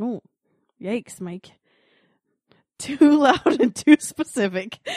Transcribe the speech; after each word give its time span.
Oh, 0.00 0.22
yikes, 0.80 1.20
Mike. 1.20 1.50
Too 2.78 2.96
loud 3.18 3.60
and 3.60 3.74
too 3.74 3.96
specific. 3.98 4.78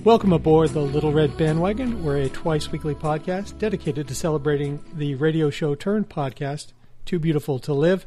Welcome 0.08 0.32
aboard 0.32 0.70
the 0.70 0.80
Little 0.80 1.12
Red 1.12 1.36
Bandwagon. 1.36 2.02
We're 2.02 2.16
a 2.16 2.30
twice 2.30 2.72
weekly 2.72 2.96
podcast 2.96 3.60
dedicated 3.60 4.08
to 4.08 4.16
celebrating 4.16 4.82
the 4.94 5.16
radio 5.16 5.50
show 5.50 5.76
turned 5.76 6.08
podcast, 6.08 6.72
Too 7.04 7.20
Beautiful 7.20 7.60
to 7.60 7.74
Live. 7.74 8.06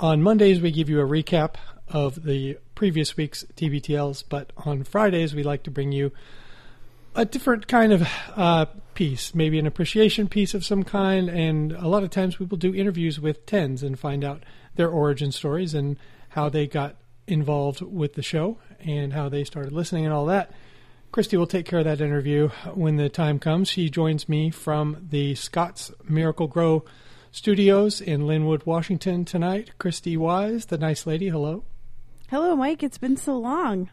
On 0.00 0.24
Mondays, 0.24 0.60
we 0.60 0.72
give 0.72 0.88
you 0.88 0.98
a 1.00 1.06
recap 1.06 1.54
of 1.86 2.24
the 2.24 2.58
previous 2.74 3.16
week's 3.16 3.44
TBTLs, 3.54 4.24
but 4.28 4.52
on 4.56 4.82
Fridays, 4.82 5.32
we 5.32 5.44
like 5.44 5.62
to 5.62 5.70
bring 5.70 5.92
you 5.92 6.10
a 7.14 7.24
different 7.24 7.68
kind 7.68 7.92
of 7.92 8.08
uh, 8.34 8.66
piece, 8.94 9.32
maybe 9.32 9.60
an 9.60 9.68
appreciation 9.68 10.26
piece 10.26 10.52
of 10.52 10.64
some 10.64 10.82
kind. 10.82 11.28
And 11.28 11.70
a 11.70 11.86
lot 11.86 12.02
of 12.02 12.10
times, 12.10 12.40
we 12.40 12.46
will 12.46 12.58
do 12.58 12.74
interviews 12.74 13.20
with 13.20 13.46
tens 13.46 13.84
and 13.84 13.96
find 13.96 14.24
out 14.24 14.42
their 14.74 14.88
origin 14.88 15.30
stories 15.30 15.74
and 15.74 15.96
how 16.30 16.48
they 16.48 16.66
got 16.66 16.96
involved 17.28 17.82
with 17.82 18.14
the 18.14 18.22
show 18.22 18.58
and 18.80 19.12
how 19.12 19.28
they 19.28 19.44
started 19.44 19.72
listening 19.72 20.04
and 20.04 20.12
all 20.12 20.26
that. 20.26 20.52
Christy 21.12 21.36
will 21.36 21.46
take 21.46 21.66
care 21.66 21.80
of 21.80 21.86
that 21.86 22.00
interview 22.00 22.48
when 22.74 22.96
the 22.96 23.08
time 23.08 23.40
comes. 23.40 23.68
She 23.68 23.90
joins 23.90 24.28
me 24.28 24.50
from 24.50 25.08
the 25.10 25.34
Scott's 25.34 25.90
Miracle-Gro 26.08 26.84
studios 27.32 28.00
in 28.00 28.22
Lynnwood, 28.22 28.64
Washington 28.64 29.24
tonight. 29.24 29.72
Christy 29.78 30.16
Wise, 30.16 30.66
the 30.66 30.78
nice 30.78 31.06
lady, 31.06 31.28
hello. 31.28 31.64
Hello, 32.28 32.54
Mike. 32.54 32.84
It's 32.84 32.98
been 32.98 33.16
so 33.16 33.36
long. 33.36 33.90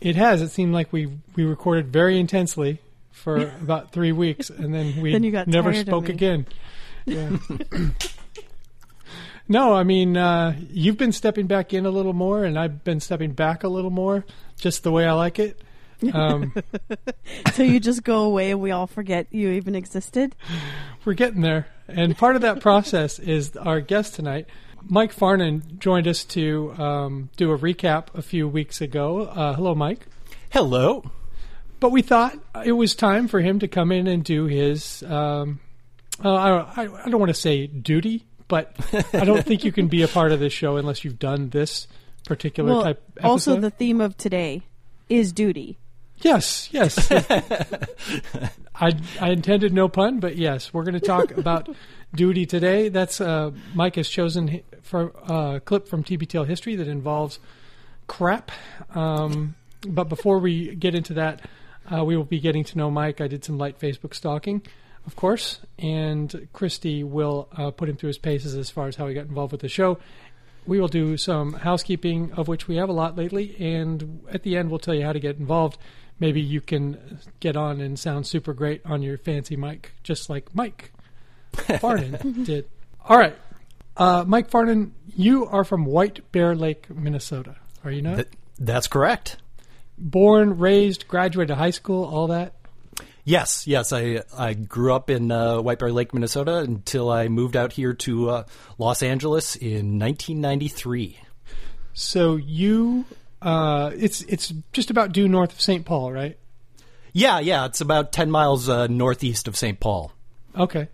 It 0.00 0.14
has. 0.14 0.42
It 0.42 0.50
seemed 0.50 0.72
like 0.72 0.92
we 0.92 1.10
we 1.34 1.44
recorded 1.44 1.92
very 1.92 2.20
intensely 2.20 2.78
for 3.10 3.36
about 3.62 3.90
three 3.90 4.12
weeks, 4.12 4.48
and 4.48 4.72
then 4.72 5.00
we 5.00 5.12
Then 5.12 5.24
you 5.24 5.32
got 5.32 5.48
never 5.48 5.74
spoke 5.74 6.08
again. 6.08 6.46
Yeah. 7.06 7.36
no, 9.46 9.74
I 9.74 9.82
mean 9.82 10.16
uh, 10.16 10.56
you've 10.70 10.96
been 10.96 11.12
stepping 11.12 11.46
back 11.46 11.74
in 11.74 11.84
a 11.84 11.90
little 11.90 12.14
more, 12.14 12.44
and 12.44 12.58
I've 12.58 12.82
been 12.82 12.98
stepping 13.00 13.32
back 13.32 13.62
a 13.62 13.68
little 13.68 13.90
more, 13.90 14.24
just 14.58 14.84
the 14.84 14.90
way 14.90 15.04
I 15.04 15.12
like 15.12 15.38
it. 15.38 15.60
Um, 16.12 16.54
so 17.54 17.62
you 17.62 17.80
just 17.80 18.02
go 18.04 18.22
away 18.22 18.50
and 18.50 18.60
we 18.60 18.70
all 18.70 18.86
forget 18.86 19.26
you 19.30 19.50
even 19.50 19.74
existed? 19.74 20.34
We're 21.04 21.14
getting 21.14 21.40
there. 21.40 21.66
And 21.88 22.16
part 22.16 22.36
of 22.36 22.42
that 22.42 22.60
process 22.60 23.18
is 23.18 23.56
our 23.56 23.80
guest 23.80 24.14
tonight. 24.14 24.46
Mike 24.86 25.14
Farnan 25.14 25.78
joined 25.78 26.06
us 26.06 26.24
to 26.24 26.72
um, 26.78 27.30
do 27.36 27.52
a 27.52 27.58
recap 27.58 28.06
a 28.14 28.22
few 28.22 28.46
weeks 28.48 28.80
ago. 28.80 29.22
Uh, 29.22 29.54
hello, 29.54 29.74
Mike. 29.74 30.06
Hello. 30.50 31.10
But 31.80 31.90
we 31.90 32.02
thought 32.02 32.38
it 32.64 32.72
was 32.72 32.94
time 32.94 33.28
for 33.28 33.40
him 33.40 33.58
to 33.60 33.68
come 33.68 33.92
in 33.92 34.06
and 34.06 34.22
do 34.24 34.44
his. 34.46 35.02
Um, 35.02 35.60
uh, 36.24 36.32
I, 36.34 36.84
I, 36.84 37.04
I 37.06 37.10
don't 37.10 37.18
want 37.20 37.30
to 37.30 37.34
say 37.40 37.66
duty, 37.66 38.24
but 38.48 38.74
I 39.12 39.24
don't 39.24 39.44
think 39.44 39.64
you 39.64 39.72
can 39.72 39.88
be 39.88 40.02
a 40.02 40.08
part 40.08 40.32
of 40.32 40.40
this 40.40 40.52
show 40.52 40.76
unless 40.76 41.04
you've 41.04 41.18
done 41.18 41.50
this 41.50 41.86
particular 42.26 42.70
Well, 42.72 42.82
type. 42.82 43.02
Episode. 43.16 43.28
also 43.28 43.60
the 43.60 43.70
theme 43.70 44.00
of 44.00 44.16
today 44.16 44.62
is 45.08 45.32
duty. 45.32 45.78
Yes, 46.18 46.68
yes. 46.72 47.10
I 48.74 48.92
I 49.20 49.30
intended 49.30 49.72
no 49.72 49.88
pun, 49.88 50.20
but 50.20 50.36
yes, 50.36 50.72
we're 50.72 50.84
going 50.84 50.94
to 50.94 51.00
talk 51.00 51.36
about 51.36 51.68
duty 52.14 52.46
today. 52.46 52.88
That's 52.88 53.20
uh, 53.20 53.50
Mike 53.74 53.96
has 53.96 54.08
chosen 54.08 54.62
for 54.82 55.12
uh, 55.30 55.56
a 55.56 55.60
clip 55.60 55.88
from 55.88 56.04
TBTL 56.04 56.46
history 56.46 56.76
that 56.76 56.88
involves 56.88 57.38
crap. 58.06 58.50
Um, 58.94 59.54
but 59.86 60.08
before 60.08 60.38
we 60.38 60.74
get 60.74 60.94
into 60.94 61.14
that, 61.14 61.42
uh, 61.92 62.04
we 62.04 62.16
will 62.16 62.24
be 62.24 62.40
getting 62.40 62.64
to 62.64 62.78
know 62.78 62.90
Mike. 62.90 63.20
I 63.20 63.28
did 63.28 63.44
some 63.44 63.58
light 63.58 63.78
Facebook 63.78 64.14
stalking, 64.14 64.62
of 65.06 65.16
course, 65.16 65.60
and 65.78 66.48
Christy 66.52 67.04
will 67.04 67.48
uh, 67.56 67.70
put 67.70 67.88
him 67.88 67.96
through 67.96 68.08
his 68.08 68.18
paces 68.18 68.54
as 68.54 68.70
far 68.70 68.88
as 68.88 68.96
how 68.96 69.06
he 69.06 69.14
got 69.14 69.26
involved 69.26 69.52
with 69.52 69.60
the 69.60 69.68
show. 69.68 69.98
We 70.66 70.80
will 70.80 70.88
do 70.88 71.18
some 71.18 71.52
housekeeping, 71.52 72.32
of 72.32 72.48
which 72.48 72.66
we 72.66 72.76
have 72.76 72.88
a 72.88 72.92
lot 72.92 73.16
lately, 73.16 73.54
and 73.58 74.22
at 74.30 74.44
the 74.44 74.56
end, 74.56 74.70
we'll 74.70 74.78
tell 74.78 74.94
you 74.94 75.04
how 75.04 75.12
to 75.12 75.20
get 75.20 75.36
involved. 75.36 75.76
Maybe 76.20 76.40
you 76.40 76.60
can 76.60 77.18
get 77.40 77.56
on 77.56 77.80
and 77.80 77.98
sound 77.98 78.26
super 78.26 78.52
great 78.52 78.82
on 78.84 79.02
your 79.02 79.18
fancy 79.18 79.56
mic, 79.56 79.92
just 80.02 80.30
like 80.30 80.54
Mike 80.54 80.92
Farnan 81.52 82.44
did. 82.44 82.68
All 83.06 83.18
right. 83.18 83.36
Uh, 83.96 84.24
Mike 84.26 84.50
Farnan, 84.50 84.92
you 85.14 85.46
are 85.46 85.64
from 85.64 85.84
White 85.84 86.30
Bear 86.32 86.54
Lake, 86.54 86.88
Minnesota. 86.90 87.56
Are 87.84 87.90
you 87.90 88.02
not? 88.02 88.16
Th- 88.16 88.28
that's 88.58 88.86
correct. 88.86 89.36
Born, 89.98 90.58
raised, 90.58 91.06
graduated 91.06 91.56
high 91.56 91.70
school, 91.70 92.04
all 92.04 92.28
that? 92.28 92.54
Yes, 93.24 93.66
yes. 93.66 93.92
I 93.92 94.22
I 94.36 94.52
grew 94.52 94.92
up 94.92 95.08
in 95.08 95.30
uh, 95.32 95.60
White 95.60 95.78
Bear 95.78 95.92
Lake, 95.92 96.12
Minnesota, 96.12 96.58
until 96.58 97.10
I 97.10 97.28
moved 97.28 97.56
out 97.56 97.72
here 97.72 97.94
to 97.94 98.30
uh, 98.30 98.44
Los 98.76 99.02
Angeles 99.02 99.56
in 99.56 99.98
1993. 99.98 101.18
So 101.94 102.36
you, 102.36 103.06
uh, 103.44 103.90
it's 103.96 104.22
it's 104.22 104.52
just 104.72 104.90
about 104.90 105.12
due 105.12 105.28
north 105.28 105.52
of 105.52 105.60
St. 105.60 105.84
Paul, 105.84 106.10
right? 106.10 106.38
Yeah, 107.12 107.38
yeah. 107.38 107.66
It's 107.66 107.80
about 107.80 108.10
10 108.10 108.30
miles 108.30 108.68
uh, 108.68 108.88
northeast 108.88 109.46
of 109.46 109.56
St. 109.56 109.78
Paul. 109.78 110.10
Okay. 110.56 110.88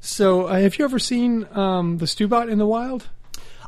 So 0.00 0.46
uh, 0.46 0.60
have 0.60 0.78
you 0.78 0.84
ever 0.84 0.98
seen 0.98 1.46
um, 1.52 1.98
the 1.98 2.04
Stubot 2.04 2.50
in 2.50 2.58
the 2.58 2.66
wild? 2.66 3.08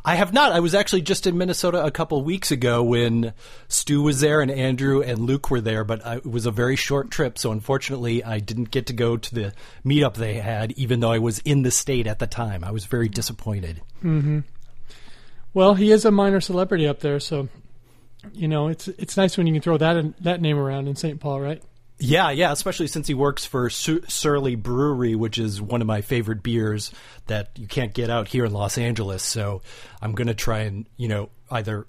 I 0.05 0.17
have 0.17 0.35
not. 0.35 0.53
I 0.53 0.61
was 0.61 0.75
actually 0.75 1.01
just 1.01 1.27
in 1.27 1.39
Minnesota 1.39 1.83
a 1.83 1.91
couple 1.91 2.23
weeks 2.23 2.51
ago 2.51 2.83
when 2.83 3.33
Stu 3.69 4.03
was 4.03 4.21
there 4.21 4.43
and 4.43 4.51
Andrew 4.51 5.01
and 5.01 5.21
Luke 5.21 5.51
were 5.51 5.63
there, 5.63 5.83
but 5.83 6.05
I, 6.05 6.17
it 6.17 6.27
was 6.27 6.45
a 6.45 6.51
very 6.51 6.77
short 6.77 7.11
trip, 7.11 7.39
so 7.39 7.53
unfortunately 7.53 8.23
I 8.23 8.39
didn't 8.39 8.71
get 8.71 8.87
to 8.89 8.93
go 8.93 9.17
to 9.17 9.35
the 9.35 9.55
meetup 9.83 10.15
they 10.15 10.35
had, 10.35 10.73
even 10.73 11.01
though 11.01 11.11
I 11.11 11.21
was 11.21 11.39
in 11.39 11.63
the 11.63 11.71
state 11.71 12.07
at 12.07 12.19
the 12.19 12.27
time. 12.27 12.65
I 12.65 12.71
was 12.71 12.85
very 12.85 13.09
disappointed. 13.09 13.81
Hmm. 14.03 14.41
Well, 15.55 15.73
he 15.73 15.91
is 15.91 16.05
a 16.05 16.11
minor 16.11 16.41
celebrity 16.43 16.87
up 16.87 17.01
there, 17.01 17.19
so 17.19 17.49
you 18.33 18.49
know 18.49 18.69
it's 18.69 18.89
it's 18.89 19.17
nice 19.17 19.37
when 19.37 19.47
you 19.47 19.53
can 19.53 19.63
throw 19.63 19.77
that 19.79 19.97
in, 19.97 20.15
that 20.21 20.41
name 20.41 20.59
around 20.59 20.89
in 20.89 20.97
St. 20.97 21.21
Paul, 21.21 21.41
right? 21.41 21.63
Yeah, 21.99 22.31
yeah, 22.31 22.51
especially 22.51 22.89
since 22.89 23.07
he 23.07 23.15
works 23.15 23.45
for 23.45 23.71
Sur- 23.71 24.03
Surly 24.09 24.57
Brewery, 24.57 25.15
which 25.15 25.39
is 25.39 25.63
one 25.63 25.81
of 25.81 25.87
my 25.87 26.01
favorite 26.01 26.43
beers 26.43 26.91
that 27.27 27.51
you 27.57 27.69
can't 27.69 27.95
get 27.95 28.11
out 28.11 28.27
here 28.27 28.45
in 28.45 28.53
Los 28.53 28.79
Angeles. 28.79 29.23
So 29.23 29.63
I'm 30.03 30.13
going 30.13 30.27
to 30.27 30.35
try 30.35 30.61
and, 30.61 30.87
you 30.97 31.07
know, 31.07 31.31
either 31.53 31.87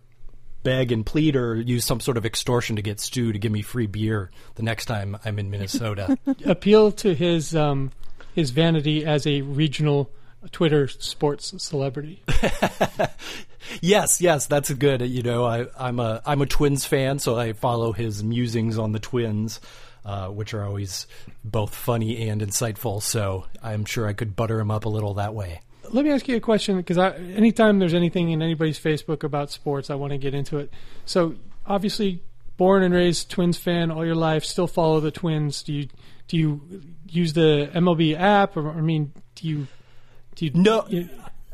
beg 0.61 0.91
and 0.91 1.05
plead 1.05 1.35
or 1.35 1.55
use 1.55 1.85
some 1.85 1.99
sort 1.99 2.17
of 2.17 2.25
extortion 2.25 2.75
to 2.75 2.81
get 2.81 2.99
Stu 2.99 3.33
to 3.33 3.39
give 3.39 3.51
me 3.51 3.61
free 3.61 3.87
beer 3.87 4.31
the 4.55 4.63
next 4.63 4.85
time 4.85 5.17
I'm 5.25 5.39
in 5.39 5.49
Minnesota. 5.49 6.17
Appeal 6.45 6.91
to 6.93 7.15
his 7.15 7.55
um, 7.55 7.91
his 8.35 8.51
vanity 8.51 9.05
as 9.05 9.25
a 9.25 9.41
regional 9.41 10.11
Twitter 10.51 10.87
sports 10.87 11.53
celebrity. 11.57 12.21
yes, 13.81 14.21
yes, 14.21 14.47
that's 14.47 14.71
good. 14.73 15.01
You 15.01 15.21
know, 15.23 15.45
I, 15.45 15.67
I'm 15.77 15.99
a 15.99 16.21
I'm 16.25 16.41
a 16.41 16.45
Twins 16.45 16.85
fan, 16.85 17.19
so 17.19 17.37
I 17.37 17.53
follow 17.53 17.91
his 17.91 18.23
musings 18.23 18.77
on 18.77 18.91
the 18.91 18.99
Twins. 18.99 19.59
Uh, 20.05 20.27
which 20.27 20.53
are 20.53 20.63
always 20.63 21.07
both 21.43 21.73
funny 21.73 22.29
and 22.29 22.39
insightful, 22.39 23.01
so 23.01 23.47
I'm 23.63 23.85
sure 23.85 24.05
I 24.05 24.13
could 24.13 24.35
butter 24.35 24.59
him 24.59 24.69
up 24.69 24.85
a 24.85 24.89
little 24.89 25.15
that 25.15 25.33
way. 25.33 25.61
Let 25.89 26.05
me 26.05 26.11
ask 26.11 26.27
you 26.27 26.35
a 26.35 26.39
question 26.39 26.77
because 26.77 26.99
anytime 26.99 27.79
there's 27.79 27.95
anything 27.95 28.29
in 28.29 28.43
anybody's 28.43 28.79
Facebook 28.79 29.23
about 29.23 29.49
sports, 29.49 29.89
I 29.89 29.95
want 29.95 30.11
to 30.11 30.19
get 30.19 30.35
into 30.35 30.59
it. 30.59 30.71
So, 31.05 31.33
obviously, 31.65 32.21
born 32.55 32.83
and 32.83 32.93
raised 32.93 33.31
Twins 33.31 33.57
fan 33.57 33.89
all 33.89 34.05
your 34.05 34.13
life, 34.13 34.45
still 34.45 34.67
follow 34.67 34.99
the 34.99 35.09
Twins. 35.09 35.63
Do 35.63 35.73
you 35.73 35.87
do 36.27 36.37
you 36.37 36.61
use 37.09 37.33
the 37.33 37.71
MLB 37.73 38.15
app, 38.15 38.57
or 38.57 38.69
I 38.69 38.81
mean, 38.81 39.11
do 39.33 39.47
you 39.47 39.67
do 40.35 40.45
you 40.45 40.51
No, 40.53 40.85
you- 40.87 41.09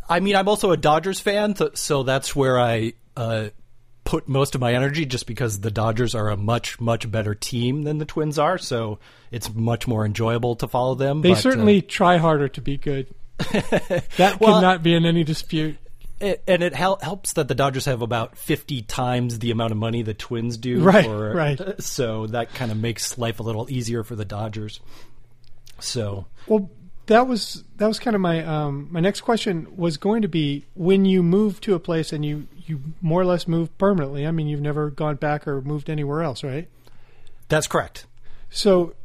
I 0.10 0.20
mean 0.20 0.36
I'm 0.36 0.48
also 0.48 0.72
a 0.72 0.78
Dodgers 0.78 1.20
fan, 1.20 1.54
th- 1.54 1.78
so 1.78 2.04
that's 2.04 2.36
where 2.36 2.60
I 2.60 2.94
uh, 3.16 3.50
put 4.04 4.28
most 4.28 4.56
of 4.56 4.62
my 4.62 4.74
energy, 4.74 5.06
just 5.06 5.26
because 5.28 5.60
the 5.62 5.72
Dodgers 5.72 6.16
are 6.16 6.30
a 6.30 6.38
much 6.38 6.80
much 6.80 7.10
better 7.10 7.34
team 7.36 7.84
than 7.84 7.98
the 7.98 8.06
Twins 8.06 8.38
are. 8.40 8.58
So 8.58 9.00
it's 9.32 9.54
much 9.54 9.88
more 9.88 10.06
enjoyable 10.06 10.56
to 10.58 10.68
follow 10.68 10.96
them. 10.96 11.22
they 11.22 11.30
but, 11.30 11.38
uh, 11.38 11.42
certainly 11.42 11.82
try 11.82 12.18
harder 12.18 12.48
to 12.50 12.62
be 12.62 12.78
good. 12.78 13.08
that 13.38 14.38
Well- 14.40 14.56
cannot 14.56 14.84
be 14.84 14.94
in 14.94 15.06
any 15.06 15.24
dispute. 15.24 15.78
It, 16.20 16.44
and 16.48 16.62
it 16.62 16.76
hel- 16.76 17.00
helps 17.02 17.34
that 17.34 17.48
the 17.48 17.56
Dodgers 17.56 17.86
have 17.86 18.04
about 18.04 18.38
50 18.38 18.84
times 18.84 19.40
the 19.40 19.50
amount 19.50 19.72
of 19.72 19.80
money 19.80 20.04
the 20.04 20.14
Twins 20.14 20.56
do. 20.58 20.80
Right, 20.84 21.04
for- 21.04 21.34
right. 21.34 21.60
So 21.82 22.28
that 22.28 22.54
kind 22.54 22.72
of 22.72 22.78
makes 22.78 23.18
life 23.18 23.40
a 23.40 23.44
little 23.44 23.66
easier 23.72 24.04
for 24.04 24.16
the 24.16 24.24
Dodgers. 24.26 24.80
So, 25.80 26.28
Well, 26.46 26.70
that 27.12 27.28
was 27.28 27.66
that 27.76 27.88
was 27.88 28.00
kind 28.00 28.16
of 28.16 28.22
my 28.22 28.44
um, 28.46 28.88
my 28.90 29.02
next 29.02 29.22
question 29.22 29.68
was 29.76 29.98
going 29.98 30.22
to 30.22 30.30
be 30.30 30.66
when 30.76 31.04
you 31.04 31.22
move 31.22 31.60
to 31.62 31.76
a 31.76 31.80
place 31.80 32.14
and 32.14 32.24
you 32.24 32.48
you 32.66 32.80
more 33.02 33.22
or 33.22 33.26
less 33.26 33.48
move 33.48 33.78
permanently. 33.78 34.26
I 34.26 34.32
mean, 34.32 34.48
you've 34.48 34.62
never 34.62 34.90
gone 34.90 35.18
back 35.18 35.46
or 35.46 35.62
moved 35.62 35.90
anywhere 35.90 36.24
else, 36.24 36.44
right? 36.44 36.68
that's 37.50 37.68
correct. 37.68 38.06
So, 38.50 38.96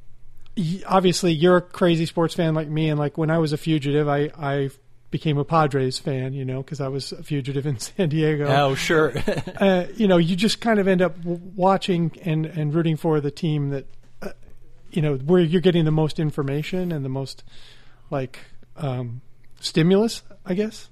obviously 0.86 1.32
you're 1.32 1.56
a 1.56 1.60
crazy 1.60 2.06
sports 2.06 2.32
fan 2.32 2.54
like 2.54 2.68
me, 2.68 2.88
and 2.88 2.98
like 2.98 3.18
when 3.18 3.28
I 3.28 3.38
was 3.38 3.52
a 3.52 3.56
fugitive, 3.56 4.08
I 4.08 4.30
I 4.38 4.70
became 5.10 5.36
a 5.36 5.44
Padres 5.44 5.98
fan, 5.98 6.32
you 6.32 6.44
know, 6.44 6.62
because 6.62 6.80
I 6.80 6.88
was 6.88 7.10
a 7.10 7.24
fugitive 7.24 7.66
in 7.66 7.78
San 7.80 8.08
Diego. 8.08 8.46
Oh, 8.46 8.74
sure. 8.76 9.14
uh, 9.56 9.86
you 9.96 10.06
know, 10.06 10.16
you 10.16 10.36
just 10.36 10.60
kind 10.60 10.78
of 10.78 10.86
end 10.86 11.02
up 11.02 11.16
watching 11.24 12.12
and, 12.22 12.46
and 12.46 12.72
rooting 12.74 12.96
for 12.96 13.20
the 13.20 13.30
team 13.30 13.70
that, 13.70 13.86
uh, 14.22 14.30
you 14.90 15.02
know, 15.02 15.16
where 15.16 15.40
you're 15.40 15.60
getting 15.60 15.84
the 15.84 15.90
most 15.90 16.18
information 16.20 16.92
and 16.92 17.04
the 17.04 17.08
most, 17.08 17.44
like, 18.10 18.38
um, 18.76 19.20
stimulus, 19.60 20.22
I 20.44 20.54
guess. 20.54 20.88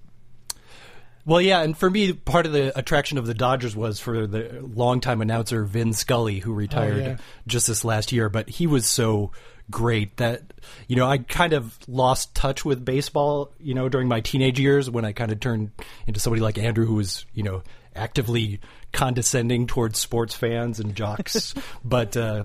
Well, 1.26 1.40
yeah, 1.40 1.62
and 1.62 1.76
for 1.76 1.88
me, 1.88 2.12
part 2.12 2.44
of 2.44 2.52
the 2.52 2.76
attraction 2.78 3.16
of 3.16 3.26
the 3.26 3.32
Dodgers 3.32 3.75
was 3.75 3.99
for 3.99 4.26
the 4.26 4.61
longtime 4.62 5.22
announcer 5.22 5.64
Vin 5.64 5.94
Scully, 5.94 6.38
who 6.38 6.52
retired 6.52 7.02
yeah. 7.02 7.16
just 7.46 7.66
this 7.66 7.84
last 7.84 8.12
year. 8.12 8.28
But 8.28 8.50
he 8.50 8.66
was 8.66 8.87
so 8.87 9.31
great 9.70 10.19
that 10.19 10.43
you 10.87 10.96
know 10.96 11.06
I 11.06 11.16
kind 11.19 11.55
of 11.55 11.78
lost 11.88 12.34
touch 12.34 12.64
with 12.64 12.84
baseball. 12.84 13.52
You 13.58 13.72
know, 13.72 13.88
during 13.88 14.06
my 14.06 14.20
teenage 14.20 14.60
years 14.60 14.90
when 14.90 15.06
I 15.06 15.12
kind 15.12 15.32
of 15.32 15.40
turned 15.40 15.70
into 16.06 16.20
somebody 16.20 16.43
like 16.43 16.58
Andrew, 16.58 16.84
who 16.84 16.96
was 16.96 17.25
you 17.32 17.43
know 17.43 17.62
actively 17.96 18.60
condescending 18.93 19.67
towards 19.67 19.99
sports 19.99 20.34
fans 20.34 20.78
and 20.78 20.94
jocks. 20.94 21.55
but 21.84 22.19
uh, 22.19 22.44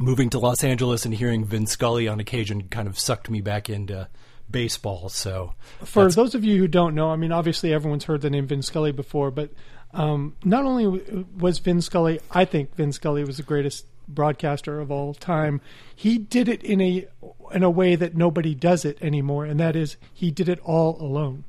moving 0.00 0.30
to 0.30 0.38
Los 0.38 0.64
Angeles 0.64 1.04
and 1.04 1.14
hearing 1.14 1.44
Vin 1.44 1.66
Scully 1.66 2.08
on 2.08 2.20
occasion 2.20 2.68
kind 2.68 2.88
of 2.88 2.98
sucked 2.98 3.30
me 3.30 3.40
back 3.40 3.68
into 3.68 4.08
baseball. 4.50 5.08
So 5.08 5.54
For 5.84 6.10
those 6.10 6.34
of 6.34 6.44
you 6.44 6.58
who 6.58 6.68
don't 6.68 6.94
know, 6.94 7.10
I 7.10 7.16
mean, 7.16 7.32
obviously 7.32 7.72
everyone's 7.72 8.04
heard 8.04 8.20
the 8.20 8.30
name 8.30 8.46
Vin 8.46 8.62
Scully 8.62 8.92
before, 8.92 9.30
but 9.30 9.50
um, 9.92 10.36
not 10.44 10.64
only 10.64 11.26
was 11.36 11.58
Vin 11.58 11.80
Scully, 11.80 12.20
I 12.30 12.44
think 12.44 12.74
Vin 12.76 12.92
Scully 12.92 13.24
was 13.24 13.36
the 13.36 13.42
greatest 13.42 13.86
broadcaster 14.08 14.80
of 14.80 14.90
all 14.90 15.14
time. 15.14 15.60
He 15.94 16.18
did 16.18 16.48
it 16.48 16.62
in 16.62 16.80
a 16.80 17.06
in 17.52 17.62
a 17.62 17.70
way 17.70 17.96
that 17.96 18.16
nobody 18.16 18.54
does 18.54 18.84
it 18.84 18.98
anymore, 19.00 19.44
and 19.44 19.58
that 19.60 19.76
is 19.76 19.96
he 20.12 20.30
did 20.30 20.48
it 20.48 20.60
all 20.60 21.00
alone. 21.00 21.44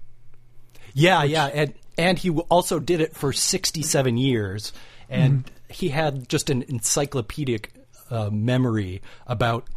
Yeah, 0.93 1.23
yeah, 1.23 1.45
and 1.47 1.73
and 1.97 2.17
he 2.19 2.29
also 2.29 2.79
did 2.79 3.01
it 3.01 3.15
for 3.15 3.33
67 3.33 4.17
years, 4.17 4.73
and 5.09 5.49
he 5.69 5.89
had 5.89 6.27
just 6.29 6.49
an 6.49 6.63
encyclopedic 6.63 7.73
uh, 8.11 8.29
memory 8.29 9.01
about 9.25 9.67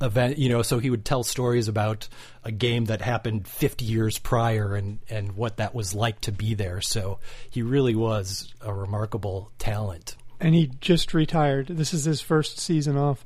event. 0.00 0.38
You 0.38 0.48
know, 0.48 0.62
so 0.62 0.78
he 0.78 0.90
would 0.90 1.04
tell 1.04 1.22
stories 1.22 1.68
about 1.68 2.08
a 2.44 2.50
game 2.50 2.86
that 2.86 3.00
happened 3.00 3.46
50 3.46 3.84
years 3.84 4.18
prior 4.18 4.74
and 4.74 4.98
and 5.08 5.32
what 5.36 5.58
that 5.58 5.74
was 5.74 5.94
like 5.94 6.20
to 6.22 6.32
be 6.32 6.54
there. 6.54 6.80
So 6.80 7.18
he 7.48 7.62
really 7.62 7.94
was 7.94 8.52
a 8.60 8.72
remarkable 8.74 9.52
talent. 9.58 10.16
And 10.40 10.54
he 10.54 10.72
just 10.80 11.14
retired. 11.14 11.68
This 11.68 11.94
is 11.94 12.04
his 12.04 12.20
first 12.20 12.58
season 12.58 12.96
off. 12.96 13.24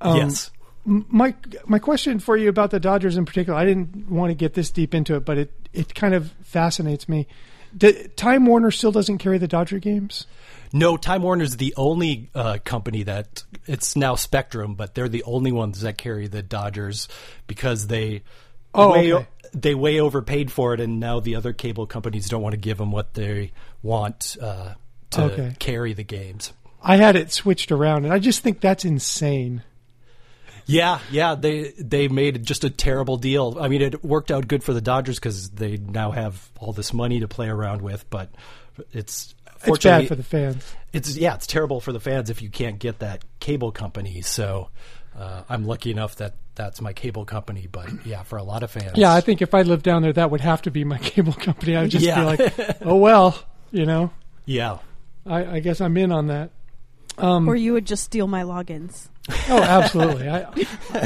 Um, 0.00 0.16
yes. 0.16 0.50
My 0.86 1.34
my 1.66 1.78
question 1.78 2.18
for 2.18 2.36
you 2.36 2.48
about 2.48 2.70
the 2.70 2.80
Dodgers 2.80 3.16
in 3.16 3.24
particular, 3.24 3.58
I 3.58 3.64
didn't 3.64 4.10
want 4.10 4.30
to 4.30 4.34
get 4.34 4.54
this 4.54 4.70
deep 4.70 4.94
into 4.94 5.16
it, 5.16 5.24
but 5.24 5.38
it, 5.38 5.52
it 5.72 5.94
kind 5.94 6.14
of 6.14 6.30
fascinates 6.42 7.08
me. 7.08 7.26
Time 8.16 8.46
Warner 8.46 8.70
still 8.70 8.92
doesn't 8.92 9.18
carry 9.18 9.38
the 9.38 9.48
Dodger 9.48 9.78
games. 9.78 10.26
No, 10.74 10.96
Time 10.96 11.22
Warner 11.22 11.44
is 11.44 11.56
the 11.56 11.72
only 11.76 12.30
uh, 12.34 12.58
company 12.64 13.04
that 13.04 13.44
it's 13.64 13.94
now 13.94 14.16
Spectrum, 14.16 14.74
but 14.74 14.96
they're 14.96 15.08
the 15.08 15.22
only 15.22 15.52
ones 15.52 15.82
that 15.82 15.96
carry 15.96 16.26
the 16.26 16.42
Dodgers 16.42 17.08
because 17.46 17.86
they 17.86 18.22
Oh, 18.74 18.90
way, 18.90 19.12
okay. 19.12 19.26
they 19.54 19.74
way 19.76 20.00
overpaid 20.00 20.50
for 20.50 20.74
it, 20.74 20.80
and 20.80 20.98
now 20.98 21.20
the 21.20 21.36
other 21.36 21.52
cable 21.52 21.86
companies 21.86 22.28
don't 22.28 22.42
want 22.42 22.54
to 22.54 22.60
give 22.60 22.76
them 22.78 22.90
what 22.90 23.14
they 23.14 23.52
want 23.84 24.36
uh, 24.42 24.74
to 25.12 25.22
Okay. 25.22 25.54
carry 25.60 25.92
the 25.92 26.02
games. 26.02 26.52
I 26.82 26.96
had 26.96 27.14
it 27.14 27.30
switched 27.30 27.70
around, 27.70 28.04
and 28.04 28.12
I 28.12 28.18
just 28.18 28.42
think 28.42 28.60
that's 28.60 28.84
insane. 28.84 29.62
Yeah, 30.66 30.98
yeah, 31.10 31.36
they 31.36 31.72
they 31.78 32.08
made 32.08 32.44
just 32.44 32.64
a 32.64 32.70
terrible 32.70 33.16
deal. 33.16 33.58
I 33.60 33.68
mean, 33.68 33.80
it 33.80 34.02
worked 34.04 34.32
out 34.32 34.48
good 34.48 34.64
for 34.64 34.72
the 34.72 34.80
Dodgers 34.80 35.20
because 35.20 35.50
they 35.50 35.76
now 35.76 36.10
have 36.10 36.50
all 36.58 36.72
this 36.72 36.92
money 36.92 37.20
to 37.20 37.28
play 37.28 37.48
around 37.48 37.80
with, 37.80 38.08
but 38.10 38.30
it's 38.92 39.36
It's 39.66 39.84
bad 39.84 40.08
for 40.08 40.14
the 40.14 40.22
fans. 40.22 40.64
it's 40.92 41.16
yeah, 41.16 41.34
it's 41.34 41.46
terrible 41.46 41.80
for 41.80 41.92
the 41.92 42.00
fans 42.00 42.30
if 42.30 42.42
you 42.42 42.50
can't 42.50 42.78
get 42.78 42.98
that 43.00 43.24
cable 43.40 43.72
company. 43.72 44.20
So 44.22 44.68
uh, 45.18 45.42
I'm 45.48 45.66
lucky 45.66 45.90
enough 45.90 46.16
that 46.16 46.34
that's 46.54 46.80
my 46.80 46.92
cable 46.92 47.24
company. 47.24 47.68
But 47.70 47.88
yeah, 48.06 48.22
for 48.22 48.36
a 48.38 48.42
lot 48.44 48.62
of 48.62 48.70
fans, 48.70 48.92
Yeah, 48.96 49.12
I 49.14 49.20
think 49.20 49.42
if 49.42 49.54
I 49.54 49.62
lived 49.62 49.82
down 49.84 50.02
there, 50.02 50.12
that 50.12 50.30
would 50.30 50.40
have 50.40 50.62
to 50.62 50.70
be 50.70 50.84
my 50.84 50.98
cable 51.12 51.32
company. 51.32 51.76
I'd 51.76 51.90
just 51.90 52.04
Yeah. 52.04 52.20
be 52.36 52.42
like, 52.44 52.76
oh 52.82 52.96
well, 52.96 53.38
you 53.70 53.86
know. 53.86 54.10
yeah, 54.44 54.78
I, 55.26 55.44
I 55.56 55.60
guess 55.60 55.80
I'm 55.80 55.96
in 55.96 56.12
on 56.12 56.26
that. 56.28 56.50
Um, 57.16 57.48
or 57.48 57.54
you 57.54 57.72
would 57.74 57.86
just 57.86 58.02
steal 58.02 58.26
my 58.26 58.42
logins. 58.42 59.06
Oh, 59.48 59.62
absolutely. 59.62 60.28
I 60.28 60.46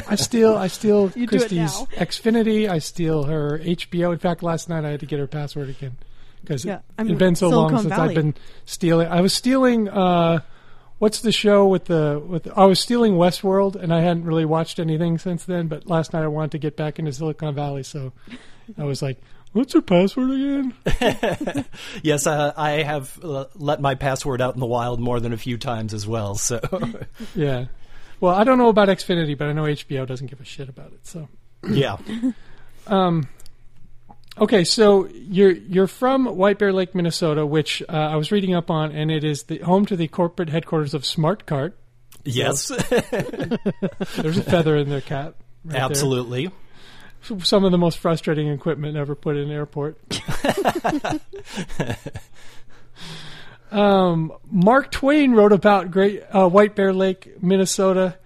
I 0.08 0.14
steal 0.14 0.56
I 0.56 0.66
steal 0.68 1.12
You 1.14 1.26
Christy's. 1.28 1.70
Xfinity. 1.96 2.68
I 2.68 2.78
steal 2.78 3.24
her 3.24 3.58
HBO. 3.58 4.12
In 4.12 4.18
fact, 4.18 4.42
last 4.42 4.68
night 4.70 4.84
I 4.86 4.90
had 4.90 5.00
to 5.00 5.06
get 5.06 5.18
her 5.20 5.26
password 5.26 5.68
again 5.68 5.96
because 6.40 6.64
Yeah, 6.64 6.76
it 6.76 6.82
I 6.98 7.02
had 7.02 7.06
mean, 7.08 7.18
been 7.18 7.34
so 7.34 7.50
Silicon 7.50 7.72
long 7.74 7.82
since 7.82 7.94
Valley. 7.94 8.08
I've 8.10 8.14
been 8.14 8.34
stealing. 8.64 9.08
I 9.08 9.20
was 9.20 9.32
stealing. 9.34 9.88
Uh, 9.88 10.40
what's 10.98 11.20
the 11.20 11.32
show 11.32 11.66
with 11.66 11.86
the 11.86 12.22
with? 12.24 12.48
I 12.56 12.64
was 12.66 12.80
stealing 12.80 13.14
Westworld, 13.14 13.76
and 13.76 13.92
I 13.92 14.00
hadn't 14.00 14.24
really 14.24 14.44
watched 14.44 14.78
anything 14.78 15.18
since 15.18 15.44
then. 15.44 15.68
But 15.68 15.86
last 15.86 16.12
night 16.12 16.22
I 16.24 16.28
wanted 16.28 16.52
to 16.52 16.58
get 16.58 16.76
back 16.76 16.98
into 16.98 17.12
Silicon 17.12 17.54
Valley, 17.54 17.82
so 17.82 18.12
I 18.76 18.84
was 18.84 19.02
like, 19.02 19.18
"What's 19.52 19.74
your 19.74 19.82
password 19.82 20.30
again?" 20.30 21.64
yes, 22.02 22.26
uh, 22.26 22.52
I 22.56 22.82
have 22.82 23.18
uh, 23.22 23.46
let 23.54 23.80
my 23.80 23.94
password 23.94 24.40
out 24.40 24.54
in 24.54 24.60
the 24.60 24.66
wild 24.66 25.00
more 25.00 25.20
than 25.20 25.32
a 25.32 25.38
few 25.38 25.56
times 25.58 25.94
as 25.94 26.06
well. 26.06 26.34
So 26.36 26.60
yeah. 27.34 27.66
Well, 28.20 28.34
I 28.34 28.42
don't 28.42 28.58
know 28.58 28.68
about 28.68 28.88
Xfinity, 28.88 29.38
but 29.38 29.46
I 29.46 29.52
know 29.52 29.62
HBO 29.62 30.04
doesn't 30.04 30.26
give 30.26 30.40
a 30.40 30.44
shit 30.44 30.68
about 30.68 30.92
it. 30.92 31.06
So. 31.06 31.28
yeah, 31.70 31.98
Um, 32.88 33.28
okay, 34.40 34.64
so 34.64 35.08
you're 35.12 35.52
you're 35.52 35.86
from 35.86 36.26
White 36.26 36.58
Bear 36.58 36.72
Lake, 36.72 36.94
Minnesota, 36.94 37.44
which 37.46 37.82
uh, 37.88 37.92
I 37.92 38.16
was 38.16 38.30
reading 38.32 38.54
up 38.54 38.70
on, 38.70 38.92
and 38.92 39.10
it 39.10 39.24
is 39.24 39.44
the 39.44 39.58
home 39.58 39.86
to 39.86 39.96
the 39.96 40.08
corporate 40.08 40.48
headquarters 40.48 40.94
of 40.94 41.02
Smarte 41.02 41.46
Carte. 41.46 41.76
yes, 42.24 42.68
There's 44.16 44.38
a 44.38 44.42
feather 44.42 44.76
in 44.76 44.88
their 44.88 45.00
cap. 45.00 45.34
right 45.64 45.72
there. 45.72 45.82
absolutely. 45.82 46.50
Some 47.42 47.64
of 47.64 47.72
the 47.72 47.78
most 47.78 47.98
frustrating 47.98 48.48
equipment 48.48 48.96
ever 48.96 49.14
put 49.14 49.36
in 49.36 49.44
an 49.44 49.50
airport. 49.50 49.98
um, 53.72 54.32
Mark 54.50 54.92
Twain 54.92 55.32
wrote 55.32 55.52
about 55.52 55.90
Great 55.90 56.22
uh, 56.32 56.48
White 56.48 56.76
Bear 56.76 56.92
Lake, 56.92 57.42
Minnesota. 57.42 58.16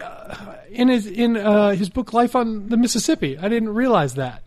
Uh, 0.00 0.56
in 0.70 0.88
his 0.88 1.06
in 1.06 1.36
uh, 1.36 1.70
his 1.70 1.88
book 1.88 2.12
Life 2.12 2.34
on 2.34 2.68
the 2.68 2.76
Mississippi, 2.76 3.38
I 3.38 3.48
didn't 3.48 3.70
realize 3.70 4.14
that. 4.14 4.42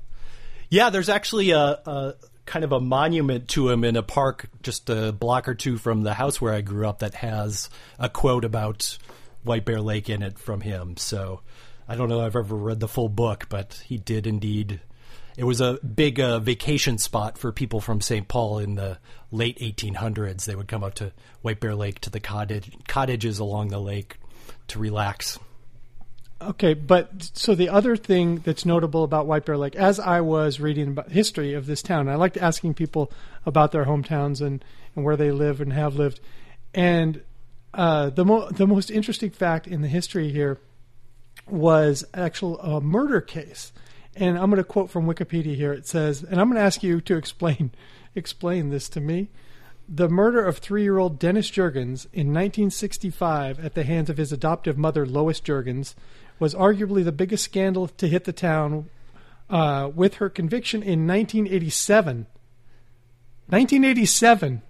Yeah, 0.69 0.89
there's 0.89 1.10
actually 1.10 1.51
a, 1.51 1.60
a 1.60 2.13
kind 2.45 2.63
of 2.63 2.72
a 2.72 2.79
monument 2.79 3.50
to 3.50 3.69
him 3.69 3.84
in 3.84 3.95
a 3.95 4.03
park 4.03 4.48
just 4.62 4.89
a 4.89 5.12
block 5.12 5.48
or 5.48 5.55
two 5.55 5.77
from 5.77 6.03
the 6.03 6.13
house 6.13 6.39
where 6.39 6.53
I 6.53 6.62
grew 6.62 6.88
up 6.88 7.00
that 7.00 7.15
has 7.15 7.69
a 8.00 8.10
quote 8.10 8.45
about 8.45 8.98
White 9.43 9.65
Bear 9.65 9.81
Lake 9.81 10.10
in 10.10 10.24
it 10.24 10.39
from 10.39 10.62
him. 10.62 10.98
So 10.98 11.41
I 11.88 11.95
don't 11.95 12.10
know 12.10 12.22
if 12.22 12.36
I've 12.36 12.45
ever 12.45 12.55
read 12.55 12.79
the 12.79 12.88
full 12.88 13.10
book, 13.10 13.48
but 13.50 13.81
he 13.86 13.98
did 13.98 14.27
indeed. 14.27 14.81
It 15.38 15.43
was 15.43 15.60
a 15.60 15.79
big 15.84 16.19
uh, 16.19 16.39
vacation 16.39 16.98
spot 16.98 17.38
for 17.38 17.51
people 17.51 17.81
from 17.81 18.00
St. 18.00 18.27
Paul 18.27 18.60
in 18.60 18.75
the 18.75 19.00
late 19.31 19.60
1800s. 19.60 20.45
They 20.45 20.55
would 20.55 20.67
come 20.67 20.84
up 20.84 20.95
to 20.95 21.12
White 21.41 21.60
Bear 21.60 21.75
Lake 21.75 22.00
to 22.01 22.10
the 22.10 22.22
cottage, 22.22 22.72
cottages 22.88 23.39
along 23.39 23.67
the 23.67 23.79
lake 23.79 24.17
to 24.69 24.79
relax. 24.79 25.38
Okay, 26.42 26.74
but 26.74 27.32
so 27.34 27.56
the 27.56 27.70
other 27.70 27.96
thing 27.96 28.38
that's 28.38 28.65
notable 28.65 29.06
about 29.06 29.25
White 29.25 29.46
Bear 29.46 29.58
Lake, 29.58 29.75
as 29.75 30.01
I 30.01 30.20
was 30.20 30.60
reading 30.60 30.89
about 30.89 31.10
history 31.10 31.54
of 31.54 31.65
this 31.65 31.82
town, 31.82 32.10
I 32.10 32.15
liked 32.15 32.36
asking 32.38 32.74
people 32.74 33.12
about 33.46 33.72
their 33.72 33.86
hometowns 33.86 34.42
and, 34.42 34.63
and 34.96 35.06
where 35.06 35.15
they 35.15 35.32
live 35.32 35.62
and 35.62 35.72
have 35.72 35.96
lived, 35.96 36.20
and 36.74 37.22
uh, 37.74 38.10
the 38.10 38.25
mo- 38.25 38.50
the 38.50 38.68
most 38.68 38.92
interesting 38.92 39.30
fact 39.30 39.65
in 39.65 39.82
the 39.82 39.88
history 39.88 40.30
here 40.30 40.60
was 41.50 42.04
actual 42.13 42.60
uh, 42.62 42.82
murder 42.82 43.22
case, 43.22 43.72
and 44.13 44.38
I'm 44.38 44.50
going 44.50 44.62
to 44.62 44.63
quote 44.65 44.89
from 44.89 45.08
Wikipedia 45.08 45.56
here. 45.56 45.72
It 45.72 45.88
says, 45.88 46.22
and 46.22 46.39
I'm 46.39 46.48
going 46.48 46.60
to 46.60 46.65
ask 46.65 46.84
you 46.84 47.00
to 47.01 47.15
explain 47.15 47.72
explain 48.15 48.70
this 48.72 48.89
to 48.89 49.00
me. 49.00 49.30
The 49.88 50.10
murder 50.10 50.44
of 50.44 50.58
three-year-old 50.58 51.20
Dennis 51.20 51.51
Jurgens 51.51 52.08
in 52.12 52.34
1965 52.34 53.63
at 53.63 53.75
the 53.75 53.84
hands 53.84 54.10
of 54.10 54.18
his 54.18 54.32
adoptive 54.32 54.80
mother 54.80 55.06
Lois 55.06 55.39
Jurgens 55.39 55.94
was 56.39 56.54
arguably 56.54 57.04
the 57.04 57.12
biggest 57.12 57.44
scandal 57.44 57.88
to 57.88 58.08
hit 58.08 58.25
the 58.25 58.34
town. 58.34 58.89
Uh, 59.48 59.92
with 59.94 60.15
her 60.15 60.27
conviction 60.27 60.82
in 60.82 61.06
1987. 61.06 62.25
1987. 63.48 64.63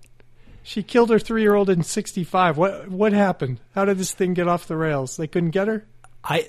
She 0.64 0.84
killed 0.84 1.12
her 1.12 1.20
three-year-old 1.20 1.70
in 1.70 1.82
65. 1.82 2.58
What 2.58 2.90
what 2.90 3.14
happened? 3.14 3.62
How 3.74 3.86
did 3.86 3.98
this 3.98 4.12
thing 4.12 4.34
get 4.34 4.50
off 4.50 4.68
the 4.68 4.76
rails? 4.76 5.16
They 5.16 5.28
couldn't 5.28 5.52
get 5.52 5.70
her. 5.70 5.86
I 6.24 6.46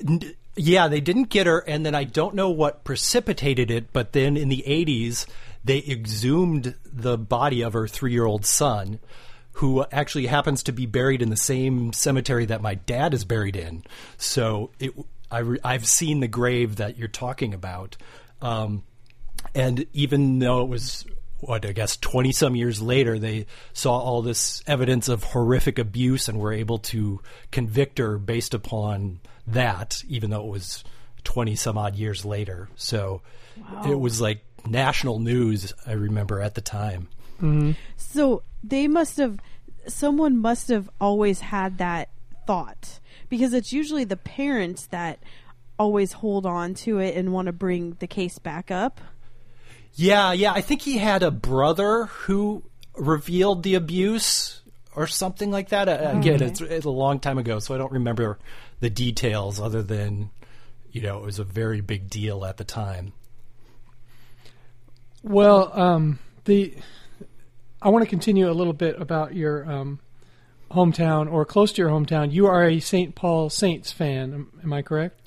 yeah, 0.57 0.89
they 0.89 1.01
didn't 1.01 1.29
get 1.29 1.47
her, 1.47 1.59
and 1.59 1.87
then 1.87 1.95
I 1.95 2.03
don't 2.03 2.35
know 2.35 2.51
what 2.51 2.83
precipitated 2.83 3.71
it, 3.71 3.93
but 3.93 4.13
then 4.13 4.37
in 4.37 4.49
the 4.49 4.65
'80s 4.67 5.27
they 5.63 5.85
exhumed 5.87 6.75
the 6.85 7.17
body 7.17 7.63
of 7.63 7.75
her 7.75 7.87
three-year-old 7.87 8.45
son, 8.45 8.99
who 9.57 9.85
actually 9.91 10.27
happens 10.27 10.63
to 10.65 10.73
be 10.73 10.85
buried 10.85 11.23
in 11.23 11.31
the 11.31 11.37
same 11.37 11.93
cemetery 11.95 12.45
that 12.45 12.61
my 12.61 12.75
dad 12.75 13.15
is 13.15 13.25
buried 13.25 13.57
in. 13.57 13.83
So 14.19 14.71
it, 14.79 14.93
I, 15.31 15.39
re- 15.39 15.61
I've 15.65 15.87
seen 15.87 16.21
the 16.21 16.29
grave 16.29 16.77
that 16.77 16.99
you're 16.99 17.09
talking 17.09 17.55
about. 17.55 17.97
Um, 18.43 18.83
and 19.55 19.87
even 19.95 20.41
though 20.41 20.61
it 20.61 20.69
was 20.69 21.07
what 21.41 21.65
I 21.65 21.73
guess 21.73 21.97
twenty 21.97 22.33
some 22.33 22.55
years 22.55 22.83
later, 22.83 23.19
they 23.19 23.47
saw 23.73 23.99
all 23.99 24.21
this 24.21 24.63
evidence 24.67 25.09
of 25.09 25.23
horrific 25.23 25.79
abuse 25.79 26.29
and 26.29 26.39
were 26.39 26.53
able 26.53 26.79
to 26.79 27.21
convict 27.51 27.97
her 27.97 28.19
based 28.19 28.53
upon 28.53 29.21
that, 29.47 30.03
even 30.07 30.31
though 30.31 30.45
it 30.45 30.51
was 30.51 30.85
twenty 31.25 31.57
some 31.57 31.79
odd 31.79 31.97
years 31.97 32.27
later. 32.27 32.69
So 32.77 33.23
it 33.87 33.99
was 33.99 34.21
like 34.21 34.45
national 34.67 35.19
news. 35.19 35.73
I 35.87 35.93
remember 35.93 36.43
at 36.43 36.55
the 36.55 36.61
time. 36.61 37.09
So 37.97 38.43
they 38.69 38.89
must 38.89 39.17
have, 39.19 39.39
someone 39.87 40.39
must 40.39 40.69
have 40.69 40.91
always 41.01 41.41
had 41.41 41.79
that 41.79 42.09
thought 42.47 43.01
because 43.29 43.53
it's 43.53 43.73
usually 43.73 44.05
the 44.05 44.17
parents 44.17 44.87
that 44.87 45.19
always 45.79 46.13
hold 46.13 46.47
on 46.47 46.75
to 46.75 46.99
it 46.99 47.17
and 47.17 47.33
want 47.33 47.47
to 47.47 47.53
bring 47.53 47.97
the 47.99 48.07
case 48.07 48.39
back 48.39 48.71
up. 48.71 49.01
Yeah, 49.95 50.33
yeah. 50.33 50.53
I 50.53 50.61
think 50.61 50.83
he 50.83 50.99
had 50.99 51.23
a 51.23 51.31
brother 51.31 52.07
who 52.07 52.63
revealed 52.97 53.63
the 53.63 53.75
abuse 53.75 54.61
or 54.95 55.07
something 55.07 55.51
like 55.51 55.71
that. 55.71 55.89
Again, 55.89 56.43
it's, 56.43 56.61
it's 56.61 56.87
a 56.87 56.91
long 56.91 57.21
time 57.21 57.39
ago, 57.39 57.59
so 57.59 57.75
I 57.75 57.79
don't 57.79 57.93
remember 57.93 58.39
the 58.81 58.91
details 58.91 59.61
other 59.61 59.83
than, 59.83 60.31
you 60.93 61.03
know, 61.03 61.19
it 61.19 61.25
was 61.25 61.39
a 61.39 61.45
very 61.45 61.81
big 61.81 62.09
deal 62.09 62.45
at 62.45 62.57
the 62.57 62.65
time. 62.65 63.13
Well, 65.23 65.71
um, 65.79 66.19
the 66.45 66.75
I 67.81 67.91
want 67.91 68.05
to 68.05 68.09
continue 68.09 68.51
a 68.51 68.53
little 68.53 68.73
bit 68.73 69.01
about 69.01 69.35
your 69.35 69.71
um, 69.71 70.01
hometown 70.71 71.31
or 71.31 71.45
close 71.45 71.73
to 71.73 71.83
your 71.83 71.91
hometown. 71.91 72.33
You 72.33 72.47
are 72.47 72.65
a 72.65 72.81
St. 72.81 73.15
Paul 73.15 73.51
Saints 73.51 73.93
fan, 73.93 74.47
am, 74.63 74.73
I 74.73 74.83
correct? 74.83 75.21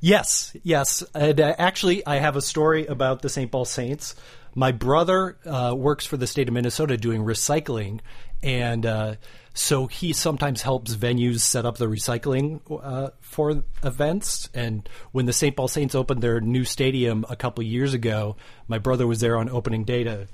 Yes, 0.00 0.54
yes. 0.62 1.02
And 1.14 1.40
uh, 1.40 1.54
actually, 1.56 2.04
I 2.04 2.16
have 2.16 2.36
a 2.36 2.42
story 2.42 2.86
about 2.86 3.22
the 3.22 3.28
St. 3.28 3.50
Paul 3.50 3.64
Saints. 3.64 4.16
My 4.54 4.72
brother 4.72 5.36
uh, 5.46 5.74
works 5.76 6.04
for 6.04 6.16
the 6.16 6.26
state 6.26 6.48
of 6.48 6.54
Minnesota 6.54 6.96
doing 6.96 7.22
recycling, 7.22 8.00
and 8.42 8.84
uh, 8.84 9.14
so 9.54 9.86
he 9.86 10.12
sometimes 10.12 10.62
helps 10.62 10.94
venues 10.94 11.40
set 11.40 11.64
up 11.64 11.78
the 11.78 11.86
recycling 11.86 12.60
uh, 12.82 13.10
for 13.20 13.64
events. 13.82 14.50
And 14.52 14.88
when 15.12 15.26
the 15.26 15.32
St. 15.32 15.56
Paul 15.56 15.68
Saints 15.68 15.94
opened 15.94 16.22
their 16.22 16.40
new 16.40 16.64
stadium 16.64 17.24
a 17.30 17.36
couple 17.36 17.64
years 17.64 17.94
ago, 17.94 18.36
my 18.68 18.78
brother 18.78 19.06
was 19.06 19.20
there 19.20 19.36
on 19.38 19.48
opening 19.48 19.84
day 19.84 20.04
to 20.04 20.28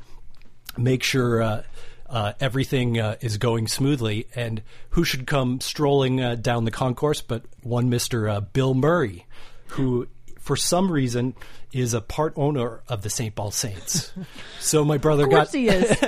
make 0.76 1.02
sure 1.02 1.42
uh, 1.42 1.62
uh, 2.08 2.32
everything 2.40 2.98
uh, 2.98 3.16
is 3.20 3.38
going 3.38 3.68
smoothly. 3.68 4.26
And 4.34 4.62
who 4.90 5.04
should 5.04 5.26
come 5.26 5.60
strolling 5.60 6.20
uh, 6.20 6.34
down 6.36 6.64
the 6.64 6.70
concourse 6.70 7.20
but 7.22 7.44
one 7.62 7.88
Mister 7.88 8.28
uh, 8.28 8.40
Bill 8.40 8.74
Murray, 8.74 9.26
who 9.68 10.08
for 10.40 10.56
some 10.56 10.90
reason 10.90 11.34
is 11.72 11.94
a 11.94 12.00
part 12.00 12.32
owner 12.34 12.80
of 12.88 13.02
the 13.02 13.10
St. 13.10 13.32
Paul 13.34 13.52
Saints. 13.52 14.12
so 14.58 14.84
my 14.84 14.96
brother 14.98 15.24
Of 15.24 15.30
course 15.30 15.52
got 15.52 15.54
he 15.56 15.68
is. 15.68 15.98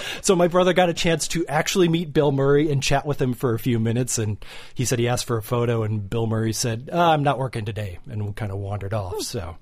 so 0.22 0.36
my 0.36 0.46
brother 0.46 0.72
got 0.72 0.88
a 0.88 0.94
chance 0.94 1.26
to 1.28 1.44
actually 1.48 1.88
meet 1.88 2.12
Bill 2.12 2.30
Murray 2.30 2.70
and 2.70 2.80
chat 2.80 3.04
with 3.04 3.20
him 3.20 3.34
for 3.34 3.54
a 3.54 3.58
few 3.58 3.80
minutes. 3.80 4.18
And 4.18 4.36
he 4.74 4.84
said 4.84 5.00
he 5.00 5.08
asked 5.08 5.24
for 5.26 5.36
a 5.38 5.42
photo, 5.42 5.82
and 5.82 6.08
Bill 6.08 6.26
Murray 6.28 6.52
said, 6.52 6.90
uh, 6.92 7.10
"I'm 7.10 7.24
not 7.24 7.38
working 7.38 7.64
today," 7.64 7.98
and 8.08 8.24
we 8.24 8.32
kind 8.34 8.52
of 8.52 8.58
wandered 8.58 8.94
off. 8.94 9.22
So 9.22 9.56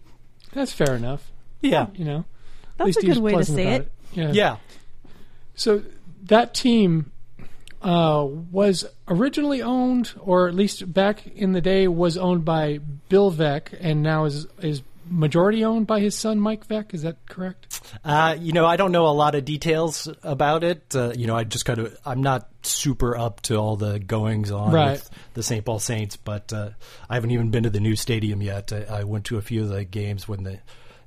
That's 0.52 0.72
fair 0.72 0.94
enough. 0.94 1.30
yeah, 1.62 1.86
You 1.94 2.04
know, 2.04 2.24
That's 2.76 2.80
At 2.80 2.86
least 2.86 2.98
a 2.98 3.00
he 3.02 3.06
good 3.06 3.10
was 3.16 3.20
way 3.20 3.30
to 3.30 3.36
pleasant 3.36 3.56
say 3.56 3.66
about 3.68 3.80
it. 3.82 3.92
Yeah. 4.12 4.32
yeah. 4.32 4.56
So 5.54 5.82
that 6.24 6.54
team 6.54 7.10
uh, 7.82 8.26
was 8.50 8.84
originally 9.08 9.62
owned, 9.62 10.12
or 10.18 10.48
at 10.48 10.54
least 10.54 10.92
back 10.92 11.26
in 11.26 11.52
the 11.52 11.60
day, 11.60 11.88
was 11.88 12.16
owned 12.16 12.44
by 12.44 12.78
Bill 13.08 13.32
Veeck, 13.32 13.76
and 13.80 14.02
now 14.02 14.24
is 14.24 14.46
is 14.60 14.82
majority 15.10 15.64
owned 15.64 15.86
by 15.86 16.00
his 16.00 16.14
son 16.14 16.38
Mike 16.38 16.66
Veeck. 16.68 16.92
Is 16.92 17.00
that 17.02 17.16
correct? 17.26 17.80
Uh, 18.04 18.36
you 18.38 18.52
know, 18.52 18.66
I 18.66 18.76
don't 18.76 18.92
know 18.92 19.06
a 19.06 19.08
lot 19.16 19.34
of 19.34 19.44
details 19.46 20.06
about 20.22 20.62
it. 20.64 20.94
Uh, 20.94 21.12
you 21.16 21.26
know, 21.26 21.34
I 21.34 21.44
just 21.44 21.64
kind 21.64 21.78
of, 21.78 21.96
I'm 22.04 22.22
not 22.22 22.46
super 22.62 23.16
up 23.16 23.40
to 23.42 23.56
all 23.56 23.76
the 23.76 23.98
goings 23.98 24.50
on 24.50 24.70
Right. 24.70 24.92
with 24.92 25.10
the 25.32 25.42
St. 25.42 25.64
Paul 25.64 25.78
Saints, 25.78 26.16
but 26.16 26.52
uh, 26.52 26.70
I 27.08 27.14
haven't 27.14 27.30
even 27.30 27.50
been 27.50 27.62
to 27.62 27.70
the 27.70 27.80
new 27.80 27.96
stadium 27.96 28.42
yet. 28.42 28.70
I, 28.70 28.98
I 28.98 29.04
went 29.04 29.24
to 29.26 29.38
a 29.38 29.40
few 29.40 29.62
of 29.62 29.70
the 29.70 29.84
games 29.84 30.28
when 30.28 30.42
the 30.42 30.58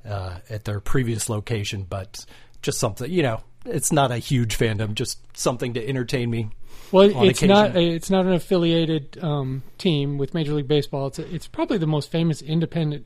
uh, 0.03 0.39
at 0.49 0.63
their 0.65 0.79
previous 0.79 1.29
location, 1.29 1.85
but 1.87 2.25
just 2.61 2.79
something, 2.79 3.11
you 3.11 3.23
know, 3.23 3.41
it's 3.65 3.91
not 3.91 4.11
a 4.11 4.17
huge 4.17 4.57
fandom, 4.57 4.93
just 4.93 5.19
something 5.37 5.73
to 5.73 5.87
entertain 5.87 6.29
me. 6.29 6.49
Well, 6.91 7.23
it's 7.23 7.41
not. 7.41 7.71
occasion. 7.71 7.91
A, 7.91 7.95
it's 7.95 8.09
not 8.09 8.25
an 8.25 8.33
affiliated 8.33 9.17
um, 9.21 9.63
team 9.77 10.17
with 10.17 10.33
Major 10.33 10.53
League 10.53 10.67
Baseball. 10.67 11.07
It's 11.07 11.19
a, 11.19 11.33
it's 11.33 11.47
probably 11.47 11.77
the 11.77 11.87
most 11.87 12.11
famous 12.11 12.41
independent 12.41 13.05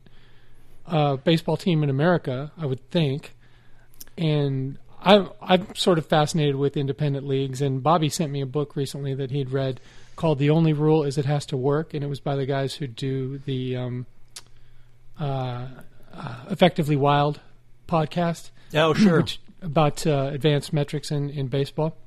uh, 0.87 1.17
baseball 1.17 1.57
team 1.57 1.83
in 1.83 1.89
America, 1.89 2.51
I 2.57 2.65
would 2.65 2.89
think. 2.89 3.35
And 4.17 4.79
I'm 5.01 5.29
I'm 5.41 5.75
sort 5.75 5.97
of 5.99 6.05
fascinated 6.07 6.55
with 6.55 6.77
independent 6.77 7.27
leagues. 7.27 7.61
And 7.61 7.83
Bobby 7.83 8.09
sent 8.09 8.31
me 8.31 8.41
a 8.41 8.45
book 8.45 8.75
recently 8.75 9.13
that 9.13 9.29
he'd 9.29 9.51
read 9.51 9.79
called 10.15 10.39
"The 10.39 10.49
Only 10.49 10.73
Rule 10.73 11.03
Is 11.03 11.17
It 11.17 11.25
Has 11.25 11.45
to 11.47 11.57
Work," 11.57 11.93
and 11.93 12.03
it 12.03 12.07
was 12.07 12.19
by 12.19 12.35
the 12.35 12.45
guys 12.45 12.73
who 12.75 12.87
do 12.87 13.37
the 13.39 13.75
um, 13.75 14.05
uh, 15.19 15.67
uh, 16.13 16.35
Effectively 16.49 16.95
Wild 16.95 17.39
podcast, 17.87 18.49
Oh, 18.73 18.93
sure, 18.93 19.17
which 19.17 19.39
about 19.61 20.05
uh, 20.05 20.29
advanced 20.33 20.73
metrics 20.73 21.11
in, 21.11 21.29
in 21.29 21.47
baseball. 21.47 21.97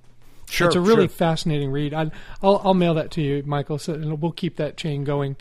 sure. 0.49 0.69
it's 0.69 0.77
a 0.77 0.81
really 0.81 1.09
sure. 1.09 1.17
fascinating 1.17 1.71
read. 1.71 1.95
I, 1.95 2.11
I'll, 2.43 2.61
I'll 2.65 2.75
mail 2.75 2.95
that 2.95 3.11
to 3.13 3.23
you, 3.23 3.43
Michael, 3.45 3.79
so 3.79 3.95
and 3.95 4.21
we'll 4.21 4.33
keep 4.33 4.57
that 4.57 4.77
chain 4.77 5.05
going. 5.05 5.37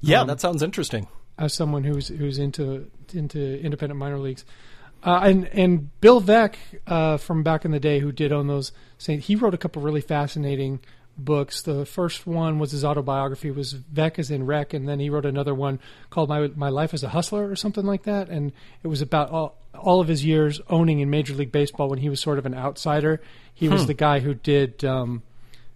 yeah. 0.00 0.20
um, 0.20 0.26
that 0.26 0.40
sounds 0.40 0.62
interesting. 0.62 1.08
As 1.38 1.54
someone 1.54 1.84
who's 1.84 2.08
who's 2.08 2.38
into 2.38 2.90
into 3.14 3.58
independent 3.60 3.98
minor 3.98 4.18
leagues, 4.18 4.44
uh, 5.02 5.20
and 5.22 5.46
and 5.48 6.00
Bill 6.00 6.20
Veeck 6.20 6.56
uh, 6.86 7.16
from 7.16 7.42
back 7.42 7.64
in 7.64 7.70
the 7.70 7.80
day, 7.80 8.00
who 8.00 8.12
did 8.12 8.32
own 8.32 8.46
those, 8.46 8.72
he 8.98 9.34
wrote 9.34 9.54
a 9.54 9.58
couple 9.58 9.82
really 9.82 10.02
fascinating 10.02 10.80
books. 11.18 11.62
The 11.62 11.84
first 11.86 12.26
one 12.26 12.58
was 12.58 12.70
his 12.72 12.84
autobiography, 12.84 13.50
was 13.50 13.74
Veeck 13.74 14.18
as 14.18 14.30
in 14.30 14.46
wreck, 14.46 14.72
and 14.74 14.88
then 14.88 14.98
he 15.00 15.10
wrote 15.10 15.26
another 15.26 15.54
one 15.54 15.78
called 16.10 16.28
My 16.28 16.48
My 16.56 16.68
Life 16.68 16.94
as 16.94 17.02
a 17.02 17.08
Hustler 17.10 17.48
or 17.50 17.56
something 17.56 17.84
like 17.84 18.04
that, 18.04 18.28
and 18.28 18.52
it 18.82 18.88
was 18.88 19.02
about 19.02 19.30
all 19.30 19.56
all 19.74 20.00
of 20.00 20.08
his 20.08 20.24
years 20.24 20.60
owning 20.68 21.00
in 21.00 21.08
Major 21.10 21.34
League 21.34 21.50
Baseball 21.52 21.88
when 21.88 21.98
he 21.98 22.08
was 22.10 22.20
sort 22.20 22.38
of 22.38 22.46
an 22.46 22.54
outsider. 22.54 23.20
He 23.54 23.68
was 23.68 23.86
the 23.86 23.94
guy 23.94 24.20
who 24.20 24.34
did 24.34 24.84
um, 24.84 25.22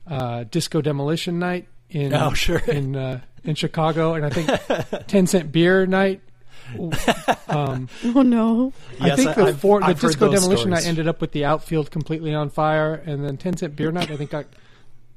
uh, 0.07 0.45
Disco 0.45 0.81
Demolition 0.81 1.38
Night 1.38 1.66
in 1.90 2.12
Oh, 2.14 2.33
sure. 2.35 2.59
in 2.66 2.95
uh, 2.97 3.21
in 3.45 3.55
Chicago, 3.55 4.14
and 4.14 4.25
I 4.26 4.31
think 4.31 5.07
Ten 5.07 5.26
Cent 5.26 5.52
Beer 5.52 5.87
Night. 5.87 6.21
Um, 7.49 7.88
Oh 8.05 8.23
no. 8.23 8.73
I 9.00 9.07
Yes, 9.09 9.16
think 9.19 9.35
the, 9.37 9.45
I've- 9.45 9.59
four, 9.59 9.78
the 9.81 9.87
I've 9.87 10.00
heard 10.00 10.09
Disco 10.09 10.31
Demolition 10.33 10.71
stories. 10.71 10.85
Night 10.85 10.88
ended 10.88 11.07
up 11.07 11.21
with 11.21 11.31
the 11.31 11.45
outfield 11.45 11.90
completely 11.93 12.35
on 12.35 12.50
fire, 12.50 12.95
and 12.95 13.25
then 13.25 13.37
Ten 13.37 13.57
Cent 13.57 13.76
Beer 13.76 13.93
Night 13.93 14.11
I 14.11 14.16
think 14.16 14.31
got 14.31 14.47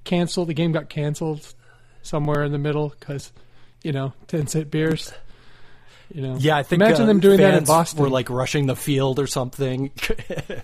canceled. 0.10 0.50
The 0.50 0.54
game 0.54 0.72
got 0.72 0.90
canceled 0.90 1.54
somewhere 2.02 2.44
in 2.44 2.52
the 2.52 2.58
middle 2.58 2.94
because 3.00 3.32
you 3.84 3.92
know 3.92 4.14
Ten 4.28 4.48
Cent 4.48 4.72
beers. 4.72 5.14
You 6.12 6.24
know, 6.24 6.38
Yeah, 6.40 6.58
I 6.58 6.64
think 6.64 6.82
imagine 6.82 7.04
uh, 7.04 7.06
them 7.06 7.20
doing 7.20 7.38
that 7.38 7.54
in 7.54 7.66
Boston. 7.66 8.02
Were 8.02 8.10
like 8.10 8.32
rushing 8.32 8.66
the 8.66 8.76
field 8.76 9.20
or 9.20 9.28
something. 9.28 9.92
yeah, 10.40 10.62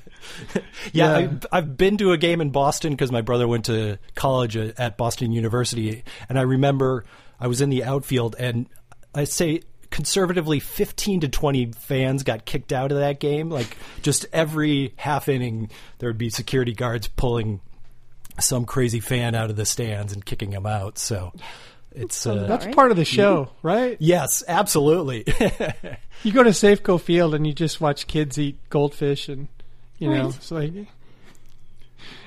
Yeah. 0.91 1.15
I've, 1.15 1.45
I've 1.51 1.77
been 1.77 1.97
to 1.97 2.13
a 2.13 2.17
game 2.17 2.41
in 2.41 2.49
Boston 2.49 2.93
because 2.93 3.11
my 3.11 3.21
brother 3.21 3.47
went 3.47 3.65
to 3.65 3.99
college 4.15 4.57
at 4.57 4.79
at 4.79 4.97
Boston 4.97 5.31
University, 5.31 6.03
and 6.27 6.39
I 6.39 6.41
remember 6.41 7.05
I 7.39 7.47
was 7.47 7.61
in 7.61 7.69
the 7.69 7.83
outfield, 7.83 8.35
and 8.39 8.67
I 9.13 9.25
say 9.25 9.61
conservatively 9.91 10.59
15 10.59 11.21
to 11.21 11.29
20 11.29 11.71
fans 11.73 12.23
got 12.23 12.43
kicked 12.43 12.73
out 12.73 12.91
of 12.91 12.97
that 12.97 13.19
game. 13.19 13.49
Like 13.49 13.77
just 14.01 14.25
every 14.33 14.93
half 14.97 15.29
inning, 15.29 15.69
there 15.99 16.09
would 16.09 16.17
be 16.17 16.31
security 16.31 16.73
guards 16.73 17.07
pulling 17.07 17.61
some 18.39 18.65
crazy 18.65 18.99
fan 18.99 19.35
out 19.35 19.49
of 19.49 19.55
the 19.55 19.65
stands 19.65 20.13
and 20.13 20.25
kicking 20.25 20.51
him 20.51 20.65
out. 20.65 20.97
So 20.97 21.31
it's 21.91 22.25
uh, 22.27 22.45
That's 22.47 22.65
Right. 22.65 22.75
part 22.75 22.91
of 22.91 22.97
the 22.97 23.05
show, 23.05 23.49
right? 23.63 23.97
yes, 23.99 24.43
absolutely. 24.47 25.25
You 26.23 26.31
go 26.31 26.43
to 26.43 26.49
Safeco 26.51 26.99
Field 26.99 27.35
and 27.35 27.45
you 27.45 27.53
just 27.53 27.79
watch 27.81 28.07
kids 28.07 28.39
eat 28.39 28.57
goldfish, 28.69 29.27
and 29.29 29.47
you 29.99 30.09
know, 30.09 30.25
Right. 30.27 30.35
it's 30.35 30.51
like 30.51 30.73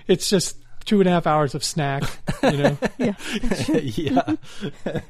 it's 0.07 0.31
just 0.31 0.57
two 0.85 1.01
and 1.01 1.09
a 1.09 1.13
half 1.13 1.27
hours 1.27 1.55
of 1.55 1.65
snack. 1.65 2.05
You 2.43 2.51
know, 2.59 2.79
Yeah. 2.99 3.15
yeah. 3.83 5.01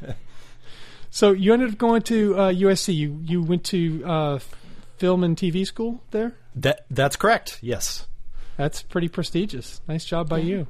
so 1.10 1.32
you 1.32 1.52
ended 1.52 1.70
up 1.72 1.78
going 1.78 2.02
to 2.02 2.36
uh, 2.38 2.52
USC. 2.52 2.94
You 2.94 3.20
you 3.24 3.42
went 3.42 3.64
to 3.64 4.04
uh, 4.06 4.38
film 4.96 5.24
and 5.24 5.36
TV 5.36 5.66
school 5.66 6.02
there. 6.12 6.36
That 6.54 6.86
that's 6.90 7.16
correct. 7.16 7.58
Yes. 7.60 8.06
That's 8.56 8.82
pretty 8.82 9.08
prestigious. 9.08 9.80
Nice 9.86 10.04
job 10.04 10.28
by 10.28 10.38
you. 10.38 10.66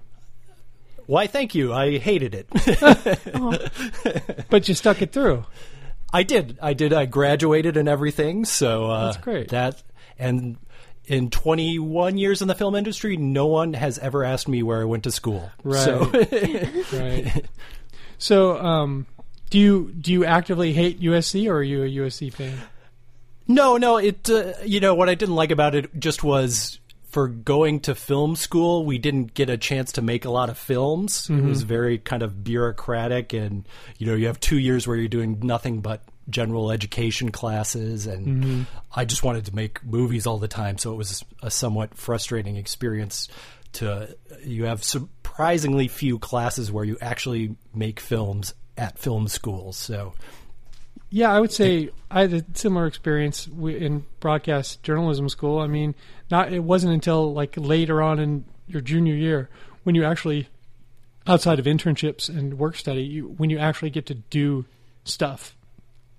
Why? 1.08 1.26
Thank 1.26 1.54
you. 1.54 1.72
I 1.72 1.96
hated 1.96 2.34
it. 2.34 2.48
But 4.50 4.68
you 4.68 4.74
stuck 4.74 5.00
it 5.00 5.10
through. 5.10 5.46
I 6.12 6.22
did. 6.22 6.58
I 6.60 6.74
did. 6.74 6.92
I 6.92 7.06
graduated 7.06 7.78
and 7.78 7.88
everything. 7.88 8.44
So 8.44 8.90
uh, 8.90 9.06
That's 9.06 9.16
great. 9.16 9.48
That 9.48 9.82
and 10.18 10.58
in 11.06 11.30
21 11.30 12.18
years 12.18 12.42
in 12.42 12.48
the 12.48 12.54
film 12.54 12.74
industry, 12.74 13.16
no 13.16 13.46
one 13.46 13.72
has 13.72 13.98
ever 13.98 14.22
asked 14.22 14.48
me 14.48 14.62
where 14.62 14.82
I 14.82 14.84
went 14.84 15.04
to 15.04 15.10
school. 15.10 15.50
Right. 15.64 15.82
So, 15.82 16.10
right. 16.98 17.46
So, 18.18 18.58
um, 18.58 19.06
do 19.48 19.58
you 19.58 19.90
do 19.98 20.12
you 20.12 20.26
actively 20.26 20.74
hate 20.74 21.00
USC, 21.00 21.48
or 21.48 21.56
are 21.56 21.62
you 21.62 21.84
a 21.84 22.06
USC 22.06 22.30
fan? 22.30 22.58
no, 23.46 23.78
no, 23.78 23.96
it. 23.96 24.28
Uh, 24.28 24.52
you 24.62 24.80
know 24.80 24.94
what 24.94 25.08
I 25.08 25.14
didn't 25.14 25.36
like 25.36 25.50
about 25.50 25.74
it 25.74 25.98
just 25.98 26.22
was 26.22 26.78
for 27.08 27.28
going 27.28 27.80
to 27.80 27.94
film 27.94 28.36
school, 28.36 28.84
we 28.84 28.98
didn't 28.98 29.34
get 29.34 29.48
a 29.48 29.56
chance 29.56 29.92
to 29.92 30.02
make 30.02 30.24
a 30.24 30.30
lot 30.30 30.50
of 30.50 30.58
films. 30.58 31.28
It 31.28 31.32
mm-hmm. 31.32 31.48
was 31.48 31.62
very 31.62 31.98
kind 31.98 32.22
of 32.22 32.44
bureaucratic, 32.44 33.32
and 33.32 33.66
you 33.96 34.06
know, 34.06 34.14
you 34.14 34.26
have 34.26 34.38
two 34.40 34.58
years 34.58 34.86
where 34.86 34.96
you're 34.96 35.08
doing 35.08 35.40
nothing 35.42 35.80
but 35.80 36.02
general 36.28 36.70
education 36.70 37.30
classes, 37.30 38.06
and 38.06 38.26
mm-hmm. 38.26 38.62
I 38.94 39.06
just 39.06 39.22
wanted 39.22 39.46
to 39.46 39.54
make 39.54 39.82
movies 39.84 40.26
all 40.26 40.38
the 40.38 40.48
time, 40.48 40.76
so 40.76 40.92
it 40.92 40.96
was 40.96 41.24
a 41.42 41.50
somewhat 41.50 41.94
frustrating 41.94 42.56
experience. 42.56 43.28
To 43.74 44.16
you 44.44 44.64
have 44.64 44.82
surprisingly 44.82 45.88
few 45.88 46.18
classes 46.18 46.72
where 46.72 46.84
you 46.84 46.96
actually 47.02 47.54
make 47.74 48.00
films 48.00 48.54
at 48.78 48.98
film 48.98 49.28
schools, 49.28 49.76
so 49.76 50.14
Yeah, 51.10 51.32
I 51.32 51.40
would 51.40 51.52
say 51.52 51.90
I 52.10 52.22
had 52.22 52.32
a 52.34 52.44
similar 52.54 52.86
experience 52.86 53.46
in 53.46 54.04
broadcast 54.20 54.82
journalism 54.82 55.28
school. 55.28 55.58
I 55.58 55.66
mean, 55.66 55.94
not 56.30 56.52
it 56.52 56.60
wasn't 56.60 56.92
until 56.92 57.32
like 57.32 57.54
later 57.56 58.02
on 58.02 58.18
in 58.18 58.44
your 58.66 58.82
junior 58.82 59.14
year 59.14 59.48
when 59.84 59.94
you 59.94 60.04
actually, 60.04 60.48
outside 61.26 61.58
of 61.58 61.64
internships 61.64 62.28
and 62.28 62.58
work 62.58 62.76
study, 62.76 63.02
you 63.02 63.28
when 63.38 63.48
you 63.48 63.58
actually 63.58 63.90
get 63.90 64.06
to 64.06 64.14
do 64.14 64.66
stuff, 65.04 65.56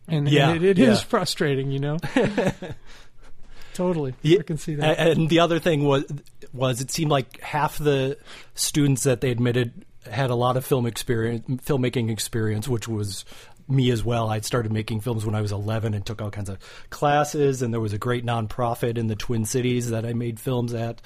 and, 0.08 0.28
and 0.28 0.30
Yeah, 0.30 0.54
it, 0.54 0.64
it 0.64 0.80
is 0.80 1.00
yeah. 1.00 1.06
frustrating, 1.06 1.70
you 1.70 1.80
know. 1.80 1.98
totally, 3.74 4.16
Yeah, 4.24 4.40
I 4.40 4.44
can 4.44 4.58
see 4.58 4.76
that. 4.76 4.98
And 5.00 5.30
the 5.30 5.40
other 5.40 5.60
thing 5.60 5.84
was 5.84 6.06
was 6.52 6.82
it 6.82 6.90
seemed 6.90 7.12
like 7.12 7.40
half 7.42 7.78
the 7.78 8.18
students 8.56 9.04
that 9.04 9.22
they 9.22 9.30
admitted 9.30 9.86
had 10.10 10.32
a 10.32 10.36
lot 10.36 10.58
of 10.58 10.66
film 10.66 10.88
experience, 10.88 11.46
filmmaking 11.64 12.10
experience, 12.10 12.68
which 12.68 12.88
was 12.88 13.26
me 13.70 13.92
as 13.92 14.04
well. 14.04 14.30
I'd 14.30 14.46
started 14.46 14.72
making 14.72 15.02
films 15.02 15.26
when 15.26 15.36
I 15.36 15.42
was 15.42 15.52
11 15.52 15.94
and 15.94 16.06
took 16.06 16.22
all 16.22 16.32
kinds 16.32 16.50
of 16.50 16.58
classes, 16.90 17.62
and 17.62 17.74
there 17.74 17.82
was 17.82 17.94
a 17.94 17.98
great 17.98 18.26
nonprofit 18.26 18.98
in 18.98 19.08
the 19.08 19.16
Twin 19.16 19.46
Cities 19.46 19.90
that 19.90 20.06
I 20.06 20.14
made 20.14 20.40
films 20.40 20.74
at. 20.74 21.02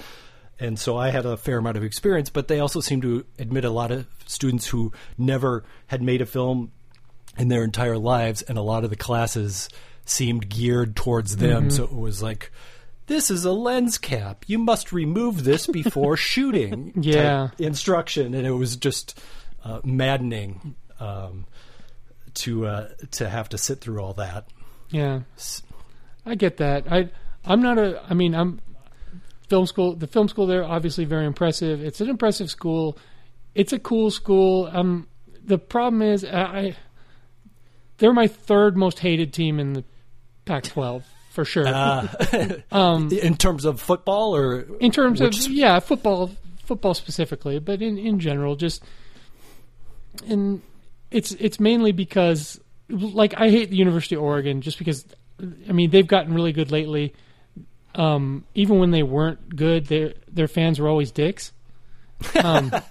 And 0.58 0.78
so 0.78 0.96
I 0.96 1.10
had 1.10 1.26
a 1.26 1.36
fair 1.36 1.58
amount 1.58 1.76
of 1.76 1.84
experience, 1.84 2.30
but 2.30 2.48
they 2.48 2.60
also 2.60 2.80
seemed 2.80 3.02
to 3.02 3.24
admit 3.38 3.64
a 3.64 3.70
lot 3.70 3.90
of 3.90 4.06
students 4.26 4.66
who 4.68 4.92
never 5.18 5.64
had 5.88 6.00
made 6.00 6.22
a 6.22 6.26
film 6.26 6.70
in 7.36 7.48
their 7.48 7.64
entire 7.64 7.98
lives, 7.98 8.42
and 8.42 8.56
a 8.56 8.62
lot 8.62 8.84
of 8.84 8.90
the 8.90 8.96
classes 8.96 9.68
seemed 10.04 10.48
geared 10.48 10.94
towards 10.94 11.36
them. 11.36 11.70
So 11.70 11.84
it 11.84 11.92
was 11.92 12.22
like, 12.22 12.52
this 13.06 13.30
is 13.30 13.44
a 13.44 13.52
lens 13.52 13.98
cap. 13.98 14.44
You 14.46 14.58
must 14.58 14.92
remove 14.92 15.44
this 15.44 15.66
before 15.66 16.16
shooting. 16.18 16.92
Yeah. 17.00 17.48
instruction, 17.58 18.34
and 18.34 18.46
it 18.46 18.52
was 18.52 18.76
just 18.76 19.20
uh, 19.64 19.80
maddening 19.82 20.76
um, 21.00 21.46
to 22.34 22.66
uh, 22.66 22.88
to 23.12 23.28
have 23.28 23.48
to 23.50 23.58
sit 23.58 23.80
through 23.80 24.00
all 24.00 24.14
that. 24.14 24.48
Yeah, 24.90 25.20
I 26.26 26.34
get 26.34 26.58
that. 26.58 26.90
I 26.90 27.10
I'm 27.44 27.62
not 27.62 27.78
a. 27.78 28.02
I 28.08 28.14
mean, 28.14 28.34
I'm 28.34 28.60
film 29.48 29.66
school. 29.66 29.94
The 29.94 30.06
film 30.06 30.28
school 30.28 30.46
there 30.46 30.64
obviously 30.64 31.04
very 31.04 31.26
impressive. 31.26 31.82
It's 31.82 32.00
an 32.00 32.08
impressive 32.08 32.50
school. 32.50 32.98
It's 33.54 33.72
a 33.72 33.78
cool 33.78 34.10
school. 34.10 34.68
Um, 34.72 35.06
the 35.44 35.58
problem 35.58 36.02
is 36.02 36.24
I, 36.24 36.76
they're 37.98 38.12
my 38.12 38.26
third 38.26 38.76
most 38.76 38.98
hated 38.98 39.32
team 39.32 39.60
in 39.60 39.74
the 39.74 39.84
Pac-12 40.44 41.02
for 41.30 41.44
sure. 41.44 41.66
Uh, 41.66 42.08
um, 42.72 43.10
in 43.22 43.36
terms 43.36 43.64
of 43.64 43.80
football, 43.80 44.34
or 44.34 44.60
in 44.80 44.90
terms 44.90 45.20
which- 45.20 45.46
of 45.46 45.52
yeah, 45.52 45.78
football, 45.80 46.30
football 46.64 46.94
specifically, 46.94 47.58
but 47.58 47.82
in 47.82 47.98
in 47.98 48.18
general, 48.18 48.56
just 48.56 48.82
and 50.26 50.62
it's 51.14 51.32
it's 51.32 51.58
mainly 51.60 51.92
because 51.92 52.60
like 52.88 53.34
I 53.40 53.48
hate 53.50 53.70
the 53.70 53.76
University 53.76 54.14
of 54.16 54.22
Oregon 54.22 54.60
just 54.60 54.78
because 54.78 55.04
I 55.68 55.72
mean 55.72 55.90
they've 55.90 56.06
gotten 56.06 56.34
really 56.34 56.52
good 56.52 56.70
lately. 56.70 57.14
Um, 57.94 58.44
even 58.54 58.78
when 58.80 58.90
they 58.90 59.02
weren't 59.04 59.54
good, 59.56 59.86
their 59.86 60.14
their 60.30 60.48
fans 60.48 60.80
were 60.80 60.88
always 60.88 61.10
dicks. 61.12 61.52
Um, 62.42 62.72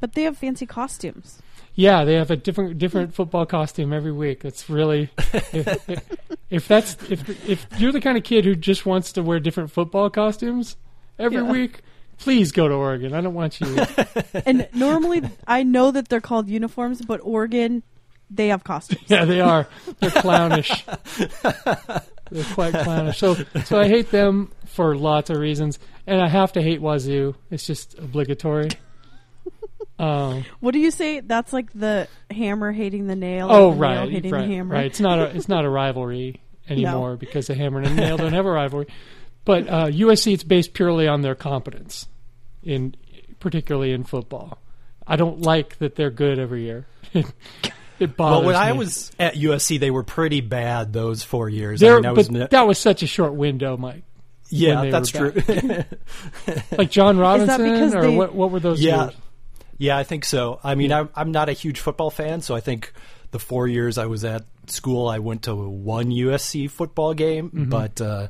But 0.00 0.12
they 0.14 0.22
have 0.22 0.38
fancy 0.38 0.64
costumes. 0.64 1.42
yeah, 1.74 2.04
they 2.04 2.14
have 2.14 2.30
a 2.30 2.36
different 2.36 2.78
different 2.78 3.14
football 3.14 3.46
costume 3.46 3.92
every 3.92 4.12
week. 4.12 4.44
It's 4.44 4.68
really 4.70 5.10
if, 5.52 5.88
if, 5.88 6.00
if 6.50 6.68
that's 6.68 6.96
if 7.10 7.48
if 7.48 7.66
you're 7.78 7.90
the 7.92 8.00
kind 8.00 8.16
of 8.16 8.22
kid 8.24 8.44
who 8.44 8.54
just 8.54 8.86
wants 8.86 9.12
to 9.12 9.22
wear 9.24 9.40
different 9.40 9.72
football 9.72 10.08
costumes 10.10 10.76
every 11.18 11.38
Yeah. 11.42 11.50
week, 11.50 11.80
please 12.18 12.52
go 12.52 12.68
to 12.68 12.74
Oregon. 12.74 13.14
I 13.14 13.20
don't 13.20 13.34
want 13.34 13.60
you. 13.60 13.66
And 14.46 14.68
normally, 14.74 15.22
I 15.46 15.62
know 15.62 15.90
that 15.90 16.08
they're 16.08 16.20
called 16.20 16.48
uniforms, 16.48 17.02
but 17.02 17.20
Oregon, 17.22 17.82
they 18.30 18.48
have 18.48 18.64
costumes. 18.64 19.02
Yeah, 19.08 19.24
they 19.24 19.40
are. 19.40 19.66
They're 20.00 20.10
clownish. 20.10 20.70
They're 22.30 22.44
quite 22.54 22.74
clownish. 22.74 23.18
So, 23.18 23.34
so 23.64 23.78
I 23.80 23.88
hate 23.88 24.10
them 24.10 24.52
for 24.66 24.96
lots 24.96 25.30
of 25.30 25.38
reasons, 25.38 25.78
and 26.06 26.20
I 26.20 26.28
have 26.28 26.52
to 26.52 26.62
hate 26.62 26.80
Wazoo. 26.80 27.34
It's 27.50 27.66
just 27.66 27.98
obligatory. 27.98 28.68
Um, 29.98 30.44
What 30.60 30.72
do 30.72 30.78
you 30.78 30.90
say? 30.92 31.20
That's 31.20 31.52
like 31.52 31.72
the 31.72 32.06
hammer 32.30 32.70
hating 32.70 33.06
the 33.08 33.16
nail. 33.16 33.48
oh, 33.50 33.72
and 33.72 33.80
the 33.80 33.86
nail 33.88 34.00
right, 34.02 34.10
hating 34.12 34.30
right, 34.30 34.46
the 34.46 34.54
hammer. 34.54 34.74
right. 34.74 34.86
It's 34.86 35.00
not 35.00 35.18
a 35.18 35.34
it's 35.34 35.48
not 35.48 35.64
a 35.64 35.68
rivalry 35.68 36.40
anymore 36.68 37.16
because 37.16 37.48
the 37.48 37.54
hammer 37.54 37.80
and 37.80 37.96
the 37.98 38.00
nail 38.00 38.16
don't 38.16 38.32
have 38.32 38.46
a 38.46 38.50
rivalry. 38.50 38.86
But 39.48 39.66
uh, 39.66 39.86
USC, 39.86 40.34
it's 40.34 40.44
based 40.44 40.74
purely 40.74 41.08
on 41.08 41.22
their 41.22 41.34
competence, 41.34 42.06
in 42.62 42.94
particularly 43.40 43.92
in 43.92 44.04
football. 44.04 44.58
I 45.06 45.16
don't 45.16 45.40
like 45.40 45.78
that 45.78 45.96
they're 45.96 46.10
good 46.10 46.38
every 46.38 46.64
year. 46.64 46.84
it 47.98 48.14
bothers 48.14 48.18
well, 48.18 48.42
when 48.44 48.54
I 48.56 48.72
me. 48.72 48.78
was 48.78 49.10
at 49.18 49.36
USC, 49.36 49.80
they 49.80 49.90
were 49.90 50.02
pretty 50.02 50.42
bad 50.42 50.92
those 50.92 51.22
four 51.22 51.48
years. 51.48 51.82
I 51.82 51.94
mean, 51.94 52.04
I 52.04 52.12
was 52.12 52.28
but 52.28 52.38
ne- 52.38 52.46
that 52.48 52.66
was 52.66 52.78
such 52.78 53.02
a 53.02 53.06
short 53.06 53.32
window, 53.36 53.78
Mike. 53.78 54.02
yeah, 54.50 54.90
that's 54.90 55.10
true. 55.10 55.32
Like 56.76 56.90
John 56.90 57.16
Robinson, 57.16 57.62
because 57.62 57.94
or 57.94 58.02
they- 58.02 58.14
what? 58.16 58.34
What 58.34 58.50
were 58.50 58.60
those 58.60 58.82
Yeah. 58.82 59.04
years? 59.04 59.14
Yeah, 59.78 59.96
I 59.96 60.02
think 60.04 60.24
so. 60.26 60.60
I 60.62 60.74
mean, 60.74 60.92
I'm, 60.92 61.08
I'm 61.14 61.30
not 61.32 61.48
a 61.48 61.52
huge 61.52 61.80
football 61.80 62.10
fan, 62.10 62.42
so 62.42 62.54
I 62.54 62.60
think 62.60 62.92
the 63.30 63.38
four 63.38 63.66
years 63.68 63.96
I 63.96 64.06
was 64.06 64.24
at 64.24 64.44
school, 64.66 65.08
I 65.08 65.20
went 65.20 65.44
to 65.44 65.54
one 65.54 66.10
USC 66.10 66.68
football 66.70 67.14
game, 67.14 67.46
Mm-hmm. 67.48 67.70
but 67.70 68.00
uh, 68.00 68.28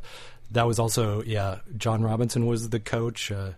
that 0.52 0.66
was 0.66 0.78
also, 0.78 1.22
yeah, 1.22 1.58
John 1.76 2.02
Robinson 2.02 2.46
was 2.46 2.68
the 2.70 2.80
coach. 2.80 3.30
Uh, 3.32 3.50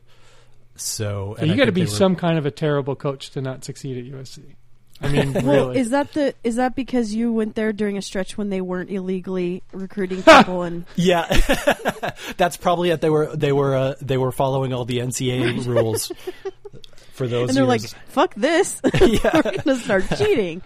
so 0.76 1.36
So 1.38 1.44
you 1.44 1.52
I 1.52 1.56
got 1.56 1.66
to 1.66 1.72
be 1.72 1.82
were- 1.82 1.86
some 1.86 2.16
kind 2.16 2.38
of 2.38 2.46
a 2.46 2.50
terrible 2.50 2.96
coach 2.96 3.30
to 3.30 3.40
not 3.40 3.64
succeed 3.64 3.98
at 3.98 4.12
USC. 4.12 4.54
I 5.02 5.08
mean, 5.08 5.32
Well, 5.46 5.70
is 5.70 5.90
that 5.90 6.12
the 6.12 6.34
is 6.44 6.56
that 6.56 6.74
because 6.76 7.14
you 7.14 7.32
went 7.32 7.54
there 7.54 7.72
during 7.72 7.96
a 7.96 8.02
stretch 8.02 8.36
when 8.36 8.50
they 8.50 8.60
weren't 8.60 8.90
illegally 8.90 9.62
recruiting 9.72 10.22
people 10.22 10.62
and 10.62 10.84
Yeah, 10.96 11.24
that's 12.36 12.56
probably 12.58 12.90
it. 12.90 13.00
They 13.00 13.08
were 13.10 13.34
they 13.34 13.52
were 13.52 13.74
uh, 13.74 13.94
they 14.02 14.18
were 14.18 14.30
following 14.32 14.72
all 14.74 14.84
the 14.84 14.98
NCAA 14.98 15.66
rules 15.66 16.12
for 17.12 17.26
those. 17.26 17.48
and 17.48 17.56
they're 17.56 17.64
like, 17.64 17.82
"Fuck 18.08 18.34
this, 18.34 18.80
yeah. 19.00 19.40
we're 19.42 19.56
gonna 19.56 19.76
start 19.78 20.04
cheating." 20.18 20.60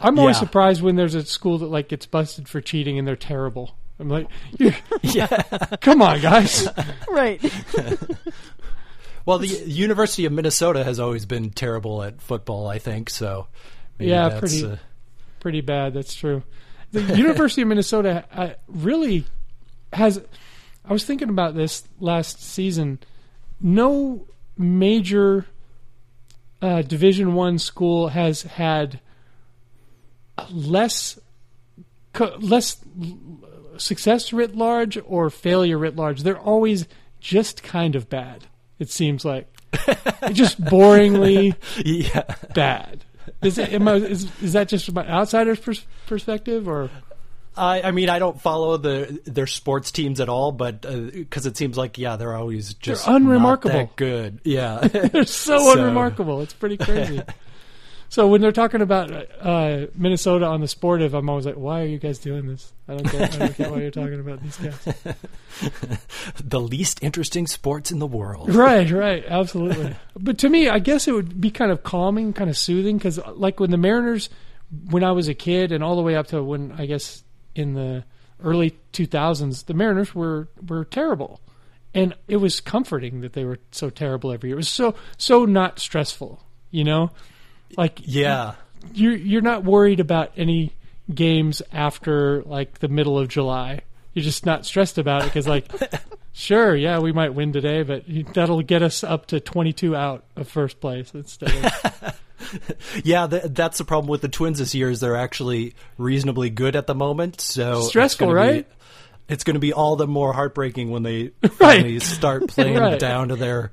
I'm 0.00 0.16
always 0.18 0.36
Yeah. 0.36 0.40
surprised 0.40 0.80
when 0.80 0.94
there's 0.94 1.16
a 1.16 1.24
school 1.24 1.58
that 1.58 1.66
like 1.66 1.88
gets 1.88 2.06
busted 2.06 2.48
for 2.48 2.60
cheating 2.60 2.98
and 3.00 3.06
they're 3.08 3.16
terrible. 3.16 3.76
I'm 3.98 4.08
like, 4.08 4.28
yeah. 5.02 5.26
come 5.80 6.02
on, 6.02 6.20
guys. 6.20 6.68
Right. 7.10 7.40
Well, 9.24 9.38
the 9.40 9.48
University 9.48 10.24
of 10.24 10.32
Minnesota 10.32 10.84
has 10.84 11.00
always 11.00 11.26
been 11.26 11.50
terrible 11.50 12.00
at 12.04 12.20
football. 12.22 12.68
I 12.68 12.78
think 12.78 13.10
so. 13.10 13.48
Maybe 13.98 14.12
Yeah, 14.12 14.28
that's, 14.28 14.40
pretty- 14.40 14.72
uh, 14.74 14.76
Pretty 15.40 15.60
bad. 15.62 15.94
That's 15.94 16.14
true. 16.14 16.44
The 16.92 17.02
University 17.16 17.62
of 17.62 17.66
Minnesota 17.68 18.24
uh, 18.32 18.50
really 18.68 19.24
has. 19.92 20.22
I 20.84 20.92
was 20.92 21.04
thinking 21.04 21.28
about 21.28 21.56
this 21.56 21.82
last 21.98 22.40
season. 22.40 23.00
No 23.60 24.28
major 24.56 25.46
uh, 26.62 26.82
Division 26.82 27.34
One 27.34 27.58
school 27.58 28.06
has 28.08 28.42
had 28.42 29.00
less 30.50 31.18
co- 32.12 32.36
less 32.38 32.76
success 33.78 34.32
writ 34.32 34.54
large 34.56 34.98
or 35.06 35.30
failure 35.30 35.78
writ 35.78 35.96
large. 35.96 36.22
They're 36.22 36.38
always 36.38 36.86
just 37.20 37.62
kind 37.62 37.96
of 37.96 38.08
bad. 38.08 38.44
It 38.78 38.90
seems 38.90 39.24
like 39.24 39.48
just 40.32 40.60
boringly 40.62 41.54
yeah. 41.84 42.22
bad. 42.54 43.04
Is, 43.42 43.58
it, 43.58 43.80
I, 43.80 43.94
is, 43.96 44.30
is 44.40 44.52
that 44.52 44.68
just 44.68 44.92
my 44.92 45.06
outsider's 45.08 45.58
pers- 45.60 45.84
perspective, 46.06 46.68
or 46.68 46.90
I, 47.56 47.82
I 47.82 47.90
mean, 47.90 48.08
I 48.08 48.18
don't 48.18 48.40
follow 48.40 48.76
the 48.76 49.20
their 49.24 49.46
sports 49.46 49.90
teams 49.90 50.20
at 50.20 50.28
all, 50.28 50.52
but 50.52 50.84
uh, 50.86 50.96
because 51.12 51.46
it 51.46 51.56
seems 51.56 51.76
like 51.76 51.98
yeah, 51.98 52.16
they're 52.16 52.34
always 52.34 52.74
just 52.74 53.06
They're 53.06 53.16
unremarkable. 53.16 53.90
good. 53.96 54.40
Yeah, 54.44 54.78
they're 54.88 55.24
so, 55.24 55.58
So- 55.58 55.72
unremarkable? 55.72 56.42
It's 56.42 56.54
pretty 56.54 56.76
crazy. 56.76 57.22
So 58.08 58.28
when 58.28 58.40
they're 58.40 58.52
talking 58.52 58.82
about 58.82 59.10
uh, 59.40 59.86
Minnesota 59.94 60.46
on 60.46 60.60
the 60.60 60.68
sportive, 60.68 61.14
I'm 61.14 61.28
always 61.28 61.46
like, 61.46 61.56
"Why 61.56 61.82
are 61.82 61.86
you 61.86 61.98
guys 61.98 62.18
doing 62.18 62.46
this? 62.46 62.72
I 62.88 62.96
don't 62.96 63.10
get, 63.10 63.34
I 63.34 63.38
don't 63.38 63.56
get 63.56 63.70
why 63.70 63.78
you're 63.78 63.90
talking 63.90 64.20
about 64.20 64.42
these 64.42 64.56
guys." 64.56 65.98
the 66.44 66.60
least 66.60 67.02
interesting 67.02 67.46
sports 67.46 67.90
in 67.90 67.98
the 67.98 68.06
world. 68.06 68.54
Right, 68.54 68.90
right, 68.90 69.24
absolutely. 69.26 69.96
but 70.18 70.38
to 70.38 70.48
me, 70.48 70.68
I 70.68 70.78
guess 70.78 71.08
it 71.08 71.12
would 71.12 71.40
be 71.40 71.50
kind 71.50 71.72
of 71.72 71.82
calming, 71.82 72.32
kind 72.32 72.48
of 72.48 72.56
soothing, 72.56 72.96
because 72.96 73.18
like 73.34 73.58
when 73.58 73.70
the 73.70 73.76
Mariners, 73.76 74.30
when 74.90 75.02
I 75.02 75.12
was 75.12 75.28
a 75.28 75.34
kid, 75.34 75.72
and 75.72 75.82
all 75.82 75.96
the 75.96 76.02
way 76.02 76.14
up 76.14 76.28
to 76.28 76.42
when 76.42 76.72
I 76.78 76.86
guess 76.86 77.24
in 77.54 77.74
the 77.74 78.04
early 78.42 78.78
2000s, 78.92 79.66
the 79.66 79.74
Mariners 79.74 80.14
were 80.14 80.48
were 80.66 80.84
terrible, 80.84 81.40
and 81.92 82.14
it 82.28 82.36
was 82.36 82.60
comforting 82.60 83.20
that 83.22 83.32
they 83.32 83.44
were 83.44 83.58
so 83.72 83.90
terrible 83.90 84.32
every 84.32 84.50
year. 84.50 84.56
It 84.56 84.58
was 84.58 84.68
so 84.68 84.94
so 85.16 85.44
not 85.44 85.80
stressful, 85.80 86.42
you 86.70 86.84
know, 86.84 87.10
like 87.76 88.00
Yeah. 88.04 88.54
you're 88.92 89.16
you're 89.16 89.40
not 89.42 89.64
worried 89.64 90.00
about 90.00 90.32
any 90.36 90.72
games 91.12 91.62
after 91.72 92.42
like 92.42 92.78
the 92.78 92.88
middle 92.88 93.18
of 93.18 93.28
July. 93.28 93.80
You're 94.12 94.24
just 94.24 94.46
not 94.46 94.64
stressed 94.64 94.96
about 94.98 95.22
it 95.22 95.26
because 95.26 95.46
like, 95.46 95.70
sure, 96.32 96.74
yeah, 96.74 96.98
we 97.00 97.12
might 97.12 97.34
win 97.34 97.52
today, 97.52 97.82
but 97.82 98.04
that'll 98.34 98.62
get 98.62 98.82
us 98.82 99.04
up 99.04 99.26
to 99.26 99.40
22 99.40 99.94
out 99.94 100.24
of 100.36 100.48
first 100.48 100.80
place 100.80 101.12
instead 101.14 101.52
of 101.52 102.20
Yeah, 103.04 103.26
th- 103.26 103.42
that's 103.48 103.78
the 103.78 103.84
problem 103.84 104.08
with 104.08 104.20
the 104.22 104.28
Twins 104.28 104.58
this 104.58 104.74
year 104.74 104.90
is 104.90 105.00
they're 105.00 105.16
actually 105.16 105.74
reasonably 105.98 106.48
good 106.50 106.76
at 106.76 106.86
the 106.86 106.94
moment. 106.94 107.40
So 107.40 107.82
Stressful, 107.82 108.28
gonna 108.28 108.40
be- 108.40 108.48
right? 108.56 108.66
it's 109.28 109.42
going 109.44 109.54
to 109.54 109.60
be 109.60 109.72
all 109.72 109.96
the 109.96 110.06
more 110.06 110.32
heartbreaking 110.32 110.90
when 110.90 111.02
they 111.02 111.32
Right. 111.42 111.52
finally 111.52 111.98
start 112.00 112.46
playing 112.48 112.76
Right. 112.78 112.98
down 112.98 113.28
to 113.28 113.36
their 113.36 113.72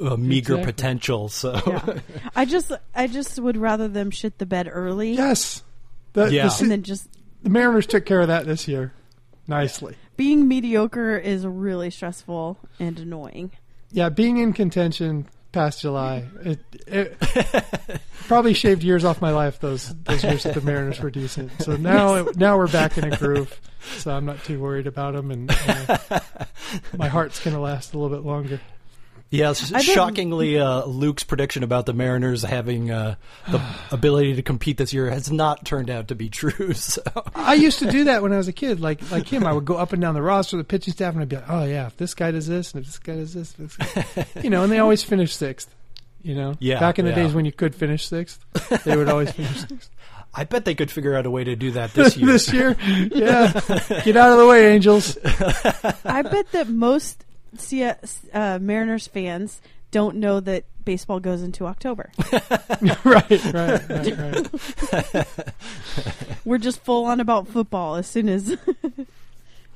uh, 0.00 0.16
meager 0.16 0.54
Exactly. 0.54 0.72
potential. 0.72 1.28
So 1.28 1.60
Yeah. 1.66 1.98
I 2.34 2.44
just 2.44 2.72
I 2.94 3.06
just 3.06 3.38
would 3.38 3.56
rather 3.56 3.88
them 3.88 4.10
shit 4.10 4.38
the 4.38 4.46
bed 4.46 4.68
early 4.70 5.12
yes. 5.12 5.62
The, 6.12 6.26
Yeah. 6.32 6.48
the, 6.48 6.56
and 6.62 6.70
then 6.70 6.82
just 6.82 7.08
the 7.42 7.50
Mariners 7.50 7.86
took 7.86 8.04
care 8.06 8.20
of 8.20 8.28
that 8.28 8.46
this 8.46 8.66
year 8.68 8.92
nicely. 9.46 9.96
being 10.16 10.46
mediocre 10.48 11.16
is 11.16 11.46
really 11.46 11.90
stressful 11.90 12.58
and 12.78 12.98
annoying. 12.98 13.50
Yeah, 13.92 14.08
being 14.08 14.36
in 14.38 14.52
contention 14.52 15.26
past 15.52 15.80
July, 15.80 16.28
it, 16.44 16.60
it 16.86 17.18
probably 18.28 18.54
shaved 18.54 18.84
years 18.84 19.04
off 19.04 19.20
my 19.20 19.32
life. 19.32 19.58
Those 19.58 19.92
those 20.04 20.22
years 20.22 20.44
that 20.44 20.54
the 20.54 20.60
Mariners 20.60 21.00
were 21.00 21.10
decent. 21.10 21.50
So 21.62 21.76
now 21.76 22.28
now 22.36 22.56
we're 22.56 22.68
back 22.68 22.96
in 22.98 23.12
a 23.12 23.16
groove. 23.16 23.60
So 23.96 24.12
I'm 24.12 24.24
not 24.26 24.44
too 24.44 24.60
worried 24.60 24.86
about 24.86 25.14
them, 25.14 25.30
and 25.32 25.50
uh, 25.50 26.20
my 26.96 27.08
heart's 27.08 27.42
going 27.42 27.54
to 27.56 27.60
last 27.60 27.94
a 27.94 27.98
little 27.98 28.14
bit 28.16 28.24
longer. 28.24 28.60
Yes, 29.32 29.70
I 29.72 29.76
bet- 29.78 29.84
shockingly, 29.84 30.58
uh, 30.58 30.84
Luke's 30.86 31.22
prediction 31.22 31.62
about 31.62 31.86
the 31.86 31.92
Mariners 31.92 32.42
having 32.42 32.90
uh, 32.90 33.14
the 33.48 33.62
ability 33.92 34.34
to 34.34 34.42
compete 34.42 34.76
this 34.76 34.92
year 34.92 35.08
has 35.08 35.30
not 35.30 35.64
turned 35.64 35.88
out 35.88 36.08
to 36.08 36.14
be 36.16 36.28
true. 36.28 36.72
So. 36.74 37.02
I 37.34 37.54
used 37.54 37.78
to 37.78 37.90
do 37.90 38.04
that 38.04 38.22
when 38.22 38.32
I 38.32 38.36
was 38.38 38.48
a 38.48 38.52
kid, 38.52 38.80
like 38.80 39.08
like 39.12 39.28
him. 39.28 39.46
I 39.46 39.52
would 39.52 39.64
go 39.64 39.76
up 39.76 39.92
and 39.92 40.02
down 40.02 40.14
the 40.14 40.22
roster, 40.22 40.56
the 40.56 40.64
pitching 40.64 40.92
staff, 40.92 41.12
and 41.14 41.22
I'd 41.22 41.28
be 41.28 41.36
like, 41.36 41.44
"Oh 41.48 41.64
yeah, 41.64 41.86
if 41.86 41.96
this 41.96 42.14
guy 42.14 42.32
does 42.32 42.48
this, 42.48 42.72
and 42.74 42.80
if 42.80 42.86
this 42.86 42.98
guy 42.98 43.14
does 43.14 43.32
this, 43.34 43.52
this 43.52 43.76
guy. 43.76 44.26
you 44.42 44.50
know," 44.50 44.64
and 44.64 44.72
they 44.72 44.78
always 44.80 45.02
finish 45.04 45.34
sixth. 45.36 45.72
You 46.22 46.34
know, 46.34 46.54
Yeah, 46.58 46.80
Back 46.80 46.98
in 46.98 47.04
the 47.06 47.12
yeah. 47.12 47.16
days 47.22 47.32
when 47.32 47.44
you 47.46 47.52
could 47.52 47.74
finish 47.74 48.06
sixth, 48.06 48.44
they 48.84 48.96
would 48.96 49.08
always 49.08 49.30
finish 49.32 49.60
sixth. 49.60 49.88
I 50.34 50.44
bet 50.44 50.64
they 50.64 50.74
could 50.74 50.90
figure 50.90 51.14
out 51.14 51.24
a 51.26 51.30
way 51.30 51.44
to 51.44 51.56
do 51.56 51.70
that 51.72 51.92
this 51.94 52.16
year. 52.16 52.26
this 52.32 52.52
year, 52.52 52.76
yeah, 53.12 53.52
get 54.04 54.16
out 54.16 54.32
of 54.32 54.38
the 54.38 54.46
way, 54.48 54.72
Angels. 54.72 55.16
I 56.04 56.22
bet 56.22 56.50
that 56.52 56.68
most 56.68 57.24
CS, 57.56 58.20
uh, 58.32 58.58
Mariners 58.60 59.06
fans 59.06 59.60
don't 59.90 60.16
know 60.16 60.40
that 60.40 60.64
baseball 60.84 61.20
goes 61.20 61.42
into 61.42 61.66
October. 61.66 62.10
right, 62.32 63.04
right, 63.04 63.88
right, 63.88 64.52
right. 64.92 65.26
We're 66.44 66.58
just 66.58 66.82
full 66.82 67.04
on 67.04 67.20
about 67.20 67.48
football 67.48 67.96
as 67.96 68.06
soon 68.06 68.28
as 68.28 68.50
as 68.50 68.58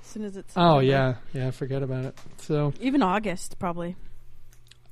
soon 0.02 0.24
as 0.24 0.36
it's 0.36 0.52
Oh 0.56 0.78
yeah, 0.78 1.16
yeah. 1.32 1.50
Forget 1.50 1.82
about 1.82 2.06
it. 2.06 2.18
So 2.38 2.72
even 2.80 3.02
August 3.02 3.58
probably. 3.58 3.96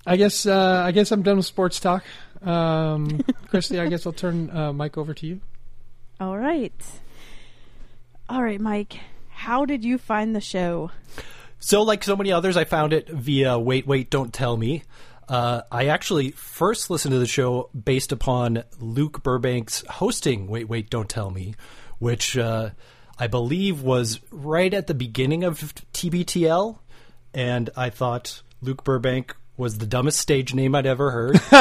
I 0.06 0.16
guess 0.16 0.46
uh, 0.46 0.82
I 0.84 0.90
guess 0.92 1.12
I'm 1.12 1.22
done 1.22 1.36
with 1.36 1.46
sports 1.46 1.78
talk. 1.78 2.04
Um, 2.42 3.20
Christy, 3.48 3.78
I 3.78 3.86
guess 3.86 4.04
I'll 4.04 4.12
turn 4.12 4.50
uh, 4.50 4.72
Mike 4.72 4.98
over 4.98 5.14
to 5.14 5.26
you. 5.26 5.40
All 6.20 6.36
right, 6.36 6.72
all 8.28 8.42
right, 8.42 8.60
Mike. 8.60 8.98
How 9.30 9.64
did 9.64 9.84
you 9.84 9.98
find 9.98 10.34
the 10.34 10.40
show? 10.40 10.90
So, 11.64 11.82
like 11.82 12.02
so 12.02 12.16
many 12.16 12.32
others, 12.32 12.56
I 12.56 12.64
found 12.64 12.92
it 12.92 13.08
via 13.08 13.56
Wait, 13.56 13.86
Wait, 13.86 14.10
Don't 14.10 14.32
Tell 14.34 14.56
Me. 14.56 14.82
Uh, 15.28 15.62
I 15.70 15.86
actually 15.86 16.32
first 16.32 16.90
listened 16.90 17.12
to 17.12 17.20
the 17.20 17.26
show 17.26 17.70
based 17.72 18.10
upon 18.10 18.64
Luke 18.80 19.22
Burbank's 19.22 19.84
hosting 19.88 20.48
Wait, 20.48 20.68
Wait, 20.68 20.90
Don't 20.90 21.08
Tell 21.08 21.30
Me, 21.30 21.54
which 22.00 22.36
uh, 22.36 22.70
I 23.16 23.28
believe 23.28 23.80
was 23.80 24.18
right 24.32 24.74
at 24.74 24.88
the 24.88 24.94
beginning 24.94 25.44
of 25.44 25.60
TBTL. 25.92 26.78
And 27.32 27.70
I 27.76 27.90
thought 27.90 28.42
Luke 28.60 28.82
Burbank 28.82 29.36
was 29.56 29.78
the 29.78 29.86
dumbest 29.86 30.18
stage 30.18 30.54
name 30.54 30.74
I'd 30.74 30.84
ever 30.86 31.12
heard. 31.12 31.40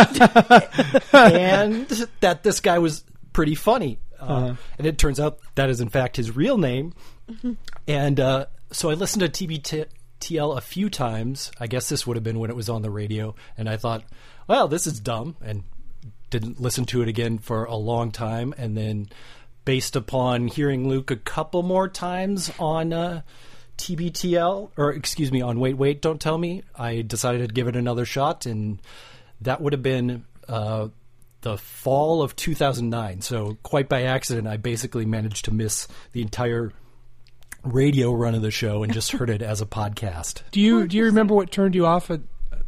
and 1.14 1.88
that 2.22 2.40
this 2.42 2.60
guy 2.60 2.80
was 2.80 3.04
pretty 3.34 3.54
funny. 3.56 4.00
Uh, 4.20 4.24
Uh-huh. 4.24 4.56
And 4.80 4.88
it 4.88 4.98
turns 4.98 5.20
out 5.20 5.38
that 5.56 5.70
is, 5.70 5.80
in 5.80 5.90
fact, 5.90 6.18
his 6.18 6.36
real 6.36 6.58
name. 6.58 6.94
And 7.88 8.20
uh, 8.20 8.48
so 8.72 8.90
I 8.90 8.94
listened 8.94 9.22
to 9.22 9.48
TBTL 9.48 10.58
a 10.58 10.62
few 10.62 10.90
times. 10.90 11.52
I 11.60 11.68
guess 11.68 11.90
this 11.90 12.06
would 12.08 12.18
have 12.18 12.24
been 12.24 12.40
when 12.40 12.50
it 12.50 12.56
was 12.56 12.70
on 12.70 12.82
the 12.82 12.90
radio. 12.90 13.36
And 13.58 13.70
I 13.70 13.78
thought, 13.78 14.04
well, 14.48 14.68
this 14.68 14.88
is 14.88 15.00
dumb. 15.00 15.36
And 15.42 15.64
didn't 16.30 16.62
listen 16.62 16.86
to 16.86 17.02
it 17.02 17.08
again 17.08 17.38
for 17.38 17.66
a 17.66 17.76
long 17.76 18.12
time. 18.12 18.54
And 18.58 18.76
then, 18.76 19.10
based 19.66 19.96
upon 19.96 20.48
hearing 20.48 20.88
Luke 20.88 21.12
a 21.12 21.16
couple 21.18 21.62
more 21.62 21.88
times 21.88 22.52
on 22.58 22.94
uh, 22.94 23.22
TBTL, 23.78 24.72
or 24.78 24.94
excuse 24.94 25.32
me, 25.32 25.42
on 25.42 25.60
Wait, 25.60 25.76
Wait, 25.76 26.02
Don't 26.02 26.22
Tell 26.22 26.38
Me, 26.38 26.64
I 26.76 27.02
decided 27.02 27.50
to 27.50 27.54
give 27.54 27.68
it 27.68 27.76
another 27.76 28.06
shot. 28.06 28.46
And 28.46 28.80
that 29.42 29.62
would 29.62 29.74
have 29.74 29.84
been. 29.84 30.26
Uh, 30.48 30.90
the 31.42 31.58
fall 31.58 32.22
of 32.22 32.36
2009. 32.36 33.22
So, 33.22 33.58
quite 33.64 33.90
by 33.90 34.04
accident, 34.04 34.48
I 34.48 34.58
basically 34.58 35.06
managed 35.06 35.46
to 35.46 35.52
miss 35.52 35.88
the 36.12 36.22
entire 36.22 36.72
radio 37.64 38.12
run 38.14 38.36
of 38.36 38.42
the 38.42 38.52
show 38.52 38.84
and 38.84 38.92
just 38.94 39.12
heard 39.12 39.30
it 39.30 39.42
as 39.42 39.62
a 39.62 39.66
podcast. 39.66 40.42
Do 40.52 40.60
you 40.62 40.88
do 40.88 40.98
you 40.98 41.06
remember 41.06 41.34
what 41.36 41.52
turned 41.52 41.76
you 41.76 41.86
off 41.86 42.10
at 42.12 42.22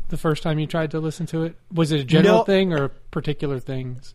the 0.10 0.18
first 0.18 0.44
time 0.44 0.60
you 0.60 0.68
tried 0.68 0.92
to 0.92 1.00
listen 1.00 1.26
to 1.28 1.44
it? 1.44 1.56
Was 1.74 1.92
it 1.92 2.00
a 2.00 2.04
general 2.04 2.38
No. 2.40 2.44
thing 2.44 2.74
or 2.74 2.90
particular 3.12 3.60
things? 3.60 4.14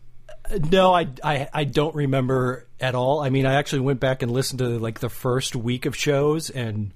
No, 0.71 0.95
I, 0.95 1.09
I, 1.23 1.49
I 1.53 1.64
don't 1.64 1.95
remember 1.95 2.67
at 2.81 2.95
all. 2.95 3.21
I 3.21 3.29
mean, 3.29 3.45
I 3.45 3.55
actually 3.55 3.81
went 3.81 4.01
back 4.01 4.23
and 4.23 4.33
listened 4.33 4.61
to 4.61 4.79
like 4.79 5.01
the 5.01 5.11
first 5.11 5.55
week 5.55 5.85
of 5.85 5.95
shows, 5.95 6.49
and 6.49 6.93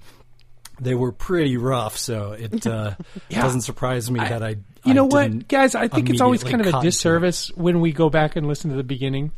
they 0.81 0.95
were 0.95 1.11
pretty 1.11 1.57
rough. 1.57 1.95
So 1.97 2.31
it 2.31 2.65
uh, 2.65 2.95
Yeah. 3.29 3.41
doesn't 3.43 3.61
surprise 3.61 4.09
me 4.09 4.19
that 4.21 4.41
I. 4.41 4.49
You 4.85 4.91
I 4.91 4.93
know 4.93 5.05
what, 5.05 5.47
guys? 5.47 5.75
I 5.75 5.87
think 5.87 6.09
it's 6.09 6.19
always 6.19 6.43
kind 6.43 6.59
of 6.65 6.73
a 6.73 6.81
disservice 6.81 7.49
when 7.55 7.79
we 7.79 7.91
go 7.93 8.09
back 8.09 8.35
and 8.35 8.47
listen 8.47 8.71
to 8.71 8.75
the 8.75 8.83
beginning 8.83 9.31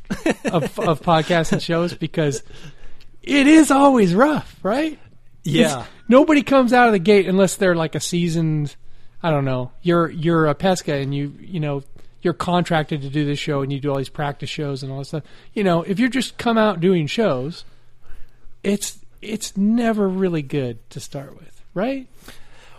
of, 0.46 0.80
of 0.80 1.02
podcasts 1.02 1.52
and 1.52 1.62
shows 1.62 1.94
because 1.94 2.42
it 3.26 3.48
is 3.48 3.72
always 3.72 4.14
rough, 4.16 4.58
right? 4.64 5.00
Yeah. 5.44 5.66
It's- 5.66 5.88
nobody 6.08 6.44
comes 6.44 6.74
out 6.74 6.88
of 6.88 6.94
the 6.94 7.00
gate 7.00 7.28
unless 7.28 7.56
they're 7.56 7.76
like 7.76 7.96
a 7.96 8.00
seasoned. 8.00 8.76
I 9.22 9.32
don't 9.32 9.46
know. 9.46 9.72
You're 9.82 10.10
you're 10.10 10.48
a 10.48 10.56
Pesca 10.56 10.94
and 10.96 11.14
you 11.14 11.34
you 11.40 11.60
know 11.60 11.84
you're 12.22 12.34
contracted 12.34 13.02
to 13.04 13.10
do 13.10 13.26
this 13.26 13.38
show 13.40 13.62
and 13.62 13.72
you 13.72 13.80
do 13.80 13.90
all 13.92 13.98
these 13.98 14.10
practice 14.10 14.50
shows 14.50 14.82
and 14.84 14.92
all 14.92 15.00
this 15.00 15.10
stuff. 15.10 15.24
You 15.54 15.64
know, 15.64 15.84
if 15.84 16.00
you're 16.00 16.10
just 16.10 16.38
come 16.38 16.58
out 16.58 16.80
doing 16.80 17.08
shows, 17.08 17.66
it's 18.64 19.00
it's 19.22 19.56
never 19.58 20.08
really 20.08 20.42
good 20.42 20.88
to 20.92 21.00
start 21.00 21.36
with, 21.40 21.62
right? 21.74 22.08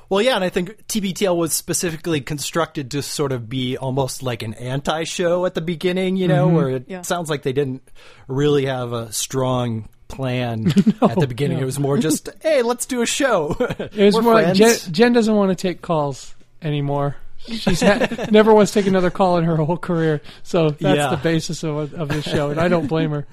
Well, 0.09 0.23
yeah, 0.23 0.37
and 0.37 0.45
I 0.45 0.51
think 0.51 0.87
TBTL 0.87 1.37
was 1.37 1.53
specifically 1.53 2.21
constructed 2.21 2.93
to 2.93 3.03
sort 3.03 3.33
of 3.33 3.49
be 3.49 3.77
almost 3.77 4.23
like 4.23 4.45
an 4.45 4.55
anti-show 4.55 5.45
at 5.47 5.55
the 5.55 5.61
beginning, 5.61 6.15
you 6.17 6.29
know, 6.29 6.47
mm-hmm. 6.47 6.57
where 6.57 6.69
it 6.71 6.85
Yeah. 6.87 7.03
sounds 7.03 7.29
like 7.29 7.43
they 7.43 7.53
didn't 7.53 7.83
really 8.29 8.67
have 8.67 8.93
a 8.93 9.11
strong 9.13 9.89
plan 10.09 10.67
at 11.03 11.19
the 11.19 11.27
beginning. 11.29 11.59
no. 11.59 11.63
It 11.63 11.67
was 11.67 11.79
more 11.79 11.99
just, 11.99 12.29
hey, 12.43 12.63
let's 12.63 12.87
do 12.87 13.03
a 13.03 13.07
show. 13.07 13.57
It 13.61 13.95
was 13.97 14.15
We're 14.15 14.23
more 14.23 14.35
like. 14.35 14.55
Jen, 14.55 14.77
Jen 14.91 15.13
doesn't 15.13 15.35
want 15.35 15.51
to 15.51 15.55
take 15.57 15.83
calls 15.83 16.35
anymore. 16.63 17.17
She's 17.47 17.81
ha- 17.81 18.27
never 18.31 18.53
wants 18.53 18.73
to 18.73 18.81
take 18.81 18.89
another 18.89 19.11
call 19.11 19.37
in 19.39 19.45
her 19.45 19.55
whole 19.57 19.77
career, 19.77 20.21
so 20.43 20.71
that's 20.71 20.83
Yeah. 20.83 21.11
the 21.11 21.17
basis 21.17 21.63
of 21.63 21.95
of 21.95 22.09
this 22.09 22.25
show, 22.25 22.51
and 22.51 22.59
I 22.61 22.67
don't 22.67 22.89
blame 22.89 23.11
her. 23.13 23.27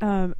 Um, 0.00 0.36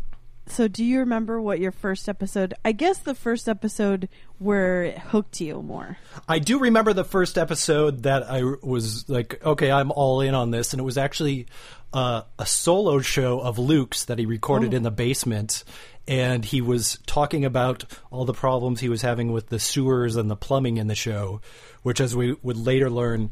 so 0.49 0.69
do 0.69 0.85
you 0.85 1.01
remember 1.01 1.41
what 1.41 1.59
your 1.59 1.73
first 1.73 2.09
episode? 2.09 2.55
I 2.65 2.73
guess 2.73 2.99
the 2.99 3.15
first 3.15 3.49
episode 3.49 4.09
where 4.39 4.85
it 4.85 4.99
hooked 4.99 5.41
you 5.41 5.61
more. 5.63 5.99
I 6.29 6.39
do 6.39 6.59
remember 6.61 6.93
the 6.93 7.05
first 7.05 7.37
episode 7.39 8.05
that 8.05 8.31
I 8.31 8.43
was 8.63 9.09
like, 9.09 9.45
okay, 9.45 9.71
I'm 9.71 9.91
all 9.91 10.21
in 10.21 10.35
on 10.35 10.51
this, 10.51 10.73
and 10.73 10.81
it 10.81 10.85
was 10.85 10.99
actually 10.99 11.47
uh, 11.93 12.23
a 12.39 12.47
solo 12.47 13.01
show 13.01 13.41
of 13.41 13.59
Luke's 13.59 14.05
that 14.07 14.19
he 14.19 14.27
recorded 14.27 14.73
Oh. 14.73 14.77
in 14.77 14.83
the 14.83 14.91
basement, 14.91 15.65
and 16.07 16.45
he 16.45 16.61
was 16.61 16.99
talking 17.07 17.45
about 17.45 17.85
all 18.11 18.25
the 18.25 18.33
problems 18.35 18.81
he 18.81 18.89
was 18.89 19.03
having 19.03 19.33
with 19.33 19.49
the 19.49 19.59
sewers 19.59 20.17
and 20.17 20.31
the 20.31 20.37
plumbing 20.37 20.77
in 20.77 20.87
the 20.87 20.95
show, 20.95 21.41
which, 21.83 22.01
as 22.01 22.15
we 22.15 22.37
would 22.43 22.57
later 22.57 22.89
learn, 22.91 23.31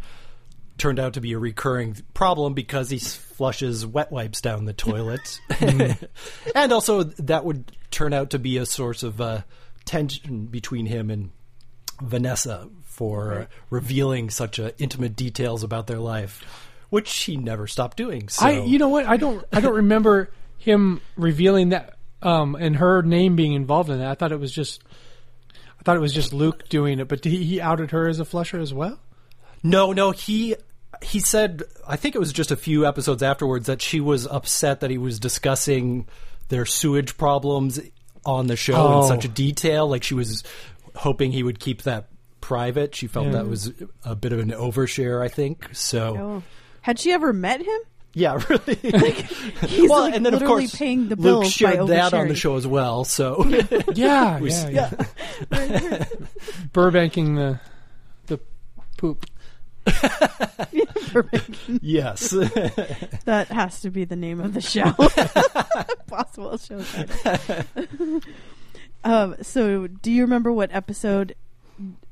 turned 0.78 0.98
out 0.98 1.14
to 1.14 1.20
be 1.20 1.32
a 1.32 1.38
recurring 1.38 1.96
problem 2.14 2.54
because 2.54 2.90
he 2.90 2.96
s- 2.96 3.23
flushes 3.34 3.86
wet 3.86 4.10
wipes 4.10 4.40
down 4.40 4.64
the 4.64 4.72
toilet, 4.72 5.40
and 6.54 6.72
also 6.72 7.02
that 7.02 7.44
would 7.44 7.70
turn 7.90 8.12
out 8.12 8.30
to 8.30 8.38
be 8.38 8.56
a 8.58 8.66
source 8.66 9.02
of 9.02 9.20
uh, 9.20 9.42
tension 9.84 10.46
between 10.46 10.86
him 10.86 11.10
and 11.10 11.30
Vanessa 12.00 12.68
for 12.84 13.48
revealing 13.70 14.30
such 14.30 14.60
uh, 14.60 14.70
intimate 14.78 15.16
details 15.16 15.64
about 15.64 15.86
their 15.86 15.98
life, 15.98 16.44
which 16.90 17.12
he 17.24 17.36
never 17.36 17.66
stopped 17.66 17.96
doing. 17.96 18.28
So 18.28 18.46
I, 18.46 18.62
you 18.62 18.78
know 18.78 18.88
what? 18.88 19.06
I 19.06 19.16
don't, 19.16 19.44
I 19.52 19.60
don't 19.60 19.74
remember 19.74 20.30
him 20.58 21.00
revealing 21.16 21.70
that, 21.70 21.98
um, 22.22 22.54
and 22.54 22.76
her 22.76 23.02
name 23.02 23.34
being 23.34 23.54
involved 23.54 23.90
in 23.90 23.98
that. 23.98 24.08
I 24.08 24.14
thought 24.14 24.30
it 24.30 24.38
was 24.38 24.52
just, 24.52 24.82
I 25.52 25.82
thought 25.82 25.96
it 25.96 26.00
was 26.00 26.14
just 26.14 26.32
Luke 26.32 26.68
doing 26.68 27.00
it. 27.00 27.08
But 27.08 27.22
did 27.22 27.30
he, 27.30 27.44
he 27.44 27.60
outed 27.60 27.90
her 27.90 28.06
as 28.08 28.20
a 28.20 28.24
flusher 28.24 28.60
as 28.60 28.72
well. 28.72 29.00
No, 29.62 29.92
no, 29.92 30.12
he 30.12 30.54
he 31.02 31.20
said 31.20 31.62
I 31.86 31.96
think 31.96 32.14
it 32.14 32.18
was 32.18 32.32
just 32.32 32.50
a 32.50 32.56
few 32.56 32.86
episodes 32.86 33.22
afterwards 33.22 33.66
that 33.66 33.80
she 33.82 34.00
was 34.00 34.26
upset 34.26 34.80
that 34.80 34.90
he 34.90 34.98
was 34.98 35.18
discussing 35.18 36.06
their 36.48 36.66
sewage 36.66 37.16
problems 37.16 37.80
on 38.26 38.46
the 38.46 38.56
show 38.56 38.74
Oh. 38.74 39.02
in 39.02 39.08
such 39.08 39.24
a 39.24 39.28
oh. 39.28 39.32
detail. 39.32 39.88
Like 39.88 40.02
she 40.02 40.14
was 40.14 40.42
hoping 40.94 41.32
he 41.32 41.42
would 41.42 41.58
keep 41.58 41.82
that 41.82 42.08
private. 42.40 42.94
She 42.94 43.06
felt 43.06 43.26
Yeah. 43.26 43.32
that 43.32 43.48
was 43.48 43.72
a 44.04 44.14
bit 44.14 44.32
of 44.32 44.38
an 44.38 44.50
overshare, 44.50 45.22
I 45.22 45.28
think. 45.28 45.68
So 45.72 46.16
Oh. 46.18 46.42
Had 46.82 46.98
she 46.98 47.12
ever 47.12 47.32
met 47.32 47.60
him? 47.60 47.80
yeah, 48.16 48.38
really. 48.48 48.74
He's 49.66 49.90
well, 49.90 50.02
like 50.02 50.14
and 50.14 50.24
then 50.24 50.34
of 50.34 50.40
literally 50.40 50.64
course 50.64 50.74
paying 50.76 51.08
the 51.08 51.16
Luke 51.16 51.22
bills 51.42 51.44
by 51.44 51.72
shared 51.72 51.88
that 51.88 52.14
on 52.14 52.28
the 52.28 52.34
show 52.36 52.56
as 52.56 52.66
well. 52.66 53.04
So 53.04 53.44
Yeah, 53.94 54.38
We- 54.38 54.50
yeah, 54.50 54.90
yeah. 55.50 56.04
Burbanking 56.72 57.34
the 57.36 57.60
the 58.26 58.38
poop. 58.98 59.26
yes, 61.80 62.30
that 63.24 63.48
has 63.50 63.80
to 63.82 63.90
be 63.90 64.04
the 64.04 64.16
name 64.16 64.40
of 64.40 64.54
the 64.54 64.60
show. 64.60 64.92
Possible 66.06 66.56
show 66.58 66.82
title. 66.82 68.20
um, 69.04 69.36
so, 69.42 69.86
do 69.86 70.10
you 70.10 70.22
remember 70.22 70.52
what 70.52 70.70
episode 70.72 71.34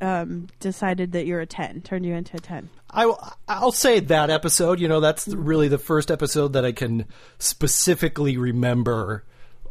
um, 0.01 0.49
decided 0.61 1.13
that 1.13 1.27
you're 1.27 1.41
a 1.41 1.47
ten, 1.47 1.81
turned 1.81 2.05
you 2.05 2.15
into 2.15 2.37
a 2.37 2.41
ten? 2.41 2.69
I, 2.91 3.07
will 3.07 3.73
say 3.73 4.01
that 4.01 4.29
episode. 4.31 4.81
You 4.81 4.89
know, 4.89 5.01
that's 5.01 5.29
really 5.29 5.69
the 5.69 5.79
first 5.79 6.11
episode 6.11 6.53
that 6.55 6.65
I 6.65 6.73
can 6.73 7.07
specifically 7.39 8.37
remember 8.37 9.25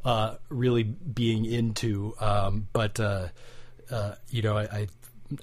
uh, 0.04 0.36
really 0.50 0.84
being 0.84 1.46
into. 1.46 2.16
Um, 2.20 2.68
but 2.74 3.00
uh, 3.00 3.28
uh, 3.92 4.16
you 4.30 4.42
know, 4.42 4.58
I, 4.58 4.64
I 4.64 4.88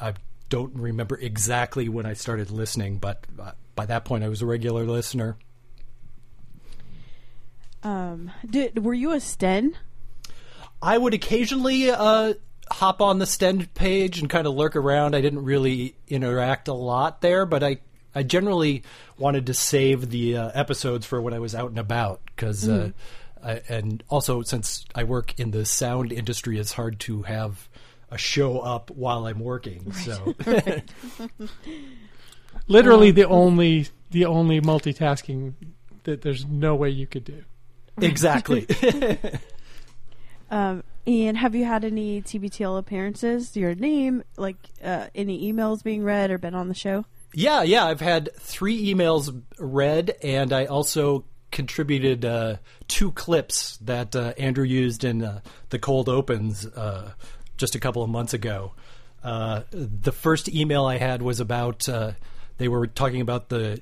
I 0.00 0.14
don't 0.48 0.74
remember 0.74 1.16
exactly 1.16 1.88
when 1.88 2.06
I 2.06 2.14
started 2.14 2.50
listening. 2.50 2.98
But 2.98 3.24
uh, 3.38 3.52
by 3.74 3.86
that 3.86 4.04
point, 4.04 4.24
I 4.24 4.28
was 4.28 4.42
a 4.42 4.46
regular 4.46 4.84
listener. 4.84 5.36
Um, 7.82 8.30
did 8.48 8.84
were 8.84 8.94
you 8.94 9.12
a 9.12 9.20
Sten? 9.20 9.76
I 10.82 10.96
would 10.96 11.14
occasionally 11.14 11.90
uh, 11.90 12.34
hop 12.70 13.00
on 13.00 13.18
the 13.18 13.26
Stend 13.26 13.72
page 13.74 14.20
and 14.20 14.28
kind 14.30 14.46
of 14.46 14.54
lurk 14.54 14.76
around. 14.76 15.14
I 15.14 15.20
didn't 15.20 15.44
really 15.44 15.94
interact 16.08 16.68
a 16.68 16.74
lot 16.74 17.20
there, 17.20 17.46
but 17.46 17.62
I, 17.62 17.78
I 18.14 18.22
generally 18.22 18.82
wanted 19.16 19.46
to 19.46 19.54
save 19.54 20.10
the 20.10 20.36
uh, 20.36 20.50
episodes 20.54 21.06
for 21.06 21.20
when 21.20 21.34
I 21.34 21.38
was 21.38 21.54
out 21.54 21.70
and 21.70 21.78
about 21.78 22.20
because, 22.26 22.68
uh, 22.68 22.90
I, 23.42 23.62
and 23.68 24.02
also 24.08 24.42
since 24.42 24.84
I 24.94 25.04
work 25.04 25.38
in 25.38 25.50
the 25.50 25.64
sound 25.64 26.12
industry, 26.12 26.58
it's 26.58 26.72
hard 26.72 27.00
to 27.00 27.22
have 27.22 27.68
a 28.10 28.18
show 28.18 28.60
up 28.60 28.90
while 28.90 29.26
I'm 29.26 29.40
working. 29.40 29.92
So 29.92 30.34
Literally 32.68 33.10
the 33.10 33.26
only 33.26 33.88
the 34.10 34.26
only 34.26 34.60
multitasking 34.60 35.54
that 36.04 36.22
there's 36.22 36.46
no 36.46 36.74
way 36.74 36.90
you 36.90 37.06
could 37.06 37.24
do. 37.24 37.44
exactly. 38.00 38.66
Um, 40.50 40.82
and 41.06 41.36
have 41.36 41.54
you 41.54 41.66
had 41.66 41.84
any 41.84 42.22
TBTL 42.22 42.78
appearances? 42.78 43.54
Your 43.54 43.74
name, 43.74 44.22
like 44.38 44.56
uh, 44.82 45.08
any 45.14 45.52
emails 45.52 45.82
being 45.82 46.04
read 46.04 46.30
or 46.30 46.38
been 46.38 46.54
on 46.54 46.68
the 46.68 46.74
show? 46.74 47.04
Yeah, 47.34 47.62
yeah. 47.62 47.84
I've 47.84 48.00
had 48.00 48.30
three 48.38 48.92
emails 48.92 49.42
read, 49.58 50.14
and 50.22 50.52
I 50.52 50.64
also 50.64 51.24
contributed 51.50 52.24
uh, 52.24 52.56
two 52.88 53.12
clips 53.12 53.76
that 53.78 54.14
uh, 54.14 54.34
Andrew 54.38 54.64
used 54.64 55.04
in 55.04 55.22
uh, 55.22 55.40
the 55.70 55.78
cold 55.78 56.08
opens 56.08 56.66
uh, 56.66 57.12
just 57.58 57.74
a 57.74 57.80
couple 57.80 58.02
of 58.02 58.08
months 58.08 58.32
ago. 58.32 58.72
Uh, 59.22 59.62
the 59.70 60.12
first 60.12 60.48
email 60.48 60.86
I 60.86 60.96
had 60.96 61.20
was 61.20 61.40
about 61.40 61.88
uh, 61.88 62.12
they 62.56 62.68
were 62.68 62.86
talking 62.86 63.20
about 63.20 63.48
the 63.50 63.80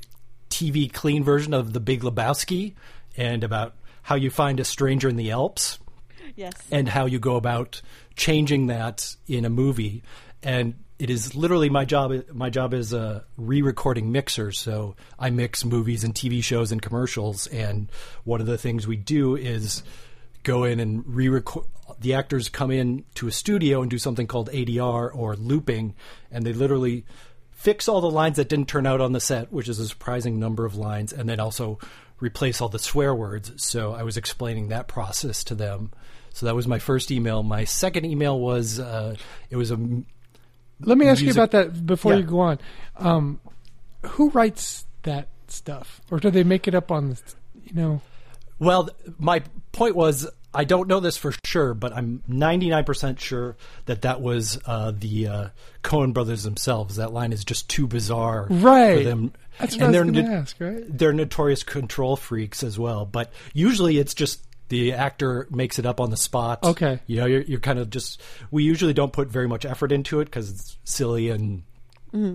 TV 0.51 0.93
clean 0.93 1.23
version 1.23 1.55
of 1.55 1.73
The 1.73 1.81
Big 1.81 2.01
Lebowski 2.01 2.75
and 3.17 3.45
about 3.45 3.75
how 4.03 4.15
you 4.15 4.31
find 4.31 4.59
a 4.59 4.65
stranger 4.65 5.09
in 5.09 5.17
the 5.17 5.31
Alps 5.31 5.79
Yes. 6.35 6.55
and 6.71 6.89
how 6.89 7.07
you 7.07 7.19
go 7.19 7.37
about 7.37 7.81
changing 8.17 8.67
that 8.69 9.15
in 9.27 9.45
a 9.45 9.51
movie. 9.51 10.03
And 10.43 10.75
it 10.99 11.11
is 11.11 11.35
literally 11.35 11.69
my 11.69 11.85
job. 11.85 12.13
My 12.33 12.49
job 12.51 12.73
is 12.73 12.93
a 12.93 13.25
re-recording 13.37 14.13
mixer, 14.13 14.53
so 14.53 14.97
I 15.19 15.31
mix 15.31 15.65
movies 15.65 16.05
and 16.05 16.15
TV 16.15 16.43
shows 16.43 16.73
and 16.73 16.81
commercials. 16.81 17.47
And 17.49 17.91
one 18.25 18.41
of 18.41 18.47
the 18.47 18.57
things 18.59 18.87
we 18.87 18.97
do 18.97 19.37
is 19.37 19.83
go 20.43 20.65
in 20.65 20.81
and 20.81 21.05
re-record. 21.07 21.67
The 22.01 22.15
actors 22.15 22.49
come 22.49 22.71
in 22.71 23.05
to 23.15 23.27
a 23.29 23.33
studio 23.33 23.81
and 23.83 23.91
do 23.91 23.99
something 23.99 24.27
called 24.27 24.51
ADR 24.51 25.11
or 25.15 25.37
looping, 25.37 25.95
and 26.31 26.45
they 26.45 26.53
literally 26.53 27.05
fix 27.53 27.89
all 27.89 28.01
the 28.01 28.11
lines 28.11 28.37
that 28.37 28.49
didn't 28.49 28.69
turn 28.69 28.87
out 28.87 29.01
on 29.01 29.13
the 29.13 29.21
set, 29.21 29.51
which 29.53 29.69
is 29.69 29.79
a 29.81 29.89
surprising 29.89 30.39
number 30.39 30.65
of 30.67 30.77
lines, 30.77 31.13
and 31.13 31.29
then 31.29 31.41
also 31.41 31.79
replace 32.21 32.61
all 32.61 32.69
the 32.69 32.79
swear 32.79 33.15
words. 33.15 33.53
So 33.63 33.93
I 33.93 34.03
was 34.03 34.17
explaining 34.17 34.69
that 34.69 34.89
process 34.89 35.43
to 35.45 35.55
them. 35.55 35.91
So 36.33 36.47
that 36.47 36.55
was 36.55 36.67
my 36.69 36.79
first 36.79 37.11
email. 37.11 37.43
My 37.43 37.65
second 37.65 38.05
email 38.05 38.39
was 38.39 38.79
uh, 38.79 39.17
it 39.49 39.57
was 39.57 39.71
a 39.71 39.79
Let 40.81 40.99
me 40.99 41.09
ask 41.09 41.23
you 41.23 41.31
about 41.31 41.53
that 41.53 41.87
before 41.87 42.13
Yeah. 42.13 42.19
you 42.19 42.25
go 42.25 42.41
on. 42.41 42.59
Um, 42.97 43.41
who 44.03 44.29
writes 44.31 44.85
that 45.05 45.29
stuff, 45.49 46.01
or 46.11 46.19
do 46.21 46.31
they 46.31 46.45
make 46.45 46.69
it 46.69 46.75
up 46.75 46.91
on 46.93 47.11
the? 47.11 47.21
You 47.65 47.75
know, 47.75 48.01
well. 48.59 48.91
My 49.19 49.43
point 49.73 49.97
was 49.97 50.29
I 50.55 50.65
don't 50.65 50.89
know 50.89 51.01
this 51.01 51.17
for 51.19 51.33
sure, 51.45 51.75
but 51.75 51.93
I'm 51.93 52.23
99% 52.31 53.19
sure 53.19 53.57
that 53.85 54.03
that 54.03 54.21
was 54.23 54.59
uh, 54.65 54.93
the 54.97 55.29
uh, 55.29 55.49
Coen 55.83 56.13
brothers 56.15 56.45
themselves. 56.45 56.97
That 56.97 57.13
line 57.13 57.33
is 57.33 57.45
just 57.45 57.69
too 57.69 57.87
bizarre 57.87 58.47
Right. 58.49 58.99
for 58.99 59.05
them. 59.05 59.33
that's 59.59 59.75
what 59.77 59.83
and 59.85 59.89
I 59.89 59.93
they're 59.93 60.05
was 60.07 60.15
no- 60.15 60.33
ask. 60.35 60.57
Right? 60.61 60.85
they're 60.89 61.13
notorious 61.13 61.63
control 61.63 62.17
freaks 62.17 62.63
as 62.63 62.79
well. 62.79 63.05
But 63.05 63.33
usually 63.53 63.99
it's 63.99 64.15
just 64.15 64.43
the 64.69 64.95
actor 64.95 65.47
makes 65.51 65.79
it 65.79 65.85
up 65.87 66.01
on 66.01 66.11
the 66.11 66.17
spot. 66.17 66.65
Okay. 66.65 67.01
You 67.07 67.17
know, 67.19 67.27
you're, 67.27 67.43
you're 67.43 67.61
kind 67.61 67.79
of 67.79 67.91
just. 67.91 68.21
We 68.51 68.65
usually 68.65 68.95
don't 68.95 69.13
put 69.13 69.29
very 69.29 69.47
much 69.49 69.65
effort 69.67 69.93
into 69.93 70.21
it 70.21 70.25
because 70.25 70.51
it's 70.51 70.77
silly 70.85 71.29
and 71.31 71.63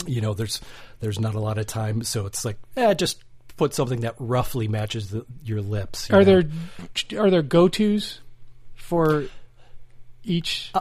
you 0.06 0.22
know 0.22 0.36
there's 0.36 0.62
there's 1.00 1.20
not 1.20 1.34
a 1.34 1.40
lot 1.40 1.58
of 1.58 1.66
time. 1.66 2.04
So 2.04 2.28
it's 2.28 2.46
like, 2.46 2.58
eh, 2.78 2.94
just 2.94 3.24
put 3.62 3.76
something 3.76 4.02
that 4.02 4.16
roughly 4.18 4.68
matches 4.68 5.12
the, 5.12 5.24
your 5.44 5.62
lips. 5.62 6.10
you 6.10 6.16
Are 6.16 6.24
know? 6.24 6.42
there 7.12 7.22
are 7.22 7.30
there 7.30 7.44
go 7.44 7.68
tos 7.68 8.20
for 8.74 9.26
each 10.24 10.72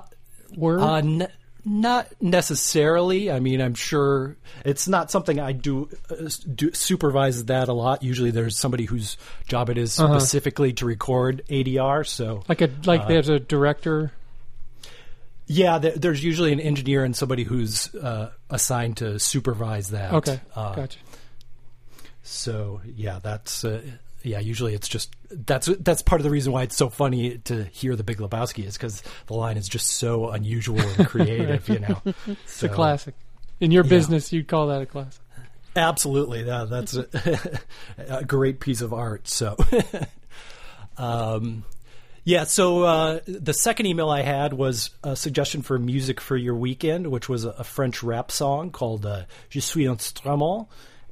word? 0.57 0.81
Uh, 0.81 0.95
n- 0.97 1.29
not 1.63 2.09
necessarily. 2.23 3.31
I 3.31 3.39
mean, 3.39 3.61
I'm 3.61 3.75
sure 3.75 4.37
it's 4.65 4.89
not 4.89 5.11
something 5.11 5.39
I 5.39 5.53
do, 5.53 5.91
uh, 6.11 6.31
do 6.55 6.73
supervise 6.73 7.45
that 7.45 7.69
a 7.69 7.75
lot. 7.75 8.03
Usually, 8.03 8.31
there's 8.31 8.59
somebody 8.59 8.87
whose 8.87 9.19
job 9.47 9.69
it 9.69 9.77
is 9.77 10.01
Uh-huh. 10.01 10.19
specifically 10.19 10.73
to 10.75 10.87
record 10.87 11.43
ADR. 11.51 12.07
So, 12.07 12.43
like 12.49 12.63
a 12.63 12.71
like 12.87 13.03
uh, 13.03 13.09
there's 13.09 13.29
a 13.29 13.39
director. 13.39 14.11
yeah, 15.47 15.77
there, 15.79 15.93
there's 15.97 16.25
usually 16.25 16.55
an 16.55 16.61
engineer 16.61 17.05
and 17.05 17.15
somebody 17.15 17.45
who's 17.45 17.95
uh, 17.95 18.31
assigned 18.49 18.97
to 18.99 19.19
supervise 19.19 19.91
that. 19.91 20.15
Okay, 20.15 20.41
Uh, 20.57 20.75
gotcha. 20.75 20.99
So, 22.31 22.81
yeah, 22.85 23.19
that's 23.21 23.65
uh, 23.65 23.83
yeah. 24.23 24.39
Usually, 24.39 24.73
it's 24.73 24.89
just 24.89 25.15
that's 25.31 25.67
that's 25.67 26.01
part 26.01 26.21
of 26.21 26.25
the 26.25 26.31
reason 26.31 26.53
why 26.53 26.63
it's 26.63 26.77
so 26.77 26.89
funny 26.89 27.39
to 27.39 27.65
hear 27.65 27.97
the 27.97 28.05
Big 28.05 28.19
Lebowski 28.19 28.65
is 28.65 28.77
because 28.77 29.03
the 29.27 29.35
line 29.35 29.57
is 29.57 29.69
just 29.69 29.89
so 29.89 30.31
unusual 30.31 30.79
and 30.79 31.09
creative. 31.09 31.69
you 31.69 31.81
know, 31.81 32.01
It's 32.27 32.63
a 32.63 32.69
classic. 32.69 33.15
In 33.59 33.73
your 33.73 33.85
yeah. 33.85 33.91
business, 33.91 34.33
you'd 34.33 34.47
call 34.47 34.69
that 34.69 34.81
a 34.81 34.87
classic. 34.87 35.21
Absolutely, 35.75 36.45
that, 36.45 36.71
that's 36.71 36.95
a, 36.95 37.61
a 38.21 38.25
great 38.25 38.61
piece 38.61 38.81
of 38.81 38.93
art. 38.93 39.29
So, 39.29 39.57
um, 40.97 41.65
yeah. 42.25 42.45
So 42.45 42.85
uh, 42.85 43.21
the 43.27 43.55
second 43.55 43.87
email 43.87 44.09
I 44.09 44.23
had 44.23 44.53
was 44.53 44.91
a 45.03 45.17
suggestion 45.17 45.63
for 45.63 45.79
music 45.79 46.21
for 46.21 46.37
your 46.37 46.55
weekend, 46.55 47.09
which 47.09 47.29
was 47.29 47.45
a, 47.45 47.51
a 47.51 47.65
French 47.65 48.03
rap 48.03 48.31
song 48.31 48.71
called 48.71 49.05
uh, 49.05 49.25
"Je 49.49 49.61
suis 49.61 49.87
instrument," 49.87 50.69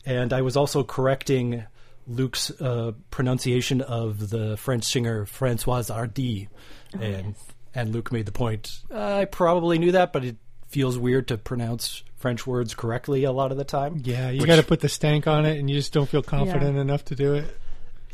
and 0.08 0.32
I 0.32 0.42
was 0.42 0.56
also 0.56 0.82
correcting 0.82 1.64
Luke's 2.06 2.50
uh, 2.60 2.92
pronunciation 3.10 3.82
of 3.82 4.30
the 4.30 4.56
French 4.56 4.84
singer 4.84 5.26
Françoise 5.26 5.92
Hardy, 5.92 6.48
and 6.98 7.34
and 7.74 7.92
Luke 7.92 8.10
made 8.10 8.26
the 8.26 8.32
point. 8.32 8.80
I 8.92 9.26
probably 9.26 9.78
knew 9.78 9.92
that, 9.92 10.12
but 10.12 10.24
it 10.24 10.36
feels 10.68 10.98
weird 10.98 11.28
to 11.28 11.36
pronounce 11.38 12.02
French 12.16 12.46
words 12.46 12.74
correctly 12.74 13.24
a 13.24 13.32
lot 13.32 13.52
of 13.52 13.58
the 13.58 13.64
time. 13.64 14.00
Yeah, 14.04 14.30
you 14.30 14.46
got 14.46 14.56
to 14.56 14.62
put 14.62 14.80
the 14.80 14.88
stank 14.88 15.26
on 15.26 15.44
it, 15.46 15.58
and 15.58 15.68
you 15.68 15.76
just 15.76 15.92
don't 15.92 16.08
feel 16.08 16.22
confident 16.22 16.78
enough 16.78 17.04
to 17.06 17.14
do 17.14 17.34
it. 17.34 17.56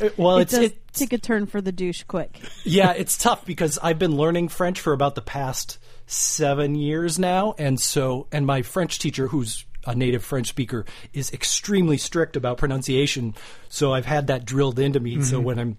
Uh, 0.00 0.08
Well, 0.16 0.38
it 0.38 0.42
it's 0.42 0.52
does 0.52 0.64
it, 0.64 0.92
take 0.92 1.12
a 1.12 1.18
turn 1.18 1.46
for 1.46 1.60
the 1.60 1.70
douche 1.72 2.02
quick. 2.02 2.40
yeah, 2.64 2.92
it's 2.92 3.16
tough 3.16 3.46
because 3.46 3.78
I've 3.80 3.98
been 4.00 4.16
learning 4.16 4.48
French 4.48 4.80
for 4.80 4.92
about 4.92 5.14
the 5.14 5.22
past 5.22 5.78
seven 6.06 6.74
years 6.74 7.16
now, 7.18 7.54
and 7.58 7.80
so 7.80 8.26
and 8.32 8.44
my 8.44 8.62
French 8.62 8.98
teacher, 8.98 9.28
who's 9.28 9.64
a 9.86 9.94
native 9.94 10.24
French 10.24 10.48
speaker, 10.48 10.84
is 11.12 11.32
extremely 11.32 11.98
strict 11.98 12.36
about 12.36 12.58
pronunciation. 12.58 13.34
So 13.68 13.92
I've 13.92 14.06
had 14.06 14.28
that 14.28 14.44
drilled 14.44 14.78
into 14.78 15.00
me. 15.00 15.22
So 15.22 15.40
when 15.40 15.58
I'm 15.58 15.78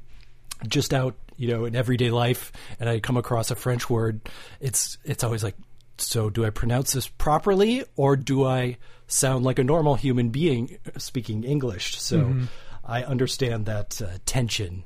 just 0.68 0.94
out, 0.94 1.16
you 1.38 1.50
know, 1.50 1.66
in 1.66 1.76
everyday 1.76 2.12
life, 2.12 2.52
and 2.80 2.90
I 2.90 3.00
come 3.00 3.18
across 3.18 3.52
a 3.52 3.56
French 3.56 3.90
word, 3.90 4.22
it's 4.60 4.98
it's 5.04 5.24
always 5.24 5.44
like, 5.44 5.56
so 5.98 6.30
do 6.30 6.46
I 6.46 6.50
pronounce 6.50 6.94
this 6.94 7.08
properly, 7.08 7.84
or 7.96 8.16
do 8.16 8.46
I 8.46 8.78
sound 9.08 9.46
like 9.46 9.60
a 9.60 9.64
normal 9.64 9.96
human 9.96 10.30
being 10.30 10.78
speaking 10.98 11.44
English? 11.44 12.00
So 12.00 12.36
I 12.84 13.04
understand 13.04 13.66
that 13.66 14.02
uh, 14.02 14.18
tension. 14.26 14.84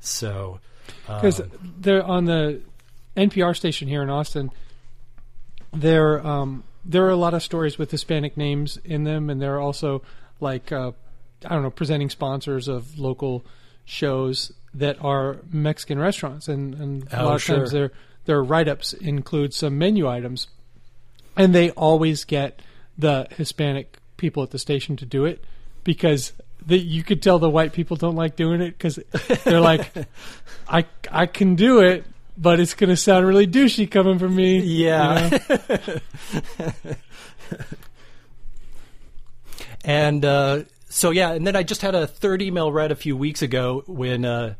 So. 0.00 0.60
because 1.06 1.40
um, 1.40 1.50
they're 1.78 2.02
on 2.02 2.24
the 2.24 2.60
NPR 3.16 3.56
station 3.56 3.88
here 3.88 4.02
in 4.02 4.10
Austin. 4.10 4.50
There, 5.72 6.24
um, 6.26 6.64
there 6.84 7.04
are 7.04 7.10
a 7.10 7.16
lot 7.16 7.34
of 7.34 7.42
stories 7.42 7.78
with 7.78 7.90
Hispanic 7.90 8.36
names 8.36 8.78
in 8.84 9.04
them, 9.04 9.30
and 9.30 9.40
there 9.40 9.54
are 9.56 9.60
also 9.60 10.02
like 10.40 10.72
uh, 10.72 10.92
I 11.44 11.48
don't 11.50 11.62
know, 11.62 11.70
presenting 11.70 12.10
sponsors 12.10 12.68
of 12.68 12.98
local 12.98 13.44
shows 13.84 14.52
that 14.74 15.02
are 15.02 15.38
Mexican 15.50 15.98
restaurants, 15.98 16.48
and, 16.48 16.74
and 16.74 17.12
a 17.12 17.20
Oh, 17.22 17.24
lot 17.26 17.34
of 17.36 17.42
sure. 17.42 17.56
times 17.56 17.72
their 17.72 17.90
their 18.26 18.42
write 18.42 18.68
ups 18.68 18.92
include 18.92 19.52
some 19.54 19.78
menu 19.78 20.08
items, 20.08 20.46
and 21.36 21.54
they 21.54 21.70
always 21.70 22.24
get 22.24 22.60
the 22.98 23.26
Hispanic 23.30 23.98
people 24.16 24.42
at 24.42 24.50
the 24.50 24.58
station 24.58 24.96
to 24.96 25.06
do 25.06 25.24
it 25.24 25.44
because. 25.84 26.32
The, 26.66 26.76
you 26.78 27.02
could 27.02 27.22
tell 27.22 27.38
the 27.38 27.48
white 27.48 27.72
people 27.72 27.96
don't 27.96 28.16
like 28.16 28.36
doing 28.36 28.60
it 28.60 28.72
because 28.76 28.98
they're 29.44 29.62
like, 29.62 29.90
I 30.68 30.84
I 31.10 31.24
can 31.24 31.54
do 31.54 31.80
it, 31.80 32.04
but 32.40 32.58
it's 32.58 32.74
going 32.74 32.90
to 32.90 32.96
sound 32.96 33.26
really 33.26 33.46
douchey 33.46 33.90
coming 33.90 34.18
from 34.18 34.34
me. 34.34 34.60
Yeah. 34.60 35.38
you 35.48 35.58
know? 35.78 36.96
And 39.84 40.24
uh, 40.24 40.64
so, 40.88 41.10
yeah, 41.10 41.32
and 41.32 41.46
then 41.46 41.56
I 41.56 41.62
just 41.62 41.82
had 41.82 41.94
a 41.94 42.06
third 42.06 42.42
email 42.42 42.70
read 42.70 42.92
a 42.92 42.96
few 42.96 43.16
weeks 43.16 43.42
ago 43.42 43.82
when 43.86 44.24
uh, 44.24 44.54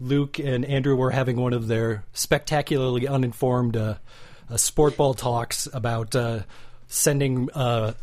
Luke 0.00 0.38
and 0.38 0.64
Andrew 0.64 0.96
were 0.96 1.10
having 1.10 1.36
one 1.36 1.52
of 1.52 1.68
their 1.68 2.04
spectacularly 2.12 3.06
uninformed 3.06 3.76
uh, 3.76 3.94
uh, 4.50 4.56
sport 4.56 4.96
ball 4.96 5.14
talks 5.14 5.68
about 5.72 6.14
uh, 6.16 6.40
sending 6.88 7.48
uh, 7.52 7.94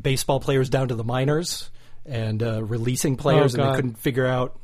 baseball 0.00 0.40
players 0.40 0.68
down 0.68 0.88
to 0.88 0.94
the 0.94 1.04
minors 1.04 1.70
and 2.06 2.42
uh, 2.42 2.62
releasing 2.62 3.16
players, 3.16 3.54
and 3.54 3.62
God. 3.62 3.72
they 3.72 3.76
couldn't 3.76 3.98
figure 3.98 4.26
out. 4.26 4.58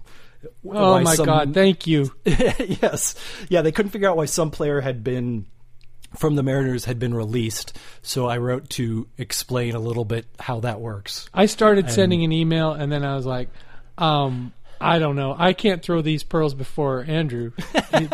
Oh 0.65 1.01
my 1.01 1.15
some- 1.15 1.27
God! 1.27 1.55
Thank 1.55 1.87
you. 1.87 2.13
yes. 2.25 3.15
Yeah, 3.49 3.63
they 3.63 3.73
couldn't 3.73 3.91
figure 3.91 4.09
out 4.09 4.17
why 4.17 4.27
some 4.27 4.51
player 4.51 4.81
had 4.81 5.05
been 5.05 5.47
from 6.17 6.35
the 6.35 6.43
Mariners 6.43 6.85
had 6.85 6.99
been 6.99 7.15
released. 7.15 7.77
So 8.03 8.27
I 8.27 8.39
wrote 8.39 8.69
to 8.71 9.07
explain 9.17 9.75
a 9.75 9.79
little 9.79 10.05
bit 10.05 10.27
how 10.39 10.61
that 10.61 10.81
works. 10.81 11.29
I 11.33 11.47
started 11.47 11.91
sending 11.91 12.25
an 12.25 12.33
email, 12.33 12.73
and 12.73 12.91
then 12.91 13.05
I 13.05 13.15
was 13.15 13.27
like, 13.27 13.49
um, 13.99 14.53
I 14.81 14.99
don't 14.99 15.17
know. 15.17 15.35
I 15.39 15.53
can't 15.53 15.83
throw 15.83 16.01
these 16.03 16.23
pearls 16.23 16.55
before 16.55 17.05
Andrew. 17.07 17.53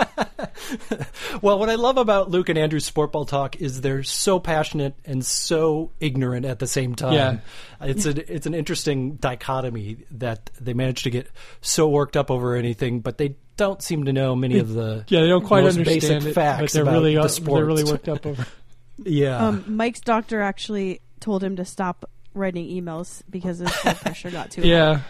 Well, 1.42 1.58
what 1.58 1.68
I 1.68 1.74
love 1.74 1.98
about 1.98 2.30
Luke 2.30 2.48
and 2.48 2.58
Andrew's 2.58 2.84
sport 2.84 3.12
ball 3.12 3.24
talk 3.24 3.56
is 3.56 3.80
they're 3.80 4.02
so 4.02 4.40
passionate 4.40 4.94
and 5.04 5.24
so 5.24 5.92
ignorant 6.00 6.46
at 6.46 6.58
the 6.58 6.66
same 6.66 6.94
time. 6.94 7.12
Yeah. 7.12 7.38
It's 7.80 8.06
a 8.06 8.34
it's 8.34 8.46
an 8.46 8.54
interesting 8.54 9.16
dichotomy 9.16 9.98
that 10.12 10.50
they 10.60 10.72
manage 10.74 11.02
to 11.04 11.10
get 11.10 11.28
so 11.60 11.88
worked 11.88 12.16
up 12.16 12.30
over 12.30 12.56
anything, 12.56 13.00
but 13.00 13.18
they 13.18 13.36
don't 13.56 13.82
seem 13.82 14.04
to 14.04 14.12
know 14.12 14.34
many 14.34 14.58
of 14.58 14.72
the 14.72 15.04
Yeah, 15.08 15.20
they 15.20 15.28
don't 15.28 15.44
quite 15.44 15.64
understand 15.64 15.84
basic 15.86 16.22
it, 16.24 16.32
facts 16.32 16.60
but 16.60 16.72
they're 16.72 16.82
about 16.82 16.92
really 16.92 17.14
the 17.14 17.20
uh, 17.22 17.28
sport. 17.28 17.58
they're 17.58 17.66
really 17.66 17.84
worked 17.84 18.08
up 18.08 18.26
over. 18.26 18.46
Yeah. 19.04 19.48
Um, 19.48 19.64
Mike's 19.76 20.00
doctor 20.00 20.40
actually 20.40 21.02
told 21.20 21.44
him 21.44 21.56
to 21.56 21.66
stop 21.66 22.08
writing 22.36 22.66
emails 22.68 23.22
because 23.28 23.58
his 23.58 23.72
blood 23.82 23.96
pressure 23.96 24.30
got 24.30 24.50
too 24.50 24.62
high. 24.62 24.68
Yeah, 24.68 25.00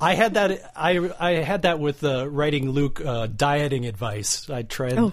I 0.00 0.14
had 0.14 0.34
that. 0.34 0.72
I 0.76 1.10
I 1.18 1.30
had 1.42 1.62
that 1.62 1.78
with 1.78 2.02
uh, 2.04 2.28
writing 2.28 2.70
Luke 2.70 3.00
uh, 3.04 3.26
dieting 3.26 3.86
advice. 3.86 4.48
I 4.48 4.62
tried 4.62 4.98
Oh. 4.98 5.12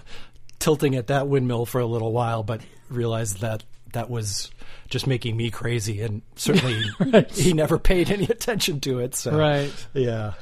tilting 0.58 0.94
at 0.96 1.08
that 1.08 1.28
windmill 1.28 1.66
for 1.66 1.80
a 1.80 1.86
little 1.86 2.12
while, 2.12 2.42
but 2.42 2.60
realized 2.88 3.40
that 3.40 3.64
that 3.92 4.08
was 4.08 4.50
just 4.88 5.06
making 5.06 5.36
me 5.36 5.50
crazy, 5.50 6.00
and 6.00 6.22
certainly 6.36 6.82
he 7.32 7.52
never 7.52 7.78
paid 7.78 8.10
any 8.10 8.24
attention 8.24 8.80
to 8.80 9.00
it. 9.00 9.14
So 9.14 9.36
right. 9.36 9.70
yeah. 9.92 10.34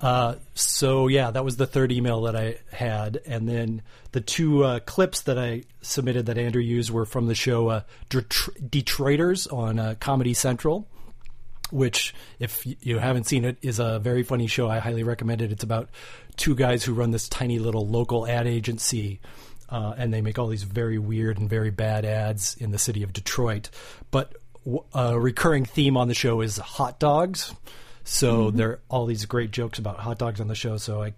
Uh, 0.00 0.36
so 0.54 1.08
yeah, 1.08 1.30
that 1.30 1.44
was 1.44 1.56
the 1.56 1.66
third 1.66 1.90
email 1.90 2.22
that 2.22 2.36
I 2.36 2.58
had, 2.70 3.20
and 3.26 3.48
then 3.48 3.82
the 4.12 4.20
two 4.20 4.64
uh, 4.64 4.78
clips 4.80 5.22
that 5.22 5.38
I 5.38 5.64
submitted 5.80 6.26
that 6.26 6.38
Andrew 6.38 6.62
used 6.62 6.90
were 6.90 7.04
from 7.04 7.26
the 7.26 7.34
show 7.34 7.68
uh, 7.68 7.80
Detr- 8.08 8.68
Detroiters 8.68 9.52
on 9.52 9.78
uh, 9.78 9.94
Comedy 9.98 10.34
Central, 10.34 10.86
which, 11.70 12.14
if 12.38 12.64
you 12.64 12.98
haven't 12.98 13.24
seen 13.24 13.44
it, 13.44 13.58
is 13.60 13.80
a 13.80 13.98
very 13.98 14.22
funny 14.22 14.46
show. 14.46 14.68
I 14.68 14.78
highly 14.78 15.02
recommend 15.02 15.42
it. 15.42 15.50
It's 15.50 15.64
about 15.64 15.90
two 16.36 16.54
guys 16.54 16.84
who 16.84 16.94
run 16.94 17.10
this 17.10 17.28
tiny 17.28 17.58
little 17.58 17.86
local 17.86 18.24
ad 18.26 18.46
agency, 18.46 19.20
uh, 19.68 19.94
and 19.98 20.14
they 20.14 20.22
make 20.22 20.38
all 20.38 20.46
these 20.46 20.62
very 20.62 20.98
weird 20.98 21.38
and 21.38 21.50
very 21.50 21.70
bad 21.70 22.04
ads 22.04 22.56
in 22.56 22.70
the 22.70 22.78
city 22.78 23.02
of 23.02 23.12
Detroit. 23.12 23.68
But 24.12 24.36
a 24.94 25.18
recurring 25.18 25.64
theme 25.64 25.96
on 25.96 26.08
the 26.08 26.14
show 26.14 26.40
is 26.40 26.56
hot 26.58 27.00
dogs. 27.00 27.52
So 28.08 28.50
there 28.50 28.70
are 28.70 28.80
all 28.88 29.04
these 29.04 29.26
great 29.26 29.50
jokes 29.50 29.78
about 29.78 29.98
hot 29.98 30.18
dogs 30.18 30.40
on 30.40 30.48
the 30.48 30.54
show. 30.54 30.78
So 30.78 31.02
I 31.02 31.12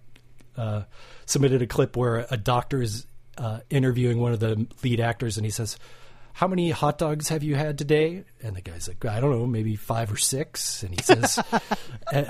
uh, 0.57 0.83
submitted 1.25 1.61
a 1.61 1.67
clip 1.67 1.95
where 1.95 2.27
a 2.29 2.35
doctor 2.35 2.81
is 2.81 3.05
uh, 3.37 3.61
interviewing 3.69 4.19
one 4.19 4.33
of 4.33 4.41
the 4.41 4.67
lead 4.83 4.99
actors, 4.99 5.37
and 5.37 5.45
he 5.45 5.51
says, 5.51 5.77
"How 6.33 6.49
many 6.49 6.69
hot 6.69 6.97
dogs 6.97 7.29
have 7.29 7.43
you 7.43 7.55
had 7.55 7.77
today?" 7.77 8.25
And 8.43 8.57
the 8.57 8.61
guy's 8.61 8.89
like, 8.89 9.05
"I 9.05 9.21
don't 9.21 9.31
know, 9.31 9.47
maybe 9.47 9.77
five 9.77 10.11
or 10.11 10.17
six. 10.17 10.83
And 10.83 10.93
he 10.93 11.01
says, 11.01 11.39
uh, 12.13 12.23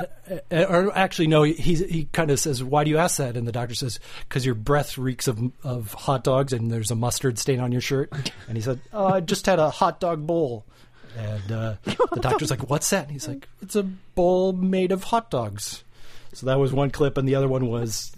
uh, 0.51 0.65
"Or 0.69 0.95
actually, 0.95 1.27
no." 1.27 1.41
He 1.41 1.73
he 1.73 2.05
kind 2.13 2.29
of 2.29 2.39
says, 2.39 2.63
"Why 2.63 2.83
do 2.83 2.91
you 2.91 2.99
ask 2.99 3.17
that?" 3.17 3.35
And 3.35 3.47
the 3.47 3.51
doctor 3.51 3.73
says, 3.73 3.99
"Because 4.29 4.45
your 4.45 4.55
breath 4.55 4.95
reeks 4.95 5.27
of 5.27 5.41
of 5.63 5.91
hot 5.95 6.23
dogs, 6.23 6.53
and 6.53 6.69
there's 6.69 6.91
a 6.91 6.95
mustard 6.95 7.39
stain 7.39 7.59
on 7.59 7.71
your 7.71 7.81
shirt." 7.81 8.13
And 8.47 8.55
he 8.55 8.61
said, 8.61 8.79
"Oh, 8.93 9.07
I 9.07 9.21
just 9.21 9.47
had 9.47 9.57
a 9.57 9.71
hot 9.71 9.99
dog 9.99 10.27
bowl." 10.27 10.65
And 11.17 11.51
uh, 11.51 11.75
the 11.83 12.19
doctor's 12.21 12.49
like, 12.49 12.69
"What's 12.69 12.89
that?" 12.91 13.03
And 13.03 13.11
he's 13.11 13.27
like, 13.27 13.47
"It's 13.61 13.75
a 13.75 13.83
bowl 13.83 14.53
made 14.53 14.91
of 14.91 15.05
hot 15.05 15.29
dogs." 15.29 15.83
So 16.33 16.45
that 16.45 16.59
was 16.59 16.71
one 16.71 16.91
clip, 16.91 17.17
and 17.17 17.27
the 17.27 17.35
other 17.35 17.47
one 17.47 17.67
was 17.67 18.11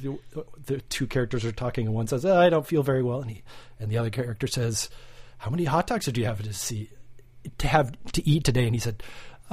the 0.65 0.79
two 0.89 1.07
characters 1.07 1.43
are 1.45 1.51
talking, 1.51 1.87
and 1.87 1.95
one 1.95 2.07
says, 2.07 2.25
oh, 2.25 2.39
"I 2.39 2.49
don't 2.49 2.67
feel 2.67 2.83
very 2.83 3.01
well," 3.01 3.21
and 3.21 3.31
he, 3.31 3.43
and 3.79 3.89
the 3.89 3.97
other 3.97 4.11
character 4.11 4.47
says, 4.47 4.89
"How 5.39 5.49
many 5.49 5.65
hot 5.65 5.87
dogs 5.87 6.05
did 6.05 6.17
you 6.17 6.25
have 6.25 6.41
to 6.43 6.53
see 6.53 6.89
to 7.57 7.67
have 7.67 7.91
to 8.13 8.27
eat 8.27 8.43
today?" 8.43 8.65
And 8.65 8.75
he 8.75 8.79
said, 8.79 9.01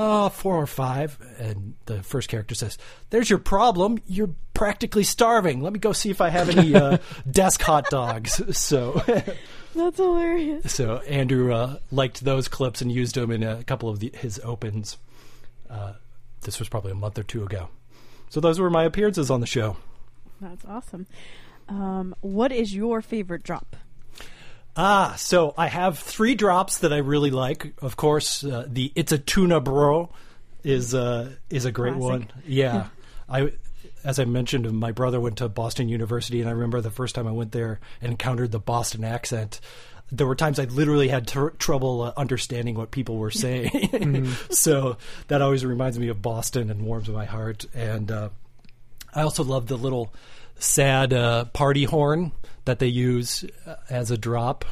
"Oh, 0.02 0.28
four 0.30 0.56
or 0.56 0.66
five. 0.66 1.18
And 1.38 1.74
the 1.86 2.02
first 2.02 2.28
character 2.28 2.54
says, 2.54 2.78
"There's 3.10 3.28
your 3.28 3.38
problem. 3.38 3.98
You're 4.06 4.34
practically 4.54 5.04
starving. 5.04 5.60
Let 5.60 5.72
me 5.72 5.78
go 5.78 5.92
see 5.92 6.10
if 6.10 6.20
I 6.20 6.30
have 6.30 6.48
any 6.48 6.74
uh, 6.74 6.98
desk 7.30 7.60
hot 7.60 7.90
dogs." 7.90 8.40
So. 8.56 9.02
That's 9.74 9.98
hilarious. 9.98 10.72
So 10.72 10.96
Andrew 10.98 11.54
uh, 11.54 11.78
liked 11.92 12.24
those 12.24 12.48
clips 12.48 12.80
and 12.80 12.90
used 12.90 13.14
them 13.14 13.30
in 13.30 13.44
a 13.44 13.62
couple 13.62 13.88
of 13.88 14.00
the, 14.00 14.12
his 14.12 14.40
opens. 14.42 14.96
Uh, 15.68 15.92
this 16.40 16.58
was 16.58 16.68
probably 16.68 16.90
a 16.90 16.96
month 16.96 17.18
or 17.18 17.22
two 17.22 17.44
ago. 17.44 17.68
So 18.30 18.40
those 18.40 18.58
were 18.58 18.70
my 18.70 18.82
appearances 18.82 19.30
on 19.30 19.40
the 19.40 19.46
show. 19.46 19.76
That's 20.40 20.64
awesome. 20.64 21.06
Um, 21.68 22.16
what 22.20 22.50
is 22.50 22.74
your 22.74 23.00
favorite 23.00 23.44
drop? 23.44 23.76
Ah, 24.76 25.14
so 25.16 25.54
I 25.59 25.66
have 25.66 25.98
three 25.98 26.35
drops 26.35 26.78
that 26.78 26.92
I 26.92 26.98
really 26.98 27.30
like. 27.30 27.74
Of 27.83 27.96
course, 27.96 28.44
uh, 28.44 28.66
the 28.68 28.92
"It's 28.94 29.12
a 29.12 29.18
Tuna 29.18 29.61
Bro" 29.61 30.11
is 30.62 30.94
uh, 30.94 31.30
is 31.48 31.64
a 31.64 31.72
great 31.72 31.94
Classic. 31.94 32.11
one. 32.11 32.28
Yeah, 32.46 32.88
I 33.28 33.52
as 34.04 34.18
I 34.18 34.24
mentioned, 34.24 34.70
my 34.72 34.92
brother 34.92 35.20
went 35.20 35.38
to 35.38 35.48
Boston 35.48 35.88
University, 35.88 36.40
and 36.40 36.48
I 36.48 36.52
remember 36.52 36.80
the 36.80 36.90
first 36.90 37.14
time 37.14 37.26
I 37.26 37.33
went 37.33 37.52
there 37.52 37.80
and 38.00 38.12
encountered 38.12 38.50
the 38.50 38.59
Boston 38.59 39.04
accent. 39.04 39.61
There 40.12 40.26
were 40.26 40.35
times 40.35 40.59
I 40.59 40.64
literally 40.64 41.09
had 41.09 41.28
tr- 41.28 41.50
trouble 41.50 42.02
uh, 42.02 42.12
understanding 42.16 42.74
what 42.74 42.90
people 42.90 43.16
were 43.16 43.30
saying. 43.30 44.28
so 44.51 44.97
that 45.28 45.42
always 45.42 45.64
reminds 45.64 45.99
me 45.99 46.09
of 46.09 46.20
Boston 46.20 46.70
and 46.70 46.82
warms 46.82 47.09
my 47.09 47.26
heart. 47.26 47.66
And 47.74 48.11
uh, 48.11 48.30
I 49.14 49.22
also 49.22 49.44
love 49.44 49.66
the 49.66 49.78
little 49.78 50.12
sad 50.61 51.12
uh, 51.12 51.46
party 51.46 51.84
horn 51.84 52.32
that 52.64 52.78
they 52.78 52.86
use 52.86 53.44
uh, 53.66 53.76
as 53.88 54.11
a 54.11 54.18
drop. 54.18 54.64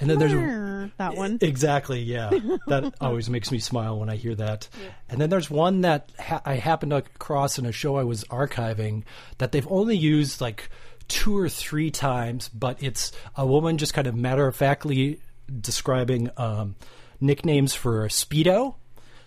And 0.00 0.10
then 0.10 0.18
there's 0.18 0.90
that 0.96 1.16
one. 1.16 1.38
Exactly, 1.40 2.00
yeah. 2.00 2.30
that 2.66 2.94
always 3.00 3.30
makes 3.30 3.52
me 3.52 3.58
smile 3.58 3.98
when 3.98 4.08
I 4.08 4.16
hear 4.16 4.34
that. 4.34 4.68
And 5.08 5.20
then 5.20 5.30
there's 5.30 5.48
one 5.48 5.82
that 5.82 6.10
ha- 6.18 6.42
I 6.44 6.54
happened 6.54 6.92
across 6.92 7.58
in 7.58 7.66
a 7.66 7.72
show 7.72 7.96
I 7.96 8.02
was 8.02 8.24
archiving 8.24 9.04
that 9.38 9.52
they've 9.52 9.70
only 9.70 9.96
used 9.96 10.40
like 10.40 10.68
two 11.06 11.38
or 11.38 11.48
three 11.48 11.90
times, 11.90 12.48
but 12.48 12.82
it's 12.82 13.12
a 13.36 13.46
woman 13.46 13.78
just 13.78 13.94
kind 13.94 14.06
of 14.06 14.16
matter 14.16 14.48
of 14.48 14.56
factly 14.56 15.20
describing 15.60 16.30
um, 16.36 16.74
nicknames 17.20 17.74
for 17.74 18.08
Speedo. 18.08 18.74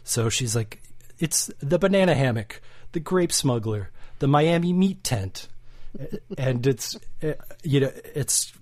So 0.04 0.30
she's 0.30 0.56
like, 0.56 0.82
it's 1.20 1.50
the 1.60 1.80
banana 1.80 2.14
hammock, 2.14 2.62
the 2.92 3.00
grape 3.00 3.32
smuggler, 3.32 3.92
the 4.20 4.28
Miami 4.28 4.74
meat 4.74 5.04
tent, 5.04 5.48
and 6.38 6.66
it's 6.66 6.98
uh, 7.24 7.34
you 7.64 7.80
know 7.80 7.92
it's 8.16 8.54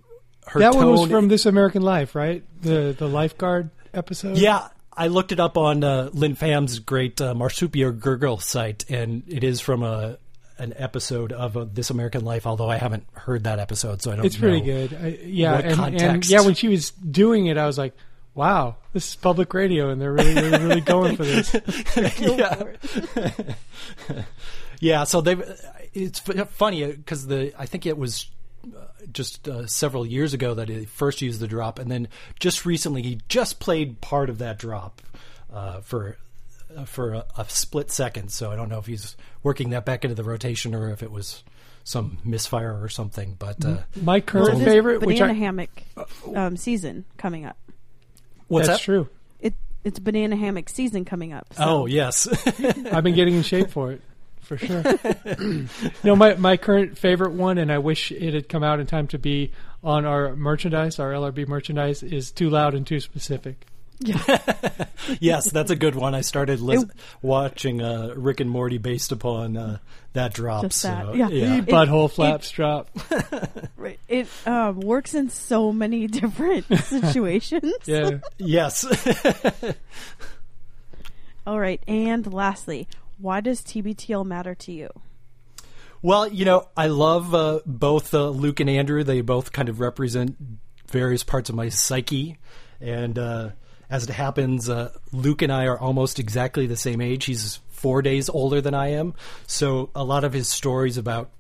her 0.48 0.60
that 0.60 0.74
tone. 0.74 0.86
one 0.86 0.92
was 0.92 1.10
from 1.10 1.28
This 1.28 1.46
American 1.46 1.82
Life, 1.82 2.16
right? 2.16 2.44
The 2.62 2.96
the 2.98 3.08
lifeguard 3.08 3.70
episode. 3.94 4.38
Yeah, 4.38 4.68
I 4.94 5.08
looked 5.08 5.32
it 5.32 5.40
up 5.40 5.58
on 5.58 5.84
uh, 5.84 6.10
Lynn 6.14 6.36
Pham's 6.36 6.80
great 6.80 7.20
uh, 7.20 7.34
Marsupial 7.34 7.92
Gurgle 7.92 8.40
site, 8.40 8.90
and 8.90 9.24
it 9.28 9.44
is 9.44 9.60
from 9.60 9.84
a 9.84 10.18
an 10.58 10.74
episode 10.78 11.34
of 11.34 11.58
uh, 11.58 11.66
This 11.72 11.90
American 11.90 12.24
Life. 12.24 12.48
Although 12.48 12.70
I 12.70 12.78
haven't 12.78 13.06
heard 13.14 13.44
that 13.44 13.60
episode, 13.60 14.02
so 14.02 14.12
I 14.12 14.16
don't. 14.16 14.26
it's 14.26 14.38
pretty 14.38 14.62
good. 14.62 14.94
I, 14.94 15.20
yeah, 15.24 15.56
what 15.56 15.66
and, 15.66 16.02
and 16.02 16.30
yeah, 16.30 16.42
when 16.42 16.54
she 16.54 16.68
was 16.68 16.92
doing 16.92 17.48
it, 17.48 17.58
I 17.58 17.66
was 17.66 17.78
like, 17.78 17.94
"Wow, 18.34 18.78
this 18.94 19.10
is 19.10 19.16
public 19.16 19.54
radio, 19.54 19.90
and 19.90 20.02
they're 20.02 20.14
really, 20.14 20.34
really, 20.34 20.64
really 20.64 20.82
going 20.96 21.18
for 21.18 21.26
this." 21.26 21.54
yeah. 22.22 22.64
yeah, 24.80 25.04
so 25.04 25.22
they 25.22 25.36
it's 25.96 26.20
funny 26.20 26.86
because 26.92 27.26
the 27.28 27.54
I 27.58 27.66
think 27.66 27.86
it 27.86 27.98
was 27.98 28.30
uh, 28.66 28.80
just 29.12 29.48
uh, 29.48 29.66
several 29.68 30.06
years 30.06 30.34
ago 30.34 30.54
that 30.56 30.70
he 30.70 30.86
first 30.86 31.22
used 31.22 31.40
the 31.40 31.48
drop, 31.48 31.80
and 31.80 31.90
then 31.90 32.08
just 32.40 32.66
recently 32.66 33.02
he 33.02 33.22
just 33.30 33.60
played 33.60 34.02
part 34.02 34.30
of 34.30 34.38
that 34.40 34.60
drop 34.60 35.02
uh, 35.54 35.80
for 35.82 36.18
uh, 36.76 36.86
for 36.86 37.14
a, 37.14 37.26
a 37.38 37.46
split 37.50 37.92
second. 37.92 38.32
So 38.32 38.52
I 38.52 38.56
don't 38.56 38.70
know 38.70 38.80
if 38.80 38.86
he's 38.86 39.16
working 39.44 39.70
that 39.72 39.86
back 39.86 40.04
into 40.04 40.16
the 40.16 40.24
rotation 40.24 40.76
or 40.76 40.90
if 40.92 41.02
it 41.04 41.12
was 41.12 41.44
some 41.84 42.18
misfire 42.26 42.82
or 42.82 42.90
something. 42.90 43.36
But 43.38 43.64
uh, 43.64 43.78
My 44.02 44.20
current 44.20 44.58
This 44.60 44.68
favorite, 44.68 45.02
which 45.02 45.20
banana 45.20 45.34
I, 45.34 45.36
hammock 45.38 45.70
um, 46.36 46.58
season 46.58 47.06
coming 47.18 47.46
up. 47.46 47.58
what's 48.48 48.68
that's 48.68 48.80
that? 48.80 48.84
true. 48.86 49.08
It 49.40 49.54
it's 49.84 50.00
banana 50.00 50.36
hammock 50.36 50.68
season 50.70 51.06
coming 51.06 51.32
up. 51.34 51.54
so- 51.54 51.64
Oh 51.64 51.86
yes, 51.86 52.28
I've 52.92 53.04
been 53.04 53.14
getting 53.16 53.36
in 53.36 53.44
shape 53.44 53.70
for 53.70 53.92
it, 53.92 54.02
for 54.46 54.58
sure. 54.58 54.84
no, 56.04 56.16
my 56.16 56.36
my 56.36 56.58
current 56.58 56.98
favorite 56.98 57.34
one, 57.34 57.58
and 57.58 57.72
I 57.72 57.80
wish 57.80 58.12
it 58.12 58.34
had 58.34 58.50
come 58.50 58.64
out 58.64 58.80
in 58.80 58.88
time 58.88 59.08
to 59.08 59.20
be 59.20 59.52
on 59.84 60.06
our 60.06 60.36
merchandise, 60.36 61.00
our 61.00 61.12
LRB 61.12 61.48
merchandise, 61.48 62.04
is 62.04 62.32
too 62.32 62.50
loud 62.50 62.74
and 62.74 62.86
too 62.86 63.00
specific. 63.00 63.66
yes, 65.20 65.50
that's 65.52 65.72
a 65.72 65.76
good 65.76 65.96
one. 65.96 66.14
I 66.14 66.22
started 66.22 66.60
lis- 66.60 66.86
watching 67.22 67.82
uh, 67.82 68.14
Rick 68.16 68.42
and 68.42 68.50
Morty 68.50 68.78
based 68.78 69.12
upon 69.12 69.56
uh, 69.56 69.78
that 70.14 70.34
drop. 70.34 70.64
Just 70.64 70.82
so, 70.82 70.90
that, 70.90 71.16
yeah. 71.16 71.30
yeah. 71.30 71.58
It- 71.58 71.66
Butthole 71.66 72.06
it- 72.06 72.14
flaps 72.14 72.52
drop. 72.52 72.90
Right. 73.78 74.00
It 74.08 74.28
um, 74.48 74.80
works 74.80 75.14
in 75.14 75.30
so 75.30 75.72
many 75.72 76.08
different 76.08 76.66
situations. 76.86 77.76
Yeah. 77.86 78.18
Yes. 78.40 78.84
All 81.46 81.60
right. 81.60 81.80
And 81.88 82.34
lastly, 82.34 82.88
why 83.18 83.42
does 83.42 83.62
TBTL 83.62 84.26
matter 84.26 84.56
to 84.56 84.72
you? 84.72 84.90
well, 86.06 86.28
you 86.28 86.46
know, 86.46 86.68
I 86.78 86.86
love 86.86 87.34
uh, 87.34 87.62
both 87.66 88.14
uh, 88.14 88.30
Luke 88.30 88.60
and 88.60 88.70
Andrew. 88.70 89.04
They 89.04 89.22
both 89.22 89.52
kind 89.52 89.70
of 89.70 89.80
represent 89.80 90.38
various 90.88 91.24
parts 91.24 91.50
of 91.50 91.56
my 91.56 91.70
psyche. 91.70 92.38
And 92.80 93.18
uh, 93.18 93.50
as 93.90 94.04
it 94.04 94.12
happens, 94.12 94.70
uh, 94.70 94.92
Luke 95.12 95.42
and 95.42 95.52
I 95.52 95.66
are 95.66 95.80
almost 95.80 96.20
exactly 96.20 96.68
the 96.68 96.78
same 96.78 97.02
age. 97.02 97.26
He's 97.26 97.60
four 97.70 98.04
days 98.04 98.30
older 98.30 98.62
than 98.62 98.76
I 98.76 98.90
am. 98.90 99.16
So 99.48 99.90
a 99.96 100.04
lot 100.04 100.24
of 100.24 100.32
his 100.32 100.48
stories 100.48 101.00
about 101.00 101.32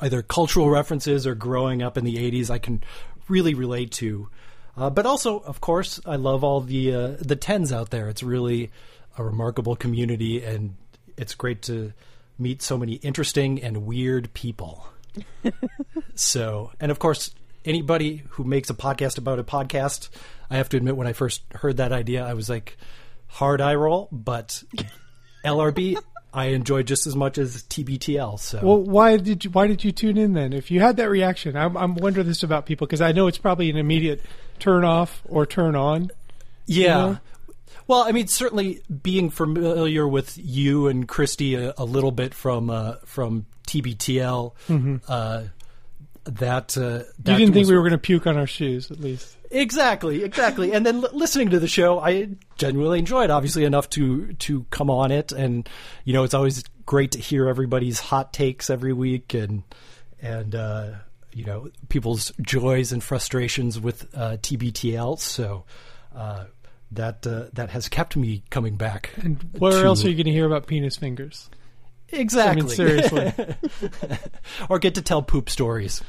either 0.00 0.20
cultural 0.20 0.68
references 0.68 1.24
or 1.24 1.36
growing 1.36 1.80
up 1.80 1.96
in 1.96 2.04
the 2.04 2.16
80s 2.16 2.50
I 2.50 2.58
can 2.58 2.82
really 3.28 3.54
relate 3.54 3.92
to. 3.92 4.28
Uh, 4.76 4.90
but 4.90 5.06
also, 5.06 5.38
of 5.38 5.60
course, 5.60 6.00
I 6.04 6.16
love 6.16 6.42
all 6.42 6.60
the 6.60 6.92
uh, 6.92 7.16
the 7.20 7.36
tens 7.36 7.72
out 7.72 7.90
there. 7.90 8.08
It's 8.08 8.24
really 8.24 8.70
a 9.16 9.24
remarkable 9.24 9.74
community, 9.74 10.44
and 10.44 10.76
it's 11.16 11.34
great 11.34 11.62
to 11.62 11.92
meet 12.38 12.62
so 12.62 12.76
many 12.76 12.94
interesting 12.94 13.62
and 13.62 13.86
weird 13.86 14.32
people. 14.34 14.86
so, 16.14 16.72
and 16.80 16.90
of 16.90 16.98
course, 16.98 17.34
anybody 17.64 18.22
who 18.30 18.44
makes 18.44 18.70
a 18.70 18.74
podcast 18.74 19.18
about 19.18 19.38
a 19.38 19.44
podcast, 19.44 20.08
I 20.50 20.56
have 20.56 20.68
to 20.70 20.76
admit, 20.76 20.96
when 20.96 21.06
I 21.06 21.12
first 21.12 21.42
heard 21.52 21.78
that 21.78 21.92
idea, 21.92 22.24
I 22.24 22.34
was 22.34 22.48
like, 22.48 22.76
hard 23.26 23.60
eye 23.60 23.74
roll, 23.74 24.08
but 24.12 24.62
LRB. 25.44 25.96
I 26.34 26.46
enjoy 26.46 26.82
just 26.82 27.06
as 27.06 27.16
much 27.16 27.38
as 27.38 27.62
TBTL. 27.62 28.38
So 28.38 28.60
Well, 28.62 28.82
why 28.82 29.16
did 29.16 29.46
you 29.46 29.50
why 29.50 29.66
did 29.68 29.82
you 29.84 29.90
tune 29.90 30.18
in 30.18 30.34
then? 30.34 30.52
If 30.52 30.70
you 30.70 30.80
had 30.80 30.98
that 30.98 31.08
reaction, 31.08 31.56
I'm 31.56 31.78
I'm 31.78 31.94
wondering 31.94 32.26
this 32.26 32.42
about 32.42 32.66
people 32.66 32.86
because 32.86 33.00
I 33.00 33.12
know 33.12 33.26
it's 33.26 33.38
probably 33.38 33.70
an 33.70 33.78
immediate 33.78 34.20
turn 34.58 34.84
off 34.84 35.22
or 35.26 35.46
turn 35.46 35.74
on. 35.74 36.10
Yeah. 36.66 36.94
know? 36.94 37.18
Well, 37.86 38.00
I 38.02 38.12
mean, 38.12 38.26
certainly 38.26 38.80
being 39.02 39.30
familiar 39.30 40.06
with 40.08 40.36
you 40.38 40.88
and 40.88 41.06
Christy 41.06 41.54
a, 41.54 41.72
a 41.78 41.84
little 41.84 42.10
bit 42.12 42.34
from 42.34 42.70
uh, 42.70 42.94
from 43.04 43.46
TBTL, 43.68 44.52
uh, 45.08 45.42
that, 46.24 46.76
uh, 46.76 46.80
that 46.80 47.06
Mm-hmm. 47.22 47.30
you 47.30 47.36
didn't 47.38 47.54
think 47.54 47.68
we 47.68 47.74
were 47.74 47.82
going 47.82 47.92
to 47.92 47.98
puke 47.98 48.26
on 48.26 48.36
our 48.36 48.46
shoes, 48.46 48.90
at 48.90 48.98
least. 49.00 49.36
exactly 49.50 50.24
exactly. 50.24 50.72
and 50.72 50.84
then 50.84 50.96
l- 51.04 51.10
listening 51.12 51.50
to 51.50 51.60
the 51.60 51.68
show, 51.68 52.00
I 52.00 52.28
genuinely 52.56 52.98
enjoyed. 52.98 53.30
Obviously, 53.30 53.64
enough 53.64 53.88
to 53.90 54.32
to 54.34 54.64
come 54.70 54.90
on 54.90 55.12
it, 55.12 55.30
and 55.32 55.68
you 56.04 56.12
know, 56.12 56.24
it's 56.24 56.34
always 56.34 56.64
great 56.84 57.12
to 57.12 57.18
hear 57.20 57.48
everybody's 57.48 58.00
hot 58.00 58.32
takes 58.32 58.70
every 58.70 58.92
week, 58.92 59.34
and 59.34 59.62
and 60.20 60.54
uh, 60.56 60.90
you 61.32 61.44
know 61.44 61.68
people's 61.88 62.32
joys 62.40 62.90
and 62.90 63.04
frustrations 63.04 63.78
with 63.78 64.06
uh, 64.14 64.36
TBTL. 64.38 65.20
So. 65.20 65.64
Uh, 66.14 66.46
that 66.92 67.26
uh, 67.26 67.44
that 67.52 67.70
has 67.70 67.88
kept 67.88 68.16
me 68.16 68.42
coming 68.50 68.76
back. 68.76 69.10
And 69.16 69.42
where 69.58 69.72
to- 69.72 69.84
else 69.86 70.04
are 70.04 70.08
you 70.08 70.14
going 70.14 70.26
to 70.26 70.32
hear 70.32 70.46
about 70.46 70.66
penis 70.66 70.96
fingers? 70.96 71.50
Exactly. 72.10 72.62
I 72.62 72.64
mean, 72.64 72.74
seriously. 72.74 73.34
or 74.68 74.78
get 74.78 74.94
to 74.94 75.02
tell 75.02 75.22
poop 75.22 75.50
stories. 75.50 76.02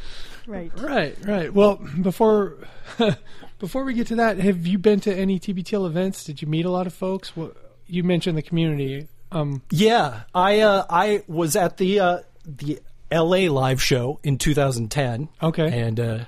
Right. 0.45 0.71
right, 0.79 1.17
right. 1.25 1.53
Well, 1.53 1.75
before 2.01 2.55
before 3.59 3.83
we 3.83 3.93
get 3.93 4.07
to 4.07 4.15
that, 4.17 4.37
have 4.39 4.65
you 4.65 4.77
been 4.77 4.99
to 5.01 5.13
any 5.13 5.39
TBTL 5.39 5.85
events? 5.85 6.23
Did 6.23 6.41
you 6.41 6.47
meet 6.47 6.65
a 6.65 6.69
lot 6.69 6.87
of 6.87 6.93
folks? 6.93 7.35
What, 7.35 7.57
you 7.87 8.03
mentioned 8.03 8.37
the 8.37 8.41
community. 8.41 9.07
Um, 9.31 9.61
Yeah, 9.71 10.21
I 10.33 10.59
uh, 10.61 10.85
I 10.89 11.23
was 11.27 11.55
at 11.55 11.77
the 11.77 11.99
uh, 11.99 12.19
the 12.45 12.79
L.A. 13.11 13.49
live 13.49 13.81
show 13.81 14.19
in 14.23 14.37
2010. 14.37 15.29
Okay. 15.41 15.81
and 15.81 15.99
uh, 15.99 16.19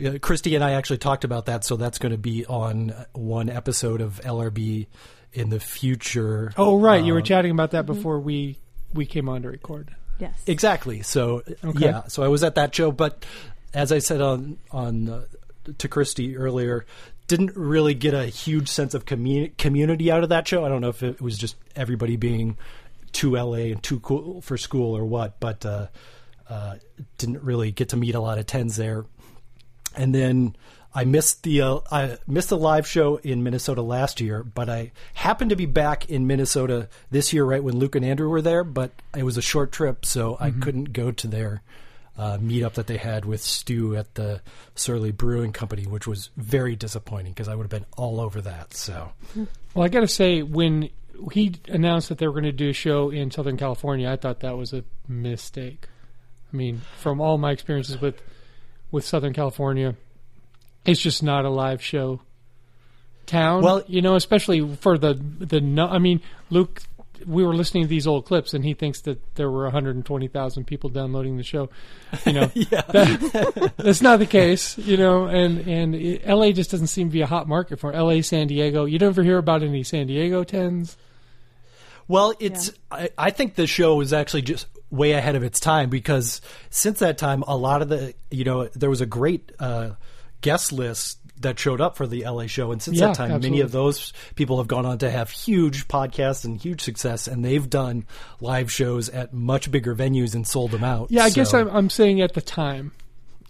yeah, 0.00 0.18
Christy 0.18 0.54
and 0.54 0.64
I 0.64 0.72
actually 0.72 0.98
talked 0.98 1.24
about 1.24 1.46
that, 1.46 1.64
so 1.64 1.76
that's 1.76 1.98
going 1.98 2.12
to 2.12 2.18
be 2.18 2.44
on 2.46 2.92
one 3.12 3.48
episode 3.48 4.00
of 4.00 4.20
LRB 4.24 4.86
in 5.32 5.50
the 5.50 5.60
future. 5.60 6.52
oh, 6.56 6.78
right. 6.78 7.04
You 7.04 7.12
were 7.12 7.20
Uh, 7.20 7.22
chatting 7.22 7.50
about 7.52 7.70
that 7.72 7.86
before 7.86 8.18
we 8.18 8.58
we 8.94 9.06
came 9.06 9.28
on 9.28 9.42
to 9.42 9.48
record. 9.50 9.94
Yes. 10.18 10.34
Exactly. 10.46 11.02
So 11.02 11.42
Okay. 11.64 11.78
yeah, 11.86 12.02
so 12.08 12.22
I 12.22 12.28
was 12.28 12.42
at 12.42 12.56
that 12.56 12.74
show, 12.74 12.90
but 12.92 13.24
as 13.72 13.92
I 13.92 14.00
said 14.00 14.20
on 14.20 14.58
on 14.72 15.08
uh, 15.08 15.22
to 15.78 15.88
Christy 15.88 16.36
earlier, 16.36 16.84
didn't 17.28 17.54
really 17.56 17.94
get 17.94 18.12
a 18.14 18.26
huge 18.26 18.68
sense 18.68 18.92
of 18.94 19.04
commu- 19.04 19.56
community 19.56 20.10
out 20.10 20.24
of 20.24 20.30
that 20.30 20.48
show. 20.48 20.64
I 20.64 20.68
don't 20.68 20.80
know 20.80 20.88
if 20.88 21.02
it 21.04 21.20
was 21.22 21.38
just 21.38 21.54
everybody 21.76 22.16
being 22.16 22.56
too 23.12 23.36
LA 23.36 23.70
and 23.72 23.82
too 23.82 24.00
cool 24.00 24.40
for 24.40 24.56
school 24.58 24.96
or 24.96 25.04
what, 25.04 25.38
but 25.38 25.64
uh, 25.64 25.86
uh, 26.48 26.74
didn't 27.18 27.42
really 27.44 27.70
get 27.70 27.90
to 27.90 27.96
meet 27.96 28.14
a 28.16 28.20
lot 28.20 28.38
of 28.38 28.46
tens 28.46 28.74
there. 28.76 29.04
And 29.96 30.14
then 30.14 30.56
I 30.94 31.04
missed 31.04 31.42
the 31.42 31.62
uh, 31.62 31.80
I 31.90 32.18
missed 32.26 32.48
the 32.48 32.56
live 32.56 32.86
show 32.86 33.16
in 33.16 33.42
Minnesota 33.42 33.82
last 33.82 34.20
year, 34.20 34.42
but 34.42 34.68
I 34.68 34.92
happened 35.14 35.50
to 35.50 35.56
be 35.56 35.66
back 35.66 36.10
in 36.10 36.26
Minnesota 36.26 36.88
this 37.10 37.32
year, 37.32 37.44
right 37.44 37.62
when 37.62 37.78
Luke 37.78 37.94
and 37.94 38.04
Andrew 38.04 38.28
were 38.28 38.42
there. 38.42 38.64
But 38.64 38.92
it 39.16 39.22
was 39.22 39.36
a 39.36 39.42
short 39.42 39.72
trip, 39.72 40.04
so 40.04 40.36
I 40.40 40.50
couldn't 40.50 40.92
go 40.92 41.10
to 41.12 41.26
their 41.26 41.62
uh, 42.18 42.38
meetup 42.38 42.74
that 42.74 42.86
they 42.86 42.96
had 42.96 43.24
with 43.24 43.40
Stu 43.40 43.96
at 43.96 44.14
the 44.14 44.42
Surly 44.74 45.12
Brewing 45.12 45.52
Company, 45.52 45.86
which 45.86 46.06
was 46.06 46.30
very 46.36 46.76
disappointing 46.76 47.32
because 47.32 47.48
I 47.48 47.54
would 47.54 47.64
have 47.64 47.70
been 47.70 47.86
all 47.96 48.20
over 48.20 48.40
that. 48.42 48.74
So 48.74 49.12
Well, 49.74 49.84
I 49.84 49.88
got 49.88 50.00
to 50.00 50.08
say, 50.08 50.42
when 50.42 50.90
he 51.32 51.54
announced 51.68 52.08
that 52.08 52.18
they 52.18 52.26
were 52.26 52.32
going 52.32 52.44
to 52.44 52.52
do 52.52 52.70
a 52.70 52.74
show 52.74 53.10
in 53.10 53.30
Southern 53.30 53.56
California, 53.56 54.10
I 54.10 54.16
thought 54.16 54.40
that 54.40 54.56
was 54.56 54.72
a 54.72 54.84
mistake. 55.08 55.86
I 56.52 56.56
mean, 56.56 56.82
from 56.98 57.20
all 57.20 57.38
my 57.38 57.52
experiences 57.52 58.00
with 58.00 58.20
with 58.90 59.04
Southern 59.04 59.32
California, 59.32 59.94
it's 60.84 61.00
just 61.00 61.22
not 61.22 61.44
a 61.44 61.50
live 61.50 61.82
show 61.82 62.20
town. 63.26 63.62
Well- 63.62 63.82
you 63.86 64.02
know, 64.02 64.14
especially 64.16 64.76
for 64.76 64.98
the 64.98 65.14
the. 65.14 65.60
no- 65.60 65.88
I 65.88 65.98
mean, 65.98 66.20
Luke, 66.50 66.82
we 67.26 67.44
were 67.44 67.54
listening 67.54 67.84
to 67.84 67.88
these 67.88 68.06
old 68.06 68.24
clips, 68.24 68.54
and 68.54 68.64
he 68.64 68.74
thinks 68.74 69.02
that 69.02 69.34
there 69.36 69.50
were 69.50 69.64
120,000 69.64 70.64
people 70.66 70.88
downloading 70.90 71.36
the 71.36 71.42
show. 71.42 71.68
You 72.24 72.32
know, 72.32 72.46
that, 72.70 73.72
that's 73.76 74.02
not 74.02 74.18
the 74.18 74.26
case, 74.26 74.78
you 74.78 74.96
know, 74.96 75.26
and 75.26 75.66
and 75.68 75.94
it, 75.94 76.26
LA 76.26 76.52
just 76.52 76.70
doesn't 76.70 76.88
seem 76.88 77.08
to 77.08 77.12
be 77.12 77.20
a 77.20 77.26
hot 77.26 77.46
market 77.48 77.78
for 77.78 77.92
LA, 77.92 78.22
San 78.22 78.46
Diego. 78.46 78.84
You 78.84 78.98
never 78.98 79.22
hear 79.22 79.38
about 79.38 79.62
any 79.62 79.82
San 79.82 80.06
Diego 80.06 80.44
tens. 80.44 80.96
Well, 82.08 82.34
it's. 82.40 82.72
I, 82.90 83.10
I 83.16 83.30
think 83.30 83.54
the 83.54 83.68
show 83.68 84.00
is 84.00 84.12
actually 84.12 84.42
just 84.42 84.66
way 84.90 85.12
ahead 85.12 85.36
of 85.36 85.42
its 85.42 85.60
time 85.60 85.88
because 85.90 86.40
since 86.70 86.98
that 86.98 87.16
time, 87.18 87.42
a 87.46 87.56
lot 87.56 87.82
of 87.82 87.88
the 87.88 88.14
you 88.30 88.44
know 88.44 88.66
there 88.68 88.90
was 88.90 89.00
a 89.00 89.06
great 89.06 89.52
uh, 89.58 89.90
guest 90.40 90.72
list 90.72 91.18
that 91.40 91.58
showed 91.58 91.80
up 91.80 91.96
for 91.96 92.06
the 92.06 92.24
LA 92.24 92.46
show, 92.46 92.70
and 92.70 92.82
since 92.82 92.98
Yeah, 92.98 93.06
that 93.06 93.14
time, 93.14 93.26
absolutely. 93.30 93.50
many 93.50 93.60
of 93.62 93.72
those 93.72 94.12
people 94.34 94.58
have 94.58 94.68
gone 94.68 94.84
on 94.84 94.98
to 94.98 95.10
have 95.10 95.30
huge 95.30 95.88
podcasts 95.88 96.44
and 96.44 96.60
huge 96.60 96.82
success, 96.82 97.26
and 97.26 97.42
they've 97.42 97.68
done 97.70 98.04
live 98.40 98.70
shows 98.70 99.08
at 99.08 99.32
much 99.32 99.70
bigger 99.70 99.94
venues 99.94 100.34
and 100.34 100.46
sold 100.46 100.70
them 100.70 100.84
out. 100.84 101.10
Yeah, 101.10 101.22
I 101.24 101.30
guess 101.30 101.54
I'm, 101.54 101.68
I'm 101.68 101.88
saying 101.88 102.20
at 102.20 102.34
the 102.34 102.42
time. 102.42 102.92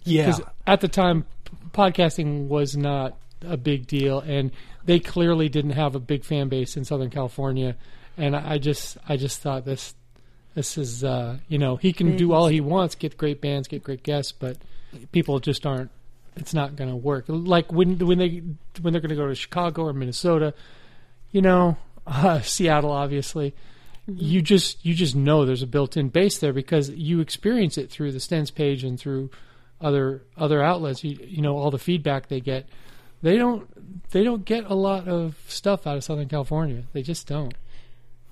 yeah. 0.05 0.27
Because 0.27 0.41
at 0.65 0.79
the 0.79 0.87
time, 0.87 1.25
podcasting 1.73 2.47
was 2.47 2.77
not 2.77 3.17
a 3.41 3.57
big 3.57 3.87
deal, 3.87 4.19
and 4.19 4.51
they 4.85 4.99
clearly 4.99 5.49
didn't 5.49 5.71
have 5.71 5.93
a 5.95 5.99
big 5.99 6.23
fan 6.23 6.47
base 6.47 6.77
in 6.77 6.85
Southern 6.85 7.09
California. 7.09 7.75
And 8.17 8.35
I 8.37 8.57
just, 8.57 8.97
I 9.09 9.17
just 9.17 9.39
thought 9.41 9.65
this, 9.65 9.93
this 10.53 10.77
is, 10.77 11.03
uh, 11.03 11.37
you 11.47 11.57
know, 11.57 11.77
he 11.77 11.93
can 11.93 12.17
do 12.17 12.33
all 12.33 12.47
he 12.47 12.59
wants, 12.59 12.95
get 12.95 13.17
great 13.17 13.39
bands, 13.39 13.67
get 13.67 13.83
great 13.83 14.03
guests, 14.03 14.31
but 14.31 14.57
people 15.11 15.39
just 15.39 15.65
aren't. 15.65 15.91
It's 16.35 16.53
not 16.53 16.75
going 16.75 16.89
to 16.89 16.95
work. 16.95 17.25
Like 17.27 17.71
when 17.71 17.97
when 17.99 18.17
they 18.17 18.41
when 18.81 18.93
they're 18.93 19.01
going 19.01 19.09
to 19.09 19.15
go 19.15 19.27
to 19.27 19.35
Chicago 19.35 19.83
or 19.83 19.93
Minnesota, 19.93 20.53
you 21.31 21.41
know, 21.41 21.77
uh, 22.07 22.41
Seattle, 22.41 22.91
obviously. 22.91 23.53
You 24.07 24.41
just 24.41 24.83
you 24.85 24.93
just 24.93 25.15
know 25.15 25.45
there's 25.45 25.61
a 25.61 25.67
built-in 25.67 26.09
base 26.09 26.39
there 26.39 26.53
because 26.53 26.89
you 26.89 27.19
experience 27.19 27.77
it 27.77 27.91
through 27.91 28.11
the 28.11 28.17
Stens 28.17 28.53
page 28.53 28.83
and 28.83 28.99
through 28.99 29.29
other 29.79 30.23
other 30.35 30.61
outlets. 30.61 31.03
You 31.03 31.17
you 31.21 31.41
know 31.41 31.57
all 31.57 31.71
the 31.71 31.79
feedback 31.79 32.27
they 32.27 32.41
get. 32.41 32.67
They 33.21 33.37
don't 33.37 34.09
they 34.11 34.23
don't 34.23 34.43
get 34.43 34.65
a 34.65 34.73
lot 34.73 35.07
of 35.07 35.37
stuff 35.47 35.85
out 35.85 35.97
of 35.97 36.03
Southern 36.03 36.27
California. 36.27 36.83
They 36.93 37.03
just 37.03 37.27
don't. 37.27 37.53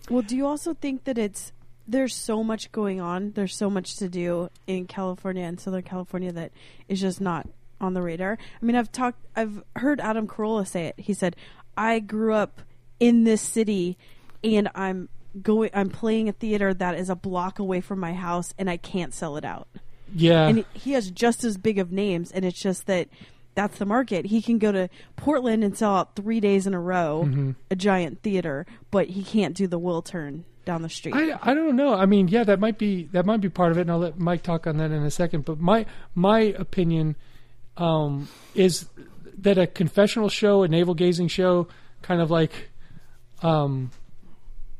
Well, 0.09 0.23
do 0.23 0.35
you 0.35 0.47
also 0.47 0.73
think 0.73 1.03
that 1.03 1.17
it's 1.17 1.51
there's 1.89 2.15
so 2.15 2.43
much 2.43 2.71
going 2.71 3.01
on, 3.01 3.31
there's 3.31 3.55
so 3.55 3.69
much 3.69 3.97
to 3.97 4.09
do 4.09 4.49
in 4.67 4.85
California 4.85 5.43
and 5.43 5.59
Southern 5.59 5.83
California 5.83 6.31
that 6.31 6.51
is 6.87 7.01
just 7.01 7.19
not 7.19 7.47
on 7.81 7.93
the 7.93 8.01
radar? 8.01 8.37
I 8.61 8.65
mean, 8.65 8.75
I've 8.75 8.91
talked 8.91 9.19
I've 9.35 9.63
heard 9.75 9.99
Adam 9.99 10.27
Carolla 10.27 10.67
say 10.67 10.87
it. 10.87 10.95
He 10.99 11.13
said, 11.13 11.35
"I 11.77 11.99
grew 11.99 12.33
up 12.33 12.61
in 12.99 13.23
this 13.23 13.41
city 13.41 13.97
and 14.43 14.69
I'm 14.75 15.09
going 15.41 15.69
I'm 15.73 15.89
playing 15.89 16.27
a 16.29 16.33
theater 16.33 16.73
that 16.73 16.95
is 16.95 17.09
a 17.09 17.15
block 17.15 17.59
away 17.59 17.81
from 17.81 17.99
my 17.99 18.13
house 18.13 18.53
and 18.57 18.69
I 18.69 18.77
can't 18.77 19.13
sell 19.13 19.37
it 19.37 19.45
out." 19.45 19.67
Yeah, 20.13 20.47
and 20.47 20.65
he 20.73 20.93
has 20.93 21.11
just 21.11 21.43
as 21.43 21.57
big 21.57 21.77
of 21.79 21.91
names 21.91 22.31
and 22.31 22.43
it's 22.43 22.59
just 22.59 22.87
that 22.87 23.09
that's 23.55 23.77
the 23.77 23.85
market 23.85 24.25
he 24.27 24.41
can 24.41 24.57
go 24.57 24.71
to 24.71 24.89
portland 25.17 25.63
and 25.63 25.77
sell 25.77 25.95
out 25.97 26.15
three 26.15 26.39
days 26.39 26.65
in 26.65 26.73
a 26.73 26.79
row 26.79 27.23
Mm-hmm. 27.25 27.51
a 27.69 27.75
giant 27.75 28.21
theater 28.23 28.65
but 28.89 29.07
he 29.07 29.23
can't 29.23 29.55
do 29.55 29.67
the 29.67 29.79
Wiltern 29.79 30.43
down 30.69 30.83
the 30.83 30.89
street 30.89 31.15
I, 31.15 31.39
I 31.41 31.53
don't 31.55 31.75
know. 31.75 31.95
I 31.95 32.05
mean, 32.05 32.27
yeah, 32.27 32.43
that 32.43 32.59
might 32.59 32.77
be 32.77 33.09
that 33.11 33.25
might 33.25 33.41
be 33.41 33.49
part 33.49 33.71
of 33.71 33.79
it, 33.79 33.81
and 33.81 33.91
I'll 33.91 33.97
let 33.97 34.19
Mike 34.19 34.43
talk 34.43 34.67
on 34.67 34.77
that 34.77 34.91
in 34.91 35.01
a 35.01 35.09
second. 35.09 35.43
But 35.43 35.59
my 35.59 35.87
my 36.13 36.41
opinion 36.41 37.15
um, 37.75 38.29
is 38.53 38.87
that 39.39 39.57
a 39.57 39.65
confessional 39.65 40.29
show, 40.29 40.61
a 40.61 40.67
navel 40.67 40.93
gazing 40.93 41.27
show, 41.29 41.67
kind 42.03 42.21
of 42.21 42.29
like 42.29 42.69
um, 43.41 43.89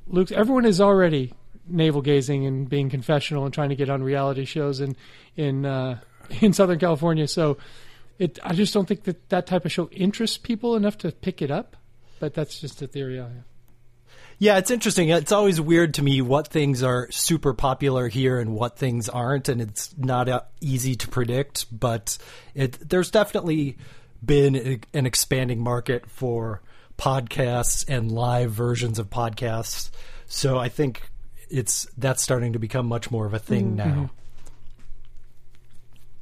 Luke. 0.05 0.31
Everyone 0.31 0.65
is 0.65 0.79
already 0.79 1.33
navel 1.67 2.03
gazing 2.03 2.45
and 2.45 2.69
being 2.69 2.91
confessional 2.91 3.45
and 3.45 3.51
trying 3.51 3.69
to 3.69 3.75
get 3.75 3.89
on 3.89 4.03
reality 4.03 4.45
shows 4.45 4.81
in 4.81 4.95
in 5.35 5.65
uh, 5.65 5.99
in 6.41 6.53
Southern 6.53 6.77
California. 6.77 7.27
So 7.27 7.57
it, 8.19 8.37
I 8.43 8.53
just 8.53 8.75
don't 8.75 8.87
think 8.87 9.05
that 9.05 9.29
that 9.29 9.47
type 9.47 9.65
of 9.65 9.71
show 9.71 9.89
interests 9.89 10.37
people 10.37 10.75
enough 10.75 10.99
to 10.99 11.11
pick 11.11 11.41
it 11.41 11.49
up. 11.49 11.75
But 12.19 12.35
that's 12.35 12.61
just 12.61 12.79
a 12.83 12.87
theory 12.87 13.19
I 13.19 13.23
have. 13.23 13.48
Yeah, 14.41 14.57
it's 14.57 14.71
interesting. 14.71 15.09
It's 15.09 15.33
always 15.33 15.59
weird 15.59 15.95
to 15.95 16.01
me 16.01 16.21
what 16.21 16.47
things 16.47 16.81
are 16.81 17.11
super 17.11 17.53
popular 17.53 18.07
here 18.07 18.39
and 18.39 18.53
what 18.53 18.77
things 18.77 19.09
aren't, 19.09 19.49
and 19.49 19.59
it's 19.59 19.93
not 19.97 20.29
uh, 20.29 20.41
easy 20.61 20.95
to 20.95 21.09
predict. 21.09 21.65
But 21.77 22.17
it, 22.55 22.77
there's 22.89 23.11
definitely 23.11 23.77
been 24.25 24.55
a, 24.55 24.79
an 24.93 25.05
expanding 25.05 25.59
market 25.59 26.09
for 26.09 26.61
podcasts 26.97 27.83
and 27.89 28.11
live 28.13 28.51
versions 28.51 28.97
of 28.97 29.09
podcasts. 29.09 29.91
So 30.27 30.57
I 30.57 30.69
think 30.69 31.01
it's 31.49 31.85
that's 31.97 32.23
starting 32.23 32.53
to 32.53 32.59
become 32.59 32.85
much 32.85 33.11
more 33.11 33.25
of 33.25 33.33
a 33.33 33.39
thing 33.39 33.75
now. 33.75 34.09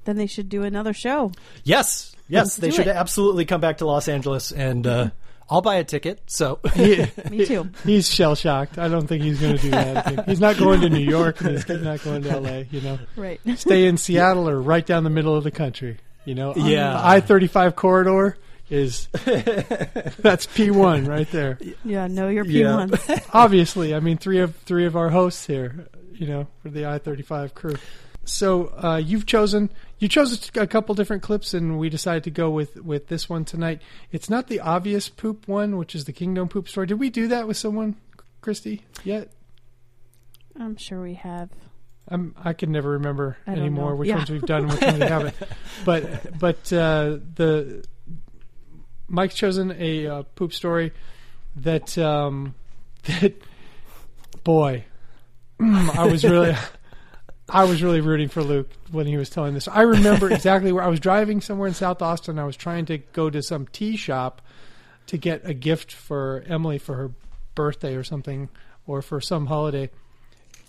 then 0.05 0.15
they 0.15 0.27
should 0.27 0.47
do 0.47 0.63
another 0.63 0.93
show 0.93 1.31
Yes, 1.65 2.15
yes, 2.29 2.45
Let's 2.45 2.55
they 2.55 2.71
should 2.71 2.87
it. 2.87 2.95
absolutely 2.95 3.43
come 3.45 3.59
back 3.61 3.79
to 3.79 3.85
Los 3.85 4.07
Angeles, 4.07 4.51
and 4.51 4.87
uh, 4.87 5.09
I'll 5.49 5.61
buy 5.61 5.75
a 5.75 5.83
ticket. 5.83 6.21
So 6.27 6.59
me 6.77 7.45
too 7.45 7.69
He's 7.85 8.09
shell 8.13 8.35
shocked. 8.35 8.77
I 8.77 8.87
don't 8.89 9.07
think 9.07 9.23
he's 9.23 9.39
going 9.39 9.55
to 9.55 9.61
do 9.61 9.71
that. 9.71 10.27
He's 10.27 10.39
not 10.41 10.57
going 10.57 10.81
to 10.81 10.89
New 10.89 10.99
York 10.99 11.39
he's 11.39 11.67
not 11.69 12.03
going 12.03 12.23
to 12.23 12.29
L.A. 12.31 12.67
You 12.71 12.81
know, 12.81 12.99
right 13.15 13.39
stay 13.55 13.85
in 13.87 13.97
Seattle 13.97 14.49
or 14.49 14.61
right 14.61 14.85
down 14.85 15.03
the 15.03 15.09
middle 15.09 15.35
of 15.35 15.43
the 15.43 15.51
country. 15.51 15.97
You 16.25 16.35
know, 16.35 16.53
Yeah. 16.55 16.99
I 17.01 17.21
thirty 17.21 17.47
five 17.47 17.75
corridor 17.77 18.37
is 18.69 19.07
that's 20.19 20.45
P 20.47 20.71
one 20.71 21.05
right 21.05 21.29
there. 21.31 21.57
yeah 21.85 22.07
know 22.07 22.27
your 22.27 22.45
Yeah. 22.45 22.85
p1s 22.87 23.23
Obviously, 23.33 23.95
I 23.95 23.99
mean 24.01 24.17
three 24.17 24.39
of 24.39 24.55
three 24.57 24.85
of 24.85 24.95
our 24.97 25.09
hosts 25.09 25.45
here. 25.45 25.87
You 26.13 26.27
know, 26.27 26.47
for 26.61 26.69
the 26.69 26.85
I 26.85 26.97
thirty 26.97 27.23
five 27.23 27.53
crew. 27.55 27.75
So 28.25 28.73
uh, 28.83 28.97
you've 28.97 29.25
chosen 29.25 29.69
you 29.99 30.07
chose 30.07 30.49
a 30.55 30.67
couple 30.67 30.93
different 30.95 31.23
clips, 31.23 31.53
and 31.53 31.79
we 31.79 31.89
decided 31.89 32.23
to 32.25 32.31
go 32.31 32.49
with 32.49 32.75
with 32.77 33.07
this 33.07 33.27
one 33.29 33.45
tonight. 33.45 33.81
It's 34.11 34.29
not 34.29 34.47
the 34.47 34.59
obvious 34.59 35.09
poop 35.09 35.47
one, 35.47 35.77
which 35.77 35.95
is 35.95 36.05
the 36.05 36.13
Kingdome 36.13 36.49
poop 36.49 36.67
story. 36.69 36.87
Did 36.87 36.99
we 36.99 37.09
do 37.09 37.27
that 37.29 37.47
with 37.47 37.57
someone, 37.57 37.95
Christy? 38.41 38.83
Yet? 39.03 39.29
i'm 40.59 40.75
sure 40.75 40.99
we 41.03 41.13
have 41.13 41.49
I'm, 42.07 42.33
I 42.35 42.53
can 42.53 42.71
never 42.71 42.91
remember 42.91 43.37
anymore 43.45 43.91
know. 43.91 43.95
which 43.97 44.09
Yeah. 44.09 44.15
ones 44.15 44.31
we've 44.31 44.41
done 44.41 44.63
and 44.63 44.71
which 44.71 44.81
ones 44.81 44.99
we 44.99 45.05
haven't. 45.05 45.35
But 45.85 46.39
but 46.39 46.73
uh, 46.73 47.17
the 47.35 47.85
Mike's 49.07 49.35
chosen 49.35 49.75
a 49.77 50.07
uh, 50.07 50.23
poop 50.35 50.51
story 50.53 50.93
that 51.57 51.97
um, 51.97 52.55
that 53.03 53.35
boy, 54.43 54.85
I 55.59 56.07
was 56.09 56.23
really 56.23 56.55
I 57.49 57.63
was 57.63 57.81
really 57.81 58.01
rooting 58.01 58.29
for 58.29 58.43
Luke 58.43 58.69
when 58.91 59.07
he 59.07 59.17
was 59.17 59.29
telling 59.29 59.53
this. 59.53 59.67
I 59.67 59.81
remember 59.81 60.29
exactly 60.31 60.71
where 60.71 60.83
I 60.83 60.87
was 60.87 60.99
driving 60.99 61.41
somewhere 61.41 61.67
in 61.67 61.73
South 61.73 62.01
Austin. 62.01 62.39
I 62.39 62.45
was 62.45 62.57
trying 62.57 62.85
to 62.87 62.97
go 62.97 63.29
to 63.29 63.41
some 63.41 63.67
tea 63.67 63.95
shop 63.95 64.41
to 65.07 65.17
get 65.17 65.41
a 65.43 65.53
gift 65.53 65.91
for 65.91 66.43
Emily 66.47 66.77
for 66.77 66.95
her 66.95 67.11
birthday 67.55 67.95
or 67.95 68.03
something, 68.03 68.49
or 68.85 69.01
for 69.01 69.21
some 69.21 69.45
holiday 69.47 69.89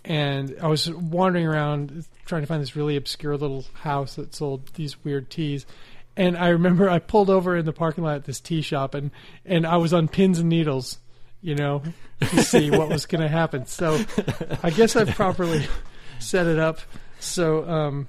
and 0.05 0.55
I 0.61 0.67
was 0.67 0.89
wandering 0.89 1.45
around 1.45 2.05
trying 2.25 2.41
to 2.41 2.47
find 2.47 2.61
this 2.61 2.75
really 2.75 2.95
obscure 2.95 3.37
little 3.37 3.65
house 3.73 4.15
that 4.15 4.33
sold 4.33 4.67
these 4.73 5.03
weird 5.03 5.29
teas. 5.29 5.65
And 6.15 6.37
I 6.37 6.49
remember 6.49 6.89
I 6.89 6.99
pulled 6.99 7.29
over 7.29 7.57
in 7.57 7.65
the 7.65 7.73
parking 7.73 8.03
lot 8.03 8.15
at 8.15 8.25
this 8.25 8.39
tea 8.39 8.61
shop, 8.61 8.93
and 8.93 9.11
and 9.45 9.65
I 9.65 9.77
was 9.77 9.93
on 9.93 10.07
pins 10.07 10.39
and 10.39 10.49
needles, 10.49 10.99
you 11.41 11.55
know, 11.55 11.81
to 12.21 12.43
see 12.43 12.71
what 12.71 12.89
was 12.89 13.05
going 13.05 13.21
to 13.21 13.29
happen. 13.29 13.65
So 13.67 14.03
I 14.63 14.69
guess 14.69 14.95
I've 14.95 15.15
properly 15.15 15.65
set 16.19 16.47
it 16.47 16.59
up. 16.59 16.79
So 17.19 17.67
um, 17.67 18.07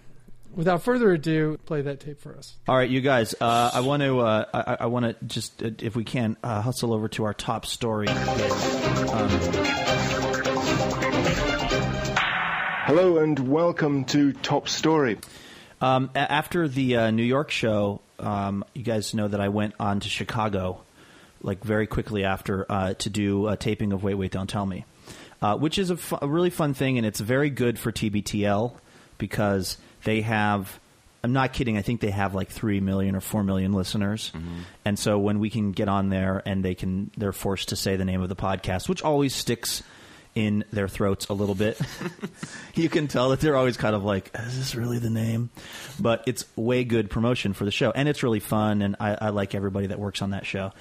without 0.54 0.82
further 0.82 1.12
ado, 1.12 1.58
play 1.66 1.82
that 1.82 2.00
tape 2.00 2.20
for 2.20 2.36
us. 2.36 2.54
All 2.68 2.76
right, 2.76 2.88
you 2.88 3.00
guys. 3.00 3.34
Uh, 3.40 3.70
I 3.74 3.80
want 3.80 4.02
to. 4.02 4.20
Uh, 4.20 4.44
I, 4.52 4.76
I 4.80 4.86
want 4.86 5.06
to 5.06 5.16
just, 5.24 5.62
uh, 5.62 5.70
if 5.78 5.96
we 5.96 6.04
can, 6.04 6.36
uh, 6.42 6.60
hustle 6.62 6.92
over 6.92 7.08
to 7.08 7.24
our 7.24 7.34
top 7.34 7.66
story. 7.66 8.06
Hello 12.86 13.18
and 13.18 13.38
welcome 13.48 14.04
to 14.06 14.32
Top 14.32 14.68
Story. 14.68 15.18
Um, 15.80 16.10
a- 16.14 16.18
after 16.32 16.66
the 16.66 16.96
uh, 16.96 17.10
New 17.12 17.22
York 17.22 17.50
show, 17.50 18.00
um, 18.18 18.64
you 18.74 18.82
guys 18.82 19.14
know 19.14 19.28
that 19.28 19.40
I 19.40 19.48
went 19.48 19.74
on 19.78 20.00
to 20.00 20.08
Chicago, 20.08 20.80
like 21.40 21.62
very 21.62 21.86
quickly 21.86 22.24
after, 22.24 22.66
uh, 22.68 22.94
to 22.94 23.08
do 23.10 23.46
a 23.46 23.56
taping 23.56 23.92
of 23.92 24.02
Wait, 24.02 24.14
Wait, 24.14 24.32
Don't 24.32 24.50
Tell 24.50 24.66
Me, 24.66 24.84
uh, 25.42 25.56
which 25.56 25.78
is 25.78 25.90
a, 25.90 25.96
fu- 25.96 26.18
a 26.20 26.28
really 26.28 26.50
fun 26.50 26.74
thing, 26.74 26.98
and 26.98 27.06
it's 27.06 27.20
very 27.20 27.50
good 27.50 27.78
for 27.78 27.92
TBTL 27.92 28.72
because 29.18 29.78
they 30.04 30.20
have. 30.22 30.78
I'm 31.22 31.34
not 31.34 31.52
kidding. 31.52 31.76
I 31.76 31.82
think 31.82 32.00
they 32.00 32.10
have 32.10 32.34
like 32.34 32.48
three 32.48 32.80
million 32.80 33.14
or 33.14 33.20
four 33.20 33.44
million 33.44 33.74
listeners, 33.74 34.32
and 34.86 34.98
so 34.98 35.18
when 35.18 35.38
we 35.38 35.50
can 35.50 35.72
get 35.72 35.86
on 35.86 36.08
there 36.08 36.42
and 36.46 36.64
they 36.64 36.74
can, 36.74 37.10
they're 37.16 37.32
forced 37.34 37.68
to 37.70 37.76
say 37.76 37.96
the 37.96 38.06
name 38.06 38.22
of 38.22 38.30
the 38.30 38.36
podcast, 38.36 38.88
which 38.88 39.02
always 39.02 39.34
sticks 39.34 39.82
in 40.34 40.64
their 40.72 40.88
throats 40.88 41.26
a 41.28 41.34
little 41.34 41.54
bit. 41.54 41.78
you 42.74 42.88
can 42.88 43.06
tell 43.08 43.30
that 43.30 43.40
they're 43.40 43.56
always 43.56 43.76
kind 43.76 43.94
of 43.94 44.02
like, 44.04 44.30
is 44.34 44.56
this 44.56 44.74
really 44.74 44.98
the 44.98 45.10
name? 45.10 45.50
But 45.98 46.24
it's 46.26 46.44
way 46.56 46.84
good 46.84 47.10
promotion 47.10 47.52
for 47.52 47.64
the 47.66 47.70
show, 47.70 47.90
and 47.90 48.08
it's 48.08 48.22
really 48.22 48.40
fun, 48.40 48.80
and 48.80 48.96
I, 48.98 49.18
I 49.20 49.28
like 49.30 49.54
everybody 49.54 49.88
that 49.88 49.98
works 49.98 50.22
on 50.22 50.30
that 50.30 50.46
show. 50.46 50.72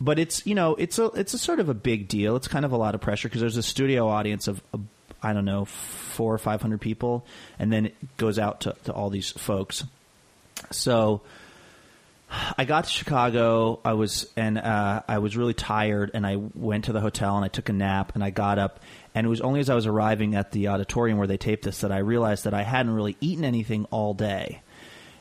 But 0.00 0.18
it's 0.18 0.46
you 0.46 0.54
know 0.54 0.74
it's 0.76 0.98
a 0.98 1.06
it's 1.06 1.34
a 1.34 1.38
sort 1.38 1.60
of 1.60 1.68
a 1.68 1.74
big 1.74 2.08
deal. 2.08 2.36
It's 2.36 2.48
kind 2.48 2.64
of 2.64 2.72
a 2.72 2.76
lot 2.76 2.94
of 2.94 3.00
pressure 3.00 3.28
because 3.28 3.40
there's 3.40 3.56
a 3.56 3.62
studio 3.62 4.08
audience 4.08 4.46
of 4.46 4.62
uh, 4.72 4.78
I 5.22 5.32
don't 5.32 5.44
know 5.44 5.64
four 5.64 6.32
or 6.32 6.38
five 6.38 6.62
hundred 6.62 6.80
people, 6.80 7.26
and 7.58 7.72
then 7.72 7.86
it 7.86 8.16
goes 8.16 8.38
out 8.38 8.62
to, 8.62 8.76
to 8.84 8.92
all 8.92 9.10
these 9.10 9.30
folks. 9.30 9.84
So 10.70 11.22
I 12.56 12.64
got 12.64 12.84
to 12.84 12.90
Chicago. 12.90 13.80
I 13.84 13.94
was 13.94 14.30
and 14.36 14.58
uh, 14.58 15.02
I 15.08 15.18
was 15.18 15.36
really 15.36 15.54
tired, 15.54 16.10
and 16.14 16.26
I 16.26 16.36
went 16.36 16.84
to 16.84 16.92
the 16.92 17.00
hotel 17.00 17.36
and 17.36 17.44
I 17.44 17.48
took 17.48 17.68
a 17.68 17.72
nap, 17.72 18.12
and 18.14 18.22
I 18.22 18.30
got 18.30 18.58
up, 18.58 18.80
and 19.14 19.26
it 19.26 19.30
was 19.30 19.40
only 19.40 19.60
as 19.60 19.70
I 19.70 19.74
was 19.74 19.86
arriving 19.86 20.34
at 20.34 20.52
the 20.52 20.68
auditorium 20.68 21.18
where 21.18 21.26
they 21.26 21.38
taped 21.38 21.64
this 21.64 21.80
that 21.80 21.92
I 21.92 21.98
realized 21.98 22.44
that 22.44 22.54
I 22.54 22.62
hadn't 22.62 22.92
really 22.92 23.16
eaten 23.20 23.44
anything 23.44 23.86
all 23.86 24.14
day, 24.14 24.60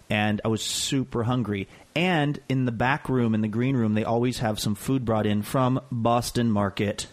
and 0.09 0.41
I 0.43 0.49
was 0.49 0.61
super 0.61 1.23
hungry. 1.23 1.67
And 1.97 2.39
in 2.47 2.65
the 2.65 2.71
back 2.71 3.09
room, 3.09 3.33
in 3.33 3.41
the 3.41 3.47
green 3.47 3.75
room, 3.75 3.95
they 3.95 4.03
always 4.03 4.37
have 4.37 4.59
some 4.59 4.75
food 4.75 5.03
brought 5.03 5.25
in 5.25 5.41
from 5.41 5.81
Boston 5.91 6.51
Market, 6.51 7.07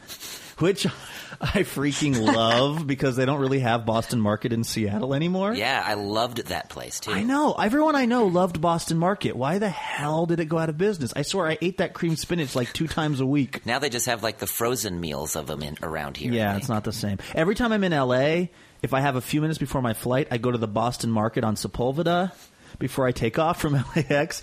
which 0.59 0.85
I 1.41 1.63
freaking 1.63 2.21
love 2.35 2.87
because 2.87 3.17
they 3.17 3.25
don't 3.25 3.41
really 3.41 3.61
have 3.61 3.87
Boston 3.87 4.21
Market 4.21 4.53
in 4.53 4.63
Seattle 4.63 5.15
anymore. 5.15 5.55
Yeah, 5.55 5.83
I 5.83 5.95
loved 5.95 6.49
that 6.49 6.69
place 6.69 7.01
too. 7.01 7.13
I 7.13 7.23
know. 7.23 7.55
Everyone 7.55 7.97
I 7.97 8.05
know 8.05 8.27
loved 8.27 8.61
Boston 8.61 8.99
Market. 8.99 9.35
Why 9.35 9.57
the 9.59 9.71
hell 9.71 10.27
did 10.27 10.39
it 10.39 10.51
go 10.51 10.59
out 10.59 10.69
of 10.69 10.77
business? 10.77 11.15
I 11.17 11.23
swear 11.23 11.47
I 11.47 11.57
ate 11.63 11.79
that 11.79 11.95
cream 11.95 12.15
spinach 12.17 12.55
like 12.55 12.71
two 12.75 12.87
times 12.87 13.21
a 13.21 13.27
week. 13.27 13.65
Now 13.65 13.79
they 13.79 13.89
just 13.89 14.05
have 14.05 14.23
like 14.23 14.37
the 14.37 14.47
frozen 14.47 15.01
meals 15.01 15.35
of 15.35 15.47
them 15.47 15.63
in 15.63 15.79
around 15.83 16.19
here. 16.19 16.31
Yeah, 16.31 16.59
it's 16.59 16.69
not 16.69 16.85
the 16.85 16.93
same. 16.93 17.17
Every 17.35 17.55
time 17.55 17.73
I'm 17.73 17.85
in 17.85 17.93
LA, 17.93 18.49
if 18.83 18.93
I 18.93 19.01
have 19.01 19.17
a 19.17 19.23
few 19.23 19.41
minutes 19.41 19.59
before 19.59 19.81
my 19.81 19.95
flight, 19.95 20.29
I 20.31 20.37
go 20.37 20.51
to 20.51 20.59
the 20.59 20.69
Boston 20.69 21.11
Market 21.11 21.43
on 21.43 21.55
Sepulveda 21.55 22.33
before 22.79 23.07
I 23.07 23.13
take 23.13 23.39
off 23.39 23.61
from 23.61 23.73
LAX. 23.97 24.43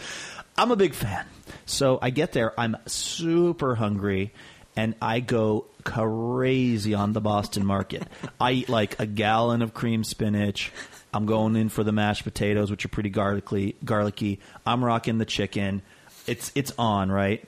I'm 0.57 0.71
a 0.71 0.75
big 0.75 0.93
fan. 0.93 1.25
So 1.65 1.99
I 2.01 2.09
get 2.09 2.33
there, 2.33 2.59
I'm 2.59 2.77
super 2.85 3.75
hungry, 3.75 4.33
and 4.75 4.95
I 5.01 5.19
go 5.19 5.65
crazy 5.83 6.93
on 6.93 7.13
the 7.13 7.21
Boston 7.21 7.65
Market. 7.65 8.07
I 8.39 8.51
eat 8.51 8.69
like 8.69 8.99
a 8.99 9.05
gallon 9.05 9.61
of 9.61 9.73
cream 9.73 10.03
spinach. 10.03 10.71
I'm 11.13 11.25
going 11.25 11.55
in 11.55 11.69
for 11.69 11.83
the 11.83 11.91
mashed 11.91 12.23
potatoes, 12.23 12.71
which 12.71 12.85
are 12.85 12.89
pretty 12.89 13.09
garlicky. 13.09 13.75
Garlicky. 13.83 14.39
I'm 14.65 14.83
rocking 14.83 15.17
the 15.17 15.25
chicken. 15.25 15.81
It's 16.27 16.51
it's 16.55 16.71
on 16.77 17.11
right, 17.11 17.43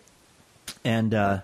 and 0.83 1.13
uh, 1.13 1.41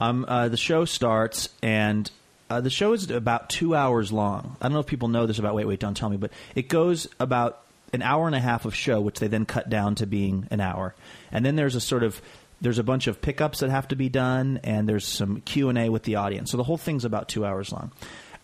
um, 0.00 0.24
uh, 0.28 0.48
the 0.48 0.56
show 0.56 0.84
starts, 0.84 1.48
and 1.62 2.10
uh, 2.50 2.60
the 2.60 2.70
show 2.70 2.92
is 2.92 3.10
about 3.10 3.48
two 3.48 3.74
hours 3.74 4.12
long. 4.12 4.56
I 4.60 4.66
don't 4.66 4.74
know 4.74 4.80
if 4.80 4.86
people 4.86 5.08
know 5.08 5.26
this 5.26 5.38
about 5.38 5.54
Wait, 5.54 5.66
Wait, 5.66 5.80
Don't 5.80 5.96
Tell 5.96 6.10
Me, 6.10 6.18
but 6.18 6.30
it 6.54 6.68
goes 6.68 7.06
about 7.18 7.62
an 7.92 8.02
hour 8.02 8.26
and 8.26 8.34
a 8.34 8.40
half 8.40 8.64
of 8.64 8.74
show, 8.74 9.00
which 9.00 9.20
they 9.20 9.28
then 9.28 9.44
cut 9.44 9.68
down 9.68 9.94
to 9.96 10.06
being 10.06 10.48
an 10.50 10.60
hour, 10.60 10.94
and 11.30 11.44
then 11.44 11.56
there's 11.56 11.74
a 11.74 11.80
sort 11.80 12.02
of 12.02 12.20
there's 12.60 12.78
a 12.78 12.84
bunch 12.84 13.08
of 13.08 13.20
pickups 13.20 13.60
that 13.60 13.70
have 13.70 13.88
to 13.88 13.96
be 13.96 14.08
done, 14.08 14.60
and 14.62 14.88
there's 14.88 15.06
some 15.06 15.40
Q 15.40 15.68
and 15.68 15.78
A 15.78 15.88
with 15.88 16.04
the 16.04 16.16
audience. 16.16 16.50
So 16.50 16.56
the 16.56 16.64
whole 16.64 16.78
thing's 16.78 17.04
about 17.04 17.28
two 17.28 17.44
hours 17.44 17.72
long, 17.72 17.92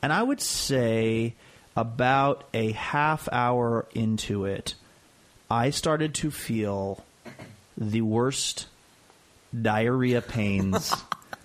and 0.02 0.12
I 0.12 0.22
would 0.22 0.40
say 0.40 1.34
about 1.76 2.44
a 2.52 2.72
half 2.72 3.28
hour 3.30 3.86
into 3.94 4.44
it, 4.44 4.74
I 5.50 5.70
started 5.70 6.14
to 6.16 6.30
feel 6.30 7.04
the 7.76 8.00
worst 8.00 8.66
diarrhea 9.60 10.20
pains 10.20 10.94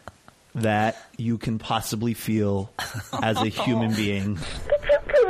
that 0.55 0.97
you 1.17 1.37
can 1.37 1.59
possibly 1.59 2.13
feel 2.13 2.71
as 3.21 3.37
a 3.37 3.47
human 3.47 3.93
being. 3.93 4.39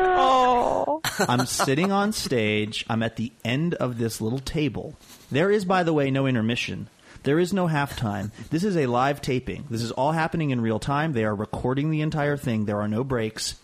Oh. 0.06 1.02
I'm 1.20 1.46
sitting 1.46 1.92
on 1.92 2.12
stage. 2.12 2.86
I'm 2.90 3.04
at 3.04 3.16
the 3.16 3.32
end 3.44 3.74
of 3.76 3.98
this 3.98 4.22
little 4.22 4.40
table. 4.40 4.96
There 5.32 5.52
is, 5.52 5.66
by 5.66 5.84
the 5.84 5.94
way, 5.94 6.12
no 6.12 6.28
intermission. 6.28 6.90
There 7.24 7.40
is 7.40 7.54
no 7.54 7.68
halftime. 7.68 8.32
This 8.50 8.64
is 8.64 8.76
a 8.76 8.88
live 8.88 9.22
taping. 9.22 9.66
This 9.70 9.82
is 9.82 9.92
all 9.92 10.12
happening 10.12 10.52
in 10.52 10.60
real 10.60 10.80
time. 10.80 11.14
They 11.14 11.24
are 11.24 11.36
recording 11.36 11.90
the 11.90 12.02
entire 12.02 12.38
thing. 12.38 12.66
There 12.66 12.82
are 12.82 12.88
no 12.88 13.04
breaks. 13.04 13.56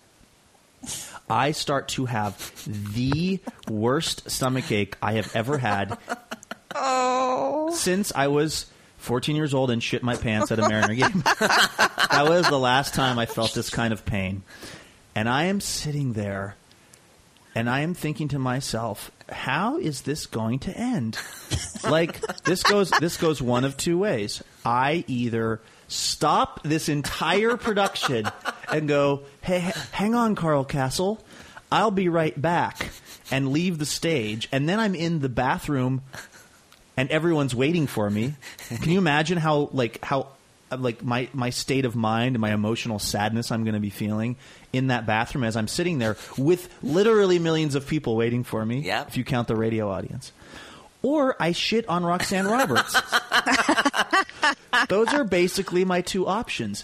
I 1.29 1.51
start 1.51 1.89
to 1.89 2.05
have 2.05 2.53
the 2.65 3.39
worst 3.69 4.31
stomach 4.31 4.71
ache 4.71 4.95
I 5.01 5.13
have 5.13 5.35
ever 5.35 5.57
had 5.57 5.97
oh. 6.73 7.71
since 7.73 8.11
I 8.15 8.27
was 8.27 8.65
14 8.97 9.35
years 9.35 9.53
old 9.53 9.71
and 9.71 9.83
shit 9.83 10.03
my 10.03 10.15
pants 10.15 10.51
at 10.51 10.59
a 10.59 10.67
Mariner 10.67 10.95
game. 10.95 11.21
that 11.39 12.25
was 12.27 12.47
the 12.47 12.57
last 12.57 12.93
time 12.93 13.19
I 13.19 13.25
felt 13.25 13.53
this 13.53 13.69
kind 13.69 13.93
of 13.93 14.05
pain. 14.05 14.43
And 15.15 15.27
I 15.27 15.45
am 15.45 15.59
sitting 15.59 16.13
there 16.13 16.55
and 17.55 17.69
I 17.69 17.81
am 17.81 17.93
thinking 17.93 18.27
to 18.29 18.39
myself, 18.39 19.11
how 19.27 19.77
is 19.77 20.01
this 20.03 20.25
going 20.25 20.59
to 20.59 20.71
end? 20.71 21.17
like 21.83 22.19
this 22.43 22.63
goes 22.63 22.91
this 22.91 23.17
goes 23.17 23.41
one 23.41 23.65
of 23.65 23.77
two 23.77 23.97
ways. 23.97 24.43
I 24.65 25.03
either 25.07 25.61
stop 25.87 26.61
this 26.63 26.89
entire 26.89 27.57
production 27.57 28.27
and 28.71 28.87
go, 28.87 29.23
"Hey, 29.41 29.67
h- 29.67 29.75
hang 29.91 30.15
on, 30.15 30.35
Carl 30.35 30.65
Kasell. 30.65 31.19
I'll 31.71 31.91
be 31.91 32.09
right 32.09 32.39
back." 32.39 32.89
And 33.31 33.51
leave 33.51 33.77
the 33.77 33.85
stage, 33.85 34.49
and 34.51 34.67
then 34.67 34.79
I'm 34.79 34.95
in 34.95 35.19
the 35.19 35.29
bathroom 35.29 36.01
and 36.97 37.09
everyone's 37.11 37.53
waiting 37.53 37.85
for 37.87 38.09
me. 38.09 38.33
Can 38.69 38.91
you 38.91 38.97
imagine 38.97 39.37
how 39.37 39.69
like 39.71 40.03
how 40.03 40.29
like 40.77 41.03
my 41.03 41.29
my 41.33 41.49
state 41.49 41.85
of 41.85 41.95
mind 41.95 42.35
and 42.35 42.41
my 42.41 42.53
emotional 42.53 42.99
sadness 42.99 43.51
I'm 43.51 43.63
going 43.63 43.73
to 43.73 43.79
be 43.79 43.89
feeling 43.89 44.35
in 44.71 44.87
that 44.87 45.05
bathroom 45.05 45.43
as 45.43 45.55
I'm 45.55 45.67
sitting 45.67 45.99
there 45.99 46.17
with 46.37 46.69
literally 46.83 47.39
millions 47.39 47.75
of 47.75 47.87
people 47.87 48.15
waiting 48.15 48.43
for 48.43 48.65
me. 48.65 48.79
Yeah. 48.79 49.05
If 49.07 49.17
you 49.17 49.23
count 49.23 49.47
the 49.47 49.55
radio 49.55 49.89
audience. 49.89 50.31
Or 51.01 51.35
I 51.41 51.53
shit 51.53 51.87
on 51.87 52.03
Roxanne 52.03 52.45
Roberts. 52.45 52.93
Those 54.89 55.07
are 55.13 55.23
basically 55.23 55.85
my 55.85 56.01
two 56.01 56.27
options. 56.27 56.83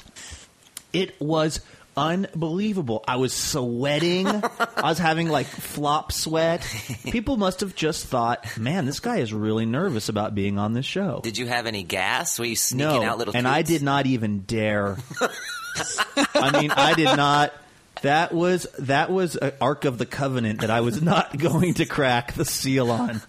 It 0.94 1.20
was 1.20 1.60
unbelievable. 1.98 3.04
I 3.08 3.18
was 3.18 3.34
sweating. 3.34 4.28
I 4.28 4.82
was 4.84 5.00
having 5.00 5.30
like 5.30 5.48
flop 5.48 6.12
sweat. 6.12 6.68
People 7.04 7.38
must 7.38 7.62
have 7.62 7.76
just 7.76 8.06
thought, 8.06 8.58
man, 8.58 8.86
this 8.86 9.00
guy 9.00 9.18
is 9.18 9.34
really 9.34 9.66
nervous 9.66 10.10
about 10.10 10.36
being 10.36 10.58
on 10.58 10.74
this 10.74 10.86
show. 10.86 11.22
Did 11.24 11.38
you 11.38 11.48
have 11.48 11.66
any 11.66 11.84
gas? 11.84 12.38
Were 12.40 12.46
you 12.46 12.56
sneaking 12.56 13.02
no, 13.02 13.04
out 13.04 13.18
little? 13.18 13.36
and 13.36 13.48
I 13.48 13.62
did 13.62 13.82
not 13.82 14.06
even 14.06 14.42
dare. 14.42 14.98
I 16.36 16.60
mean, 16.60 16.72
I 16.72 16.94
did 16.94 17.16
not. 17.16 17.54
That 18.02 18.34
was 18.34 18.68
that 18.80 19.10
was 19.10 19.36
an 19.36 19.54
Ark 19.62 19.86
of 19.86 19.98
the 19.98 20.06
Covenant 20.06 20.62
that 20.62 20.70
I 20.70 20.82
was 20.82 21.02
not 21.02 21.38
going 21.38 21.76
to 21.76 21.86
crack 21.86 22.34
the 22.34 22.46
seal 22.46 22.92
on 22.92 23.22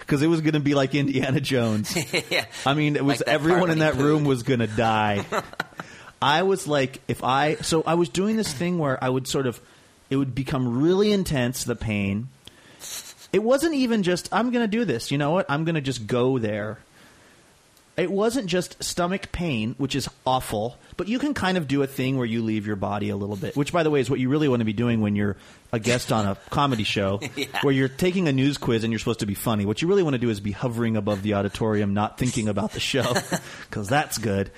because 0.00 0.22
it 0.22 0.26
was 0.26 0.40
going 0.40 0.54
to 0.54 0.60
be 0.60 0.74
like 0.74 0.94
Indiana 0.94 1.40
Jones. 1.40 1.94
yeah. 2.30 2.46
I 2.64 2.74
mean, 2.74 2.96
it 2.96 3.04
was 3.04 3.20
Like 3.20 3.28
everyone 3.28 3.70
in 3.70 3.80
that 3.80 3.96
room 3.96 4.24
was 4.24 4.42
going 4.42 4.60
to 4.60 4.66
die. 4.66 5.24
I 6.20 6.42
was 6.42 6.66
like, 6.66 7.00
if 7.08 7.22
I 7.22 7.56
so 7.56 7.82
I 7.86 7.94
was 7.94 8.08
doing 8.08 8.36
this 8.36 8.52
thing 8.52 8.78
where 8.78 9.02
I 9.02 9.08
would 9.08 9.28
sort 9.28 9.46
of, 9.46 9.60
it 10.10 10.16
would 10.16 10.34
become 10.34 10.82
really 10.82 11.12
intense 11.12 11.64
the 11.64 11.76
pain. 11.76 12.28
It 13.32 13.42
wasn't 13.42 13.74
even 13.74 14.02
just 14.02 14.28
I'm 14.32 14.50
going 14.50 14.64
to 14.64 14.68
do 14.68 14.84
this. 14.84 15.10
You 15.10 15.18
know 15.18 15.32
what? 15.32 15.46
I'm 15.48 15.64
going 15.64 15.74
to 15.74 15.80
just 15.80 16.06
go 16.06 16.38
there. 16.38 16.78
It 17.96 18.10
wasn't 18.10 18.46
just 18.46 18.82
stomach 18.84 19.32
pain, 19.32 19.74
which 19.78 19.94
is 19.94 20.06
awful, 20.26 20.76
but 20.98 21.08
you 21.08 21.18
can 21.18 21.32
kind 21.32 21.56
of 21.56 21.66
do 21.66 21.82
a 21.82 21.86
thing 21.86 22.18
where 22.18 22.26
you 22.26 22.42
leave 22.42 22.66
your 22.66 22.76
body 22.76 23.08
a 23.08 23.16
little 23.16 23.36
bit, 23.36 23.56
which, 23.56 23.72
by 23.72 23.82
the 23.84 23.90
way, 23.90 24.00
is 24.00 24.10
what 24.10 24.20
you 24.20 24.28
really 24.28 24.48
want 24.48 24.60
to 24.60 24.66
be 24.66 24.74
doing 24.74 25.00
when 25.00 25.16
you're 25.16 25.36
a 25.72 25.78
guest 25.78 26.12
on 26.12 26.26
a 26.26 26.34
comedy 26.50 26.84
show 26.84 27.20
Yeah. 27.36 27.46
where 27.62 27.72
you're 27.72 27.88
taking 27.88 28.28
a 28.28 28.32
news 28.32 28.58
quiz 28.58 28.84
and 28.84 28.92
you're 28.92 28.98
supposed 28.98 29.20
to 29.20 29.26
be 29.26 29.34
funny. 29.34 29.64
What 29.64 29.80
you 29.80 29.88
really 29.88 30.02
want 30.02 30.12
to 30.12 30.18
do 30.18 30.28
is 30.28 30.40
be 30.40 30.52
hovering 30.52 30.96
above 30.98 31.22
the 31.22 31.34
auditorium, 31.34 31.94
not 31.94 32.18
thinking 32.18 32.48
about 32.48 32.72
the 32.72 32.80
show, 32.80 33.14
because 33.70 33.88
that's 33.88 34.18
good. 34.18 34.50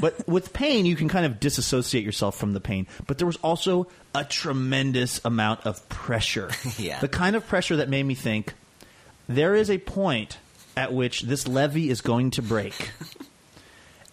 But 0.00 0.26
with 0.26 0.54
pain, 0.54 0.86
you 0.86 0.96
can 0.96 1.08
kind 1.08 1.26
of 1.26 1.38
disassociate 1.40 2.04
yourself 2.04 2.38
from 2.38 2.54
the 2.54 2.60
pain. 2.60 2.86
But 3.06 3.18
there 3.18 3.26
was 3.26 3.36
also 3.36 3.88
a 4.14 4.24
tremendous 4.24 5.20
amount 5.26 5.66
of 5.66 5.86
pressure. 5.90 6.50
Yeah. 6.78 7.00
The 7.00 7.08
kind 7.08 7.36
of 7.36 7.46
pressure 7.46 7.76
that 7.76 7.88
made 7.90 8.04
me 8.04 8.14
think 8.14 8.54
there 9.28 9.54
is 9.54 9.70
a 9.70 9.76
point 9.78 10.38
at 10.78 10.92
which 10.92 11.22
this 11.22 11.48
levee 11.48 11.90
is 11.90 12.00
going 12.00 12.30
to 12.32 12.42
break. 12.42 12.92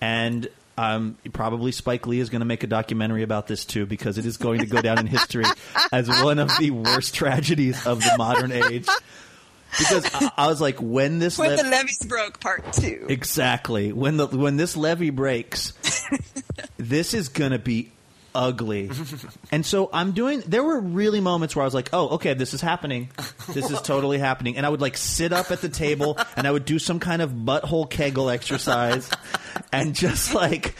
and 0.01 0.47
um, 0.77 1.17
probably 1.31 1.71
Spike 1.71 2.07
Lee 2.07 2.19
is 2.19 2.29
going 2.29 2.39
to 2.41 2.45
make 2.45 2.63
a 2.63 2.67
documentary 2.67 3.23
about 3.23 3.47
this 3.47 3.65
too, 3.65 3.85
because 3.85 4.17
it 4.17 4.25
is 4.25 4.37
going 4.37 4.59
to 4.61 4.65
go 4.65 4.81
down 4.81 4.97
in 4.99 5.07
history 5.07 5.45
as 5.91 6.09
one 6.09 6.39
of 6.39 6.49
the 6.59 6.71
worst 6.71 7.13
tragedies 7.13 7.85
of 7.85 7.99
the 8.01 8.15
modern 8.17 8.51
age. 8.51 8.87
Because 9.77 10.09
I, 10.13 10.31
I 10.37 10.47
was 10.47 10.59
like, 10.59 10.77
when 10.81 11.19
this 11.19 11.37
When 11.37 11.49
lev- 11.49 11.63
the 11.63 11.69
levees 11.69 11.99
broke, 12.07 12.39
part 12.39 12.73
two. 12.73 13.05
exactly 13.09 13.91
when 13.93 14.17
the 14.17 14.27
when 14.27 14.57
this 14.57 14.75
levee 14.77 15.09
breaks, 15.11 15.73
this 16.77 17.13
is 17.13 17.29
going 17.29 17.51
to 17.51 17.59
be 17.59 17.91
ugly. 18.35 18.91
And 19.51 19.65
so 19.65 19.89
I'm 19.93 20.11
doing. 20.11 20.41
There 20.45 20.63
were 20.63 20.79
really 20.79 21.21
moments 21.21 21.55
where 21.55 21.63
I 21.63 21.65
was 21.65 21.73
like, 21.73 21.89
"Oh, 21.93 22.09
okay, 22.15 22.33
this 22.33 22.53
is 22.53 22.61
happening. 22.61 23.09
This 23.47 23.71
is 23.71 23.81
totally 23.81 24.17
happening." 24.17 24.57
And 24.57 24.65
I 24.65 24.69
would 24.69 24.81
like 24.81 24.97
sit 24.97 25.31
up 25.31 25.51
at 25.51 25.61
the 25.61 25.69
table 25.69 26.17
and 26.35 26.45
I 26.45 26.51
would 26.51 26.65
do 26.65 26.77
some 26.77 26.99
kind 26.99 27.21
of 27.21 27.31
butthole 27.31 27.89
Kegel 27.89 28.29
exercise, 28.29 29.09
and 29.71 29.95
just 29.95 30.33
like. 30.33 30.75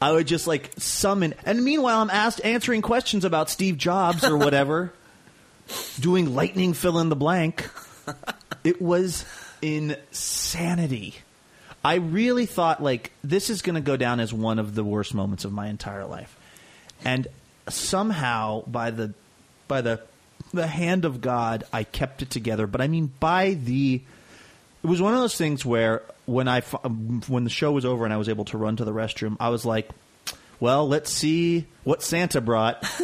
I 0.00 0.12
would 0.12 0.28
just 0.28 0.46
like 0.46 0.70
summon, 0.78 1.34
and 1.44 1.64
meanwhile, 1.64 2.00
I'm 2.00 2.10
asked 2.10 2.40
answering 2.44 2.82
questions 2.82 3.24
about 3.24 3.50
Steve 3.50 3.76
Jobs 3.76 4.22
or 4.22 4.36
whatever, 4.36 4.92
doing 6.00 6.36
lightning 6.36 6.72
fill 6.72 7.00
in 7.00 7.08
the 7.08 7.16
blank. 7.16 7.68
It 8.62 8.80
was 8.80 9.24
insanity. 9.60 11.16
I 11.84 11.96
really 11.96 12.46
thought 12.46 12.82
like 12.82 13.12
this 13.24 13.50
is 13.50 13.62
going 13.62 13.74
to 13.74 13.80
go 13.80 13.96
down 13.96 14.20
as 14.20 14.32
one 14.32 14.58
of 14.60 14.74
the 14.74 14.84
worst 14.84 15.14
moments 15.14 15.44
of 15.44 15.52
my 15.52 15.68
entire 15.68 16.04
life, 16.06 16.37
and 17.04 17.26
somehow 17.68 18.62
by 18.66 18.90
the 18.90 19.14
by 19.66 19.80
the 19.80 20.00
the 20.52 20.66
hand 20.66 21.04
of 21.04 21.20
God, 21.20 21.64
I 21.72 21.84
kept 21.84 22.22
it 22.22 22.30
together. 22.30 22.66
But 22.66 22.80
I 22.80 22.88
mean, 22.88 23.12
by 23.20 23.54
the 23.54 24.02
it 24.82 24.86
was 24.86 25.02
one 25.02 25.14
of 25.14 25.20
those 25.20 25.36
things 25.36 25.64
where 25.64 26.02
when 26.26 26.48
I 26.48 26.60
when 26.60 27.44
the 27.44 27.50
show 27.50 27.72
was 27.72 27.84
over 27.84 28.04
and 28.04 28.12
I 28.14 28.16
was 28.16 28.28
able 28.28 28.44
to 28.46 28.58
run 28.58 28.76
to 28.76 28.84
the 28.84 28.92
restroom, 28.92 29.36
I 29.40 29.48
was 29.50 29.64
like, 29.64 29.90
"Well, 30.60 30.88
let's 30.88 31.10
see 31.10 31.66
what 31.84 32.02
Santa 32.02 32.40
brought." 32.40 32.84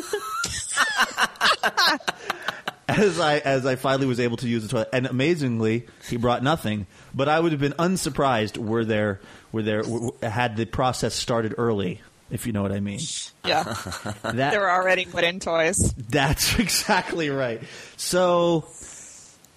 as 2.88 3.18
I 3.18 3.38
as 3.38 3.66
I 3.66 3.76
finally 3.76 4.06
was 4.06 4.20
able 4.20 4.36
to 4.38 4.48
use 4.48 4.62
the 4.62 4.68
toilet. 4.68 4.88
And 4.92 5.06
amazingly, 5.06 5.86
he 6.08 6.16
brought 6.16 6.42
nothing. 6.42 6.86
But 7.14 7.28
I 7.28 7.40
would 7.40 7.52
have 7.52 7.60
been 7.60 7.74
unsurprised 7.78 8.56
were 8.56 8.84
there 8.84 9.20
were 9.52 9.62
there 9.62 9.82
w- 9.82 10.12
w- 10.12 10.28
had 10.28 10.56
the 10.56 10.66
process 10.66 11.14
started 11.14 11.54
early, 11.58 12.00
if 12.30 12.46
you 12.46 12.52
know 12.52 12.62
what 12.62 12.72
I 12.72 12.80
mean. 12.80 13.00
Yeah. 13.44 13.64
That 14.22 14.34
there 14.50 14.60
were 14.60 14.70
already 14.70 15.06
wooden 15.06 15.38
toys. 15.40 15.92
that's 16.08 16.58
exactly 16.58 17.28
right. 17.30 17.62
So, 17.96 18.66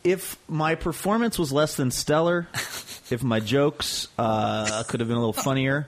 if 0.04 0.38
my 0.48 0.76
performance 0.76 1.40
was 1.40 1.52
less 1.52 1.76
than 1.76 1.90
stellar, 1.92 2.48
if 3.10 3.24
my 3.24 3.40
jokes 3.40 4.08
uh, 4.18 4.84
could 4.84 5.00
have 5.00 5.08
been 5.10 5.18
a 5.18 5.20
little 5.20 5.34
funnier, 5.34 5.88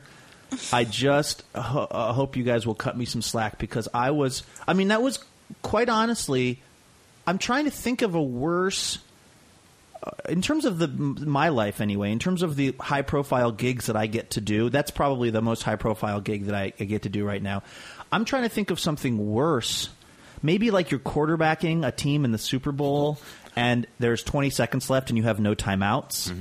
I 0.74 0.84
just 0.86 1.44
ho- 1.56 1.88
uh, 1.90 2.14
hope 2.14 2.36
you 2.36 2.44
guys 2.44 2.66
will 2.66 2.76
cut 2.76 2.98
me 2.98 3.06
some 3.06 3.22
slack 3.22 3.60
because 3.60 3.88
I 3.94 4.12
was. 4.12 4.44
I 4.68 4.74
mean, 4.74 4.88
that 4.90 5.02
was 5.02 5.20
quite 5.62 5.90
honestly. 5.90 6.62
I'm 7.28 7.38
trying 7.38 7.66
to 7.66 7.72
think 7.72 8.02
of 8.02 8.16
a 8.16 8.22
worse. 8.22 8.98
Uh, 10.04 10.12
In 10.30 10.42
terms 10.42 10.66
of 10.66 10.80
the 10.80 10.88
my 10.88 11.50
life, 11.50 11.82
anyway, 11.82 12.12
in 12.12 12.20
terms 12.20 12.44
of 12.44 12.56
the 12.56 12.76
high 12.80 13.02
profile 13.02 13.52
gigs 13.52 13.88
that 13.88 13.96
I 13.96 14.08
get 14.08 14.32
to 14.32 14.42
do, 14.42 14.70
that's 14.70 14.92
probably 14.92 15.30
the 15.30 15.42
most 15.42 15.64
high 15.64 15.76
profile 15.76 16.22
gig 16.22 16.46
that 16.46 16.56
I, 16.56 16.74
I 16.80 16.84
get 16.86 17.04
to 17.04 17.10
do 17.10 17.26
right 17.26 17.42
now. 17.42 17.64
I'm 18.12 18.26
trying 18.26 18.44
to 18.44 18.50
think 18.50 18.72
of 18.72 18.80
something 18.80 19.32
worse 19.32 19.90
maybe 20.42 20.72
like 20.72 20.92
you're 20.92 21.00
quarterbacking 21.00 21.86
a 21.86 21.92
team 21.92 22.26
in 22.26 22.32
the 22.32 22.38
Super 22.38 22.72
Bowl 22.72 23.20
and 23.56 23.86
there's 24.00 24.24
20 24.24 24.50
seconds 24.50 24.90
left 24.90 25.10
and 25.10 25.18
you 25.18 25.24
have 25.24 25.40
no 25.40 25.56
timeouts. 25.56 26.32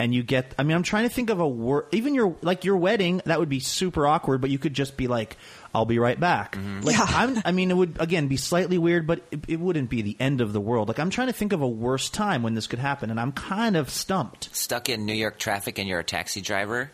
And 0.00 0.14
you 0.14 0.22
get, 0.22 0.54
I 0.56 0.62
mean, 0.62 0.76
I'm 0.76 0.84
trying 0.84 1.08
to 1.08 1.12
think 1.14 1.28
of 1.28 1.40
a 1.40 1.48
word, 1.48 1.86
even 1.90 2.14
your, 2.14 2.36
like 2.40 2.64
your 2.64 2.76
wedding, 2.76 3.20
that 3.24 3.40
would 3.40 3.48
be 3.48 3.58
super 3.58 4.06
awkward, 4.06 4.40
but 4.40 4.48
you 4.48 4.56
could 4.58 4.72
just 4.72 4.96
be 4.96 5.08
like, 5.08 5.36
I'll 5.74 5.86
be 5.86 5.98
right 5.98 6.18
back. 6.18 6.54
Mm-hmm. 6.54 6.82
Like, 6.82 6.96
Yeah. 6.96 7.06
I'm, 7.08 7.42
I 7.44 7.50
mean, 7.50 7.72
it 7.72 7.74
would, 7.76 7.96
again, 8.00 8.28
be 8.28 8.36
slightly 8.36 8.78
weird, 8.78 9.08
but 9.08 9.22
it, 9.32 9.40
it 9.48 9.58
wouldn't 9.58 9.90
be 9.90 10.02
the 10.02 10.16
end 10.20 10.40
of 10.40 10.52
the 10.52 10.60
world. 10.60 10.86
Like, 10.86 11.00
I'm 11.00 11.10
trying 11.10 11.26
to 11.26 11.32
think 11.32 11.52
of 11.52 11.62
a 11.62 11.68
worse 11.68 12.10
time 12.10 12.44
when 12.44 12.54
this 12.54 12.68
could 12.68 12.78
happen, 12.78 13.10
and 13.10 13.18
I'm 13.18 13.32
kind 13.32 13.76
of 13.76 13.90
stumped. 13.90 14.54
Stuck 14.54 14.88
in 14.88 15.04
New 15.04 15.14
York 15.14 15.36
traffic 15.36 15.78
and 15.78 15.88
you're 15.88 15.98
a 15.98 16.04
taxi 16.04 16.42
driver, 16.42 16.92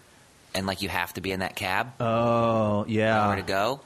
and 0.55 0.66
like 0.66 0.80
you 0.80 0.88
have 0.88 1.12
to 1.14 1.20
be 1.20 1.30
in 1.30 1.40
that 1.40 1.57
cab. 1.57 1.92
Oh, 2.00 2.86
yeah. 2.88 3.20
Nowhere 3.22 3.36
to 3.36 3.42
go. 3.42 3.80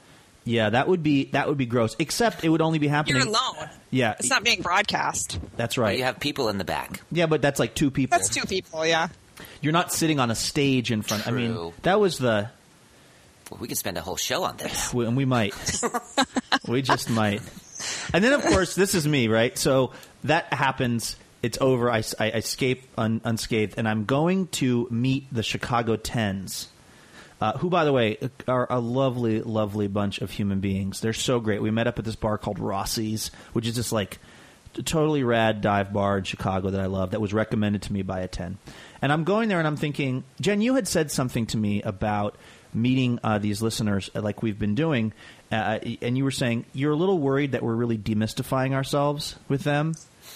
Yeah, 0.45 0.69
that 0.71 0.87
would 0.87 1.03
be, 1.03 1.25
that 1.31 1.47
would 1.47 1.57
be 1.57 1.65
gross, 1.67 1.95
except 1.99 2.43
it 2.43 2.49
would 2.49 2.61
only 2.61 2.79
be 2.79 2.87
happening. 2.87 3.17
You're 3.17 3.27
alone. 3.27 3.69
Yeah, 3.91 4.15
It's 4.19 4.29
not 4.29 4.43
being 4.43 4.61
broadcast. 4.61 5.39
that's 5.57 5.75
But 5.75 5.81
right. 5.81 5.97
you 5.97 6.03
have 6.05 6.19
people 6.19 6.49
in 6.49 6.57
the 6.57 6.63
back. 6.63 7.01
yeah, 7.11 7.25
but 7.27 7.41
that's 7.41 7.59
like 7.59 7.75
two 7.75 7.91
people. 7.91 8.17
That's 8.17 8.29
two 8.29 8.45
people, 8.47 8.85
yeah. 8.85 9.09
You're 9.61 9.73
not 9.73 9.91
sitting 9.93 10.19
on 10.19 10.31
a 10.31 10.35
stage 10.35 10.91
in 10.91 11.01
front. 11.01 11.27
I 11.27 11.31
mean, 11.31 11.73
that 11.83 11.99
was 11.99 12.17
the, 12.17 12.49
Well, 13.51 13.59
we 13.59 13.67
could 13.67 13.77
spend 13.77 13.97
a 13.97 14.01
whole 14.01 14.15
show 14.17 14.43
on 14.43 14.57
this. 14.57 14.93
we- 14.93 15.05
and 15.05 15.15
we 15.15 15.25
might, 15.25 15.53
we 16.67 16.81
just 16.81 17.09
might. 17.09 17.41
And 18.13 18.23
then, 18.23 18.33
of 18.33 18.41
course, 18.43 18.75
this 18.75 18.95
is 18.95 19.07
me, 19.07 19.27
right? 19.27 19.57
So 19.57 19.91
that 20.23 20.51
happens. 20.53 21.15
It's 21.41 21.57
over. 21.61 21.89
I, 21.91 22.03
I 22.19 22.29
escape 22.31 22.83
un, 22.97 23.21
unscathed, 23.23 23.75
and 23.77 23.87
I'm 23.87 24.03
going 24.05 24.47
to 24.47 24.87
meet 24.91 25.27
the 25.31 25.43
Chicago 25.43 25.95
Tens, 25.95 26.67
uh, 27.41 27.57
who, 27.57 27.69
by 27.69 27.85
the 27.85 27.93
way, 27.93 28.17
are 28.47 28.67
a 28.69 28.79
lovely, 28.79 29.41
lovely 29.41 29.87
bunch 29.87 30.19
of 30.19 30.31
human 30.31 30.59
beings. 30.59 31.01
They're 31.01 31.13
so 31.13 31.39
great. 31.39 31.61
We 31.61 31.71
met 31.71 31.87
up 31.87 31.99
at 31.99 32.05
this 32.05 32.15
bar 32.15 32.37
called 32.37 32.59
Rossi's, 32.59 33.31
which 33.53 33.67
is 33.67 33.75
just 33.75 33.91
like 33.91 34.19
totally 34.85 35.23
rad 35.23 35.61
dive 35.61 35.91
bar 35.91 36.17
in 36.17 36.23
Chicago 36.23 36.69
that 36.69 36.81
I 36.81 36.85
love. 36.85 37.11
That 37.11 37.21
was 37.21 37.33
recommended 37.33 37.83
to 37.83 37.93
me 37.93 38.01
by 38.01 38.21
a 38.21 38.27
ten. 38.27 38.57
And 39.01 39.11
I'm 39.11 39.23
going 39.23 39.49
there, 39.49 39.59
and 39.59 39.67
I'm 39.67 39.77
thinking, 39.77 40.23
Jen, 40.41 40.61
you 40.61 40.75
had 40.75 40.87
said 40.87 41.11
something 41.11 41.45
to 41.47 41.57
me 41.57 41.81
about 41.81 42.35
meeting 42.73 43.19
uh, 43.23 43.39
these 43.39 43.61
listeners, 43.61 44.09
uh, 44.13 44.21
like 44.21 44.43
we've 44.43 44.59
been 44.59 44.75
doing, 44.75 45.13
uh, 45.51 45.79
and 46.01 46.17
you 46.17 46.23
were 46.23 46.31
saying 46.31 46.65
you're 46.73 46.91
a 46.91 46.95
little 46.95 47.17
worried 47.17 47.53
that 47.53 47.63
we're 47.63 47.73
really 47.73 47.97
demystifying 47.97 48.73
ourselves 48.73 49.37
with 49.47 49.63
them. 49.63 49.93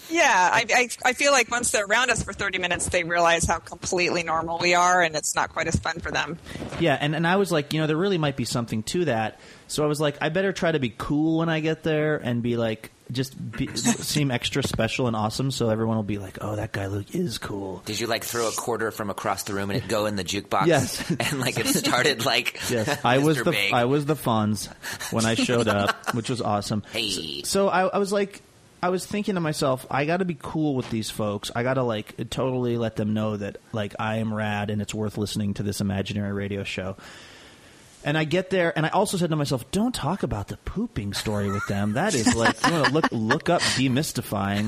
Yeah, 0.09 0.49
I, 0.53 0.65
I, 0.69 0.89
I 1.05 1.13
feel 1.13 1.31
like 1.31 1.49
once 1.49 1.71
they're 1.71 1.85
around 1.85 2.09
us 2.11 2.23
for 2.23 2.33
30 2.33 2.59
minutes, 2.59 2.89
they 2.89 3.03
realize 3.03 3.45
how 3.45 3.59
completely 3.59 4.23
normal 4.23 4.59
we 4.59 4.73
are, 4.73 5.01
and 5.01 5.15
it's 5.15 5.35
not 5.35 5.53
quite 5.53 5.67
as 5.67 5.75
fun 5.75 5.99
for 5.99 6.11
them. 6.11 6.37
Yeah, 6.79 6.97
and, 6.99 7.15
and 7.15 7.25
I 7.25 7.37
was 7.37 7.51
like, 7.51 7.73
you 7.73 7.79
know, 7.79 7.87
there 7.87 7.97
really 7.97 8.17
might 8.17 8.35
be 8.35 8.45
something 8.45 8.83
to 8.83 9.05
that. 9.05 9.39
So 9.67 9.83
I 9.83 9.87
was 9.87 9.99
like, 9.99 10.17
I 10.21 10.29
better 10.29 10.53
try 10.53 10.71
to 10.71 10.79
be 10.79 10.93
cool 10.95 11.39
when 11.39 11.49
I 11.49 11.59
get 11.59 11.83
there 11.83 12.17
and 12.17 12.43
be 12.43 12.57
like, 12.57 12.91
just 13.11 13.51
be, 13.51 13.67
seem 13.75 14.31
extra 14.31 14.63
special 14.63 15.07
and 15.07 15.15
awesome, 15.15 15.51
so 15.51 15.69
everyone 15.69 15.95
will 15.95 16.03
be 16.03 16.17
like, 16.17 16.37
oh, 16.41 16.55
that 16.55 16.71
guy 16.71 16.87
Luke 16.87 17.13
is 17.15 17.37
cool. 17.37 17.81
Did 17.85 17.99
you 17.99 18.07
like 18.07 18.23
throw 18.23 18.47
a 18.47 18.51
quarter 18.51 18.91
from 18.91 19.09
across 19.09 19.43
the 19.43 19.53
room 19.53 19.69
and 19.69 19.83
it 19.83 19.87
go 19.87 20.05
in 20.05 20.15
the 20.15 20.23
jukebox? 20.23 20.67
Yes. 20.67 21.11
And 21.19 21.39
like 21.39 21.57
it 21.57 21.67
started 21.67 22.25
like 22.25 22.59
Yes, 22.69 22.99
I 23.03 23.19
was 23.19 23.41
the 23.41 23.51
Big. 23.51 23.73
I 23.73 23.85
was 23.85 24.05
the 24.05 24.15
Fonz 24.15 24.67
when 25.11 25.25
I 25.25 25.35
showed 25.35 25.67
up, 25.67 26.13
which 26.13 26.29
was 26.29 26.41
awesome. 26.41 26.83
Hey. 26.91 27.43
So 27.43 27.69
I, 27.69 27.87
I 27.87 27.97
was 27.97 28.11
like, 28.11 28.41
I 28.83 28.89
was 28.89 29.05
thinking 29.05 29.35
to 29.35 29.41
myself, 29.41 29.85
I 29.89 30.03
got 30.03 30.17
to 30.17 30.25
be 30.25 30.35
cool 30.37 30.75
with 30.75 30.89
these 30.89 31.09
folks. 31.09 31.49
I 31.55 31.63
got 31.63 31.75
to 31.75 31.83
like 31.83 32.29
totally 32.29 32.75
let 32.75 32.97
them 32.97 33.13
know 33.13 33.37
that 33.37 33.55
like 33.71 33.95
I 33.97 34.17
am 34.17 34.33
rad 34.33 34.69
and 34.69 34.81
it's 34.81 34.93
worth 34.93 35.17
listening 35.17 35.53
to 35.53 35.63
this 35.63 35.79
imaginary 35.79 36.33
radio 36.33 36.65
show. 36.65 36.97
And 38.03 38.17
I 38.17 38.25
get 38.25 38.49
there, 38.49 38.73
and 38.75 38.85
I 38.85 38.89
also 38.89 39.15
said 39.15 39.29
to 39.29 39.37
myself, 39.37 39.71
"Don't 39.71 39.95
talk 39.95 40.23
about 40.23 40.49
the 40.49 40.57
pooping 40.57 41.13
story 41.13 41.49
with 41.49 41.65
them. 41.67 41.93
That 41.93 42.13
is 42.13 42.35
like 42.35 42.61
you 42.65 42.73
want 42.73 42.87
to 42.87 42.91
look 42.91 43.05
look 43.13 43.49
up 43.49 43.61
demystifying." 43.61 44.67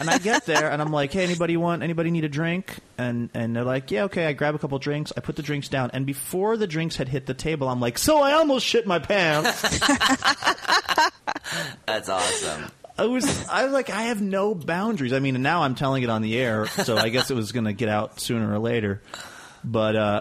and 0.00 0.10
I 0.10 0.18
get 0.18 0.44
there, 0.44 0.70
and 0.70 0.82
I'm 0.82 0.92
like, 0.92 1.14
"Hey, 1.14 1.24
anybody 1.24 1.56
want? 1.56 1.82
Anybody 1.82 2.10
need 2.10 2.26
a 2.26 2.28
drink?" 2.28 2.80
And 2.98 3.30
and 3.32 3.56
they're 3.56 3.64
like, 3.64 3.90
"Yeah, 3.90 4.04
okay." 4.04 4.26
I 4.26 4.34
grab 4.34 4.54
a 4.54 4.58
couple 4.58 4.78
drinks. 4.78 5.14
I 5.16 5.20
put 5.20 5.36
the 5.36 5.42
drinks 5.42 5.68
down, 5.68 5.92
and 5.94 6.04
before 6.04 6.58
the 6.58 6.66
drinks 6.66 6.96
had 6.96 7.08
hit 7.08 7.24
the 7.24 7.32
table, 7.32 7.70
I'm 7.70 7.80
like, 7.80 7.96
"So 7.96 8.20
I 8.20 8.32
almost 8.32 8.66
shit 8.66 8.86
my 8.86 8.98
pants." 8.98 9.62
That's 11.86 12.10
awesome. 12.10 12.70
I 12.98 13.06
was 13.06 13.48
I 13.48 13.64
was 13.64 13.72
like, 13.72 13.90
I 13.90 14.04
have 14.04 14.20
no 14.20 14.54
boundaries. 14.54 15.12
I 15.12 15.18
mean, 15.18 15.40
now 15.42 15.62
I'm 15.62 15.74
telling 15.74 16.02
it 16.02 16.10
on 16.10 16.22
the 16.22 16.38
air, 16.38 16.66
so 16.66 16.96
I 16.96 17.08
guess 17.08 17.30
it 17.30 17.34
was 17.34 17.52
going 17.52 17.64
to 17.64 17.72
get 17.72 17.88
out 17.88 18.20
sooner 18.20 18.52
or 18.52 18.58
later. 18.58 19.00
But 19.64 19.96
uh, 19.96 20.20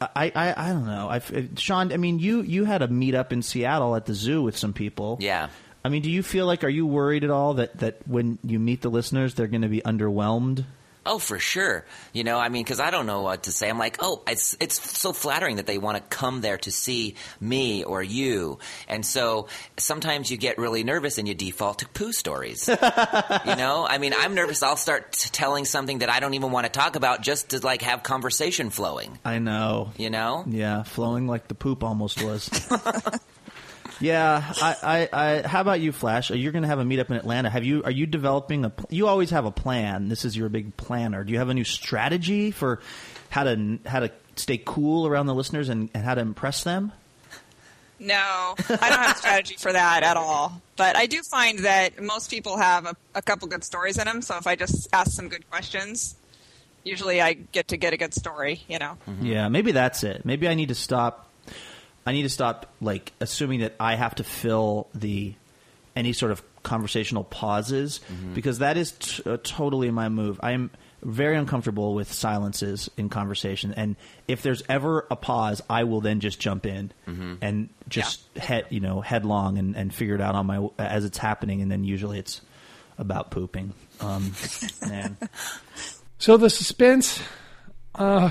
I, 0.00 0.32
I 0.34 0.54
I 0.56 0.68
don't 0.70 0.86
know. 0.86 1.08
I, 1.08 1.20
Sean, 1.56 1.92
I 1.92 1.96
mean, 1.96 2.18
you 2.18 2.42
you 2.42 2.64
had 2.64 2.82
a 2.82 2.88
meetup 2.88 3.32
in 3.32 3.42
Seattle 3.42 3.94
at 3.96 4.06
the 4.06 4.14
zoo 4.14 4.42
with 4.42 4.56
some 4.56 4.72
people. 4.72 5.18
Yeah. 5.20 5.48
I 5.84 5.90
mean, 5.90 6.02
do 6.02 6.10
you 6.10 6.22
feel 6.22 6.46
like 6.46 6.64
are 6.64 6.68
you 6.68 6.86
worried 6.86 7.24
at 7.24 7.30
all 7.30 7.54
that 7.54 7.78
that 7.78 8.06
when 8.06 8.38
you 8.42 8.58
meet 8.58 8.82
the 8.82 8.90
listeners, 8.90 9.34
they're 9.34 9.46
going 9.46 9.62
to 9.62 9.68
be 9.68 9.80
underwhelmed? 9.80 10.64
Oh, 11.06 11.18
for 11.18 11.38
sure. 11.38 11.84
You 12.12 12.24
know, 12.24 12.38
I 12.38 12.48
mean, 12.48 12.64
because 12.64 12.80
I 12.80 12.90
don't 12.90 13.06
know 13.06 13.22
what 13.22 13.44
to 13.44 13.52
say. 13.52 13.68
I'm 13.70 13.78
like, 13.78 13.98
oh, 14.00 14.22
it's 14.26 14.56
it's 14.60 14.98
so 14.98 15.12
flattering 15.12 15.56
that 15.56 15.66
they 15.66 15.78
want 15.78 15.96
to 15.96 16.02
come 16.16 16.40
there 16.40 16.58
to 16.58 16.70
see 16.70 17.14
me 17.40 17.84
or 17.84 18.02
you, 18.02 18.58
and 18.88 19.04
so 19.04 19.48
sometimes 19.78 20.30
you 20.30 20.36
get 20.36 20.58
really 20.58 20.84
nervous 20.84 21.18
and 21.18 21.26
you 21.26 21.34
default 21.34 21.80
to 21.80 21.88
poo 21.88 22.12
stories. 22.12 22.68
you 22.68 22.76
know, 23.56 23.86
I 23.88 23.98
mean, 23.98 24.12
I'm 24.16 24.34
nervous. 24.34 24.62
I'll 24.62 24.76
start 24.76 25.12
t- 25.12 25.30
telling 25.30 25.64
something 25.64 25.98
that 25.98 26.10
I 26.10 26.20
don't 26.20 26.34
even 26.34 26.52
want 26.52 26.66
to 26.66 26.72
talk 26.72 26.96
about 26.96 27.22
just 27.22 27.50
to 27.50 27.60
like 27.60 27.82
have 27.82 28.02
conversation 28.02 28.70
flowing. 28.70 29.18
I 29.24 29.38
know. 29.38 29.92
You 29.96 30.10
know? 30.10 30.44
Yeah, 30.46 30.82
flowing 30.82 31.26
like 31.26 31.48
the 31.48 31.54
poop 31.54 31.82
almost 31.82 32.22
was. 32.22 32.48
yeah, 34.00 34.52
I, 34.62 34.76
I, 34.82 35.08
I, 35.12 35.48
how 35.48 35.60
about 35.60 35.80
you, 35.80 35.92
Flash? 35.92 36.30
You're 36.30 36.52
going 36.52 36.62
to 36.62 36.68
have 36.68 36.78
a 36.78 36.84
meetup 36.84 37.10
in 37.10 37.16
Atlanta. 37.16 37.50
Have 37.50 37.64
you? 37.64 37.82
Are 37.84 37.90
you 37.90 38.06
developing 38.06 38.64
a? 38.64 38.72
You 38.90 39.08
always 39.08 39.30
have 39.30 39.44
a 39.44 39.50
plan. 39.50 40.08
This 40.08 40.24
is 40.24 40.36
your 40.36 40.48
big 40.48 40.76
planner. 40.76 41.24
Do 41.24 41.32
you 41.32 41.38
have 41.38 41.48
a 41.48 41.54
new 41.54 41.64
strategy 41.64 42.50
for 42.50 42.80
how 43.30 43.44
to 43.44 43.78
how 43.86 44.00
to 44.00 44.10
stay 44.36 44.60
cool 44.64 45.06
around 45.06 45.26
the 45.26 45.34
listeners 45.34 45.68
and, 45.68 45.90
and 45.94 46.04
how 46.04 46.14
to 46.14 46.20
impress 46.20 46.64
them? 46.64 46.92
No, 48.00 48.54
I 48.58 48.88
don't 48.88 49.00
have 49.00 49.16
a 49.16 49.18
strategy 49.18 49.56
for 49.58 49.72
that 49.72 50.04
at 50.04 50.16
all. 50.16 50.62
But 50.76 50.96
I 50.96 51.06
do 51.06 51.20
find 51.22 51.58
that 51.60 52.00
most 52.00 52.30
people 52.30 52.56
have 52.56 52.86
a, 52.86 52.96
a 53.16 53.22
couple 53.22 53.48
good 53.48 53.64
stories 53.64 53.98
in 53.98 54.04
them. 54.04 54.22
So 54.22 54.36
if 54.36 54.46
I 54.46 54.54
just 54.54 54.88
ask 54.92 55.10
some 55.10 55.28
good 55.28 55.50
questions, 55.50 56.14
usually 56.84 57.20
I 57.20 57.32
get 57.32 57.68
to 57.68 57.76
get 57.76 57.92
a 57.92 57.96
good 57.96 58.14
story. 58.14 58.62
You 58.68 58.78
know. 58.78 58.96
Yeah, 59.20 59.48
maybe 59.48 59.72
that's 59.72 60.04
it. 60.04 60.24
Maybe 60.24 60.46
I 60.46 60.54
need 60.54 60.68
to 60.68 60.76
stop. 60.76 61.27
I 62.08 62.12
need 62.12 62.22
to 62.22 62.28
stop 62.30 62.72
like 62.80 63.12
assuming 63.20 63.60
that 63.60 63.74
I 63.78 63.94
have 63.94 64.14
to 64.14 64.24
fill 64.24 64.88
the 64.94 65.34
any 65.94 66.12
sort 66.14 66.32
of 66.32 66.42
conversational 66.62 67.24
pauses 67.24 68.00
because 68.34 68.60
that 68.60 68.76
is 68.76 68.92
t- 68.92 69.22
uh, 69.26 69.36
totally 69.42 69.90
my 69.90 70.08
move. 70.08 70.40
I 70.42 70.52
am 70.52 70.70
very 71.02 71.36
uncomfortable 71.36 71.94
with 71.94 72.10
silences 72.12 72.88
in 72.96 73.08
conversation, 73.08 73.74
and 73.76 73.94
if 74.26 74.42
there's 74.42 74.62
ever 74.68 75.06
a 75.10 75.16
pause, 75.16 75.60
I 75.68 75.84
will 75.84 76.00
then 76.00 76.20
just 76.20 76.40
jump 76.40 76.64
in 76.66 76.92
and 77.42 77.68
just 77.88 78.20
head 78.36 78.64
you 78.70 78.80
know 78.80 79.00
headlong 79.02 79.58
and, 79.58 79.76
and 79.76 79.94
figure 79.94 80.14
it 80.14 80.20
out 80.22 80.34
on 80.34 80.46
my 80.46 80.66
as 80.78 81.04
it's 81.04 81.18
happening, 81.18 81.60
and 81.62 81.70
then 81.70 81.84
usually 81.84 82.18
it's 82.18 82.40
about 82.96 83.30
pooping. 83.30 83.74
Um, 84.00 84.32
man, 84.88 85.16
So 86.18 86.36
the 86.36 86.50
suspense, 86.50 87.20
uh, 87.94 88.30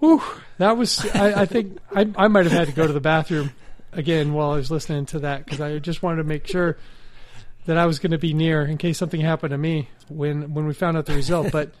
whew, 0.00 0.22
that 0.60 0.76
was. 0.76 1.04
I, 1.14 1.42
I 1.42 1.46
think 1.46 1.78
I, 1.94 2.08
I 2.16 2.28
might 2.28 2.44
have 2.44 2.52
had 2.52 2.68
to 2.68 2.74
go 2.74 2.86
to 2.86 2.92
the 2.92 3.00
bathroom 3.00 3.50
again 3.92 4.32
while 4.34 4.52
I 4.52 4.56
was 4.56 4.70
listening 4.70 5.06
to 5.06 5.20
that 5.20 5.44
because 5.44 5.60
I 5.60 5.78
just 5.78 6.02
wanted 6.02 6.16
to 6.18 6.24
make 6.24 6.46
sure 6.46 6.76
that 7.64 7.78
I 7.78 7.86
was 7.86 7.98
going 7.98 8.12
to 8.12 8.18
be 8.18 8.34
near 8.34 8.62
in 8.62 8.78
case 8.78 8.98
something 8.98 9.20
happened 9.20 9.52
to 9.52 9.58
me 9.58 9.88
when 10.08 10.52
when 10.54 10.66
we 10.66 10.74
found 10.74 10.96
out 10.96 11.06
the 11.06 11.14
result. 11.14 11.50
But 11.50 11.72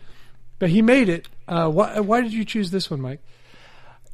but 0.58 0.70
he 0.70 0.80
made 0.82 1.08
it. 1.08 1.28
Uh, 1.46 1.68
why 1.68 2.00
why 2.00 2.22
did 2.22 2.32
you 2.32 2.44
choose 2.44 2.70
this 2.70 2.90
one, 2.90 3.00
Mike? 3.00 3.20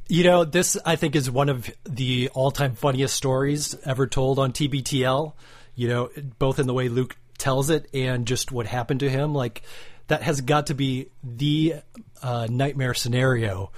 You 0.09 0.23
know, 0.25 0.43
this 0.43 0.77
I 0.85 0.97
think 0.97 1.15
is 1.15 1.31
one 1.31 1.49
of 1.49 1.69
the 1.85 2.29
all-time 2.33 2.75
funniest 2.75 3.15
stories 3.15 3.75
ever 3.85 4.05
told 4.05 4.37
on 4.37 4.51
TBTL. 4.51 5.33
You 5.75 5.87
know, 5.87 6.09
both 6.39 6.59
in 6.59 6.67
the 6.67 6.73
way 6.73 6.89
Luke 6.89 7.15
tells 7.37 7.69
it 7.69 7.87
and 7.93 8.25
just 8.25 8.51
what 8.51 8.65
happened 8.65 8.99
to 8.99 9.09
him. 9.09 9.33
Like 9.33 9.61
that 10.07 10.23
has 10.23 10.41
got 10.41 10.67
to 10.67 10.73
be 10.73 11.09
the 11.23 11.75
uh, 12.21 12.47
nightmare 12.49 12.93
scenario 12.93 13.71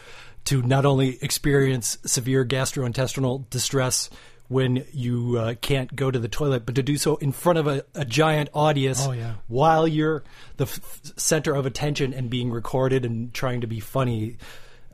to 0.45 0.61
not 0.61 0.85
only 0.85 1.17
experience 1.21 1.97
severe 2.05 2.45
gastrointestinal 2.45 3.49
distress 3.49 4.09
when 4.47 4.83
you 4.93 5.37
uh, 5.37 5.53
can't 5.61 5.95
go 5.95 6.09
to 6.09 6.17
the 6.17 6.27
toilet, 6.27 6.65
but 6.65 6.73
to 6.73 6.81
do 6.81 6.97
so 6.97 7.17
in 7.17 7.31
front 7.31 7.59
of 7.59 7.67
a, 7.67 7.83
a 7.93 8.03
giant 8.03 8.49
audience 8.55 9.05
Oh, 9.05 9.11
yeah. 9.11 9.35
while 9.47 9.87
you're 9.87 10.23
the 10.57 10.63
f- 10.63 11.01
center 11.17 11.53
of 11.53 11.67
attention 11.67 12.13
and 12.15 12.31
being 12.31 12.49
recorded 12.51 13.05
and 13.05 13.31
trying 13.31 13.61
to 13.61 13.67
be 13.67 13.79
funny 13.79 14.37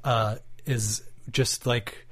uh, 0.03 0.35
is 0.65 1.03
just 1.31 1.65
like 1.65 2.05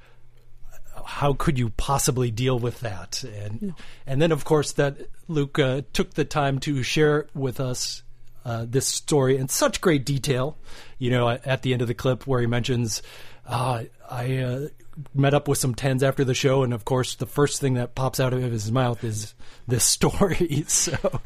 how 1.06 1.34
could 1.34 1.58
you 1.58 1.68
possibly 1.70 2.30
deal 2.30 2.58
with 2.58 2.80
that? 2.80 3.22
And 3.24 3.74
and 4.06 4.22
then 4.22 4.32
of 4.32 4.44
course 4.46 4.72
that 4.72 4.96
Luke 5.28 5.58
uh, 5.58 5.82
took 5.92 6.14
the 6.14 6.24
time 6.24 6.60
to 6.60 6.82
share 6.82 7.26
with 7.34 7.60
us 7.60 8.03
uh, 8.44 8.66
this 8.68 8.86
story 8.86 9.36
in 9.36 9.48
such 9.48 9.80
great 9.80 10.04
detail. 10.04 10.56
You 10.98 11.10
know, 11.10 11.28
at, 11.28 11.62
the 11.62 11.72
end 11.72 11.82
of 11.82 11.88
the 11.88 11.94
clip 11.94 12.26
where 12.26 12.40
he 12.40 12.46
mentions, 12.46 13.02
uh, 13.46 13.84
I 14.08 14.36
uh, 14.38 14.68
met 15.14 15.34
up 15.34 15.48
with 15.48 15.58
some 15.58 15.74
tens 15.74 16.02
after 16.02 16.24
the 16.24 16.34
show, 16.34 16.62
and 16.62 16.72
of 16.72 16.84
course 16.84 17.14
the 17.14 17.26
first 17.26 17.60
thing 17.60 17.74
that 17.74 17.94
pops 17.94 18.20
out 18.20 18.32
of 18.32 18.40
his 18.42 18.70
mouth 18.70 19.02
is 19.04 19.34
this 19.66 19.84
story. 19.94 20.64
So 20.68 20.92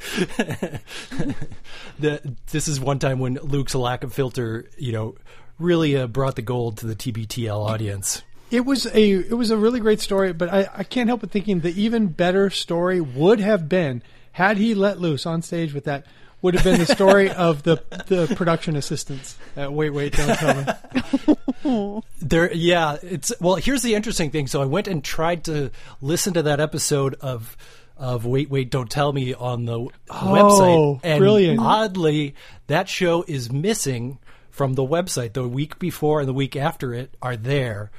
the, 1.99 2.37
this 2.51 2.69
is 2.69 2.81
one 2.81 2.99
time 2.99 3.19
when 3.19 3.35
Luke's 3.35 3.75
lack 3.75 4.05
of 4.05 4.13
filter, 4.13 4.69
you 4.77 4.93
know, 4.93 5.17
really 5.59 5.97
uh, 5.97 6.07
brought 6.07 6.37
the 6.37 6.43
gold 6.43 6.79
to 6.79 6.87
the 6.87 6.97
TBTL 6.97 7.69
audience. 7.69 8.23
It 8.51 8.65
was 8.65 8.87
a 8.87 9.11
it 9.13 9.37
was 9.37 9.51
a 9.51 9.59
really 9.59 9.81
great 9.81 10.01
story, 10.01 10.33
but 10.33 10.49
I, 10.49 10.69
I 10.75 10.85
can't 10.85 11.09
help 11.09 11.21
but 11.21 11.31
thinking 11.31 11.61
the 11.61 11.79
even 11.81 12.07
better 12.07 12.49
story 12.49 12.99
would 13.01 13.41
have 13.41 13.69
been 13.69 14.03
had 14.33 14.57
he 14.57 14.75
let 14.75 15.01
loose 15.01 15.27
on 15.27 15.43
stage 15.43 15.75
with 15.75 15.85
that 15.85 16.07
would 16.43 16.55
have 16.55 16.65
been 16.65 16.79
the 16.79 16.87
story 16.87 17.31
of 17.31 17.63
the 17.63 17.83
the 18.07 18.33
production 18.37 18.77
assistants. 18.77 19.37
Uh, 19.57 19.71
wait, 19.71 19.91
wait, 19.91 20.15
don't 20.15 20.37
tell 20.37 20.55
me. 20.55 22.03
There, 22.23 22.53
yeah, 22.55 22.97
it's 23.03 23.33
well. 23.41 23.57
Here's 23.57 23.83
the 23.83 23.95
interesting 23.95 24.31
thing. 24.31 24.47
So 24.47 24.63
I 24.63 24.65
went 24.65 24.89
and 24.89 25.03
tried 25.05 25.45
to 25.45 25.71
listen 26.01 26.35
to 26.35 26.43
that 26.43 26.61
episode 26.61 27.15
of 27.21 27.57
of 27.99 28.25
Wait, 28.25 28.49
Wait, 28.49 28.71
Don't 28.71 28.91
Tell 28.91 29.13
Me 29.13 29.35
on 29.35 29.65
the 29.65 29.89
website, 30.09 31.01
and 31.03 31.19
brilliant. 31.19 31.61
oddly, 31.61 32.35
that 32.69 32.89
show 32.89 33.25
is 33.27 33.53
missing 33.53 34.19
from 34.51 34.75
the 34.75 34.85
website. 34.85 35.33
The 35.33 35.47
week 35.47 35.79
before 35.79 36.21
and 36.21 36.29
the 36.29 36.33
week 36.33 36.57
after 36.57 36.95
it 36.95 37.13
are 37.21 37.37
there. 37.37 37.91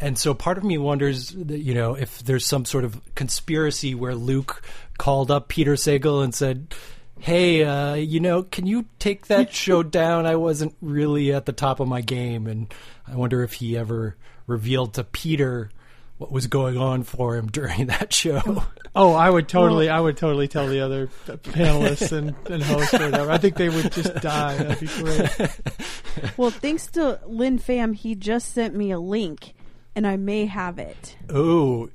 And 0.00 0.18
so 0.18 0.34
part 0.34 0.58
of 0.58 0.64
me 0.64 0.78
wonders, 0.78 1.32
you 1.32 1.74
know, 1.74 1.94
if 1.94 2.24
there's 2.24 2.44
some 2.44 2.64
sort 2.64 2.84
of 2.84 3.00
conspiracy 3.14 3.94
where 3.94 4.14
Luke 4.16 4.62
called 4.98 5.30
up 5.30 5.48
Peter 5.48 5.74
Sagal 5.74 6.24
and 6.24 6.34
said, 6.34 6.74
"Hey, 7.22 7.64
uh, 7.64 7.94
you 7.94 8.20
know, 8.20 8.42
can 8.42 8.66
you 8.66 8.86
take 8.98 9.28
that 9.28 9.54
show 9.54 9.82
down? 9.82 10.26
I 10.26 10.36
wasn't 10.36 10.74
really 10.82 11.32
at 11.32 11.46
the 11.46 11.52
top 11.52 11.80
of 11.80 11.88
my 11.88 12.00
game." 12.00 12.46
And 12.46 12.72
I 13.06 13.16
wonder 13.16 13.42
if 13.42 13.54
he 13.54 13.76
ever 13.78 14.16
revealed 14.46 14.94
to 14.94 15.04
Peter 15.04 15.70
what 16.18 16.30
was 16.32 16.46
going 16.46 16.76
on 16.76 17.02
for 17.04 17.36
him 17.36 17.46
during 17.50 17.86
that 17.86 18.12
show. 18.12 18.64
Oh, 18.94 19.12
I 19.14 19.28
would 19.30 19.48
totally, 19.48 19.88
I 19.88 19.98
would 19.98 20.16
totally 20.16 20.46
tell 20.48 20.66
the 20.68 20.80
other 20.80 21.06
panelists 21.26 22.12
and, 22.12 22.34
and 22.50 22.62
hosts 22.62 22.94
or 22.94 23.06
whatever. 23.10 23.30
I 23.30 23.38
think 23.38 23.56
they 23.56 23.68
would 23.70 23.90
just 23.92 24.14
die. 24.16 24.56
That'd 24.56 24.80
be 24.80 24.86
great. 24.86 25.50
Well, 26.36 26.50
thanks 26.50 26.88
to 26.88 27.18
Lynn 27.26 27.58
Pham, 27.58 27.94
he 27.94 28.14
just 28.14 28.52
sent 28.52 28.74
me 28.74 28.90
a 28.90 28.98
link, 29.00 29.54
and 29.96 30.06
I 30.06 30.18
may 30.18 30.44
have 30.44 30.78
it. 30.78 31.16
oh. 31.30 31.88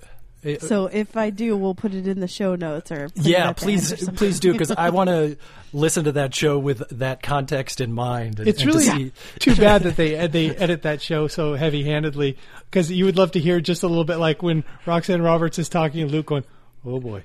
It- 0.48 0.62
So 0.62 0.86
if 0.88 1.16
I 1.18 1.30
do, 1.30 1.56
we'll 1.58 1.76
put 1.76 1.94
it 1.94 2.08
in 2.08 2.20
the 2.20 2.28
show 2.28 2.56
notes 2.56 2.92
or 2.92 3.10
yeah, 3.16 3.50
at 3.50 3.52
or 3.52 3.66
please, 3.66 4.10
please 4.16 4.40
do 4.40 4.52
because 4.52 4.72
I 4.72 4.90
want 4.92 5.10
to 5.10 5.38
listen 5.74 6.06
to 6.06 6.12
that 6.14 6.34
show 6.34 6.58
with 6.58 6.88
that 6.98 7.22
context 7.22 7.82
in 7.82 7.92
mind. 7.94 8.40
And, 8.40 8.48
It's 8.48 8.62
and 8.62 8.72
to 8.72 8.78
really 8.78 8.90
see- 8.90 9.12
too 9.40 9.56
bad 9.56 9.84
that 9.84 9.96
they 9.98 10.28
they 10.28 10.56
edit 10.56 10.84
that 10.84 11.02
show 11.02 11.28
so 11.28 11.54
heavy 11.56 11.84
handedly 11.84 12.38
because 12.70 12.92
you 12.92 13.06
would 13.06 13.18
love 13.18 13.32
to 13.34 13.40
hear 13.40 13.60
just 13.62 13.84
a 13.84 13.88
little 13.88 14.06
bit 14.06 14.18
like 14.18 14.42
when 14.42 14.64
Roxanne 14.86 15.22
Roberts 15.22 15.60
is 15.60 15.70
talking 15.70 16.02
and 16.02 16.12
Luke 16.12 16.26
going, 16.28 16.44
"Oh 16.86 17.00
boy." 17.00 17.24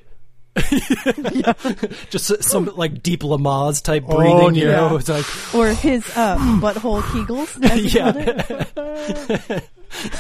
just 2.11 2.43
some 2.45 2.67
like 2.77 3.03
deep 3.03 3.21
Lamaze 3.23 3.83
type 3.83 4.05
Oh, 4.07 4.17
breathing. 4.17 4.55
you 4.55 4.67
yeah. 4.69 4.77
know, 4.89 4.97
it's 4.97 5.09
like 5.09 5.25
or 5.55 5.69
his 5.69 6.05
uh, 6.17 6.37
butthole 6.61 7.01
kegels. 7.03 7.63
As 7.65 7.81
he 7.81 7.99
called 7.99 8.17
it. 9.49 9.69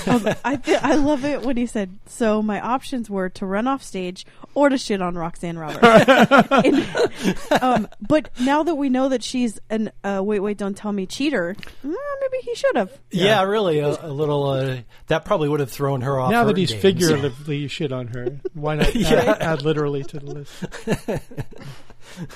Um, 0.06 0.28
I 0.44 0.56
th- 0.56 0.78
I 0.82 0.94
love 0.96 1.24
it 1.24 1.42
when 1.42 1.56
he 1.56 1.66
said, 1.66 1.98
"So 2.06 2.42
my 2.42 2.60
options 2.60 3.08
were 3.08 3.28
to 3.30 3.46
run 3.46 3.66
off 3.66 3.82
stage 3.82 4.26
or 4.54 4.68
to 4.68 4.76
shit 4.78 5.00
on 5.02 5.14
Roxanne 5.14 5.58
Roberts." 5.58 5.82
And, 6.52 7.36
um, 7.62 7.88
but 8.00 8.30
now 8.40 8.62
that 8.62 8.74
we 8.76 8.88
know 8.88 9.08
that 9.08 9.22
she's 9.22 9.58
an 9.70 9.90
uh, 10.04 10.20
wait, 10.24 10.40
wait, 10.40 10.58
don't 10.58 10.76
tell 10.76 10.92
me 10.92 11.06
cheater, 11.06 11.56
mm, 11.84 11.94
maybe 12.20 12.36
he 12.44 12.54
should 12.54 12.76
have. 12.76 12.92
yeah, 13.10 13.42
really 13.42 13.78
a, 13.80 13.88
a 13.88 14.12
little. 14.12 14.44
Uh, 14.46 14.78
that 15.08 15.24
probably 15.24 15.48
would 15.48 15.60
have 15.60 15.70
thrown 15.70 16.02
her 16.02 16.20
off. 16.20 16.30
now 16.30 16.42
her 16.42 16.48
that 16.48 16.56
he's 16.56 16.70
game. 16.72 16.80
figuratively 16.80 17.66
shit 17.68 17.92
on 17.92 18.08
her, 18.08 18.38
why 18.54 18.74
not 18.76 18.88
add, 18.94 18.94
Yeah. 18.96 19.36
add 19.40 19.62
literally 19.62 20.02
to 20.04 20.18
the 20.20 20.26
list? 20.26 20.64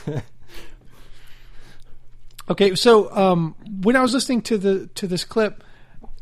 okay, 2.50 2.74
so 2.74 3.14
um, 3.14 3.54
when 3.82 3.96
I 3.96 4.00
was 4.02 4.14
listening 4.14 4.42
to 4.42 4.58
the 4.58 4.86
to 4.94 5.06
this 5.06 5.24
clip, 5.24 5.62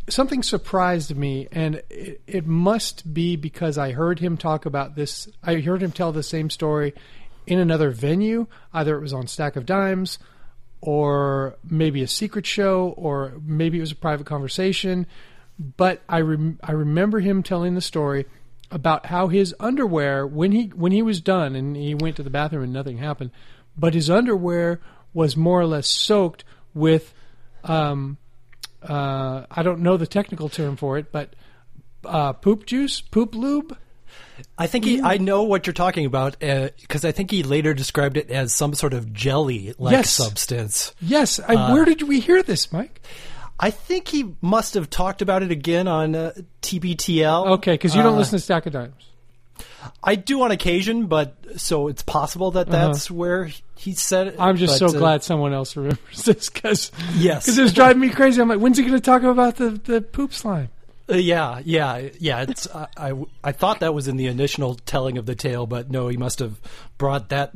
something 0.08 0.42
surprised 0.42 1.16
me, 1.16 1.48
and 1.52 1.82
it, 1.90 2.20
it 2.26 2.46
must 2.46 3.12
be 3.12 3.36
because 3.36 3.78
I 3.78 3.92
heard 3.92 4.18
him 4.18 4.36
talk 4.36 4.66
about 4.66 4.94
this. 4.96 5.28
I 5.42 5.56
heard 5.56 5.82
him 5.82 5.92
tell 5.92 6.12
the 6.12 6.22
same 6.22 6.50
story 6.50 6.94
in 7.46 7.58
another 7.58 7.90
venue. 7.90 8.46
Either 8.72 8.96
it 8.96 9.00
was 9.00 9.12
on 9.12 9.26
Stack 9.26 9.56
of 9.56 9.66
Dimes, 9.66 10.18
or 10.80 11.56
maybe 11.68 12.02
a 12.02 12.08
secret 12.08 12.46
show, 12.46 12.94
or 12.96 13.34
maybe 13.44 13.78
it 13.78 13.82
was 13.82 13.92
a 13.92 13.96
private 13.96 14.26
conversation. 14.26 15.06
But 15.58 16.02
I 16.08 16.20
rem- 16.20 16.58
I 16.62 16.72
remember 16.72 17.20
him 17.20 17.42
telling 17.42 17.74
the 17.74 17.80
story 17.80 18.26
about 18.70 19.06
how 19.06 19.28
his 19.28 19.54
underwear 19.60 20.26
when 20.26 20.52
he 20.52 20.66
when 20.68 20.92
he 20.92 21.02
was 21.02 21.20
done 21.20 21.54
and 21.54 21.76
he 21.76 21.94
went 21.94 22.16
to 22.16 22.22
the 22.22 22.30
bathroom 22.30 22.64
and 22.64 22.72
nothing 22.72 22.98
happened, 22.98 23.30
but 23.76 23.94
his 23.94 24.10
underwear 24.10 24.80
was 25.12 25.36
more 25.36 25.60
or 25.60 25.66
less 25.66 25.86
soaked 25.86 26.44
with 26.74 27.14
um, 27.62 28.18
uh, 28.88 29.46
I 29.50 29.62
don't 29.62 29.80
know 29.80 29.96
the 29.96 30.06
technical 30.06 30.48
term 30.48 30.76
for 30.76 30.98
it, 30.98 31.10
but 31.12 31.34
uh, 32.04 32.32
poop 32.34 32.66
juice, 32.66 33.00
poop 33.00 33.34
lube. 33.34 33.76
I 34.58 34.66
think 34.66 34.84
he. 34.84 35.00
I 35.00 35.16
know 35.18 35.42
what 35.44 35.66
you're 35.66 35.74
talking 35.74 36.06
about 36.06 36.38
because 36.38 37.04
I 37.04 37.12
think 37.12 37.30
he 37.30 37.42
later 37.42 37.72
described 37.74 38.16
it 38.16 38.30
as 38.30 38.52
some 38.52 38.74
sort 38.74 38.92
of 38.94 39.12
jelly-like 39.12 39.92
Yes. 39.92 40.10
substance. 40.10 40.94
Yes, 41.00 41.40
I, 41.40 41.72
where 41.72 41.84
did 41.84 42.02
we 42.02 42.20
hear 42.20 42.42
this, 42.42 42.72
Mike? 42.72 43.00
I 43.58 43.70
think 43.70 44.08
he 44.08 44.34
must 44.40 44.74
have 44.74 44.90
talked 44.90 45.22
about 45.22 45.42
it 45.44 45.50
again 45.52 45.86
on 45.88 46.14
uh, 46.16 46.32
TBTL. 46.62 47.46
Okay, 47.58 47.74
because 47.74 47.94
you 47.94 48.02
don't 48.02 48.14
Uh, 48.14 48.18
listen 48.18 48.38
to 48.38 48.42
Stack 48.44 48.66
of 48.66 48.72
Dimes. 48.72 48.94
I 50.02 50.14
do 50.16 50.42
on 50.42 50.50
occasion, 50.50 51.06
but 51.06 51.36
so 51.56 51.88
it's 51.88 52.02
possible 52.02 52.52
that 52.52 52.68
Uh-huh. 52.68 52.86
that's 52.88 53.10
where 53.10 53.50
he 53.76 53.92
said 53.92 54.28
it. 54.28 54.36
I'm 54.38 54.56
just 54.56 54.80
but, 54.80 54.90
so 54.90 54.96
uh, 54.96 54.98
glad 55.00 55.22
someone 55.22 55.52
else 55.52 55.76
remembers 55.76 56.24
this 56.24 56.48
because 56.50 56.92
Yes. 57.16 57.48
it 57.48 57.60
was 57.60 57.72
driving 57.72 58.00
me 58.00 58.10
crazy. 58.10 58.40
I'm 58.40 58.48
like, 58.48 58.60
when's 58.60 58.76
he 58.78 58.84
going 58.84 58.94
to 58.94 59.00
talk 59.00 59.22
about 59.22 59.56
the, 59.56 59.70
the 59.70 60.00
poop 60.00 60.32
slime? 60.32 60.68
Uh, 61.10 61.16
yeah, 61.16 61.60
yeah, 61.64 62.08
yeah. 62.18 62.42
It's 62.48 62.66
I, 62.74 62.86
I 62.96 63.12
I 63.42 63.52
thought 63.52 63.80
that 63.80 63.92
was 63.92 64.08
in 64.08 64.16
the 64.16 64.26
initial 64.26 64.74
telling 64.76 65.18
of 65.18 65.26
the 65.26 65.34
tale, 65.34 65.66
but 65.66 65.90
no, 65.90 66.08
he 66.08 66.16
must 66.16 66.38
have 66.38 66.58
brought 66.96 67.28
that 67.28 67.52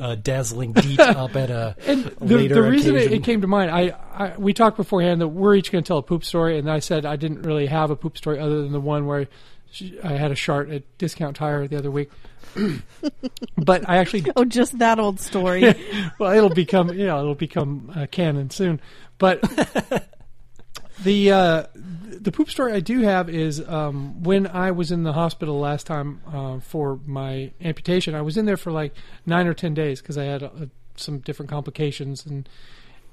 uh, 0.00 0.14
dazzling 0.14 0.72
deed 0.72 0.98
up 1.00 1.36
at 1.36 1.50
a 1.50 1.76
And 1.86 2.04
the, 2.04 2.36
later 2.38 2.54
the 2.54 2.62
reason 2.62 2.96
it, 2.96 3.12
it 3.12 3.22
came 3.22 3.42
to 3.42 3.46
mind, 3.46 3.70
I, 3.70 3.94
I 4.14 4.34
we 4.38 4.54
talked 4.54 4.78
beforehand 4.78 5.20
that 5.20 5.28
we're 5.28 5.56
each 5.56 5.70
going 5.70 5.84
to 5.84 5.88
tell 5.88 5.98
a 5.98 6.02
poop 6.02 6.24
story, 6.24 6.58
and 6.58 6.70
I 6.70 6.78
said 6.78 7.04
I 7.04 7.16
didn't 7.16 7.42
really 7.42 7.66
have 7.66 7.90
a 7.90 7.96
poop 7.96 8.16
story 8.16 8.38
other 8.38 8.62
than 8.62 8.72
the 8.72 8.80
one 8.80 9.04
where 9.04 9.28
she, 9.76 10.00
I 10.02 10.12
had 10.12 10.30
a 10.30 10.34
shart 10.34 10.70
at 10.70 10.82
Discount 10.96 11.36
Tire 11.36 11.68
the 11.68 11.76
other 11.76 11.90
week. 11.90 12.10
but 13.58 13.88
I 13.88 13.98
actually, 13.98 14.24
Oh, 14.36 14.44
just 14.44 14.78
that 14.78 14.98
old 14.98 15.20
story. 15.20 15.74
well, 16.18 16.32
it'll 16.32 16.48
become 16.48 16.92
you 16.94 17.06
know 17.06 17.20
it'll 17.20 17.34
become 17.34 17.92
uh, 17.94 18.06
canon 18.10 18.50
soon. 18.50 18.80
But 19.18 19.42
the 21.02 21.32
uh, 21.32 21.64
the 21.74 22.32
poop 22.32 22.50
story 22.50 22.72
I 22.72 22.80
do 22.80 23.02
have 23.02 23.28
is 23.28 23.66
um, 23.68 24.22
when 24.22 24.46
I 24.46 24.70
was 24.70 24.90
in 24.90 25.02
the 25.02 25.12
hospital 25.12 25.60
last 25.60 25.86
time 25.86 26.22
uh, 26.32 26.60
for 26.60 26.98
my 27.04 27.52
amputation. 27.60 28.14
I 28.14 28.22
was 28.22 28.38
in 28.38 28.46
there 28.46 28.56
for 28.56 28.72
like 28.72 28.94
nine 29.26 29.46
or 29.46 29.54
ten 29.54 29.74
days 29.74 30.00
because 30.00 30.16
I 30.16 30.24
had 30.24 30.42
uh, 30.42 30.50
some 30.96 31.18
different 31.18 31.50
complications 31.50 32.24
and 32.24 32.48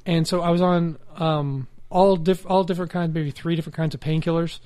and 0.06 0.28
so 0.28 0.42
I 0.42 0.50
was 0.50 0.62
on 0.62 0.98
um, 1.18 1.68
all 1.90 2.16
diff- 2.16 2.50
all 2.50 2.64
different 2.64 2.92
kinds, 2.92 3.14
maybe 3.14 3.32
three 3.32 3.56
different 3.58 3.76
kinds 3.76 3.94
of 3.94 4.02
painkillers 4.02 4.60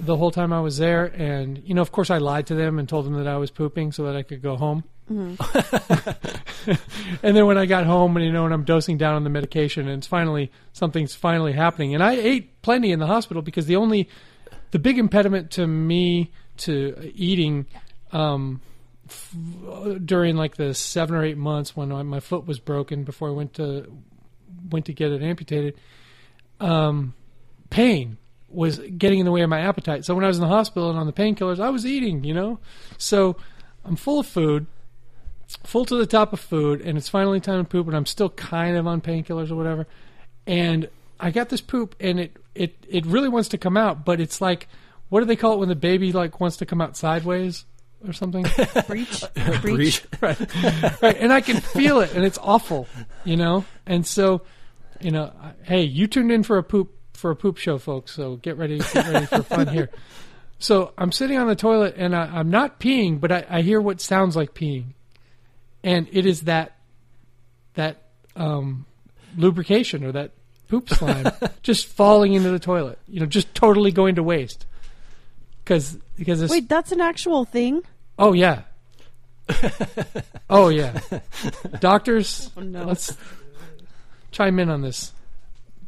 the 0.00 0.16
whole 0.16 0.30
time 0.30 0.52
I 0.52 0.60
was 0.60 0.78
there. 0.78 1.04
And 1.04 1.62
you 1.64 1.74
know, 1.74 1.82
of 1.82 1.92
course, 1.92 2.10
I 2.10 2.18
lied 2.18 2.46
to 2.48 2.54
them 2.54 2.78
and 2.78 2.88
told 2.88 3.06
them 3.06 3.14
that 3.14 3.26
I 3.26 3.36
was 3.36 3.50
pooping 3.50 3.92
so 3.92 4.04
that 4.04 4.16
I 4.16 4.22
could 4.22 4.42
go 4.42 4.56
home. 4.56 4.84
and 7.22 7.36
then 7.36 7.46
when 7.46 7.58
I 7.58 7.66
got 7.66 7.84
home, 7.84 8.16
and 8.16 8.24
you 8.24 8.32
know, 8.32 8.44
and 8.44 8.54
I'm 8.54 8.64
dosing 8.64 8.96
down 8.96 9.16
on 9.16 9.24
the 9.24 9.30
medication, 9.30 9.88
and 9.88 9.98
it's 9.98 10.06
finally 10.06 10.52
something's 10.72 11.14
finally 11.14 11.52
happening, 11.52 11.94
and 11.94 12.02
I 12.02 12.12
ate 12.12 12.62
plenty 12.62 12.92
in 12.92 13.00
the 13.00 13.08
hospital 13.08 13.42
because 13.42 13.66
the 13.66 13.76
only 13.76 14.08
the 14.70 14.78
big 14.78 14.98
impediment 14.98 15.50
to 15.52 15.66
me 15.66 16.30
to 16.58 17.12
eating 17.14 17.66
um, 18.12 18.60
f- 19.08 19.34
during 20.04 20.36
like 20.36 20.56
the 20.56 20.74
seven 20.74 21.16
or 21.16 21.24
eight 21.24 21.38
months 21.38 21.76
when 21.76 21.90
I, 21.90 22.02
my 22.02 22.20
foot 22.20 22.46
was 22.46 22.60
broken 22.60 23.02
before 23.02 23.28
I 23.28 23.32
went 23.32 23.54
to 23.54 23.92
went 24.70 24.86
to 24.86 24.92
get 24.92 25.10
it 25.10 25.22
amputated. 25.22 25.74
Um, 26.60 27.14
pain 27.70 28.18
was 28.50 28.78
getting 28.78 29.20
in 29.20 29.24
the 29.24 29.32
way 29.32 29.42
of 29.42 29.50
my 29.50 29.60
appetite. 29.60 30.04
So 30.04 30.14
when 30.14 30.24
I 30.24 30.28
was 30.28 30.36
in 30.36 30.42
the 30.42 30.48
hospital 30.48 30.90
and 30.90 30.98
on 30.98 31.06
the 31.06 31.12
painkillers, 31.12 31.60
I 31.60 31.70
was 31.70 31.86
eating. 31.86 32.24
You 32.24 32.34
know, 32.34 32.58
so 32.98 33.36
I'm 33.84 33.96
full 33.96 34.20
of 34.20 34.26
food, 34.26 34.66
full 35.64 35.84
to 35.86 35.96
the 35.96 36.06
top 36.06 36.32
of 36.32 36.40
food, 36.40 36.80
and 36.80 36.98
it's 36.98 37.08
finally 37.08 37.40
time 37.40 37.64
to 37.64 37.68
poop, 37.68 37.86
and 37.86 37.96
I'm 37.96 38.06
still 38.06 38.30
kind 38.30 38.76
of 38.76 38.86
on 38.86 39.00
painkillers 39.00 39.50
or 39.50 39.56
whatever. 39.56 39.86
And 40.46 40.88
I 41.18 41.30
got 41.30 41.48
this 41.48 41.60
poop, 41.60 41.94
and 42.00 42.20
it 42.20 42.36
it 42.54 42.76
it 42.88 43.06
really 43.06 43.28
wants 43.28 43.50
to 43.50 43.58
come 43.58 43.76
out, 43.76 44.04
but 44.04 44.20
it's 44.20 44.40
like 44.40 44.68
what 45.10 45.20
do 45.20 45.26
they 45.26 45.36
call 45.36 45.54
it 45.54 45.58
when 45.58 45.68
the 45.68 45.76
baby 45.76 46.12
like 46.12 46.40
wants 46.40 46.56
to 46.58 46.66
come 46.66 46.80
out 46.80 46.96
sideways 46.96 47.66
or 48.06 48.12
something? 48.14 48.46
Breech. 48.86 49.24
Breech. 49.34 49.60
Breech. 49.60 50.06
right, 50.20 51.02
right. 51.02 51.16
And 51.18 51.32
I 51.32 51.42
can 51.42 51.60
feel 51.60 52.00
it, 52.00 52.14
and 52.14 52.24
it's 52.24 52.38
awful, 52.38 52.88
you 53.24 53.36
know. 53.36 53.64
And 53.86 54.06
so, 54.06 54.42
you 55.00 55.10
know, 55.10 55.32
hey, 55.62 55.82
you 55.82 56.06
tuned 56.06 56.32
in 56.32 56.42
for 56.42 56.56
a 56.56 56.62
poop 56.62 56.94
for 57.20 57.30
a 57.30 57.36
poop 57.36 57.56
show, 57.58 57.78
folks. 57.78 58.12
So 58.12 58.36
get 58.36 58.56
ready, 58.56 58.78
get 58.78 59.06
ready 59.06 59.26
for 59.26 59.42
fun 59.42 59.68
here. 59.68 59.90
So 60.62 60.92
I'm 60.98 61.10
sitting 61.10 61.38
on 61.38 61.46
the 61.46 61.56
toilet, 61.56 61.94
and 61.96 62.14
I, 62.14 62.26
I'm 62.26 62.50
not 62.50 62.78
peeing, 62.78 63.18
but 63.18 63.32
I, 63.32 63.46
I 63.48 63.62
hear 63.62 63.80
what 63.80 63.98
sounds 63.98 64.36
like 64.36 64.52
peeing, 64.52 64.88
and 65.82 66.06
it 66.12 66.26
is 66.26 66.42
that 66.42 66.76
that 67.76 68.02
um, 68.36 68.84
lubrication 69.38 70.04
or 70.04 70.12
that 70.12 70.32
poop 70.68 70.90
slime 70.90 71.28
just 71.62 71.86
falling 71.86 72.34
into 72.34 72.50
the 72.50 72.58
toilet. 72.58 72.98
You 73.08 73.20
know, 73.20 73.26
just 73.26 73.54
totally 73.54 73.90
going 73.90 74.16
to 74.16 74.22
waste. 74.22 74.66
Because 75.64 75.96
because 76.18 76.42
it's 76.42 76.50
Wait, 76.52 76.68
that's 76.68 76.92
an 76.92 77.00
actual 77.00 77.46
thing? 77.46 77.80
Oh 78.18 78.34
yeah. 78.34 78.64
oh 80.50 80.68
yeah. 80.68 81.00
Doctors, 81.80 82.50
Oh, 82.54 82.60
no. 82.60 82.84
let's 82.84 83.16
chime 84.30 84.58
in 84.58 84.68
on 84.68 84.82
this. 84.82 85.12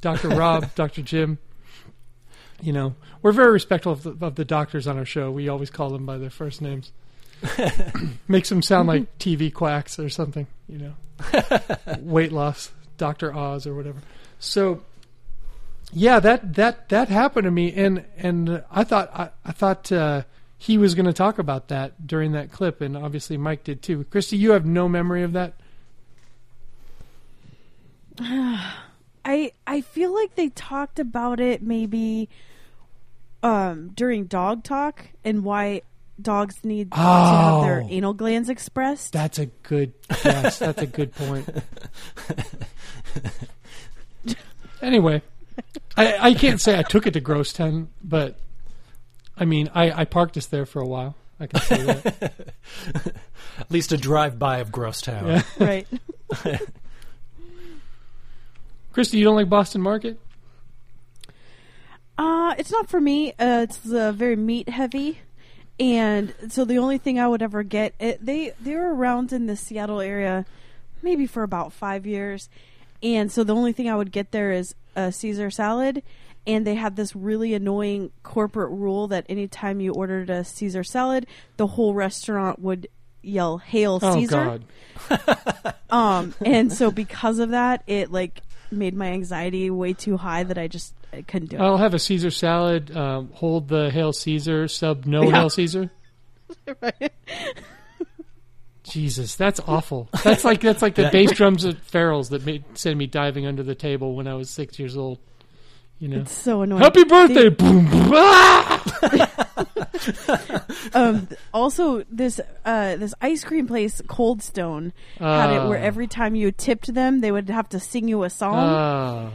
Doctor 0.02 0.28
Rob, 0.36 0.74
Doctor 0.74 1.00
Jim. 1.00 1.38
You 2.60 2.74
know, 2.74 2.94
we're 3.22 3.32
very 3.32 3.50
respectful 3.50 3.92
of 3.92 4.02
the, 4.02 4.26
of 4.26 4.34
the 4.34 4.44
doctors 4.44 4.86
on 4.86 4.98
our 4.98 5.06
show. 5.06 5.30
We 5.30 5.48
always 5.48 5.70
call 5.70 5.88
them 5.88 6.04
by 6.04 6.18
their 6.18 6.30
first 6.30 6.60
names. 6.60 6.92
Makes 8.28 8.50
them 8.50 8.60
sound 8.60 8.86
like 8.86 9.18
TV 9.18 9.52
quacks 9.52 9.98
or 9.98 10.10
something. 10.10 10.46
You 10.68 10.78
know, 10.78 10.94
weight 12.00 12.30
loss, 12.30 12.70
Doctor 12.98 13.34
Oz 13.34 13.66
or 13.66 13.74
whatever. 13.74 13.98
So, 14.38 14.82
yeah, 15.92 16.20
that 16.20 16.54
that 16.54 16.88
that 16.90 17.08
happened 17.08 17.44
to 17.46 17.50
me, 17.50 17.72
and 17.72 18.04
and 18.16 18.62
I 18.70 18.84
thought 18.84 19.10
I, 19.12 19.30
I 19.44 19.50
thought 19.52 19.90
uh, 19.90 20.22
he 20.56 20.78
was 20.78 20.94
going 20.94 21.06
to 21.06 21.12
talk 21.12 21.40
about 21.40 21.66
that 21.68 22.06
during 22.06 22.32
that 22.32 22.52
clip, 22.52 22.80
and 22.80 22.96
obviously 22.96 23.36
Mike 23.36 23.64
did 23.64 23.82
too. 23.82 24.04
Christy, 24.04 24.36
you 24.36 24.52
have 24.52 24.64
no 24.64 24.88
memory 24.88 25.24
of 25.24 25.32
that. 25.32 25.54
I 29.24 29.52
I 29.66 29.80
feel 29.80 30.14
like 30.14 30.34
they 30.34 30.48
talked 30.50 30.98
about 30.98 31.40
it 31.40 31.62
maybe 31.62 32.28
um 33.42 33.90
during 33.94 34.24
dog 34.26 34.62
talk 34.64 35.04
and 35.24 35.44
why 35.44 35.82
dogs 36.20 36.56
need 36.64 36.90
to 36.92 36.96
have 36.96 37.62
their 37.62 37.80
Oh. 37.82 37.88
anal 37.90 38.12
glands 38.14 38.48
expressed. 38.48 39.12
That's 39.12 39.38
a 39.38 39.46
good 39.46 39.92
yes. 40.24 40.58
that's 40.58 40.80
a 40.82 40.86
good 40.86 41.14
point. 41.14 41.48
Anyway, 44.80 45.22
I, 45.96 46.30
I 46.30 46.34
can't 46.34 46.60
say 46.60 46.76
I 46.76 46.82
took 46.82 47.06
it 47.06 47.12
to 47.12 47.20
Gross 47.20 47.52
Town, 47.52 47.88
but 48.02 48.36
I 49.36 49.44
mean, 49.44 49.70
I, 49.72 49.92
I 50.00 50.04
parked 50.06 50.36
us 50.36 50.46
there 50.46 50.66
for 50.66 50.80
a 50.82 50.86
while. 50.86 51.14
I 51.38 51.46
can 51.46 51.60
say 51.60 51.82
that. 51.84 52.54
At 53.60 53.70
least 53.70 53.92
a 53.92 53.96
drive 53.96 54.40
by 54.40 54.58
of 54.58 54.70
Grosstown. 54.70 55.44
Yeah. 55.60 55.64
right. 55.64 55.86
Christy, 58.92 59.18
you 59.18 59.24
don't 59.24 59.36
like 59.36 59.48
Boston 59.48 59.80
Market? 59.80 60.18
Uh, 62.18 62.54
it's 62.58 62.70
not 62.70 62.88
for 62.88 63.00
me. 63.00 63.32
Uh, 63.38 63.66
it's 63.68 63.90
uh, 63.90 64.12
very 64.12 64.36
meat 64.36 64.68
heavy, 64.68 65.20
and 65.80 66.34
so 66.48 66.64
the 66.64 66.78
only 66.78 66.98
thing 66.98 67.18
I 67.18 67.26
would 67.26 67.42
ever 67.42 67.62
get 67.62 67.94
it, 67.98 68.24
they 68.24 68.52
they 68.60 68.74
were 68.74 68.94
around 68.94 69.32
in 69.32 69.46
the 69.46 69.56
Seattle 69.56 70.00
area, 70.00 70.44
maybe 71.02 71.26
for 71.26 71.42
about 71.42 71.72
five 71.72 72.06
years, 72.06 72.50
and 73.02 73.32
so 73.32 73.42
the 73.42 73.54
only 73.54 73.72
thing 73.72 73.88
I 73.88 73.96
would 73.96 74.12
get 74.12 74.30
there 74.30 74.52
is 74.52 74.74
a 74.94 75.10
Caesar 75.10 75.50
salad, 75.50 76.02
and 76.46 76.66
they 76.66 76.74
had 76.74 76.96
this 76.96 77.16
really 77.16 77.54
annoying 77.54 78.12
corporate 78.22 78.70
rule 78.70 79.08
that 79.08 79.24
anytime 79.28 79.80
you 79.80 79.94
ordered 79.94 80.28
a 80.28 80.44
Caesar 80.44 80.84
salad, 80.84 81.26
the 81.56 81.66
whole 81.66 81.94
restaurant 81.94 82.58
would 82.58 82.88
yell 83.22 83.56
"Hail 83.56 83.98
Oh 84.02 84.14
Caesar!" 84.14 84.60
God. 85.08 85.74
Um, 85.92 86.34
and 86.42 86.72
so 86.72 86.90
because 86.90 87.38
of 87.38 87.50
that, 87.50 87.82
it 87.86 88.10
like 88.10 88.40
made 88.72 88.94
my 88.94 89.06
anxiety 89.08 89.70
way 89.70 89.92
too 89.92 90.16
high 90.16 90.42
that 90.44 90.58
I 90.58 90.66
just 90.68 90.94
I 91.12 91.22
couldn't 91.22 91.50
do 91.50 91.56
it. 91.56 91.60
I'll 91.60 91.76
have 91.78 91.94
a 91.94 91.98
Caesar 91.98 92.30
salad. 92.30 92.96
Um, 92.96 93.30
hold 93.34 93.68
the 93.68 93.90
Hail 93.90 94.12
Caesar. 94.12 94.66
Sub 94.68 95.04
no 95.06 95.24
Yeah. 95.24 95.32
Hail 95.40 95.50
Caesar. 95.50 95.90
Jesus, 98.84 99.36
that's 99.36 99.60
awful. 99.66 100.08
That's 100.24 100.44
like 100.44 100.60
that's 100.60 100.82
like 100.82 100.96
the 100.96 101.08
bass 101.10 101.30
drums 101.32 101.64
at 101.64 101.78
Farrell's 101.78 102.30
that 102.30 102.44
made 102.44 102.64
send 102.76 102.98
me 102.98 103.06
diving 103.06 103.46
under 103.46 103.62
the 103.62 103.74
table 103.76 104.14
when 104.16 104.26
I 104.26 104.34
was 104.34 104.50
six 104.50 104.78
years 104.78 104.96
old. 104.96 105.18
You 105.98 106.08
know, 106.08 106.20
It's 106.22 106.32
so 106.32 106.62
annoying. 106.62 106.82
happy 106.82 107.04
birthday! 107.04 107.48
Boom, 107.48 107.88
boom, 107.88 108.10
ah! 108.12 109.41
um, 110.94 111.28
also, 111.52 112.04
this 112.10 112.40
uh, 112.64 112.96
this 112.96 113.14
ice 113.20 113.44
cream 113.44 113.66
place, 113.66 114.00
Cold 114.08 114.42
Stone, 114.42 114.92
had 115.18 115.52
it 115.54 115.68
where 115.68 115.78
Ah. 115.78 115.82
every 115.82 116.06
time 116.06 116.34
you 116.34 116.52
tipped 116.52 116.92
them, 116.92 117.20
they 117.20 117.32
would 117.32 117.48
have 117.48 117.68
to 117.70 117.80
sing 117.80 118.08
you 118.08 118.22
a 118.24 118.30
song. 118.30 118.56
Ah. 118.58 119.30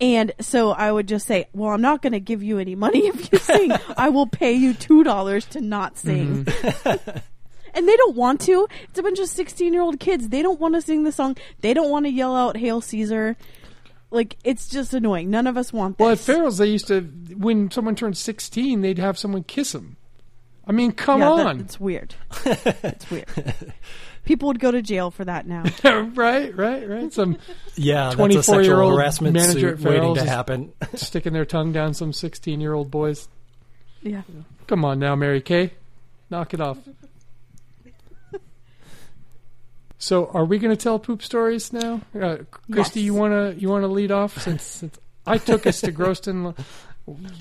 and 0.00 0.32
so 0.40 0.70
I 0.72 0.90
would 0.90 1.06
just 1.08 1.26
say, 1.26 1.46
"Well, 1.52 1.70
I'm 1.70 1.80
not 1.80 2.02
going 2.02 2.12
to 2.12 2.20
give 2.20 2.42
you 2.42 2.58
any 2.58 2.74
money 2.74 3.06
if 3.06 3.32
you 3.32 3.38
sing. 3.38 3.72
I 3.96 4.08
will 4.08 4.26
pay 4.26 4.52
you 4.52 4.74
two 4.74 5.04
dollars 5.04 5.44
to 5.46 5.60
not 5.60 5.96
sing." 5.98 6.44
Mm-hmm. 6.44 7.18
and 7.74 7.88
they 7.88 7.96
don't 7.96 8.16
want 8.16 8.40
to. 8.42 8.66
It's 8.88 8.98
a 8.98 9.02
bunch 9.02 9.18
of 9.18 9.28
16 9.28 9.72
year 9.72 9.82
old 9.82 10.00
kids. 10.00 10.28
They 10.28 10.42
don't 10.42 10.60
want 10.60 10.74
to 10.74 10.82
sing 10.82 11.04
the 11.04 11.12
song. 11.12 11.36
They 11.60 11.74
don't 11.74 11.90
want 11.90 12.06
to 12.06 12.10
yell 12.10 12.34
out 12.36 12.56
"Hail 12.56 12.80
Caesar." 12.80 13.36
Like 14.14 14.36
it's 14.44 14.68
just 14.68 14.94
annoying. 14.94 15.28
None 15.28 15.46
of 15.46 15.56
us 15.56 15.72
want 15.72 15.98
this. 15.98 16.04
Well, 16.04 16.12
at 16.12 16.18
Farrell's, 16.20 16.58
they 16.58 16.66
used 16.68 16.86
to 16.86 17.00
when 17.36 17.70
someone 17.70 17.96
turned 17.96 18.16
sixteen, 18.16 18.80
they'd 18.80 18.98
have 18.98 19.18
someone 19.18 19.42
kiss 19.42 19.72
them. 19.72 19.96
I 20.66 20.72
mean, 20.72 20.92
come 20.92 21.20
yeah, 21.20 21.34
that- 21.36 21.46
on, 21.46 21.60
it's 21.60 21.78
weird. 21.80 22.14
it's 22.46 23.10
weird. 23.10 23.26
People 24.24 24.48
would 24.48 24.58
go 24.60 24.70
to 24.70 24.80
jail 24.80 25.10
for 25.10 25.24
that 25.26 25.46
now. 25.46 25.64
right, 26.14 26.56
right, 26.56 26.88
right. 26.88 27.12
Some 27.12 27.36
Yeah, 27.74 28.10
twenty-four 28.12 28.62
year 28.62 28.80
old 28.80 28.94
harassment 28.94 29.34
manager 29.34 29.76
suit 29.76 29.84
at 29.84 29.92
waiting 29.92 30.14
to 30.14 30.24
happen. 30.24 30.72
sticking 30.94 31.32
their 31.34 31.44
tongue 31.44 31.72
down 31.72 31.92
some 31.92 32.12
sixteen-year-old 32.12 32.90
boys. 32.90 33.28
Yeah. 34.00 34.22
Come 34.66 34.84
on 34.84 34.98
now, 34.98 35.14
Mary 35.16 35.42
Kay, 35.42 35.72
knock 36.30 36.54
it 36.54 36.60
off. 36.60 36.78
So, 40.04 40.26
are 40.34 40.44
we 40.44 40.58
going 40.58 40.76
to 40.76 40.82
tell 40.82 40.98
poop 40.98 41.22
stories 41.22 41.72
now? 41.72 42.02
Uh, 42.14 42.36
Christy, 42.70 43.00
Yes. 43.00 43.06
you 43.06 43.14
want 43.14 43.32
to 43.32 43.58
you 43.58 43.70
want 43.70 43.84
to 43.84 43.88
lead 43.88 44.10
off 44.10 44.38
since, 44.38 44.62
since 44.62 44.98
I 45.26 45.38
took 45.38 45.66
us 45.66 45.80
to 45.80 45.92
Groston. 45.92 46.54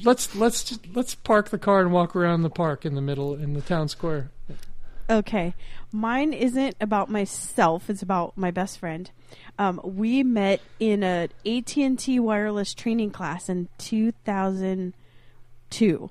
Let's 0.02 0.34
let's 0.34 0.64
just, 0.64 0.80
let's 0.96 1.14
park 1.14 1.50
the 1.50 1.58
car 1.58 1.82
and 1.82 1.92
walk 1.92 2.16
around 2.16 2.44
the 2.44 2.50
park 2.50 2.86
in 2.86 2.96
the 2.96 3.02
middle 3.02 3.36
in 3.36 3.52
the 3.52 3.60
town 3.60 3.90
square. 3.90 4.32
Okay. 5.10 5.56
Mine 5.92 6.32
isn't 6.32 6.78
about 6.80 7.10
myself. 7.10 7.90
It's 7.90 8.02
about 8.02 8.38
my 8.38 8.50
best 8.50 8.80
friend. 8.80 9.12
Um, 9.60 9.82
we 9.84 10.24
met 10.24 10.62
in 10.80 11.04
a 11.04 11.28
AT&T 11.46 12.18
wireless 12.22 12.74
training 12.74 13.12
class 13.12 13.50
in 13.50 13.68
2002. 13.78 16.10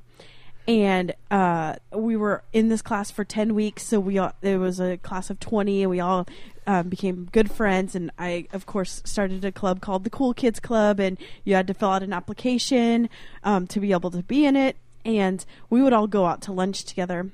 And 0.69 1.15
uh, 1.31 1.77
we 1.93 2.17
were 2.17 2.43
in 2.53 2.69
this 2.69 2.83
class 2.83 3.11
for 3.11 3.25
10 3.25 3.55
weeks. 3.55 3.83
So 3.83 3.99
we 3.99 4.19
all, 4.19 4.33
it 4.43 4.59
was 4.59 4.81
a 4.81 4.97
class 4.97 5.29
of 5.31 5.41
20 5.41 5.83
and 5.83 5.91
we 5.91 6.01
all 6.01 6.27
um, 6.67 6.89
became 6.89 7.29
good 7.33 7.51
friends. 7.51 7.95
And 7.95 8.11
I, 8.19 8.47
of 8.53 8.67
course, 8.67 9.03
started 9.05 9.45
a 9.45 9.53
club 9.53 9.81
called 9.81 10.05
the 10.05 10.11
Cool 10.11 10.35
Kids 10.35 10.61
Club. 10.61 11.01
And 11.01 11.19
you 11.45 11.55
had 11.55 11.67
to 11.67 11.75
fill 11.75 11.91
out 11.91 12.03
an 12.03 12.13
application 12.13 13.09
um, 13.43 13.67
to 13.69 13.81
be 13.81 13.93
able 13.93 14.11
to 14.13 14.23
be 14.23 14.47
in 14.47 14.55
it. 14.55 14.77
And 15.05 15.45
we 15.69 15.83
would 15.83 15.93
all 15.93 16.07
go 16.07 16.27
out 16.27 16.43
to 16.43 16.53
lunch 16.53 16.85
together. 16.85 17.31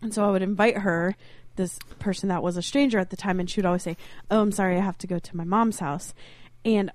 And 0.00 0.14
so 0.14 0.26
I 0.26 0.30
would 0.30 0.42
invite 0.42 0.78
her, 0.78 1.16
this 1.56 1.78
person 1.98 2.28
that 2.30 2.42
was 2.42 2.56
a 2.56 2.62
stranger 2.62 2.98
at 2.98 3.10
the 3.10 3.16
time, 3.16 3.38
and 3.38 3.50
she 3.50 3.60
would 3.60 3.66
always 3.66 3.82
say, 3.82 3.96
"Oh, 4.30 4.40
I'm 4.40 4.52
sorry, 4.52 4.76
I 4.76 4.80
have 4.80 4.96
to 4.98 5.06
go 5.06 5.18
to 5.18 5.36
my 5.36 5.44
mom's 5.44 5.78
house." 5.78 6.14
And 6.64 6.90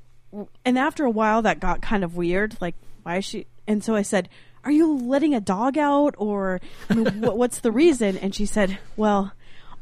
and 0.66 0.78
after 0.78 1.06
a 1.06 1.10
while, 1.10 1.42
that 1.44 1.60
got 1.60 1.82
kind 1.82 2.04
of 2.04 2.18
weird. 2.18 2.58
Like, 2.60 2.76
why 3.04 3.18
is 3.18 3.26
she? 3.26 3.48
And 3.68 3.84
so 3.84 3.96
I 3.96 4.02
said, 4.02 4.28
"Are 4.66 4.72
you 4.72 4.98
letting 4.98 5.34
a 5.34 5.40
dog 5.40 5.78
out, 5.78 6.16
or 6.18 6.60
I 6.90 6.96
mean, 6.96 7.24
wh- 7.24 7.36
what's 7.38 7.60
the 7.60 7.72
reason?" 7.72 8.18
And 8.18 8.34
she 8.36 8.46
said, 8.46 8.78
"Well, 8.98 9.32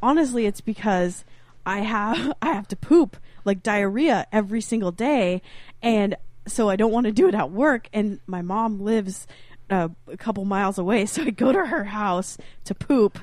honestly, 0.01 0.45
it's 0.45 0.61
because 0.61 1.23
I 1.65 1.79
have 1.79 2.33
I 2.41 2.53
have 2.53 2.67
to 2.67 2.75
poop 2.75 3.17
like 3.45 3.63
diarrhea 3.63 4.27
every 4.31 4.61
single 4.61 4.91
day, 4.91 5.41
and 5.81 6.15
so 6.45 6.69
I 6.69 6.75
don't 6.75 6.91
want 6.91 7.05
to 7.05 7.11
do 7.11 7.27
it 7.27 7.33
at 7.35 7.51
work. 7.51 7.89
And 7.93 8.19
my 8.27 8.41
mom 8.41 8.81
lives." 8.81 9.25
Uh, 9.69 9.87
a 10.11 10.17
couple 10.17 10.43
miles 10.45 10.77
away, 10.77 11.05
so 11.07 11.23
I 11.23 11.29
go 11.31 11.51
to 11.51 11.65
her 11.65 11.85
house 11.85 12.37
to 12.65 12.75
poop, 12.75 13.17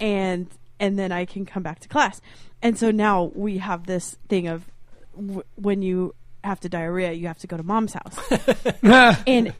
and 0.00 0.46
and 0.78 0.98
then 0.98 1.10
I 1.12 1.24
can 1.24 1.44
come 1.44 1.62
back 1.64 1.80
to 1.80 1.88
class. 1.88 2.20
And 2.62 2.78
so 2.78 2.90
now 2.90 3.32
we 3.34 3.58
have 3.58 3.84
this 3.84 4.16
thing 4.28 4.46
of 4.46 4.64
w- 5.16 5.42
when 5.56 5.82
you 5.82 6.14
have 6.44 6.60
to 6.60 6.68
diarrhea, 6.68 7.12
you 7.12 7.26
have 7.26 7.38
to 7.40 7.46
go 7.48 7.56
to 7.56 7.62
mom's 7.62 7.92
house, 7.92 8.16
and 9.26 9.52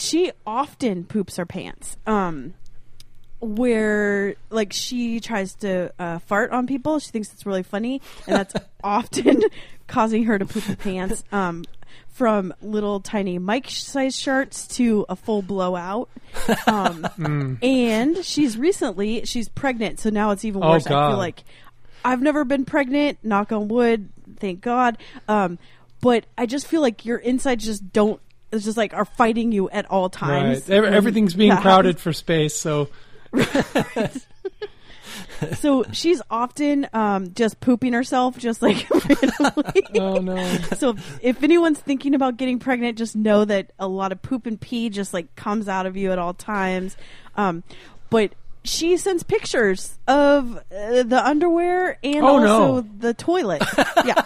she 0.00 0.32
often 0.46 1.04
poops 1.04 1.36
her 1.36 1.46
pants. 1.46 1.96
Um, 2.06 2.54
where 3.40 4.34
like 4.50 4.72
she 4.72 5.20
tries 5.20 5.54
to 5.54 5.92
uh, 5.98 6.18
fart 6.20 6.50
on 6.50 6.66
people. 6.66 6.98
She 6.98 7.10
thinks 7.10 7.32
it's 7.32 7.46
really 7.46 7.62
funny, 7.62 8.00
and 8.26 8.36
that's 8.36 8.54
often 8.84 9.42
causing 9.86 10.24
her 10.24 10.38
to 10.38 10.46
poop 10.46 10.64
her 10.64 10.76
pants. 10.76 11.22
Um, 11.32 11.64
from 12.10 12.52
little 12.60 12.98
tiny 12.98 13.38
Mike 13.38 13.70
size 13.70 14.18
shirts 14.18 14.66
to 14.66 15.06
a 15.08 15.14
full 15.14 15.40
blowout. 15.40 16.10
Um, 16.66 17.58
And 17.62 18.24
she's 18.24 18.58
recently 18.58 19.24
she's 19.24 19.48
pregnant, 19.48 20.00
so 20.00 20.10
now 20.10 20.32
it's 20.32 20.44
even 20.44 20.62
Oh, 20.64 20.70
worse. 20.70 20.86
I 20.88 21.08
feel 21.10 21.16
like 21.16 21.44
I've 22.04 22.20
never 22.20 22.44
been 22.44 22.64
pregnant. 22.64 23.18
Knock 23.22 23.52
on 23.52 23.68
wood. 23.68 24.08
Thank 24.38 24.62
God. 24.62 24.98
Um, 25.28 25.58
but 26.00 26.26
I 26.36 26.46
just 26.46 26.66
feel 26.66 26.80
like 26.80 27.04
your 27.04 27.18
insides 27.18 27.64
just 27.64 27.92
don't. 27.92 28.20
It's 28.52 28.64
just 28.64 28.76
like 28.76 28.94
are 28.94 29.04
fighting 29.04 29.52
you 29.52 29.68
at 29.70 29.90
all 29.90 30.08
times. 30.08 30.68
Right. 30.68 30.78
Ev- 30.78 30.84
Everything's 30.92 31.34
being 31.34 31.56
crowded 31.56 31.98
for 32.00 32.12
space, 32.12 32.54
so 32.54 32.88
so 35.58 35.84
she's 35.92 36.20
often 36.30 36.88
um, 36.92 37.32
just 37.34 37.60
pooping 37.60 37.92
herself, 37.92 38.36
just 38.38 38.60
like 38.62 38.88
randomly. 39.08 39.86
oh 40.00 40.18
no. 40.18 40.56
so 40.76 40.96
if 41.20 41.42
anyone's 41.42 41.78
thinking 41.78 42.14
about 42.14 42.36
getting 42.36 42.58
pregnant, 42.58 42.98
just 42.98 43.14
know 43.14 43.44
that 43.44 43.72
a 43.78 43.86
lot 43.86 44.12
of 44.12 44.20
poop 44.22 44.46
and 44.46 44.60
pee 44.60 44.88
just 44.90 45.14
like 45.14 45.34
comes 45.36 45.68
out 45.68 45.86
of 45.86 45.96
you 45.96 46.10
at 46.12 46.18
all 46.18 46.34
times. 46.34 46.96
Um, 47.36 47.62
but 48.10 48.32
she 48.64 48.96
sends 48.96 49.22
pictures 49.22 49.98
of 50.08 50.56
uh, 50.56 51.02
the 51.04 51.20
underwear 51.24 51.98
and 52.02 52.24
Oh, 52.24 52.26
also 52.40 52.74
no. 52.82 52.88
the 52.98 53.14
toilet. 53.14 53.62
yeah. 54.04 54.24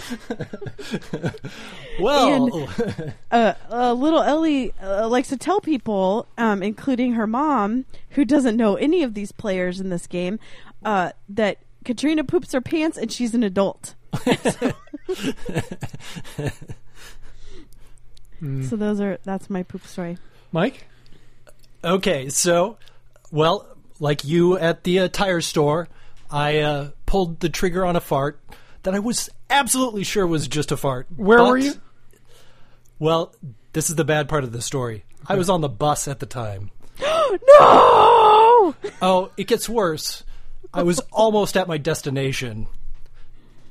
Well, 1.98 2.68
uh, 3.30 3.54
uh, 3.70 3.92
little 3.94 4.22
Ellie 4.22 4.74
uh, 4.82 5.08
likes 5.08 5.28
to 5.28 5.38
tell 5.38 5.62
people, 5.62 6.26
um, 6.36 6.62
including 6.62 7.14
her 7.14 7.26
mom, 7.26 7.86
who 8.10 8.26
doesn't 8.26 8.54
know 8.54 8.74
any 8.76 9.02
of 9.02 9.14
these 9.14 9.32
players 9.32 9.80
in 9.80 9.88
this 9.88 10.06
game, 10.06 10.38
uh, 10.84 11.12
that 11.30 11.56
Katrina 11.86 12.22
poops 12.22 12.52
her 12.52 12.60
pants 12.60 12.98
and 12.98 13.10
she's 13.10 13.34
an 13.34 13.42
adult. 13.42 13.94
So 18.68 18.76
those 18.76 19.00
are 19.00 19.18
that's 19.24 19.48
my 19.48 19.62
poop 19.62 19.86
story. 19.86 20.18
Mike? 20.52 20.86
Okay, 21.82 22.28
so, 22.28 22.76
well, 23.30 23.66
like 23.98 24.24
you 24.24 24.58
at 24.58 24.84
the 24.84 24.98
uh, 25.00 25.08
tire 25.08 25.40
store, 25.40 25.88
I 26.30 26.58
uh, 26.58 26.90
pulled 27.06 27.40
the 27.40 27.48
trigger 27.48 27.84
on 27.84 27.96
a 27.96 28.00
fart 28.00 28.38
that 28.82 28.94
I 28.94 28.98
was 28.98 29.30
absolutely 29.50 30.04
sure 30.04 30.26
was 30.26 30.48
just 30.48 30.72
a 30.72 30.76
fart. 30.76 31.06
Where 31.16 31.38
But- 31.38 31.48
were 31.48 31.58
you? 31.58 31.72
Well, 32.98 33.34
this 33.72 33.90
is 33.90 33.96
the 33.96 34.04
bad 34.04 34.28
part 34.28 34.44
of 34.44 34.52
the 34.52 34.62
story. 34.62 35.04
I 35.26 35.34
was 35.36 35.50
on 35.50 35.60
the 35.60 35.68
bus 35.68 36.08
at 36.08 36.20
the 36.20 36.26
time. 36.26 36.70
No! 37.58 38.74
Oh, 39.02 39.30
it 39.36 39.46
gets 39.46 39.68
worse. 39.68 40.22
I 40.72 40.82
was 40.82 41.00
almost 41.12 41.56
at 41.56 41.68
my 41.68 41.76
destination. 41.78 42.66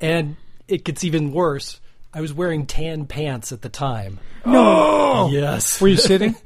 And 0.00 0.36
it 0.68 0.84
gets 0.84 1.04
even 1.04 1.32
worse. 1.32 1.80
I 2.14 2.20
was 2.20 2.32
wearing 2.32 2.66
tan 2.66 3.06
pants 3.06 3.50
at 3.52 3.62
the 3.62 3.68
time. 3.68 4.20
No! 4.46 5.28
Yes. 5.32 5.80
Were 5.80 5.88
you 5.88 5.96
sitting? 5.96 6.36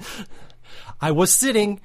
I 1.01 1.11
was 1.11 1.33
sitting 1.33 1.81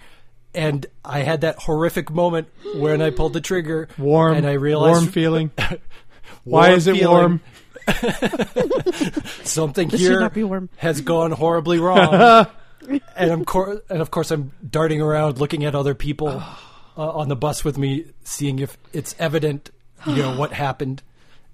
and 0.54 0.86
I 1.04 1.20
had 1.24 1.42
that 1.42 1.58
horrific 1.60 2.10
moment 2.10 2.48
when 2.76 3.02
I 3.02 3.10
pulled 3.10 3.34
the 3.34 3.42
trigger. 3.42 3.90
Warm. 3.98 4.36
And 4.38 4.46
I 4.48 4.54
realized 4.54 5.02
warm 5.02 5.12
feeling. 5.12 5.52
Why 6.46 6.72
is 6.72 6.88
it 6.88 6.96
feeling. 6.98 7.12
warm? 7.12 7.42
Something 9.44 9.90
This 9.90 10.00
here 10.02 10.30
be 10.30 10.44
warm. 10.44 10.70
has 10.78 11.02
gone 11.02 11.32
horribly 11.32 11.80
wrong. 11.80 12.48
and, 13.16 13.32
I'm 13.32 13.46
cor- 13.46 13.82
and 13.90 14.02
of 14.02 14.12
course, 14.12 14.32
I'm 14.32 14.52
darting 14.68 15.02
around 15.02 15.40
looking 15.40 15.66
at 15.66 15.76
other 15.76 15.94
people 15.96 16.30
uh, 16.98 17.10
on 17.12 17.30
the 17.30 17.36
bus 17.36 17.64
with 17.64 17.78
me, 17.78 18.06
seeing 18.24 18.60
if 18.60 18.78
it's 18.94 19.16
evident, 19.20 19.70
you 20.08 20.16
know, 20.18 20.36
what 20.38 20.52
happened, 20.54 21.02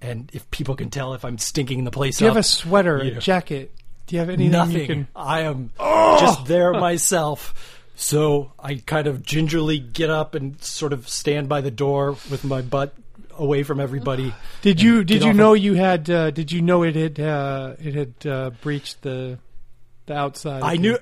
and 0.01 0.29
if 0.33 0.49
people 0.51 0.75
can 0.75 0.89
tell 0.89 1.13
if 1.13 1.23
I'm 1.25 1.37
stinking 1.37 1.83
the 1.83 1.91
place 1.91 2.17
Do 2.19 2.25
you 2.25 2.31
up. 2.31 2.35
have 2.35 2.41
a 2.41 2.47
sweater, 2.47 3.03
Yeah. 3.03 3.17
a 3.17 3.19
jacket? 3.19 3.71
Do 4.07 4.15
you 4.15 4.19
have 4.19 4.29
anything 4.29 4.51
Nothing. 4.51 4.77
you 4.79 4.87
can? 4.87 5.07
I 5.15 5.41
am 5.41 5.71
just 5.79 6.45
there 6.45 6.73
myself. 6.79 7.77
So 7.95 8.51
I 8.59 8.75
kind 8.75 9.05
of 9.07 9.21
gingerly 9.23 9.77
get 9.79 10.09
up 10.09 10.33
and 10.33 10.61
sort 10.63 10.91
of 10.91 11.07
stand 11.07 11.47
by 11.49 11.61
the 11.61 11.69
door 11.71 12.11
with 12.31 12.43
my 12.43 12.61
butt 12.61 12.95
away 13.37 13.63
from 13.63 13.79
everybody. 13.79 14.33
Did 14.61 14.81
you 14.81 15.03
did 15.03 15.23
you 15.23 15.33
know 15.33 15.53
of- 15.53 15.59
you 15.59 15.73
had 15.73 16.09
uh, 16.09 16.31
did 16.31 16.51
you 16.51 16.61
know 16.61 16.83
it 16.83 16.95
had 16.95 17.19
uh, 17.19 17.75
it 17.79 17.93
had 17.95 18.31
uh, 18.31 18.49
breached 18.61 19.01
the 19.01 19.39
the 20.05 20.13
outside? 20.15 20.61
I 20.63 20.75
knew 20.77 20.97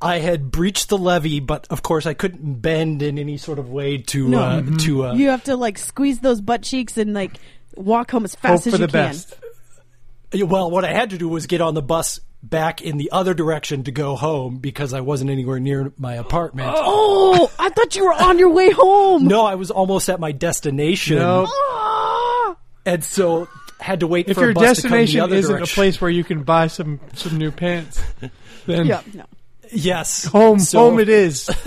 I 0.00 0.18
had 0.18 0.50
breached 0.50 0.88
the 0.90 0.98
levee, 0.98 1.40
but 1.40 1.66
of 1.70 1.82
course 1.82 2.06
I 2.06 2.14
couldn't 2.14 2.60
bend 2.62 3.02
in 3.02 3.18
any 3.18 3.36
sort 3.36 3.58
of 3.58 3.68
way 3.70 3.98
to 3.98 4.28
No. 4.28 4.38
uh, 4.40 4.62
to. 4.80 5.04
Uh, 5.06 5.14
You 5.14 5.30
have 5.30 5.44
to 5.44 5.56
like 5.56 5.78
squeeze 5.78 6.20
those 6.20 6.40
butt 6.40 6.62
cheeks 6.62 6.96
and 6.96 7.14
like 7.14 7.32
walk 7.76 8.10
home 8.12 8.24
as 8.24 8.34
hope 8.34 8.42
fast 8.42 8.66
as 8.66 8.74
for 8.74 8.80
you 8.80 8.86
the 8.86 8.92
can. 8.92 9.06
best. 9.08 9.34
Well, 10.34 10.70
what 10.70 10.84
I 10.84 10.92
had 10.92 11.10
to 11.10 11.18
do 11.18 11.28
was 11.28 11.46
get 11.46 11.60
on 11.60 11.74
the 11.74 11.82
bus 11.82 12.20
back 12.42 12.80
in 12.80 12.96
the 12.98 13.10
other 13.10 13.34
direction 13.34 13.82
to 13.84 13.90
go 13.90 14.14
home 14.16 14.58
because 14.58 14.92
I 14.94 15.00
wasn't 15.00 15.30
anywhere 15.30 15.58
near 15.60 15.92
my 15.98 16.14
apartment. 16.14 16.72
Oh, 16.76 17.50
I 17.58 17.68
thought 17.70 17.94
you 17.96 18.04
were 18.04 18.12
on 18.12 18.38
your 18.38 18.50
way 18.50 18.70
home. 18.70 19.24
No, 19.26 19.44
I 19.44 19.54
was 19.56 19.70
almost 19.70 20.08
at 20.08 20.18
my 20.20 20.32
destination, 20.32 21.18
No. 21.18 21.46
Ah! 21.48 22.56
and 22.86 23.04
so 23.04 23.48
had 23.80 24.00
to 24.00 24.06
wait 24.06 24.28
If 24.28 24.36
for 24.36 24.42
your 24.42 24.50
a 24.50 24.54
bus 24.54 24.78
to 24.78 24.82
come 24.82 24.90
the 24.92 24.96
destination 24.96 25.20
other 25.20 25.36
isn't 25.36 25.56
direction. 25.56 25.72
a 25.72 25.74
place 25.74 26.00
where 26.00 26.10
you 26.10 26.24
can 26.24 26.42
buy 26.42 26.66
some 26.68 26.98
some 27.14 27.36
new 27.38 27.50
pants, 27.50 28.00
then 28.66 28.86
Yeah, 28.86 29.02
no. 29.14 29.24
Yes, 29.72 30.24
home 30.24 30.58
So- 30.58 30.78
home 30.90 31.00
it 31.00 31.08
is. 31.08 31.48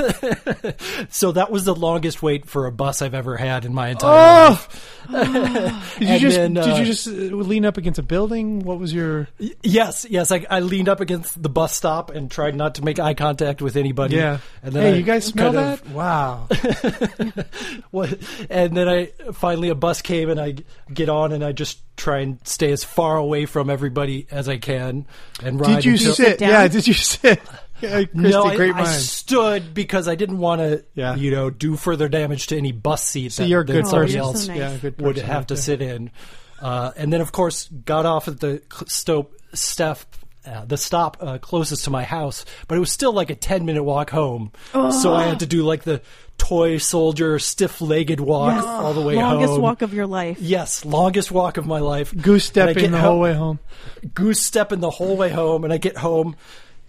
So 1.09 1.33
that 1.33 1.51
was 1.51 1.65
the 1.65 1.75
longest 1.75 2.23
wait 2.23 2.47
for 2.47 2.65
a 2.65 2.71
bus 2.71 3.01
I've 3.01 3.13
ever 3.13 3.35
had 3.37 3.65
in 3.65 3.73
my 3.73 3.89
entire 3.89 4.49
life. 4.49 5.05
Oh! 5.09 5.95
did 5.99 6.09
you 6.09 6.19
just 6.19 6.37
then, 6.37 6.53
did 6.53 6.63
uh, 6.63 6.75
you 6.77 6.85
just 6.85 7.07
uh, 7.07 7.11
lean 7.11 7.65
up 7.65 7.77
against 7.77 7.99
a 7.99 8.03
building? 8.03 8.59
What 8.59 8.79
was 8.79 8.93
your? 8.93 9.27
Yes, 9.61 10.05
yes. 10.09 10.31
I, 10.31 10.45
I 10.49 10.59
leaned 10.61 10.89
up 10.89 10.99
against 11.01 11.41
the 11.41 11.49
bus 11.49 11.75
stop 11.75 12.09
and 12.11 12.31
tried 12.31 12.55
not 12.55 12.75
to 12.75 12.83
make 12.83 12.99
eye 12.99 13.13
contact 13.13 13.61
with 13.61 13.75
anybody. 13.75 14.15
Yeah. 14.15 14.39
And 14.63 14.73
then 14.73 14.83
hey, 14.83 14.93
I 14.93 14.95
you 14.95 15.03
guys 15.03 15.25
smell 15.25 15.53
kind 15.53 15.73
of- 15.73 15.83
that? 15.83 15.93
Wow. 15.93 16.47
What, 17.91 18.17
and 18.49 18.75
then 18.75 18.87
I 18.87 19.07
finally 19.33 19.67
a 19.69 19.75
bus 19.75 20.01
came 20.01 20.29
and 20.29 20.39
I 20.39 20.55
get 20.93 21.09
on 21.09 21.33
and 21.33 21.43
I 21.43 21.51
just 21.51 21.79
try 21.97 22.19
and 22.19 22.39
stay 22.47 22.71
as 22.71 22.83
far 22.85 23.17
away 23.17 23.45
from 23.45 23.69
everybody 23.69 24.27
as 24.31 24.47
I 24.47 24.57
can 24.57 25.05
and 25.43 25.59
ride. 25.59 25.75
Did 25.75 25.85
you 25.85 25.91
until- 25.93 26.13
sit? 26.13 26.39
down? 26.39 26.49
Yeah. 26.49 26.67
Did 26.69 26.87
you 26.87 26.93
sit? 26.93 27.41
Yeah, 27.89 28.03
Christy, 28.05 28.09
No, 28.13 28.43
I, 28.45 28.71
I 28.81 28.83
stood 28.85 29.73
because 29.73 30.07
I 30.07 30.15
didn't 30.15 30.37
want 30.37 30.61
to, 30.61 30.83
Yeah. 30.93 31.15
you 31.15 31.31
know, 31.31 31.49
do 31.49 31.75
further 31.75 32.07
damage 32.09 32.47
to 32.47 32.57
any 32.57 32.71
bus 32.71 33.03
seat 33.03 33.31
So 33.31 33.43
that, 33.43 33.49
you're 33.49 33.61
a 33.61 33.65
that 33.65 33.73
good 33.73 33.87
somebody 33.87 34.13
person. 34.13 34.19
else 34.21 34.35
Oh, 34.43 34.45
so 34.45 34.53
nice. 34.53 34.57
Yeah, 34.59 34.77
good 34.77 35.01
would 35.01 35.17
have 35.17 35.47
to 35.47 35.53
there. 35.55 35.61
sit 35.63 35.81
in. 35.81 36.11
Uh, 36.59 36.91
and 36.95 37.11
then, 37.11 37.21
of 37.21 37.31
course, 37.31 37.67
got 37.67 38.05
off 38.05 38.27
at 38.27 38.39
the 38.39 38.61
stop, 38.87 39.31
step, 39.53 39.99
uh, 40.45 40.65
the 40.65 40.77
stop 40.77 41.17
uh, 41.19 41.37
closest 41.39 41.85
to 41.85 41.89
my 41.89 42.03
house, 42.03 42.45
but 42.67 42.75
it 42.75 42.79
was 42.79 42.91
still 42.91 43.13
like 43.13 43.29
a 43.31 43.35
10 43.35 43.65
minute 43.65 43.83
walk 43.83 44.09
home. 44.11 44.51
So 44.73 45.13
I 45.13 45.23
had 45.25 45.39
to 45.39 45.45
do 45.47 45.63
like 45.63 45.83
the 45.83 46.01
toy 46.37 46.77
soldier 46.79 47.37
stiff 47.39 47.81
legged 47.81 48.19
walk 48.19 48.55
Yes. 48.55 48.65
all 48.65 48.93
the 48.93 49.01
way 49.01 49.15
Longest 49.15 49.53
home. 49.53 49.61
walk 49.61 49.81
of 49.83 49.93
your 49.93 50.07
life. 50.07 50.39
Yes, 50.39 50.83
longest 50.85 51.31
walk 51.31 51.57
of 51.57 51.67
my 51.67 51.79
life. 51.79 52.13
Goose 52.19 52.45
stepping 52.45 52.91
the 52.91 52.97
ho- 52.99 53.09
whole 53.11 53.19
way 53.19 53.33
home. 53.33 53.59
Goose 54.15 54.41
stepping 54.41 54.79
the 54.79 54.89
whole 54.89 55.15
way 55.17 55.29
home, 55.29 55.63
and 55.63 55.71
I 55.73 55.77
get 55.77 55.97
home 55.97 56.35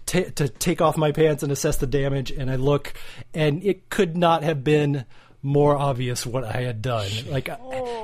ta 0.05 0.21
to 0.35 0.47
take 0.47 0.81
off 0.81 0.97
my 0.97 1.11
pants 1.11 1.43
and 1.43 1.51
assess 1.51 1.77
the 1.77 1.87
damage, 1.87 2.31
and 2.31 2.49
I 2.49 2.55
look, 2.55 2.93
and 3.33 3.63
it 3.63 3.89
could 3.89 4.17
not 4.17 4.43
have 4.43 4.63
been 4.63 5.05
more 5.41 5.75
obvious 5.75 6.25
what 6.25 6.43
I 6.43 6.61
had 6.61 6.81
done. 6.81 7.09
Like, 7.29 7.47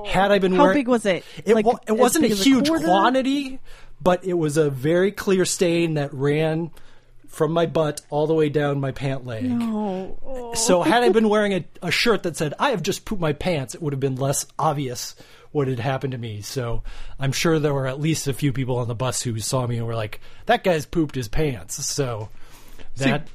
had 0.06 0.32
I 0.32 0.40
been 0.40 0.54
How 0.54 0.64
wearing, 0.64 0.78
big 0.78 0.88
was 0.88 1.06
it? 1.06 1.24
It, 1.46 1.56
Like, 1.56 1.66
it 1.88 1.94
wasn't 1.94 2.26
a 2.26 2.30
huge 2.30 2.70
quantity, 2.70 3.60
but 4.02 4.26
it 4.26 4.34
was 4.34 4.58
a 4.58 4.70
very 4.70 5.12
clear 5.12 5.46
stain 5.46 5.94
that 5.94 6.14
ran 6.14 6.72
from 7.28 7.52
my 7.54 7.66
butt 7.66 8.02
all 8.10 8.28
the 8.28 8.34
way 8.34 8.50
down 8.50 8.80
my 8.82 8.92
pant 8.92 9.26
leg. 9.26 9.46
Oh, 9.50 10.54
So 10.56 10.82
had 10.82 11.04
I 11.04 11.10
been 11.10 11.30
wearing 11.30 11.54
a, 11.54 11.66
a 11.82 11.92
shirt 11.92 12.24
that 12.24 12.36
said 12.36 12.54
"I 12.60 12.72
have 12.72 12.84
just 12.84 13.06
pooped 13.06 13.22
my 13.22 13.34
pants," 13.34 13.76
it 13.76 13.82
would 13.82 13.94
have 13.94 14.00
been 14.00 14.16
less 14.16 14.46
obvious 14.58 15.16
what 15.52 15.68
had 15.68 15.80
happened 15.80 16.12
to 16.12 16.18
me. 16.18 16.42
So 16.42 16.84
I'm 17.20 17.32
sure 17.32 17.60
there 17.60 17.74
were 17.74 17.88
at 17.88 18.00
least 18.00 18.28
a 18.28 18.34
few 18.34 18.54
people 18.54 18.78
on 18.78 18.88
the 18.88 18.96
bus 18.96 19.22
who 19.22 19.40
saw 19.40 19.66
me 19.68 19.78
and 19.78 19.88
were 19.88 19.96
like, 19.96 20.22
"That 20.46 20.64
guy's 20.64 20.86
pooped 20.86 21.16
his 21.16 21.28
pants." 21.28 21.84
So 21.86 22.30
that 22.98 23.28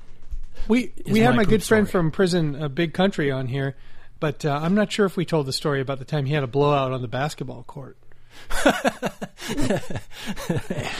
We 0.68 0.92
we 1.10 1.20
had 1.20 1.30
my 1.30 1.38
my 1.38 1.44
good 1.44 1.62
friend 1.62 1.86
story. 1.88 2.02
from 2.02 2.10
prison, 2.10 2.54
a 2.62 2.68
big 2.68 2.94
country, 2.94 3.30
on 3.30 3.48
here, 3.48 3.76
but 4.20 4.44
uh, 4.44 4.60
I'm 4.62 4.74
not 4.74 4.90
sure 4.92 5.06
if 5.06 5.16
we 5.16 5.24
told 5.24 5.46
the 5.46 5.52
story 5.52 5.80
about 5.80 5.98
the 5.98 6.04
time 6.04 6.24
he 6.26 6.34
had 6.34 6.42
a 6.44 6.48
blowout 6.48 6.92
on 6.92 7.02
the 7.02 7.08
basketball 7.08 7.64
court. 7.64 7.96
and 8.64 8.72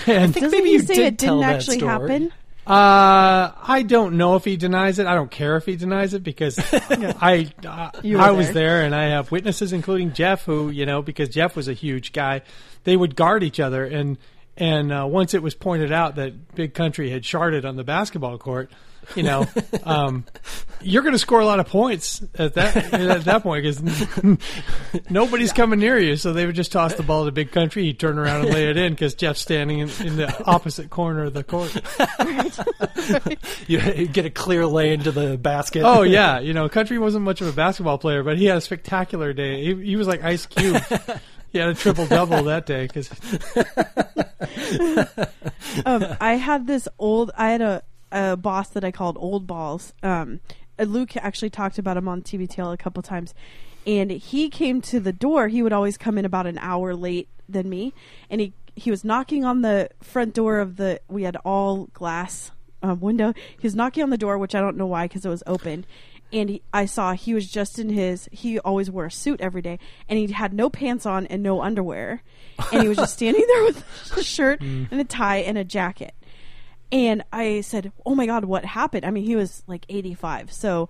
I 0.08 0.26
think 0.28 0.50
maybe 0.50 0.68
he 0.68 0.72
you 0.74 0.80
say 0.80 0.94
did 0.94 1.06
it 1.06 1.16
didn't 1.18 1.40
that 1.40 1.56
actually 1.56 1.78
story. 1.78 1.90
happen? 1.90 2.32
Uh, 2.66 3.52
I 3.62 3.84
don't 3.86 4.16
know 4.16 4.36
if 4.36 4.44
he 4.44 4.56
denies 4.56 4.98
it. 4.98 5.06
I 5.06 5.14
don't 5.14 5.30
care 5.30 5.56
if 5.56 5.66
he 5.66 5.76
denies 5.76 6.14
it 6.14 6.22
because 6.22 6.58
I 6.72 7.52
uh, 7.66 7.90
You 8.02 8.16
were 8.16 8.22
I 8.22 8.30
was 8.30 8.46
there. 8.46 8.54
there 8.78 8.82
and 8.86 8.94
I 8.94 9.08
have 9.08 9.30
witnesses, 9.30 9.72
including 9.72 10.14
Jeff, 10.14 10.44
who 10.44 10.70
you 10.70 10.86
know 10.86 11.02
because 11.02 11.28
Jeff 11.28 11.56
was 11.56 11.68
a 11.68 11.74
huge 11.74 12.12
guy. 12.12 12.40
They 12.84 12.96
would 12.96 13.16
guard 13.16 13.42
each 13.42 13.60
other, 13.60 13.84
and 13.84 14.16
and 14.56 14.92
uh, 14.92 15.06
once 15.08 15.34
it 15.34 15.42
was 15.42 15.54
pointed 15.54 15.92
out 15.92 16.14
that 16.16 16.54
Big 16.54 16.72
Country 16.74 17.10
had 17.10 17.22
sharded 17.22 17.64
on 17.66 17.76
the 17.76 17.84
basketball 17.84 18.38
court, 18.38 18.70
you 19.14 19.22
know, 19.22 19.46
um, 19.84 20.24
you're 20.80 21.02
going 21.02 21.14
to 21.14 21.18
score 21.18 21.40
a 21.40 21.46
lot 21.46 21.60
of 21.60 21.66
points 21.66 22.22
at 22.38 22.54
that 22.54 22.76
at 22.94 23.24
that 23.24 23.42
point 23.42 23.64
because 23.64 24.38
nobody's 25.10 25.52
coming 25.52 25.80
near 25.80 25.98
you. 25.98 26.16
So 26.16 26.32
they 26.32 26.46
would 26.46 26.54
just 26.54 26.72
toss 26.72 26.94
the 26.94 27.02
ball 27.02 27.24
to 27.24 27.32
Big 27.32 27.50
Country. 27.52 27.84
He'd 27.84 27.98
turn 27.98 28.18
around 28.18 28.42
and 28.42 28.54
lay 28.54 28.68
it 28.68 28.76
in 28.76 28.92
because 28.92 29.14
Jeff's 29.14 29.40
standing 29.40 29.80
in, 29.80 29.90
in 30.04 30.16
the 30.16 30.44
opposite 30.44 30.90
corner 30.90 31.24
of 31.24 31.34
the 31.34 31.44
court. 31.44 31.74
You 33.66 34.08
get 34.08 34.26
a 34.26 34.30
clear 34.30 34.66
lane 34.66 35.00
to 35.00 35.12
the 35.12 35.36
basket. 35.38 35.82
Oh 35.84 36.02
yeah, 36.02 36.40
you 36.40 36.52
know, 36.52 36.68
Country 36.68 36.98
wasn't 36.98 37.24
much 37.24 37.40
of 37.40 37.46
a 37.46 37.52
basketball 37.52 37.98
player, 37.98 38.22
but 38.22 38.36
he 38.38 38.46
had 38.46 38.58
a 38.58 38.60
spectacular 38.60 39.32
day. 39.32 39.64
He, 39.64 39.74
he 39.84 39.96
was 39.96 40.06
like 40.06 40.22
Ice 40.22 40.46
Cube. 40.46 40.82
he 41.52 41.58
had 41.58 41.68
a 41.68 41.74
triple 41.74 42.06
double 42.06 42.44
that 42.44 42.66
day 42.66 42.86
because 42.86 43.10
um, 45.86 46.16
I 46.20 46.34
had 46.34 46.66
this 46.66 46.88
old. 46.98 47.30
I 47.36 47.50
had 47.50 47.62
a, 47.62 47.82
a 48.14 48.36
boss 48.36 48.68
that 48.70 48.84
I 48.84 48.90
called 48.90 49.18
Old 49.18 49.46
Balls. 49.46 49.92
Um, 50.02 50.40
uh, 50.78 50.84
Luke 50.84 51.16
actually 51.16 51.50
talked 51.50 51.78
about 51.78 51.96
him 51.96 52.08
on 52.08 52.22
TBTL 52.22 52.72
a 52.72 52.76
couple 52.76 53.02
times, 53.02 53.34
and 53.86 54.10
he 54.10 54.48
came 54.48 54.80
to 54.82 55.00
the 55.00 55.12
door. 55.12 55.48
He 55.48 55.62
would 55.62 55.72
always 55.72 55.98
come 55.98 56.16
in 56.16 56.24
about 56.24 56.46
an 56.46 56.58
hour 56.58 56.94
late 56.94 57.28
than 57.48 57.68
me, 57.68 57.92
and 58.30 58.40
he 58.40 58.52
he 58.76 58.90
was 58.90 59.04
knocking 59.04 59.44
on 59.44 59.62
the 59.62 59.90
front 60.00 60.34
door 60.34 60.60
of 60.60 60.76
the. 60.76 61.00
We 61.08 61.24
had 61.24 61.36
all 61.44 61.88
glass 61.92 62.52
um, 62.82 63.00
window. 63.00 63.34
He 63.58 63.66
was 63.66 63.74
knocking 63.74 64.02
on 64.02 64.10
the 64.10 64.18
door, 64.18 64.38
which 64.38 64.54
I 64.54 64.60
don't 64.60 64.76
know 64.76 64.86
why 64.86 65.06
because 65.06 65.24
it 65.24 65.30
was 65.30 65.42
open. 65.46 65.84
And 66.32 66.48
he, 66.50 66.62
I 66.72 66.86
saw 66.86 67.12
he 67.12 67.34
was 67.34 67.48
just 67.48 67.78
in 67.78 67.88
his. 67.90 68.28
He 68.32 68.58
always 68.60 68.90
wore 68.90 69.06
a 69.06 69.10
suit 69.10 69.40
every 69.40 69.62
day, 69.62 69.78
and 70.08 70.18
he 70.18 70.32
had 70.32 70.52
no 70.52 70.70
pants 70.70 71.04
on 71.06 71.26
and 71.26 71.42
no 71.42 71.62
underwear, 71.62 72.22
and 72.72 72.82
he 72.82 72.88
was 72.88 72.98
just 72.98 73.14
standing 73.16 73.44
there 73.46 73.64
with 73.64 73.84
a 74.16 74.22
shirt 74.22 74.60
and 74.60 74.92
a 74.92 75.04
tie 75.04 75.38
and 75.38 75.58
a 75.58 75.64
jacket. 75.64 76.14
And 76.92 77.22
I 77.32 77.62
said, 77.62 77.92
"Oh 78.04 78.14
my 78.14 78.26
god, 78.26 78.44
what 78.44 78.64
happened?" 78.64 79.04
I 79.04 79.10
mean, 79.10 79.24
he 79.24 79.36
was 79.36 79.62
like 79.66 79.84
85, 79.88 80.52
so 80.52 80.88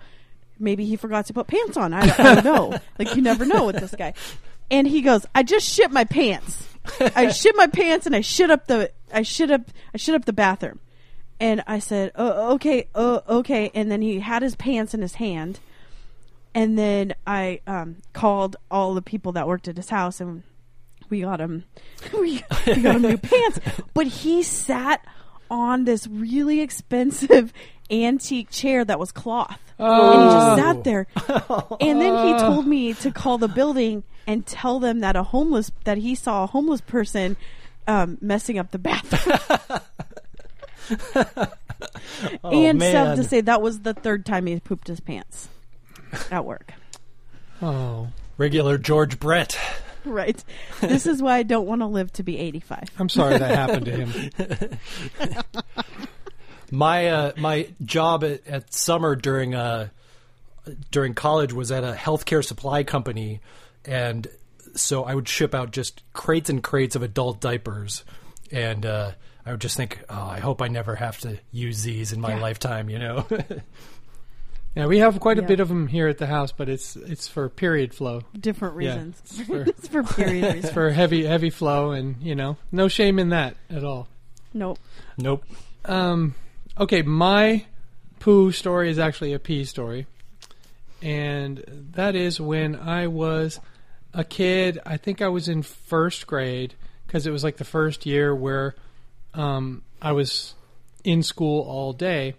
maybe 0.58 0.84
he 0.84 0.96
forgot 0.96 1.26
to 1.26 1.32
put 1.32 1.46
pants 1.46 1.76
on. 1.76 1.92
I, 1.92 2.02
I 2.02 2.34
don't 2.34 2.44
know. 2.44 2.78
like 2.98 3.14
you 3.16 3.22
never 3.22 3.44
know 3.44 3.66
with 3.66 3.76
this 3.76 3.94
guy. 3.94 4.14
And 4.70 4.86
he 4.86 5.02
goes, 5.02 5.26
"I 5.34 5.42
just 5.42 5.66
shit 5.66 5.90
my 5.90 6.04
pants. 6.04 6.68
I 7.00 7.28
shit 7.32 7.56
my 7.56 7.66
pants 7.66 8.06
and 8.06 8.14
I 8.14 8.20
shit 8.20 8.50
up 8.50 8.66
the 8.66 8.90
I 9.12 9.22
shit 9.22 9.50
up 9.50 9.62
I 9.92 9.98
shit 9.98 10.14
up 10.14 10.24
the 10.24 10.32
bathroom." 10.32 10.80
And 11.40 11.62
I 11.66 11.78
said, 11.78 12.12
"Oh, 12.14 12.54
okay, 12.54 12.88
oh, 12.94 13.22
okay." 13.28 13.70
And 13.74 13.90
then 13.90 14.02
he 14.02 14.20
had 14.20 14.42
his 14.42 14.56
pants 14.56 14.94
in 14.94 15.02
his 15.02 15.14
hand, 15.14 15.58
and 16.54 16.78
then 16.78 17.14
I 17.26 17.60
um, 17.66 17.96
called 18.12 18.56
all 18.70 18.94
the 18.94 19.02
people 19.02 19.32
that 19.32 19.48
worked 19.48 19.66
at 19.68 19.76
his 19.76 19.88
house, 19.88 20.20
and 20.20 20.44
we 21.10 21.22
got 21.22 21.40
him, 21.40 21.64
we, 22.12 22.44
we 22.66 22.82
got 22.82 22.96
him 22.96 23.02
new 23.02 23.18
pants. 23.18 23.60
But 23.92 24.06
he 24.06 24.42
sat 24.42 25.04
on 25.54 25.84
this 25.84 26.06
really 26.06 26.60
expensive 26.60 27.52
antique 27.90 28.50
chair 28.50 28.84
that 28.84 28.98
was 28.98 29.12
cloth, 29.12 29.60
and 29.78 29.88
he 29.88 30.28
just 30.30 30.46
Oh. 30.46 30.56
sat 30.56 30.84
there. 30.84 31.06
And 31.80 32.00
then 32.00 32.26
he 32.26 32.38
told 32.40 32.66
me 32.66 32.92
to 32.94 33.10
call 33.10 33.38
the 33.38 33.48
building 33.48 34.02
and 34.26 34.44
tell 34.46 34.80
them 34.80 35.00
that 35.00 35.16
a 35.16 35.22
homeless 35.22 35.70
that 35.84 35.98
he 35.98 36.14
saw 36.14 36.44
a 36.44 36.46
homeless 36.46 36.80
person 36.80 37.36
um, 37.86 38.16
messing 38.20 38.58
up 38.58 38.70
the 38.70 38.78
bathroom. 38.78 39.38
and 42.44 42.80
stuff 42.82 43.06
man. 43.08 43.16
to 43.16 43.24
say 43.24 43.40
that 43.40 43.62
was 43.62 43.80
the 43.80 43.94
third 43.94 44.24
time 44.26 44.46
he 44.46 44.58
pooped 44.60 44.88
his 44.88 45.00
pants 45.00 45.48
at 46.30 46.44
work. 46.44 46.72
oh, 47.62 48.08
regular 48.38 48.78
George 48.78 49.18
Brett. 49.18 49.58
Right. 50.14 50.42
This 50.80 51.06
is 51.06 51.22
why 51.22 51.36
I 51.38 51.42
don't 51.44 51.66
want 51.66 51.80
to 51.80 51.86
live 51.86 52.12
to 52.14 52.22
be 52.22 52.38
85. 52.38 52.90
I'm 52.98 53.08
sorry 53.08 53.38
that 53.38 53.54
happened 53.54 53.86
to 53.86 54.06
him. 54.06 54.78
My 56.70 57.08
uh, 57.08 57.32
my 57.36 57.68
job 57.84 58.24
at, 58.24 58.46
at 58.46 58.72
summer 58.72 59.14
during 59.14 59.54
uh, 59.54 59.88
during 60.90 61.14
college 61.14 61.52
was 61.52 61.70
at 61.70 61.84
a 61.84 61.92
healthcare 61.92 62.44
supply 62.44 62.82
company, 62.82 63.40
and 63.84 64.26
so 64.74 65.04
I 65.04 65.14
would 65.14 65.28
ship 65.28 65.54
out 65.54 65.70
just 65.70 66.02
crates 66.14 66.50
and 66.50 66.62
crates 66.62 66.96
of 66.96 67.02
adult 67.02 67.40
diapers, 67.40 68.02
and 68.50 68.84
uh, 68.84 69.12
I 69.46 69.52
would 69.52 69.60
just 69.60 69.76
think, 69.76 70.00
oh, 70.08 70.14
I 70.26 70.40
hope 70.40 70.62
I 70.62 70.68
never 70.68 70.96
have 70.96 71.18
to 71.20 71.38
use 71.52 71.82
these 71.84 72.12
in 72.12 72.20
my 72.20 72.30
Yeah. 72.34 72.40
lifetime. 72.40 72.90
You 72.90 72.98
know, 72.98 73.26
Yeah, 74.76 74.86
we 74.86 74.98
have 74.98 75.20
quite 75.20 75.38
a 75.38 75.42
Yeah. 75.42 75.46
bit 75.48 75.60
of 75.60 75.68
them 75.68 75.86
here 75.86 76.08
at 76.08 76.18
the 76.18 76.26
house, 76.26 76.50
but 76.52 76.68
it's 76.68 76.96
it's 76.96 77.28
for 77.28 77.48
period 77.48 77.94
flow. 77.94 78.22
Different 78.38 78.80
Yeah, 78.82 78.94
reasons. 78.94 79.22
it's 79.24 79.40
for- 79.46 79.62
it's 79.62 79.88
for 79.88 80.02
period 80.02 80.44
reasons. 80.44 80.64
It's 80.64 80.72
for 80.74 80.90
heavy 80.90 81.24
heavy 81.24 81.50
flow, 81.50 81.92
and 81.92 82.16
you 82.20 82.34
know, 82.34 82.56
no 82.72 82.88
shame 82.88 83.18
in 83.18 83.28
that 83.28 83.56
at 83.70 83.84
all. 83.84 84.08
nope. 84.52 84.78
nope. 85.16 85.44
Um, 85.84 86.34
okay, 86.78 87.02
my 87.02 87.64
poo 88.18 88.50
story 88.52 88.90
is 88.90 88.98
actually 88.98 89.32
a 89.32 89.38
pee 89.38 89.64
story, 89.64 90.06
and 91.02 91.62
that 91.92 92.14
is 92.16 92.40
when 92.40 92.74
I 92.74 93.06
was 93.06 93.60
a 94.12 94.24
kid. 94.24 94.78
I 94.86 94.96
think 94.96 95.22
I 95.22 95.28
was 95.28 95.48
in 95.48 95.62
first 95.62 96.26
grade 96.26 96.74
because 97.06 97.26
it 97.26 97.30
was 97.30 97.44
like 97.44 97.58
the 97.58 97.64
first 97.64 98.06
year 98.06 98.34
where 98.34 98.74
um, 99.34 99.82
I 100.02 100.12
was 100.12 100.54
in 101.04 101.22
school 101.22 101.60
all 101.62 101.92
day, 101.92 102.34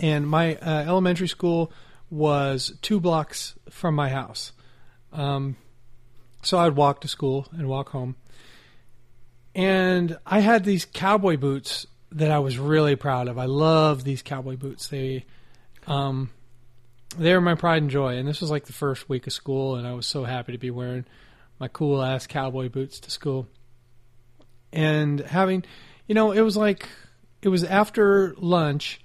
and 0.00 0.28
my 0.28 0.56
uh, 0.56 0.84
elementary 0.86 1.28
school 1.28 1.72
was 2.10 2.72
two 2.82 3.00
blocks 3.00 3.54
from 3.70 3.94
my 3.94 4.08
house. 4.08 4.52
Um, 5.12 5.56
so 6.42 6.58
I'd 6.58 6.76
walk 6.76 7.00
to 7.02 7.08
school 7.08 7.46
and 7.52 7.68
walk 7.68 7.90
home. 7.90 8.16
And 9.54 10.18
I 10.26 10.40
had 10.40 10.64
these 10.64 10.84
cowboy 10.84 11.36
boots 11.36 11.86
that 12.12 12.30
I 12.30 12.38
was 12.38 12.58
really 12.58 12.96
proud 12.96 13.28
of. 13.28 13.38
I 13.38 13.46
love 13.46 14.04
these 14.04 14.22
cowboy 14.22 14.56
boots. 14.56 14.88
They, 14.88 15.24
um, 15.86 16.30
they 17.16 17.34
were 17.34 17.40
my 17.40 17.54
pride 17.54 17.82
and 17.82 17.90
joy. 17.90 18.16
And 18.16 18.28
this 18.28 18.40
was 18.40 18.50
like 18.50 18.66
the 18.66 18.72
first 18.72 19.08
week 19.08 19.26
of 19.26 19.32
school, 19.32 19.76
and 19.76 19.86
I 19.86 19.92
was 19.94 20.06
so 20.06 20.24
happy 20.24 20.52
to 20.52 20.58
be 20.58 20.70
wearing 20.70 21.04
my 21.58 21.68
cool 21.68 22.02
ass 22.02 22.26
cowboy 22.26 22.68
boots 22.68 23.00
to 23.00 23.10
school. 23.10 23.46
And 24.72 25.20
having, 25.20 25.64
you 26.06 26.14
know, 26.14 26.32
it 26.32 26.40
was 26.40 26.56
like 26.56 26.88
it 27.42 27.48
was 27.48 27.62
after 27.62 28.34
lunch, 28.38 29.00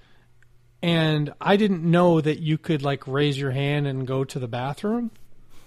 and 0.81 1.33
I 1.41 1.57
didn't 1.57 1.83
know 1.83 2.21
that 2.21 2.39
you 2.39 2.57
could 2.57 2.81
like 2.81 3.07
raise 3.07 3.37
your 3.37 3.51
hand 3.51 3.87
and 3.87 4.07
go 4.07 4.23
to 4.23 4.39
the 4.39 4.47
bathroom, 4.47 5.11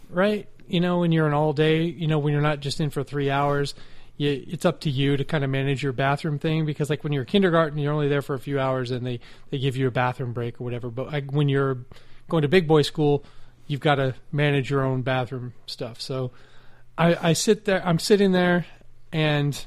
right? 0.08 0.48
You 0.68 0.80
know, 0.80 1.00
when 1.00 1.12
you're 1.12 1.26
an 1.26 1.34
all 1.34 1.52
day, 1.52 1.82
you 1.82 2.06
know, 2.06 2.18
when 2.18 2.32
you're 2.32 2.42
not 2.42 2.60
just 2.60 2.80
in 2.80 2.90
for 2.90 3.02
three 3.02 3.30
hours, 3.30 3.74
you, 4.16 4.44
it's 4.48 4.64
up 4.64 4.80
to 4.80 4.90
you 4.90 5.16
to 5.16 5.24
kind 5.24 5.44
of 5.44 5.50
manage 5.50 5.82
your 5.82 5.92
bathroom 5.92 6.38
thing 6.38 6.64
because 6.64 6.88
like 6.88 7.04
when 7.04 7.12
you're 7.12 7.24
kindergarten, 7.24 7.78
you're 7.78 7.92
only 7.92 8.08
there 8.08 8.22
for 8.22 8.34
a 8.34 8.38
few 8.38 8.58
hours 8.58 8.90
and 8.90 9.06
they 9.06 9.20
they 9.50 9.58
give 9.58 9.76
you 9.76 9.86
a 9.86 9.90
bathroom 9.90 10.32
break 10.32 10.60
or 10.60 10.64
whatever. 10.64 10.90
But 10.90 11.12
like 11.12 11.30
when 11.30 11.48
you're 11.48 11.78
going 12.28 12.42
to 12.42 12.48
big 12.48 12.66
boy 12.66 12.82
school, 12.82 13.24
you've 13.66 13.80
got 13.80 13.96
to 13.96 14.14
manage 14.30 14.70
your 14.70 14.82
own 14.82 15.02
bathroom 15.02 15.52
stuff. 15.66 16.00
So 16.00 16.30
I, 16.96 17.30
I 17.30 17.32
sit 17.34 17.64
there, 17.64 17.84
I'm 17.86 17.98
sitting 17.98 18.32
there, 18.32 18.66
and 19.12 19.64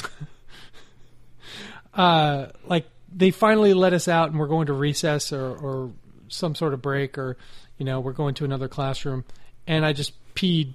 uh, 1.94 2.46
like 2.66 2.86
they 3.14 3.30
finally 3.30 3.74
let 3.74 3.92
us 3.92 4.08
out 4.08 4.30
and 4.30 4.38
we're 4.38 4.46
going 4.46 4.66
to 4.66 4.72
recess 4.72 5.32
or, 5.32 5.56
or 5.56 5.92
some 6.28 6.54
sort 6.54 6.74
of 6.74 6.82
break 6.82 7.16
or 7.16 7.36
you 7.78 7.84
know 7.84 8.00
we're 8.00 8.12
going 8.12 8.34
to 8.34 8.44
another 8.44 8.68
classroom. 8.68 9.24
And 9.66 9.84
i 9.84 9.92
just 9.92 10.12
peed 10.34 10.74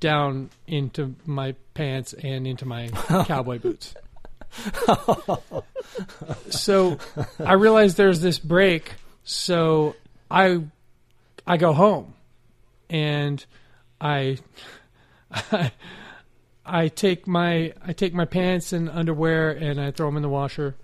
down 0.00 0.50
into 0.66 1.14
my 1.24 1.54
pants 1.74 2.12
and 2.12 2.46
into 2.46 2.66
my 2.66 2.88
cowboy 3.24 3.58
boots. 3.58 3.94
So 6.50 6.98
i 7.38 7.52
realized 7.54 7.96
there's 7.96 8.20
this 8.20 8.38
break. 8.38 8.94
So 9.24 9.96
i 10.30 10.62
i 11.46 11.56
go 11.56 11.72
home 11.72 12.14
and 12.88 13.44
i 14.00 14.38
I 16.66 16.88
take 16.88 17.26
my 17.26 17.72
I 17.84 17.92
take 17.92 18.12
my 18.12 18.24
pants 18.24 18.72
and 18.72 18.90
underwear 18.90 19.50
and 19.50 19.80
I 19.80 19.92
throw 19.92 20.08
them 20.08 20.16
in 20.16 20.22
the 20.22 20.28
washer 20.28 20.74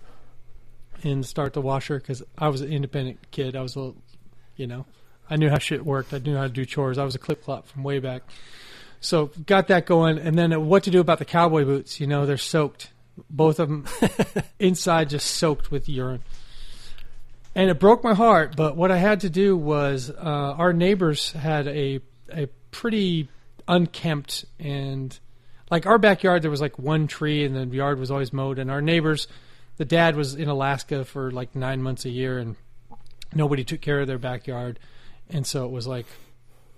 and 1.03 1.25
start 1.25 1.53
the 1.53 1.61
washer 1.61 1.99
because 1.99 2.23
I 2.37 2.49
was 2.49 2.61
an 2.61 2.71
independent 2.71 3.31
kid. 3.31 3.55
I 3.55 3.61
was 3.61 3.75
a, 3.75 3.93
you 4.55 4.67
know, 4.67 4.85
I 5.29 5.35
knew 5.35 5.49
how 5.49 5.59
shit 5.59 5.85
worked. 5.85 6.13
I 6.13 6.19
knew 6.19 6.35
how 6.35 6.43
to 6.43 6.49
do 6.49 6.65
chores. 6.65 6.97
I 6.97 7.03
was 7.03 7.15
a 7.15 7.19
clip 7.19 7.43
clop 7.43 7.67
from 7.67 7.83
way 7.83 7.99
back. 7.99 8.23
So 8.99 9.31
got 9.45 9.67
that 9.67 9.85
going, 9.85 10.17
and 10.17 10.37
then 10.37 10.53
uh, 10.53 10.59
what 10.59 10.83
to 10.83 10.91
do 10.91 11.01
about 11.01 11.19
the 11.19 11.25
cowboy 11.25 11.65
boots? 11.65 11.99
You 11.99 12.07
know, 12.07 12.25
they're 12.25 12.37
soaked. 12.37 12.91
Both 13.29 13.59
of 13.59 13.69
them 13.69 13.85
inside 14.59 15.09
just 15.09 15.29
soaked 15.29 15.71
with 15.71 15.89
urine. 15.89 16.23
And 17.53 17.69
it 17.69 17.79
broke 17.79 18.03
my 18.03 18.15
heart, 18.15 18.55
but 18.55 18.75
what 18.75 18.91
I 18.91 18.97
had 18.97 19.19
to 19.21 19.29
do 19.29 19.55
was 19.55 20.09
uh, 20.09 20.13
our 20.57 20.73
neighbors 20.73 21.31
had 21.33 21.67
a 21.67 21.99
a 22.31 22.47
pretty 22.71 23.29
unkempt 23.67 24.45
and 24.59 25.19
like 25.69 25.85
our 25.85 25.97
backyard 25.97 26.41
there 26.41 26.51
was 26.51 26.61
like 26.61 26.77
one 26.77 27.07
tree 27.07 27.45
and 27.45 27.55
the 27.55 27.75
yard 27.75 27.99
was 27.99 28.11
always 28.11 28.33
mowed 28.33 28.59
and 28.59 28.69
our 28.69 28.81
neighbors 28.81 29.27
the 29.77 29.85
dad 29.85 30.15
was 30.15 30.35
in 30.35 30.49
Alaska 30.49 31.05
for 31.05 31.31
like 31.31 31.55
nine 31.55 31.81
months 31.81 32.05
a 32.05 32.09
year, 32.09 32.37
and 32.37 32.55
nobody 33.33 33.63
took 33.63 33.81
care 33.81 34.01
of 34.01 34.07
their 34.07 34.17
backyard, 34.17 34.79
and 35.29 35.45
so 35.45 35.65
it 35.65 35.71
was 35.71 35.87
like 35.87 36.05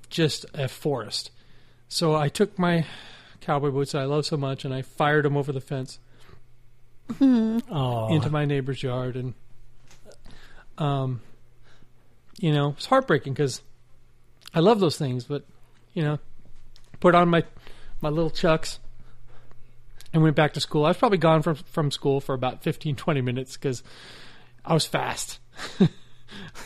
just 0.10 0.46
a 0.54 0.68
forest. 0.68 1.32
So 1.88 2.16
I 2.16 2.30
took 2.30 2.58
my 2.58 2.86
cowboy 3.42 3.72
boots 3.72 3.92
that 3.92 4.02
I 4.02 4.06
love 4.06 4.26
so 4.26 4.38
much, 4.38 4.66
and 4.66 4.74
I 4.74 4.82
fired 4.82 5.26
them 5.26 5.38
over 5.38 5.52
the 5.52 5.62
fence 5.62 6.00
Oh, 7.22 8.14
into 8.14 8.30
my 8.30 8.46
neighbor's 8.46 8.82
yard, 8.82 9.16
and 9.16 9.34
um, 10.78 11.22
you 12.40 12.52
know, 12.52 12.70
it's 12.78 12.88
heartbreaking 12.88 13.34
because 13.34 13.62
I 14.54 14.60
love 14.60 14.80
those 14.80 14.98
things, 14.98 15.26
but 15.26 15.46
you 15.94 16.04
know, 16.04 16.20
put 17.00 17.14
on 17.14 17.30
my 17.30 17.44
my 18.02 18.10
little 18.10 18.32
chucks 18.32 18.80
and 20.16 20.24
went 20.24 20.36
back 20.36 20.54
to 20.54 20.62
school. 20.62 20.86
I 20.86 20.90
was 20.90 20.98
probably 20.98 21.18
gone 21.18 21.42
from 21.42 21.56
from 21.56 21.92
school 21.92 22.22
for 22.22 22.34
about 22.34 22.64
15, 22.64 22.96
20 22.96 23.22
minutes 23.22 23.58
because 23.58 23.84
I 24.64 24.74
was 24.74 24.86
fast. 24.86 25.40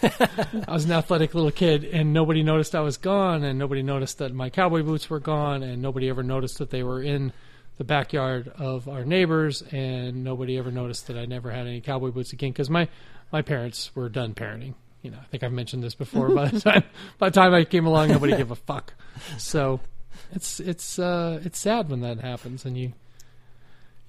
I 0.02 0.72
was 0.72 0.86
an 0.86 0.92
athletic 0.92 1.34
little 1.34 1.52
kid, 1.52 1.84
and 1.84 2.14
nobody 2.14 2.44
noticed 2.44 2.76
I 2.76 2.82
was 2.82 2.98
gone, 2.98 3.44
and 3.44 3.60
nobody 3.60 3.84
noticed 3.84 4.20
that 4.20 4.34
my 4.34 4.50
cowboy 4.50 4.84
boots 4.84 5.10
were 5.10 5.20
gone, 5.20 5.64
and 5.64 5.82
nobody 5.82 6.10
ever 6.10 6.24
noticed 6.24 6.60
that 6.60 6.70
they 6.70 6.84
were 6.84 7.02
in 7.02 7.34
the 7.78 7.84
backyard 7.84 8.52
of 8.58 8.88
our 8.88 9.04
neighbors, 9.04 9.64
and 9.72 10.24
nobody 10.24 10.58
ever 10.58 10.72
noticed 10.72 11.08
that 11.08 11.18
I 11.18 11.26
never 11.26 11.52
had 11.52 11.66
any 11.68 11.82
cowboy 11.82 12.12
boots 12.12 12.32
again 12.32 12.52
because 12.52 12.70
my 12.70 12.88
my 13.32 13.42
parents 13.42 13.92
were 13.96 14.10
done 14.10 14.34
parenting. 14.36 14.76
You 15.02 15.12
know, 15.12 15.18
I 15.20 15.26
think 15.26 15.44
I've 15.44 15.52
mentioned 15.52 15.82
this 15.82 15.96
before. 15.96 16.30
by 16.30 16.50
the 16.50 16.60
time 16.60 16.84
by 17.18 17.30
the 17.30 17.36
time 17.36 17.54
I 17.54 17.64
came 17.64 17.88
along, 17.88 18.10
nobody 18.10 18.38
gave 18.38 18.52
a 18.52 18.56
fuck. 18.56 18.94
So 19.38 19.80
it's 20.32 20.60
it's 20.60 21.00
uh, 21.00 21.42
it's 21.44 21.58
sad 21.58 21.90
when 21.90 22.02
that 22.02 22.20
happens, 22.20 22.64
and 22.66 22.78
you 22.78 22.94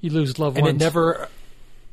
you 0.01 0.10
lose 0.10 0.39
loved 0.39 0.56
and 0.56 0.66
ones. 0.66 0.77
it 0.81 0.85
never 0.85 1.28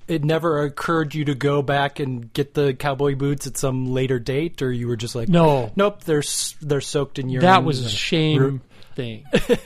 it 0.07 0.23
never 0.23 0.63
occurred 0.63 1.13
you 1.13 1.25
to 1.25 1.35
go 1.35 1.61
back 1.61 1.99
and 1.99 2.31
get 2.34 2.53
the 2.53 2.73
cowboy 2.73 3.15
boots 3.15 3.45
at 3.47 3.57
some 3.57 3.88
later 3.91 4.19
date, 4.19 4.61
or 4.61 4.71
you 4.71 4.88
were 4.88 4.95
just 4.95 5.15
like, 5.15 5.27
no, 5.29 5.71
nope, 5.75 6.03
they're 6.05 6.23
they're 6.61 6.81
soaked 6.81 7.19
in 7.19 7.29
urine. 7.29 7.45
that 7.45 7.63
was 7.63 7.81
a 7.81 7.84
and- 7.84 7.91
shame 7.91 8.61
thing. 8.95 9.25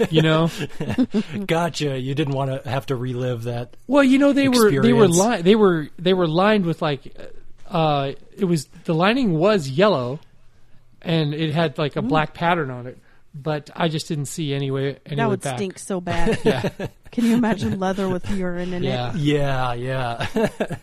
You 0.09 0.21
know. 0.23 0.49
Gotcha. 1.45 1.97
You 1.97 2.13
didn't 2.15 2.33
want 2.33 2.63
to 2.63 2.69
have 2.69 2.87
to 2.87 2.95
relive 2.95 3.43
that. 3.43 3.75
Well, 3.87 4.03
you 4.03 4.17
know 4.17 4.33
they 4.33 4.49
were 4.49 4.69
they 4.71 4.93
were 4.93 5.05
experience. 5.05 5.19
li- 5.19 5.41
they 5.41 5.55
were 5.55 5.87
they 5.97 6.13
were 6.13 6.27
lined 6.27 6.65
with 6.65 6.81
like 6.81 7.15
uh 7.69 8.11
it 8.37 8.43
was 8.45 8.65
the 8.83 8.93
lining 8.93 9.33
was 9.37 9.69
yellow 9.69 10.19
and 11.01 11.33
it 11.33 11.53
had 11.53 11.77
like 11.77 11.95
a 11.95 12.01
black 12.01 12.33
pattern 12.33 12.69
on 12.69 12.87
it, 12.87 12.97
but 13.33 13.69
I 13.75 13.87
just 13.87 14.07
didn't 14.07 14.25
see 14.25 14.53
any 14.53 14.71
way 14.71 14.97
any 15.05 15.15
that 15.17 15.23
way 15.25 15.29
would 15.29 15.41
back. 15.41 15.57
stink 15.57 15.79
so 15.79 16.01
bad. 16.01 16.39
Yeah. 16.43 16.69
Can 17.11 17.25
you 17.25 17.33
imagine 17.35 17.79
leather 17.79 18.07
with 18.09 18.29
urine 18.31 18.73
in 18.73 18.83
Yeah. 18.83 19.11
it? 19.11 19.17
Yeah, 19.17 19.73
yeah. 19.73 20.27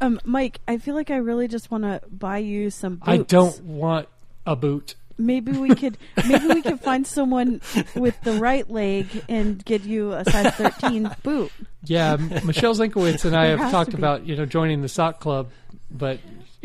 Um, 0.00 0.20
Mike, 0.24 0.60
I 0.68 0.76
feel 0.76 0.94
like 0.94 1.10
I 1.10 1.16
really 1.16 1.48
just 1.48 1.70
want 1.70 1.84
to 1.84 2.02
buy 2.10 2.36
you 2.38 2.68
some 2.68 2.96
boots. 2.96 3.08
I 3.08 3.16
don't 3.16 3.58
want 3.64 4.08
a 4.44 4.54
boot. 4.54 4.94
Maybe 5.18 5.52
we 5.52 5.74
could 5.74 5.96
maybe 6.28 6.46
we 6.48 6.60
could 6.60 6.80
find 6.82 7.06
someone 7.06 7.62
with 7.94 8.20
the 8.20 8.34
right 8.34 8.68
leg 8.70 9.06
and 9.30 9.64
get 9.64 9.84
you 9.84 10.12
a 10.12 10.22
size 10.26 10.52
13 10.56 11.10
boot. 11.22 11.50
Yeah, 11.84 12.16
Michelle 12.44 12.74
Zinkowitz 12.74 13.24
and 13.24 13.34
I 13.34 13.46
There 13.46 13.56
have 13.56 13.70
talked 13.70 13.94
about 13.94 14.26
you 14.26 14.36
know 14.36 14.44
joining 14.44 14.82
the 14.82 14.88
sock 14.90 15.18
club, 15.20 15.48
but 15.90 16.20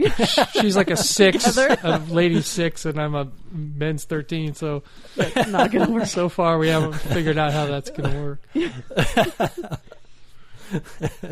she's 0.53 0.75
like 0.75 0.89
a 0.89 0.97
six, 0.97 1.57
a 1.57 2.03
lady 2.09 2.41
six, 2.41 2.85
and 2.85 2.99
I'm 2.99 3.15
a 3.15 3.27
men's 3.51 4.05
thirteen. 4.05 4.53
So 4.53 4.83
not 5.47 5.71
to 5.71 5.85
work. 5.85 6.05
so 6.05 6.29
far 6.29 6.57
we 6.57 6.69
haven't 6.69 6.93
figured 6.93 7.37
out 7.37 7.53
how 7.53 7.67
that's 7.67 7.89
going 7.89 8.11
to 8.11 8.21
work. 8.21 8.41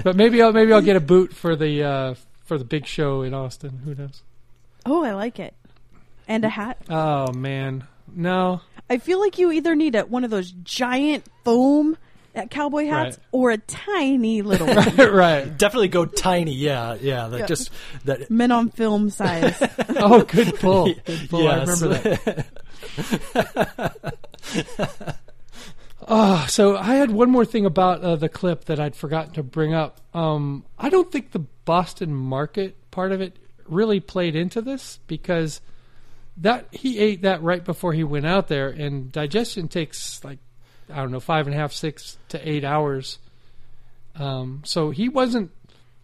but 0.04 0.16
maybe 0.16 0.42
I'll 0.42 0.54
maybe 0.54 0.74
I'll 0.74 0.82
get 0.82 0.96
a 0.96 1.02
boot 1.02 1.34
for 1.34 1.56
the 1.56 1.84
uh, 1.84 2.16
for 2.46 2.58
the 2.58 2.66
big 2.66 2.86
show 2.86 3.22
in 3.22 3.34
Austin. 3.34 3.82
Who 3.86 3.96
knows? 3.96 4.22
Oh, 4.86 5.04
I 5.04 5.14
like 5.14 5.40
it. 5.40 5.54
And 6.28 6.46
a 6.46 6.50
hat. 6.50 6.78
Oh 6.90 7.32
man, 7.34 7.88
no. 8.14 8.62
I 8.90 8.98
feel 8.98 9.20
like 9.20 9.38
you 9.38 9.52
either 9.52 9.76
need 9.76 9.96
a, 9.96 10.06
one 10.06 10.24
of 10.24 10.32
those 10.32 10.52
giant 10.52 11.26
foam 11.44 11.98
cowboy 12.50 12.86
hats 12.88 13.18
Right. 13.18 13.26
or 13.32 13.52
a 13.52 13.58
tiny 13.58 14.42
little 14.42 14.68
one. 14.76 14.98
right. 15.12 15.58
Definitely 15.58 15.88
go 15.90 16.06
tiny. 16.06 16.54
Yeah, 16.54 16.96
yeah. 17.00 17.28
That 17.28 17.40
Yeah. 17.42 17.46
just 17.46 17.72
that. 18.06 18.30
Men 18.32 18.52
on 18.52 18.70
film 18.70 19.10
size. 19.10 19.62
Oh, 20.02 20.24
good 20.24 20.56
pull. 20.60 20.94
Good 21.06 21.30
pull. 21.30 21.48
I 21.48 21.60
remember 21.62 21.88
that. 21.90 22.46
Oh, 26.12 26.46
so 26.50 26.76
I 26.78 26.96
had 26.96 27.12
one 27.12 27.30
more 27.30 27.46
thing 27.46 27.66
about 27.66 28.02
uh, 28.02 28.16
the 28.16 28.30
clip 28.30 28.66
that 28.66 28.80
I'd 28.80 28.96
forgotten 28.96 29.34
to 29.34 29.44
bring 29.44 29.74
up. 29.74 30.00
Um, 30.14 30.66
I 30.78 30.90
don't 30.90 31.12
think 31.12 31.32
the 31.32 31.40
Boston 31.66 32.14
market 32.16 32.76
part 32.90 33.12
of 33.12 33.22
it 33.22 33.38
really 33.68 34.00
played 34.00 34.36
into 34.36 34.62
this 34.62 35.00
because 35.06 35.62
that 36.38 36.68
he 36.72 36.98
ate 36.98 37.22
that 37.24 37.44
right 37.44 37.64
before 37.64 37.94
he 37.94 38.04
went 38.04 38.26
out 38.26 38.48
there, 38.48 38.70
and 38.70 39.12
digestion 39.12 39.68
takes 39.68 40.24
like 40.24 40.40
I 40.92 40.98
don't 40.98 41.12
know 41.12 41.20
five 41.20 41.48
and 41.48 41.56
a 41.56 41.58
half, 41.60 41.72
six 41.74 42.18
to 42.30 42.50
eight 42.50 42.64
hours. 42.64 43.20
Um, 44.16 44.62
so 44.66 44.90
he 44.92 45.10
wasn't. 45.10 45.52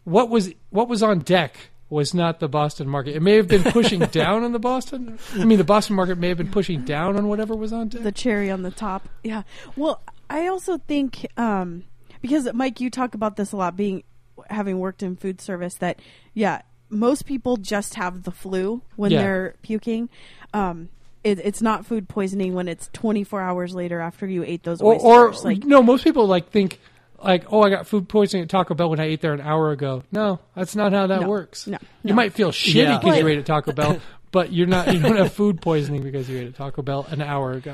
What 0.04 0.30
was 0.30 0.54
what 0.70 0.88
was 0.88 1.02
on 1.04 1.20
deck 1.20 1.56
was 1.90 2.14
not 2.14 2.40
the 2.40 2.48
Boston 2.48 2.88
market. 2.88 3.16
It 3.16 3.22
may 3.22 3.34
have 3.36 3.48
been 3.48 3.64
pushing 3.64 4.00
down 4.12 4.44
on 4.44 4.52
the 4.54 4.60
Boston. 4.60 5.18
I 5.34 5.46
mean, 5.46 5.58
the 5.58 5.64
Boston 5.64 5.96
market 5.96 6.18
may 6.18 6.30
have 6.30 6.38
been 6.38 6.52
pushing 6.52 6.84
down 6.84 7.16
on 7.18 7.28
whatever 7.28 7.56
was 7.56 7.74
on 7.74 7.90
deck. 7.90 8.04
the 8.04 8.12
cherry 8.12 8.50
on 8.52 8.62
the 8.64 8.72
top. 8.72 9.08
Yeah. 9.24 9.44
Well, 9.76 10.02
I 10.30 10.48
also 10.48 10.78
think 10.78 11.28
um, 11.38 11.84
because 12.22 12.52
Mike, 12.54 12.80
you 12.80 12.90
talk 12.90 13.14
about 13.16 13.36
this 13.36 13.52
a 13.52 13.58
lot, 13.58 13.76
being 13.76 14.04
having 14.50 14.80
worked 14.80 15.04
in 15.04 15.16
food 15.16 15.42
service, 15.42 15.76
that 15.76 16.00
yeah, 16.34 16.62
most 16.90 17.26
people 17.26 17.58
just 17.58 17.96
have 17.96 18.24
the 18.24 18.32
flu 18.32 18.82
when 18.96 19.12
Yeah. 19.12 19.22
they're 19.22 19.56
puking. 19.62 20.10
Um, 20.54 20.90
it, 21.26 21.40
it's 21.44 21.62
not 21.62 21.86
food 21.86 22.08
poisoning 22.08 22.54
when 22.54 22.68
it's 22.68 22.90
24 22.94 23.42
hours 23.42 23.74
later 23.76 24.00
after 24.00 24.26
you 24.28 24.44
ate 24.44 24.64
those 24.64 24.80
or, 24.82 24.94
oysters. 24.94 25.44
or 25.44 25.50
like 25.50 25.64
no, 25.66 25.82
most 25.84 26.04
people 26.04 26.28
like 26.28 26.50
think 26.52 26.80
like, 27.22 27.52
oh, 27.52 27.62
I 27.64 27.70
got 27.72 27.88
food 27.88 28.08
poisoning 28.08 28.44
at 28.44 28.50
Taco 28.50 28.76
Bell 28.76 28.90
when 28.90 29.00
I 29.00 29.06
ate 29.06 29.22
there 29.22 29.34
an 29.34 29.42
hour 29.42 29.72
ago. 29.72 30.04
No, 30.12 30.40
that's 30.56 30.76
not 30.76 30.94
how 30.94 31.08
that 31.08 31.22
No, 31.22 31.28
works. 31.28 31.66
no, 31.66 31.78
You 32.04 32.10
no. 32.12 32.16
might 32.16 32.34
feel 32.34 32.52
shitty 32.52 32.76
Yeah. 32.76 32.98
because 33.00 33.18
you 33.18 33.28
ate 33.28 33.40
at 33.40 33.46
Taco 33.46 33.72
Bell, 33.72 34.00
but 34.32 34.52
you're 34.54 34.68
not. 34.68 34.94
You 34.94 35.00
don't 35.00 35.16
have 35.18 35.34
food 35.34 35.62
poisoning 35.62 36.04
because 36.04 36.30
you 36.30 36.38
ate 36.38 36.48
at 36.48 36.56
Taco 36.56 36.82
Bell 36.84 37.06
an 37.10 37.22
hour 37.22 37.54
ago. 37.54 37.74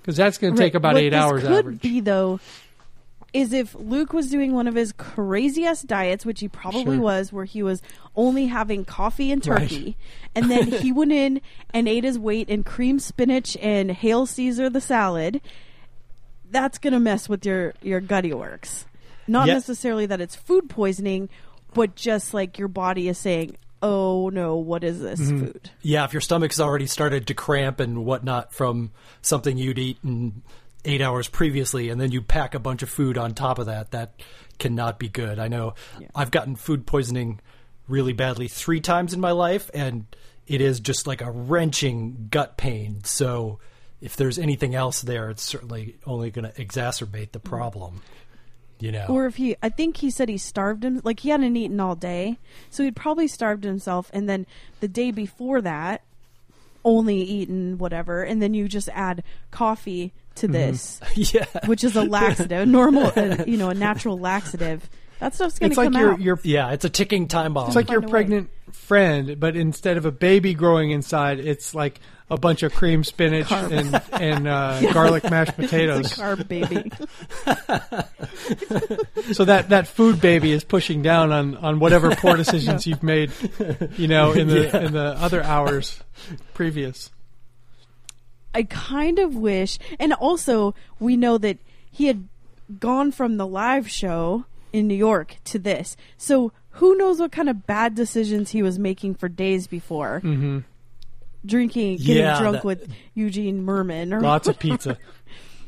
Because 0.00 0.16
that's 0.16 0.36
going 0.38 0.54
to 0.54 0.58
take 0.60 0.72
Right. 0.74 0.78
about 0.78 0.94
What 0.94 1.02
eight 1.04 1.10
this 1.10 1.20
hours 1.20 1.42
could 1.42 1.52
average. 1.52 1.80
be 1.80 2.00
though 2.00 2.40
is 3.32 3.52
if 3.52 3.74
Luke 3.74 4.12
was 4.12 4.30
doing 4.30 4.52
one 4.52 4.66
of 4.68 4.74
his 4.74 4.92
craziest 4.92 5.86
diets, 5.86 6.26
which 6.26 6.40
he 6.40 6.48
probably 6.48 6.96
Sure. 6.96 7.02
was, 7.04 7.32
where 7.32 7.44
he 7.46 7.62
was 7.62 7.80
only 8.14 8.46
having 8.46 8.84
coffee 8.84 9.32
and 9.32 9.44
Right. 9.46 9.60
turkey, 9.62 9.96
and 10.34 10.50
then 10.50 10.66
he 10.68 10.92
went 10.92 11.12
in 11.12 11.40
and 11.72 11.88
ate 11.88 12.04
his 12.04 12.18
weight 12.18 12.48
in 12.50 12.62
cream 12.62 12.98
spinach 12.98 13.56
and 13.62 13.90
hail 13.90 14.26
Caesar 14.26 14.68
the 14.68 14.80
salad. 14.82 15.40
That's 16.50 16.78
gonna 16.78 17.00
mess 17.00 17.28
with 17.28 17.46
your 17.46 17.74
your 17.82 18.00
gutty 18.00 18.32
works. 18.34 18.84
Not 19.26 19.46
Yeah. 19.48 19.54
necessarily 19.54 20.04
that 20.06 20.20
it's 20.20 20.36
food 20.36 20.68
poisoning, 20.68 21.28
but 21.72 21.94
just 21.94 22.34
like 22.34 22.58
your 22.58 22.68
body 22.68 23.08
is 23.08 23.16
saying, 23.16 23.56
"Oh 23.80 24.28
no, 24.28 24.56
what 24.56 24.84
is 24.84 25.00
this 25.00 25.20
Mm-hmm. 25.20 25.38
food?" 25.46 25.70
Yeah, 25.80 26.04
if 26.04 26.12
your 26.12 26.20
stomach's 26.20 26.60
already 26.60 26.86
started 26.86 27.26
to 27.28 27.34
cramp 27.34 27.80
and 27.80 28.04
whatnot 28.04 28.52
from 28.52 28.90
something 29.22 29.56
you'd 29.56 29.78
eaten 29.78 30.42
eight 30.84 31.00
hours 31.00 31.28
previously, 31.28 31.88
and 31.88 32.00
then 32.00 32.10
you 32.12 32.22
pack 32.22 32.54
a 32.54 32.58
bunch 32.58 32.82
of 32.82 32.90
food 32.90 33.16
on 33.16 33.34
top 33.34 33.58
of 33.58 33.66
that, 33.66 33.92
that 33.92 34.20
cannot 34.58 34.98
be 34.98 35.08
good. 35.08 35.38
I 35.38 35.48
know 35.48 35.74
I've 36.14 36.30
gotten 36.30 36.56
food 36.56 36.86
poisoning 36.86 37.40
really 37.88 38.12
badly 38.12 38.48
three 38.48 38.80
times 38.80 39.12
in 39.14 39.20
my 39.20 39.32
life, 39.32 39.70
and 39.74 40.06
it 40.46 40.60
is 40.60 40.80
just 40.80 41.06
like 41.06 41.20
a 41.20 41.30
wrenching 41.30 42.28
gut 42.30 42.56
pain. 42.56 43.04
So 43.04 43.58
if 44.00 44.16
there's 44.16 44.38
anything 44.38 44.74
else 44.74 45.02
there, 45.02 45.30
it's 45.30 45.42
certainly 45.42 45.96
only 46.04 46.30
going 46.30 46.50
to 46.50 46.62
exacerbate 46.62 47.32
the 47.32 47.40
problem. 47.40 48.02
You 48.80 48.90
know, 48.90 49.06
Or 49.08 49.26
if 49.26 49.36
he, 49.36 49.54
I 49.62 49.68
think 49.68 49.98
he 49.98 50.10
said 50.10 50.28
he 50.28 50.38
starved 50.38 50.84
him, 50.84 51.00
like 51.04 51.20
he 51.20 51.28
hadn't 51.28 51.56
eaten 51.56 51.78
all 51.78 51.94
day, 51.94 52.40
so 52.68 52.82
he'd 52.82 52.96
probably 52.96 53.28
starved 53.28 53.62
himself, 53.62 54.10
and 54.12 54.28
then 54.28 54.44
the 54.80 54.88
day 54.88 55.12
before 55.12 55.60
that, 55.60 56.02
only 56.84 57.16
eaten 57.16 57.78
whatever, 57.78 58.22
and 58.22 58.40
then 58.42 58.54
you 58.54 58.68
just 58.68 58.88
add 58.92 59.22
coffee 59.50 60.12
to 60.36 60.46
Mm-hmm. 60.48 60.52
this, 60.52 61.00
yeah, 61.34 61.44
which 61.66 61.84
is 61.84 61.94
a 61.96 62.02
laxative, 62.04 62.66
normal, 62.66 63.12
uh, 63.16 63.44
you 63.46 63.56
know, 63.58 63.68
a 63.68 63.74
natural 63.74 64.18
laxative. 64.18 64.88
That 65.20 65.34
stuff's 65.34 65.58
gonna 65.58 65.70
It's 65.70 65.76
like 65.78 65.92
come 65.92 66.00
your 66.00 66.12
out. 66.14 66.20
your 66.20 66.40
yeah, 66.42 66.70
it's 66.72 66.84
a 66.84 66.90
ticking 66.90 67.28
time 67.28 67.52
bomb. 67.54 67.66
It's 67.68 67.76
like 67.76 67.90
your 67.90 67.98
a 68.00 68.02
way. 68.02 68.10
pregnant 68.10 68.50
friend, 68.72 69.38
but 69.38 69.54
instead 69.56 69.96
of 69.98 70.04
a 70.06 70.10
baby 70.10 70.54
growing 70.54 70.90
inside, 70.90 71.38
it's 71.38 71.74
like 71.74 72.00
a 72.30 72.38
bunch 72.38 72.62
of 72.62 72.74
cream 72.74 73.04
spinach 73.04 73.48
Carbs. 73.48 73.72
and 73.72 74.02
and 74.22 74.48
uh, 74.48 74.80
garlic 74.92 75.24
mashed 75.30 75.56
potatoes. 75.56 76.06
It's 76.06 76.18
a 76.18 76.22
carb 76.22 76.48
baby. 76.48 76.90
So 79.32 79.44
that 79.44 79.68
that 79.70 79.86
food 79.86 80.20
baby 80.20 80.52
is 80.52 80.64
pushing 80.64 81.02
down 81.02 81.32
on 81.32 81.56
on 81.56 81.78
whatever 81.78 82.14
poor 82.16 82.36
decisions 82.36 82.86
you've 82.90 83.02
made, 83.02 83.30
you 83.96 84.08
know, 84.08 84.32
in 84.32 84.48
the 84.48 84.84
in 84.84 84.92
the 84.92 85.16
other 85.18 85.42
hours 85.42 86.02
previous. 86.54 87.10
I 88.54 88.64
kind 88.64 89.18
of 89.18 89.36
wish, 89.36 89.78
and 89.98 90.12
also 90.12 90.74
we 90.98 91.16
know 91.16 91.38
that 91.38 91.58
he 91.90 92.06
had 92.06 92.28
gone 92.78 93.12
from 93.12 93.36
the 93.36 93.46
live 93.46 93.88
show 93.88 94.44
in 94.72 94.88
New 94.88 94.94
York 94.94 95.36
to 95.44 95.58
this. 95.58 95.96
So 96.16 96.52
who 96.72 96.96
knows 96.96 97.20
what 97.20 97.32
kind 97.32 97.48
of 97.48 97.66
bad 97.66 97.94
decisions 97.94 98.50
he 98.50 98.62
was 98.62 98.78
making 98.78 99.14
for 99.14 99.28
days 99.28 99.66
before. 99.66 100.20
hmm 100.20 100.60
Drinking, 101.44 101.96
getting 101.98 102.16
Yeah, 102.22 102.38
drunk 102.40 102.56
that- 102.58 102.64
with 102.64 102.88
Eugene 103.14 103.64
Mirman, 103.64 104.12
or 104.12 104.20
Lots 104.20 104.48
of 104.48 104.58
pizza. 104.58 104.96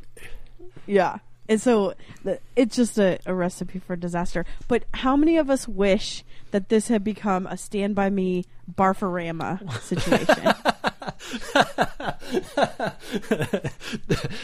yeah. 0.87 1.19
And 1.49 1.61
so 1.61 1.93
the, 2.23 2.39
it's 2.57 2.75
just 2.75 2.99
a, 2.99 3.19
a 3.27 3.35
recipe 3.35 3.79
for 3.79 3.97
disaster. 3.97 4.47
But 4.67 4.85
how 4.95 5.15
many 5.17 5.37
of 5.37 5.51
us 5.51 5.69
wish 5.69 6.25
that 6.53 6.69
this 6.71 6.89
had 6.89 7.05
become 7.05 7.47
a 7.47 7.57
Stand 7.59 7.95
By 7.95 8.09
Me 8.09 8.47
Barfarama 8.73 9.71
situation? 9.83 10.55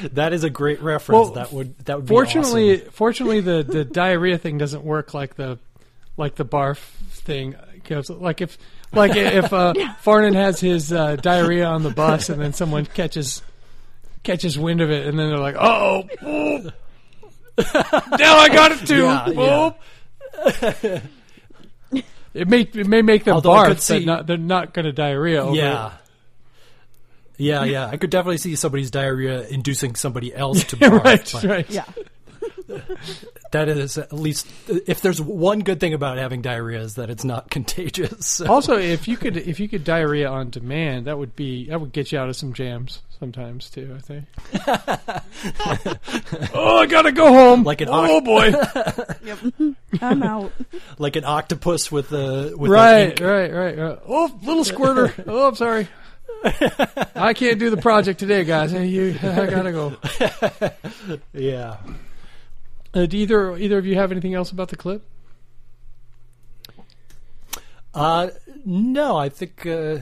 that 0.13 0.33
is 0.33 0.45
a 0.45 0.51
great 0.51 0.83
reference. 0.83 1.27
Well, 1.27 1.35
that 1.35 1.53
would 1.53 1.79
that 1.87 1.97
would 1.97 2.07
be 2.07 2.09
Fortunately, 2.15 2.81
awesome. 2.81 2.91
fortunately, 2.93 3.41
the, 3.41 3.63
the 3.63 3.85
diarrhea 3.85 4.39
thing 4.39 4.59
doesn't 4.59 4.85
work 4.85 5.15
like 5.15 5.37
the 5.37 5.59
like 6.17 6.35
the 6.35 6.45
barf 6.45 6.79
thing. 6.79 7.55
'Cause, 7.91 8.09
Like 8.09 8.41
if 8.41 8.57
like 8.93 9.17
if 9.17 9.53
uh, 9.53 9.75
Farnan 10.05 10.35
has 10.35 10.61
his 10.61 10.93
uh, 10.93 11.17
diarrhea 11.17 11.67
on 11.67 11.83
the 11.83 11.91
bus 11.91 12.29
and 12.29 12.41
then 12.41 12.53
someone 12.53 12.87
catches 12.87 13.43
catches 14.23 14.57
wind 14.59 14.81
of 14.81 14.91
it 14.93 15.07
and 15.09 15.19
then 15.19 15.29
they're 15.29 15.39
like, 15.39 15.57
oh, 15.59 16.03
now 18.17 18.37
I 18.39 18.49
got 18.49 18.71
it 18.73 18.87
too. 18.87 19.03
Yeah, 19.03 19.73
yeah. 20.83 21.01
It 22.33 22.47
may 22.47 22.61
it 22.61 22.87
may 22.87 23.03
make 23.03 23.25
them 23.25 23.35
Although 23.35 23.51
barf, 23.51 23.67
could 23.67 23.83
but 23.89 24.05
not, 24.07 24.27
they're 24.29 24.39
not 24.39 24.73
going 24.73 24.85
to 24.85 24.93
diarrhea. 24.93 25.43
Over 25.43 25.57
yeah. 25.57 25.87
it. 25.89 25.93
Yeah, 27.39 27.65
yeah. 27.65 27.87
I 27.87 27.97
could 27.97 28.11
definitely 28.11 28.39
see 28.39 28.55
somebody's 28.55 28.93
diarrhea 28.93 29.49
inducing 29.49 29.97
somebody 29.97 30.33
else 30.33 30.63
to 30.65 30.77
barf. 30.77 31.03
right, 31.05 31.31
but 31.33 31.45
right. 31.45 31.69
yeah. 31.71 31.87
That 33.53 33.69
is 33.69 33.99
at 33.99 34.13
least 34.13 34.47
if 34.69 35.01
there's 35.01 35.21
one 35.21 35.61
good 35.61 35.81
thing 35.81 35.93
about 35.93 36.19
having 36.19 36.41
diarrhea 36.41 36.81
is 36.81 36.95
that 36.95 37.11
it's 37.11 37.25
not 37.25 37.51
contagious. 37.51 38.27
So- 38.27 38.47
Also, 38.51 38.79
if 38.79 39.09
you 39.09 39.17
could 39.17 39.37
if 39.37 39.59
you 39.59 39.69
could 39.69 39.83
diarrhea 39.85 40.29
on 40.29 40.51
demand, 40.51 41.07
that 41.07 41.19
would 41.19 41.35
be 41.35 41.67
that 41.69 41.81
would 41.81 41.93
get 41.93 42.13
you 42.13 42.19
out 42.19 42.29
of 42.29 42.37
some 42.37 42.53
jams 42.53 43.03
sometimes 43.19 43.69
too. 43.69 43.97
I 43.97 44.01
think. 44.01 44.25
oh, 46.55 46.79
I 46.79 46.87
gotta 46.87 47.13
go 47.13 47.33
home. 47.33 47.65
Like 47.65 47.81
an 47.81 47.89
oh 47.91 48.21
oct- 48.21 48.25
boy. 48.25 49.75
I'm 50.01 50.23
out. 50.23 50.53
like 50.99 51.17
an 51.17 51.25
octopus 51.25 51.91
with 51.91 52.13
a 52.13 52.55
with 52.57 52.71
right, 52.71 53.11
ink- 53.11 53.21
right, 53.21 53.53
right, 53.53 53.77
right. 53.79 53.99
Oh, 54.07 54.39
little 54.43 54.65
squirter. 54.65 55.13
Oh, 55.27 55.49
I'm 55.49 55.55
sorry. 55.57 55.89
I 57.15 57.35
can't 57.35 57.59
do 57.59 57.69
the 57.71 57.77
project 57.77 58.21
today, 58.21 58.45
guys. 58.45 58.71
Hey, 58.71 58.87
you, 58.87 59.15
I 59.23 59.47
gotta 59.47 59.73
go. 59.73 59.97
Yeah. 61.35 61.77
Uh, 62.93 63.07
do 63.07 63.17
either 63.17 63.57
either 63.57 63.79
of 63.79 63.87
you 63.87 63.95
have 63.97 64.11
anything 64.11 64.35
else 64.35 64.51
about 64.51 64.69
the 64.69 64.77
clip? 64.77 65.03
Uh, 67.95 68.31
no, 68.65 69.17
I 69.17 69.29
think 69.29 69.67
uh, 69.67 69.99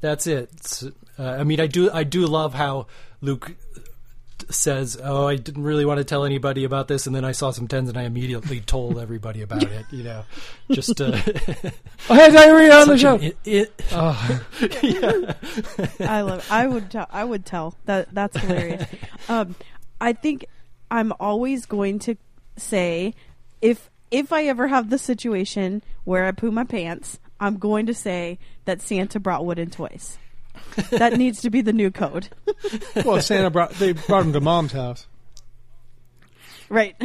that's 0.00 0.26
it. 0.26 0.82
Uh, 1.18 1.22
I 1.24 1.44
mean, 1.44 1.60
I 1.60 1.66
do 1.66 1.90
I 1.92 2.04
do 2.04 2.26
love 2.26 2.54
how 2.54 2.86
Luke 3.20 3.52
says, 4.50 4.98
"Oh, 5.02 5.26
I 5.26 5.36
didn't 5.36 5.62
really 5.62 5.84
want 5.84 5.98
to 5.98 6.04
tell 6.04 6.24
anybody 6.24 6.64
about 6.64 6.88
this," 6.88 7.06
and 7.06 7.14
then 7.14 7.24
I 7.24 7.32
saw 7.32 7.50
some 7.50 7.68
tens, 7.68 7.88
and 7.88 7.98
I 7.98 8.02
immediately 8.02 8.60
told 8.66 8.98
everybody 8.98 9.42
about 9.42 9.62
it. 9.62 9.86
You 9.90 10.04
know, 10.04 10.24
just 10.70 11.00
uh, 11.00 11.12
I 12.10 12.14
had 12.14 12.32
diarrhea 12.32 12.74
on 12.74 12.88
the 12.88 12.98
show. 12.98 13.16
it, 13.16 13.36
it, 13.44 13.82
Oh, 13.92 14.42
I 16.00 16.20
love. 16.22 16.46
I 16.50 16.66
would. 16.66 16.90
Tell, 16.90 17.06
I 17.10 17.24
would 17.24 17.46
tell 17.46 17.74
that. 17.86 18.14
That's 18.14 18.38
hilarious. 18.38 18.86
Um, 19.28 19.54
I 20.00 20.12
think 20.12 20.46
I'm 20.90 21.12
always 21.20 21.64
going 21.64 22.00
to 22.00 22.16
say 22.56 23.14
if 23.60 23.90
if 24.10 24.32
I 24.32 24.44
ever 24.44 24.66
have 24.68 24.90
the 24.90 24.98
situation 24.98 25.82
where 26.04 26.24
I 26.26 26.32
poo 26.32 26.50
my 26.50 26.64
pants, 26.64 27.18
I'm 27.38 27.58
going 27.58 27.86
to 27.86 27.94
say 27.94 28.38
that 28.64 28.82
Santa 28.82 29.20
brought 29.20 29.44
wooden 29.44 29.70
toys. 29.70 30.18
that 30.90 31.16
needs 31.16 31.40
to 31.42 31.50
be 31.50 31.60
the 31.60 31.72
new 31.72 31.90
code, 31.90 32.28
well, 33.04 33.20
Santa 33.22 33.50
brought 33.50 33.72
they 33.74 33.92
brought 33.92 34.24
him 34.24 34.32
to 34.32 34.40
mom's 34.40 34.72
house. 34.72 35.06
right? 36.68 36.96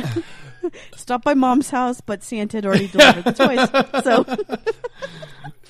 Stop 0.95 1.23
by 1.23 1.35
mom's 1.35 1.69
house, 1.69 2.01
but 2.01 2.23
Santa 2.23 2.57
had 2.57 2.65
already 2.65 2.87
delivered 2.87 3.23
the 3.23 3.33
toys. 3.33 4.03
So 4.03 4.25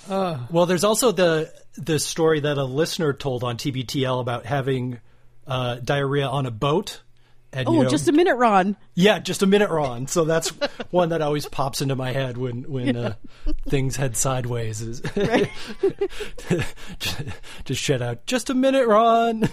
well, 0.49 0.65
there's 0.65 0.83
also 0.83 1.11
the 1.11 1.51
the 1.77 1.99
story 1.99 2.39
that 2.41 2.57
a 2.57 2.63
listener 2.63 3.13
told 3.13 3.43
on 3.43 3.57
TBTL 3.57 4.21
about 4.21 4.45
having 4.45 4.99
uh, 5.47 5.75
diarrhea 5.75 6.27
on 6.27 6.45
a 6.45 6.51
boat. 6.51 7.01
And, 7.55 7.69
oh, 7.69 7.73
you 7.73 7.83
know, 7.83 7.89
just 7.89 8.09
a 8.09 8.11
minute, 8.11 8.35
Ron. 8.35 8.75
Yeah, 8.95 9.19
just 9.19 9.41
a 9.41 9.45
minute, 9.45 9.69
Ron. 9.69 10.07
So 10.07 10.25
that's 10.25 10.49
one 10.91 11.09
that 11.09 11.21
always 11.21 11.45
pops 11.47 11.81
into 11.81 11.95
my 11.95 12.11
head 12.11 12.37
when 12.37 12.63
when 12.69 12.97
uh, 12.97 13.13
things 13.69 13.95
head 13.95 14.17
sideways. 14.17 14.81
Is 14.81 15.01
Right. 15.15 15.49
just, 16.99 17.23
just 17.63 17.81
shout 17.81 18.01
out, 18.01 18.25
just 18.25 18.49
a 18.49 18.53
minute, 18.53 18.85
Ron. 18.87 19.49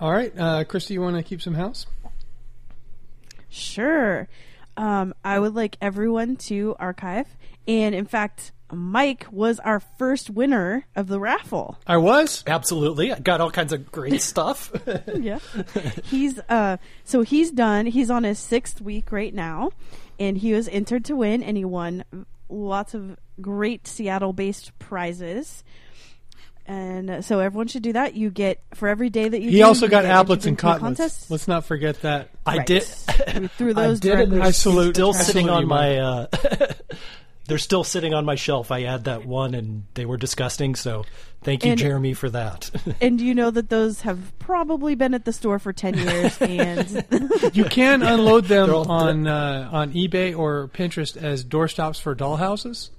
All 0.00 0.12
right, 0.12 0.32
uh, 0.36 0.64
Christy, 0.64 0.94
you 0.94 1.00
want 1.02 1.16
to 1.16 1.22
keep 1.22 1.40
some 1.40 1.54
house? 1.54 1.86
Sure. 3.48 4.28
Um, 4.76 5.14
I 5.24 5.38
would 5.38 5.54
like 5.54 5.76
everyone 5.80 6.36
to 6.36 6.76
archive. 6.78 7.26
And 7.66 7.94
in 7.94 8.06
fact, 8.06 8.52
Mike 8.70 9.26
was 9.30 9.58
our 9.60 9.80
first 9.80 10.28
winner 10.30 10.86
of 10.94 11.08
the 11.08 11.18
raffle. 11.18 11.78
I 11.86 11.96
was. 11.96 12.44
Absolutely, 12.46 13.12
I 13.12 13.18
got 13.18 13.40
all 13.40 13.50
kinds 13.50 13.72
of 13.72 13.90
great 13.90 14.20
stuff. 14.22 14.70
yeah. 15.14 15.38
He's 16.04 16.38
uh 16.48 16.76
so 17.04 17.22
he's 17.22 17.50
done. 17.50 17.86
He's 17.86 18.10
on 18.10 18.24
his 18.24 18.38
sixth 18.38 18.80
week 18.80 19.10
right 19.12 19.32
now, 19.34 19.70
and 20.18 20.36
he 20.38 20.52
was 20.52 20.68
entered 20.68 21.04
to 21.06 21.16
win, 21.16 21.42
and 21.42 21.56
he 21.56 21.64
won 21.64 22.04
lots 22.50 22.94
of 22.94 23.16
great 23.40 23.86
Seattle-based 23.86 24.78
prizes. 24.78 25.64
And 26.66 27.08
uh, 27.08 27.22
so 27.22 27.40
everyone 27.40 27.68
should 27.68 27.82
do 27.82 27.94
that. 27.94 28.12
You 28.12 28.28
get 28.28 28.60
for 28.74 28.88
every 28.88 29.08
day 29.08 29.26
that 29.26 29.40
you. 29.40 29.50
He 29.50 29.56
do, 29.56 29.64
also 29.64 29.86
you 29.86 29.90
got 29.90 30.04
Aplets 30.04 30.44
and 30.44 30.48
into 30.48 30.68
a 30.68 30.78
Cotlets. 30.78 31.30
Let's 31.30 31.48
not 31.48 31.64
forget 31.64 32.02
that. 32.02 32.28
I 32.44 32.58
Right. 32.58 32.66
did. 32.66 32.84
We 33.40 33.46
threw 33.48 33.72
those 33.72 33.98
I 33.98 34.00
did, 34.00 34.10
and 34.10 34.18
directly. 34.18 34.36
they're 34.38 34.46
I 34.46 34.50
salute- 34.50 34.94
still 34.96 35.14
sitting 35.14 35.48
on 35.48 35.66
my. 35.66 35.96
Uh, 35.98 36.26
they're 37.48 37.58
still 37.58 37.82
sitting 37.82 38.14
on 38.14 38.24
my 38.24 38.36
shelf. 38.36 38.70
I 38.70 38.82
had 38.82 39.04
that 39.04 39.26
one, 39.26 39.54
and 39.54 39.82
they 39.94 40.06
were 40.06 40.16
disgusting. 40.16 40.74
So 40.76 41.04
thank 41.42 41.64
you, 41.64 41.72
And- 41.72 41.80
Jeremy, 41.80 42.14
for 42.14 42.30
that. 42.30 42.70
and 43.00 43.20
you 43.20 43.34
know 43.34 43.50
that 43.50 43.68
those 43.70 44.02
have 44.02 44.38
probably 44.38 44.94
been 44.94 45.14
at 45.14 45.24
the 45.24 45.32
store 45.32 45.58
for 45.58 45.72
10 45.72 45.94
years 45.98 46.38
and 46.40 47.04
You 47.52 47.64
can 47.64 48.02
unload 48.02 48.44
them 48.48 48.70
all- 48.72 48.90
on 48.90 49.26
uh, 49.26 49.68
on 49.72 49.92
eBay 49.94 50.38
or 50.38 50.68
Pinterest 50.68 51.16
as 51.16 51.44
doorstops 51.44 52.00
for 52.00 52.14
dollhouses. 52.14 52.90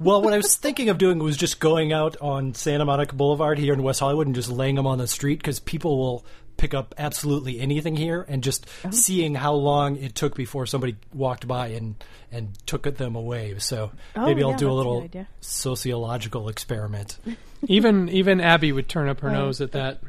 Well, 0.00 0.22
what 0.22 0.32
I 0.32 0.36
was 0.38 0.56
thinking 0.56 0.88
of 0.88 0.98
doing 0.98 1.18
was 1.18 1.36
just 1.36 1.60
going 1.60 1.92
out 1.92 2.16
on 2.20 2.54
Santa 2.54 2.84
Monica 2.84 3.14
Boulevard 3.14 3.58
here 3.58 3.72
in 3.72 3.82
West 3.82 4.00
Hollywood 4.00 4.26
and 4.26 4.34
just 4.34 4.50
laying 4.50 4.74
them 4.74 4.86
on 4.86 4.98
the 4.98 5.06
street 5.06 5.38
because 5.38 5.60
people 5.60 5.98
will 5.98 6.24
pick 6.58 6.74
up 6.74 6.94
absolutely 6.98 7.58
anything 7.60 7.96
here 7.96 8.24
and 8.28 8.42
just 8.42 8.66
Oh. 8.84 8.90
seeing 8.90 9.34
how 9.34 9.54
long 9.54 9.96
it 9.96 10.14
took 10.14 10.34
before 10.34 10.66
somebody 10.66 10.96
walked 11.14 11.48
by 11.48 11.68
and 11.68 11.94
and 12.30 12.50
took 12.66 12.82
them 12.82 13.16
away. 13.16 13.54
So 13.58 13.90
Oh, 14.14 14.26
maybe 14.26 14.42
I'll 14.42 14.50
yeah, 14.50 14.56
do 14.58 14.66
a 14.66 14.76
that's 14.76 14.84
a 14.86 14.88
little 14.90 15.26
sociological 15.40 16.48
experiment. 16.50 17.16
Even 17.66 18.08
even 18.10 18.40
Abby 18.40 18.70
would 18.72 18.88
turn 18.88 19.08
up 19.08 19.20
her 19.20 19.30
Oh. 19.30 19.32
nose 19.46 19.60
at 19.62 19.72
that. 19.72 20.00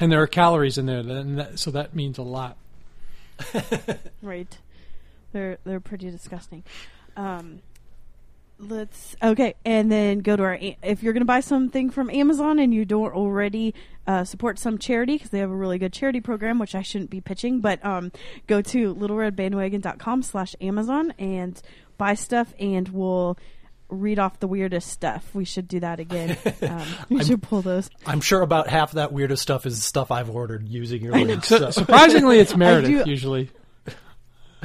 And 0.00 0.10
there 0.10 0.22
are 0.22 0.26
calories 0.26 0.78
in 0.78 0.86
there, 0.86 0.98
and 1.00 1.38
that, 1.38 1.58
so 1.58 1.70
that 1.72 1.94
means 1.94 2.16
a 2.18 2.22
lot. 2.22 2.56
right 4.22 4.58
they're 5.32 5.58
they're 5.64 5.80
pretty 5.80 6.10
disgusting 6.10 6.62
um 7.16 7.60
let's 8.58 9.16
okay 9.22 9.54
and 9.64 9.90
then 9.90 10.20
go 10.20 10.36
to 10.36 10.42
our 10.42 10.58
if 10.82 11.02
you're 11.02 11.12
going 11.12 11.20
to 11.20 11.26
buy 11.26 11.40
something 11.40 11.90
from 11.90 12.08
amazon 12.10 12.58
and 12.58 12.72
you 12.72 12.84
don't 12.84 13.12
already 13.12 13.74
uh, 14.06 14.24
support 14.24 14.58
some 14.58 14.78
charity 14.78 15.14
because 15.14 15.30
they 15.30 15.38
have 15.38 15.50
a 15.50 15.54
really 15.54 15.78
good 15.78 15.92
charity 15.92 16.20
program 16.20 16.58
which 16.58 16.74
i 16.74 16.82
shouldn't 16.82 17.10
be 17.10 17.20
pitching 17.20 17.60
but 17.60 17.84
um, 17.84 18.12
go 18.46 18.62
to 18.62 18.94
littleredbandwagon.com 18.94 20.22
slash 20.22 20.54
amazon 20.60 21.12
and 21.18 21.60
buy 21.98 22.14
stuff 22.14 22.54
and 22.58 22.88
we'll 22.90 23.36
read 23.88 24.18
off 24.18 24.40
the 24.40 24.48
weirdest 24.48 24.88
stuff 24.88 25.34
we 25.34 25.44
should 25.44 25.68
do 25.68 25.80
that 25.80 26.00
again 26.00 26.36
um, 26.62 26.86
we 27.10 27.22
should 27.24 27.42
pull 27.42 27.62
those 27.62 27.90
I'm 28.06 28.20
sure 28.20 28.42
about 28.42 28.68
half 28.68 28.92
that 28.92 29.12
weirdest 29.12 29.42
stuff 29.42 29.66
is 29.66 29.82
stuff 29.82 30.10
I've 30.10 30.30
ordered 30.30 30.68
using 30.68 31.02
your 31.02 31.12
link. 31.12 31.44
So. 31.44 31.70
surprisingly, 31.70 32.38
it's 32.38 32.56
Meredith 32.56 33.04
do- 33.04 33.10
usually. 33.10 33.50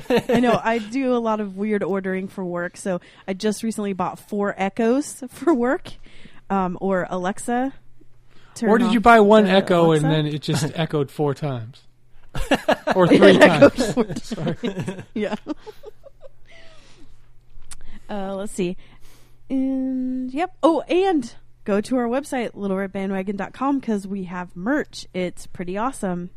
I 0.29 0.39
know 0.39 0.59
I 0.61 0.77
do 0.79 1.13
a 1.15 1.19
lot 1.19 1.39
of 1.39 1.57
weird 1.57 1.83
ordering 1.83 2.27
for 2.27 2.43
work. 2.43 2.77
So 2.77 3.01
I 3.27 3.33
just 3.33 3.63
recently 3.63 3.93
bought 3.93 4.19
four 4.19 4.53
Echoes 4.57 5.23
for 5.29 5.53
work, 5.53 5.91
um, 6.49 6.77
or 6.81 7.07
Alexa. 7.09 7.73
Or 8.63 8.79
did 8.79 8.91
you 8.91 8.99
buy 8.99 9.19
one 9.19 9.45
echo 9.45 9.87
Alexa. 9.87 10.05
and 10.07 10.15
then 10.15 10.25
it 10.25 10.41
just 10.41 10.71
echoed 10.75 11.11
four 11.11 11.35
times, 11.35 11.83
or 12.95 13.07
three 13.07 13.37
times? 13.37 14.33
yeah. 15.13 15.35
uh, 18.09 18.35
let's 18.35 18.53
see. 18.53 18.75
And 19.49 20.33
yep. 20.33 20.55
Oh, 20.63 20.81
and 20.81 21.35
go 21.65 21.81
to 21.81 21.97
our 21.97 22.07
website 22.07 22.53
littleredbandwagon.com 22.53 23.79
because 23.79 24.07
we 24.07 24.23
have 24.23 24.55
merch. 24.55 25.05
It's 25.13 25.45
pretty 25.45 25.77
awesome. 25.77 26.31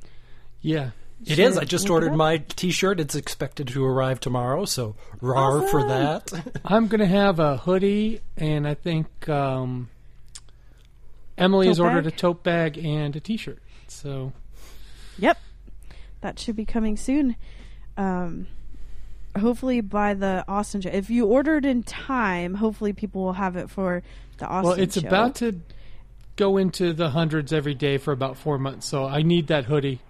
Yeah, 0.60 0.90
It 1.22 1.28
Should 1.28 1.38
is. 1.38 1.58
I 1.58 1.64
just 1.64 1.90
ordered 1.90 2.14
my 2.14 2.38
T-shirt. 2.38 2.98
It's 2.98 3.14
expected 3.14 3.68
to 3.68 3.84
arrive 3.84 4.20
tomorrow, 4.20 4.64
so 4.64 4.96
rar 5.20 5.66
for 5.68 5.86
that. 5.86 6.32
I'm 6.64 6.88
going 6.88 7.00
to 7.00 7.06
have 7.06 7.38
a 7.38 7.58
hoodie, 7.58 8.20
and 8.38 8.66
I 8.66 8.74
think 8.74 9.28
um, 9.28 9.90
Emily 11.36 11.66
has 11.66 11.76
Tote 11.76 11.86
ordered 11.86 12.06
a 12.06 12.10
tote 12.10 12.42
bag 12.42 12.78
and 12.78 13.14
a 13.14 13.20
T-shirt. 13.20 13.58
So 13.88 14.32
Yep, 15.18 15.38
that 16.22 16.38
should 16.38 16.56
be 16.56 16.64
coming 16.64 16.96
soon. 16.96 17.36
Um, 17.98 18.46
hopefully 19.38 19.82
by 19.82 20.14
the 20.14 20.44
Austin 20.48 20.80
show. 20.80 20.90
If 20.90 21.10
you 21.10 21.26
ordered 21.26 21.66
in 21.66 21.82
time, 21.82 22.54
hopefully 22.54 22.92
people 22.92 23.22
will 23.22 23.34
have 23.34 23.56
it 23.56 23.68
for 23.68 24.02
the 24.38 24.46
Austin. 24.46 24.70
well, 24.70 24.80
it's 24.80 24.98
show. 24.98 25.06
about 25.06 25.34
to 25.36 25.60
go 26.36 26.56
into 26.56 26.94
the 26.94 27.10
hundreds 27.10 27.52
every 27.52 27.74
day 27.74 27.98
for 27.98 28.12
about 28.12 28.38
four 28.38 28.58
months. 28.58 28.86
So 28.86 29.04
I 29.04 29.22
need 29.22 29.48
that 29.48 29.66
hoodie 29.66 30.00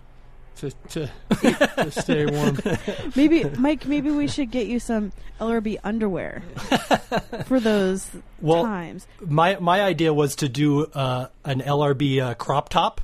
to 0.57 0.71
to, 0.91 1.11
to 1.41 1.91
stay 1.91 2.27
warm. 2.27 2.59
Maybe 3.17 3.45
Mike, 3.59 3.87
maybe 3.87 4.11
we 4.11 4.27
should 4.29 4.51
get 4.51 4.67
you 4.67 4.79
some 4.81 5.13
LRB 5.41 5.79
underwear 5.85 6.43
for 7.47 7.61
those 7.61 8.11
Well, 8.41 8.65
times. 8.65 9.07
my 9.21 9.57
my 9.61 9.81
idea 9.83 10.13
was 10.13 10.37
to 10.37 10.49
do 10.49 10.87
uh, 10.87 11.29
an 11.45 11.61
LRB 11.61 12.21
uh, 12.21 12.35
crop 12.35 12.69
top. 12.69 13.01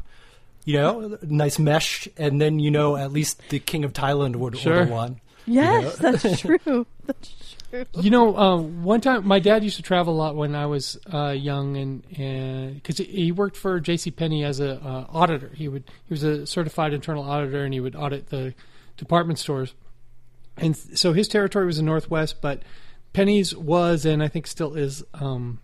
You 0.65 0.79
know, 0.79 1.19
nice 1.23 1.59
mesh, 1.61 2.09
and 2.17 2.41
then 2.41 2.59
you 2.59 2.71
know 2.73 2.97
at 2.97 3.13
least 3.13 3.41
the 3.51 3.61
king 3.61 3.85
of 3.85 3.93
Thailand 3.93 4.35
would 4.37 4.59
Sure. 4.59 4.81
order 4.81 4.91
one. 4.91 5.21
Yes, 5.47 5.97
that's 5.99 6.41
true. 6.41 6.87
That's 7.07 7.46
You 7.95 8.11
know, 8.11 8.37
um, 8.37 8.85
one 8.85 9.01
time 9.01 9.27
my 9.27 9.39
dad 9.39 9.65
used 9.65 9.77
to 9.77 9.83
travel 9.83 10.15
a 10.15 10.17
lot 10.17 10.37
when 10.37 10.55
I 10.55 10.67
was 10.67 10.99
uh, 11.13 11.31
young, 11.31 11.77
and 11.77 12.75
because 12.75 12.99
he, 12.99 13.33
worked 13.33 13.57
for 13.57 13.81
J.C. 13.81 14.11
Penney 14.11 14.45
as 14.45 14.61
a 14.61 14.81
uh, 14.81 15.07
auditor, 15.11 15.51
he 15.55 15.69
would 15.69 15.85
he 16.07 16.15
was 16.15 16.23
a 16.23 16.47
certified 16.47 16.93
internal 16.93 17.25
auditor, 17.25 17.65
and 17.65 17.75
he 17.75 17.81
would 17.81 17.97
audit 17.97 18.29
the 18.29 18.55
department 18.97 19.39
stores. 19.39 19.75
And 20.57 20.77
so 20.77 21.13
his 21.13 21.29
territory 21.29 21.67
was 21.67 21.77
the 21.77 21.83
Northwest, 21.83 22.41
but 22.41 22.63
Penny's 23.13 23.55
was 23.55 24.07
and 24.07 24.23
I 24.23 24.29
think 24.29 24.47
still 24.47 24.75
is 24.75 25.05
um, 25.15 25.61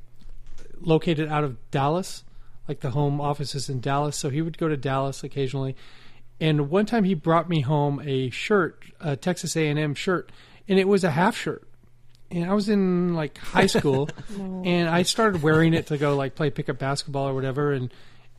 located 0.81 1.29
out 1.29 1.45
of 1.45 1.57
Dallas, 1.71 2.25
like 2.69 2.81
the 2.81 2.91
home 2.91 3.21
office 3.21 3.55
is 3.55 3.69
in 3.69 3.81
Dallas. 3.81 4.17
So 4.17 4.29
he 4.29 4.43
would 4.43 4.59
go 4.59 4.69
to 4.69 4.77
Dallas 4.77 5.25
occasionally. 5.25 5.77
And 6.41 6.69
one 6.71 6.87
time 6.87 7.05
he 7.05 7.15
brought 7.15 7.49
me 7.49 7.61
home 7.61 8.03
a 8.05 8.31
shirt, 8.31 8.85
a 9.01 9.17
Texas 9.17 9.57
A&M 9.57 9.95
shirt, 9.95 10.33
and 10.69 10.79
it 10.79 10.89
was 10.89 11.05
a 11.05 11.13
half 11.13 11.37
shirt. 11.37 11.67
And 12.33 12.51
I 12.51 12.55
was 12.55 12.69
in 12.69 13.15
like 13.15 13.37
high 13.39 13.67
school, 13.67 14.09
and 14.39 14.89
I 14.89 15.03
started 15.03 15.43
wearing 15.43 15.75
it 15.75 15.89
to 15.89 15.99
go 15.99 16.17
like 16.17 16.35
play 16.35 16.51
pickup 16.51 16.79
basketball 16.79 17.29
or 17.29 17.35
whatever. 17.35 17.73
And 17.73 17.93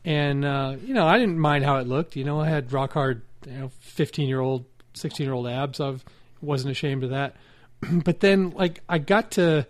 and 0.04 0.44
uh, 0.44 0.76
you 0.84 0.94
know 0.94 1.06
I 1.06 1.18
didn't 1.18 1.38
mind 1.38 1.64
how 1.64 1.76
it 1.76 1.86
looked. 1.86 2.16
You 2.16 2.24
know 2.24 2.40
I 2.40 2.48
had 2.48 2.72
rock 2.72 2.92
hard, 2.92 3.22
you 3.46 3.52
know, 3.52 3.70
fifteen 3.80 4.28
year 4.28 4.40
old, 4.40 4.64
sixteen 4.94 5.26
year 5.26 5.34
old 5.34 5.46
abs. 5.46 5.80
I 5.80 5.94
wasn't 6.40 6.72
ashamed 6.72 7.04
of 7.04 7.10
that. 7.10 7.36
but 8.04 8.20
then 8.20 8.50
like 8.50 8.80
I 8.88 8.98
got 8.98 9.32
to 9.32 9.66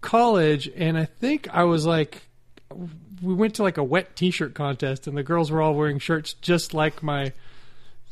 college, 0.00 0.70
and 0.74 0.96
I 0.96 1.04
think 1.04 1.48
I 1.52 1.64
was 1.64 1.86
like 1.86 2.28
we 3.22 3.34
went 3.34 3.54
to 3.56 3.62
like 3.62 3.78
a 3.78 3.84
wet 3.84 4.16
T-shirt 4.16 4.54
contest, 4.54 5.06
and 5.06 5.16
the 5.16 5.22
girls 5.22 5.50
were 5.50 5.62
all 5.62 5.74
wearing 5.74 5.98
shirts 5.98 6.34
just 6.34 6.74
like 6.74 7.02
my 7.02 7.32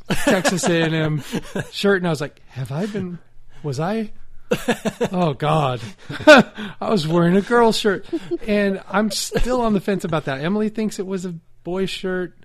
Texas 0.09 0.67
A&M 0.67 1.23
shirt, 1.71 1.97
and 1.97 2.07
I 2.07 2.09
was 2.09 2.21
like, 2.21 2.41
"Have 2.49 2.71
I 2.71 2.85
been? 2.85 3.19
Was 3.63 3.79
I? 3.79 4.11
Oh 5.11 5.33
God, 5.33 5.81
I 6.27 6.89
was 6.89 7.07
wearing 7.07 7.35
a 7.35 7.41
girl's 7.41 7.77
shirt, 7.77 8.05
and 8.47 8.81
I'm 8.89 9.11
still 9.11 9.61
on 9.61 9.73
the 9.73 9.79
fence 9.81 10.03
about 10.03 10.25
that. 10.25 10.41
Emily 10.41 10.69
thinks 10.69 10.99
it 10.99 11.07
was 11.07 11.25
a 11.25 11.33
boy 11.63 11.85
shirt. 11.85 12.37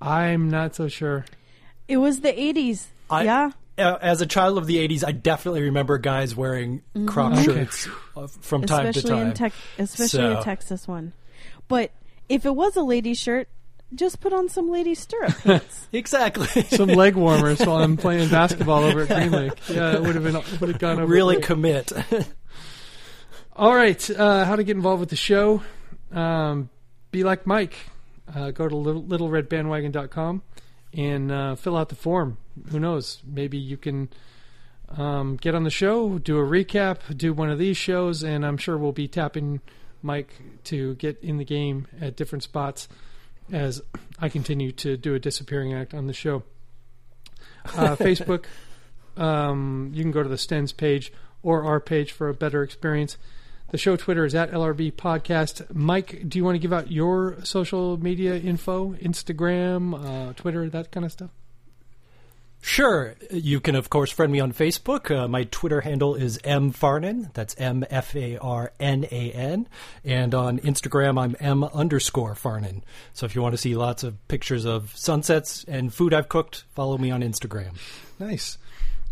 I'm 0.00 0.48
not 0.50 0.74
so 0.76 0.88
sure. 0.88 1.24
It 1.88 1.96
was 1.98 2.20
the 2.20 2.32
'80s. 2.32 2.86
I- 3.10 3.24
yeah, 3.24 3.50
Uh, 3.76 3.98
As 4.00 4.20
a 4.20 4.26
child 4.26 4.58
of 4.58 4.66
the 4.66 4.76
'80s, 4.76 5.04
I 5.06 5.12
definitely 5.12 5.62
remember 5.62 5.98
guys 5.98 6.34
wearing 6.36 6.82
crop 7.06 7.32
Okay. 7.32 7.44
shirts 7.44 7.88
uh, 8.16 8.26
from 8.40 8.62
time 8.64 8.84
to 8.84 8.88
especially 8.90 9.10
time. 9.18 9.26
in 9.28 9.34
Tex 9.34 9.56
especially 9.78 10.06
So- 10.34 10.40
a 10.40 10.44
Texas 10.44 10.86
one. 10.88 11.12
But 11.68 11.90
if 12.28 12.46
it 12.46 12.54
was 12.54 12.76
a 12.76 12.82
lady 12.82 13.14
shirt, 13.14 13.48
just 13.94 14.20
put 14.20 14.32
on 14.32 14.48
some 14.48 14.70
lady 14.70 14.94
stirrup 14.94 15.36
pants. 15.42 15.88
exactly. 15.92 16.62
Some 16.64 16.88
leg 16.88 17.16
warmers 17.16 17.60
while 17.60 17.78
I'm 17.78 17.96
playing 17.96 18.28
basketball 18.30 18.84
over 18.84 19.02
at 19.02 19.08
Green 19.08 19.32
Lake. 19.32 19.52
Yeah, 19.68 19.94
it 19.94 20.02
would 20.02 20.14
have 20.14 20.24
been 20.24 20.34
would 20.34 20.70
have 20.70 20.78
gone 20.78 20.98
over 21.00 21.06
really 21.06 21.36
great. 21.36 21.46
commit. 21.46 21.92
All 23.56 23.74
right, 23.74 24.10
uh, 24.10 24.44
how 24.44 24.54
to 24.56 24.62
get 24.62 24.76
involved 24.76 25.00
with 25.00 25.08
the 25.10 25.16
show? 25.16 25.62
Um, 26.12 26.70
be 27.10 27.24
like 27.24 27.46
Mike. 27.46 27.74
Uh, 28.32 28.50
go 28.50 28.68
to 28.68 28.76
little, 28.76 29.02
littleredbandwagon.com 29.02 30.42
and 30.94 31.32
uh, 31.32 31.54
fill 31.56 31.76
out 31.76 31.88
the 31.88 31.94
form. 31.96 32.36
Who 32.70 32.78
knows? 32.78 33.20
Maybe 33.26 33.58
you 33.58 33.76
can 33.76 34.10
um, 34.90 35.36
get 35.36 35.54
on 35.54 35.64
the 35.64 35.70
show, 35.70 36.18
do 36.18 36.38
a 36.38 36.42
recap, 36.42 37.16
do 37.16 37.32
one 37.32 37.50
of 37.50 37.58
these 37.58 37.76
shows, 37.76 38.22
and 38.22 38.44
I'm 38.46 38.58
sure 38.58 38.76
we'll 38.78 38.92
be 38.92 39.08
tapping 39.08 39.60
Mike 40.02 40.34
to 40.64 40.94
get 40.96 41.18
in 41.22 41.38
the 41.38 41.44
game 41.44 41.88
at 42.00 42.16
different 42.16 42.42
spots 42.44 42.86
as 43.52 43.82
I 44.18 44.28
continue 44.28 44.72
to 44.72 44.96
do 44.96 45.14
a 45.14 45.18
disappearing 45.18 45.74
act 45.74 45.94
on 45.94 46.06
the 46.06 46.12
show. 46.12 46.42
Uh, 47.64 47.96
Facebook, 47.96 48.44
um, 49.16 49.90
you 49.94 50.02
can 50.02 50.12
go 50.12 50.22
to 50.22 50.28
the 50.28 50.36
Stens 50.36 50.76
page 50.76 51.12
or 51.42 51.64
our 51.64 51.80
page 51.80 52.12
for 52.12 52.28
a 52.28 52.34
better 52.34 52.62
experience. 52.62 53.16
The 53.70 53.78
show 53.78 53.96
Twitter 53.96 54.24
is 54.24 54.34
at 54.34 54.50
LRB 54.50 54.92
Podcast. 54.94 55.74
Mike, 55.74 56.22
do 56.26 56.38
you 56.38 56.44
want 56.44 56.54
to 56.54 56.58
give 56.58 56.72
out 56.72 56.90
your 56.90 57.36
social 57.44 57.98
media 57.98 58.34
info? 58.36 58.94
Instagram, 58.94 60.30
uh, 60.30 60.32
Twitter, 60.32 60.70
that 60.70 60.90
kind 60.90 61.04
of 61.04 61.12
stuff? 61.12 61.30
Sure. 62.60 63.14
You 63.30 63.60
can, 63.60 63.76
of 63.76 63.88
course, 63.88 64.10
friend 64.10 64.32
me 64.32 64.40
on 64.40 64.52
Facebook. 64.52 65.14
Uh, 65.14 65.28
my 65.28 65.44
Twitter 65.44 65.80
handle 65.80 66.14
is 66.14 66.38
M 66.42 66.72
Farnan. 66.72 67.32
That's 67.32 67.54
M 67.58 67.84
F 67.88 68.16
A 68.16 68.36
R 68.38 68.72
N 68.80 69.04
A 69.10 69.30
N. 69.32 69.68
And 70.04 70.34
on 70.34 70.58
Instagram, 70.58 71.20
I'm 71.20 71.36
M 71.38 71.64
underscore 71.64 72.34
Farnan. 72.34 72.82
So 73.14 73.26
if 73.26 73.34
you 73.34 73.42
want 73.42 73.54
to 73.54 73.58
see 73.58 73.74
lots 73.74 74.02
of 74.02 74.26
pictures 74.28 74.64
of 74.64 74.92
sunsets 74.96 75.64
and 75.68 75.94
food 75.94 76.12
I've 76.12 76.28
cooked, 76.28 76.64
follow 76.74 76.98
me 76.98 77.10
on 77.10 77.22
Instagram. 77.22 77.74
Nice. 78.18 78.58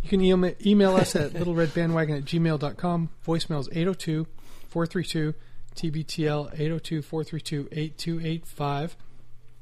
You 0.03 0.09
can 0.09 0.21
email, 0.21 0.55
email 0.65 0.97
us 0.97 1.15
at 1.17 1.31
littleredbandwagon 1.33 2.19
at 2.19 2.25
gmail.com. 2.25 3.11
Voicemail 3.27 3.61
is 3.61 3.69
802 3.71 4.27
432 4.69 5.35
TBTL 5.77 6.53
802 6.53 7.03
432 7.03 7.69
8285. 7.71 8.97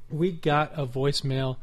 We 0.09 0.31
got 0.31 0.71
a 0.75 0.85
voicemail 0.87 1.57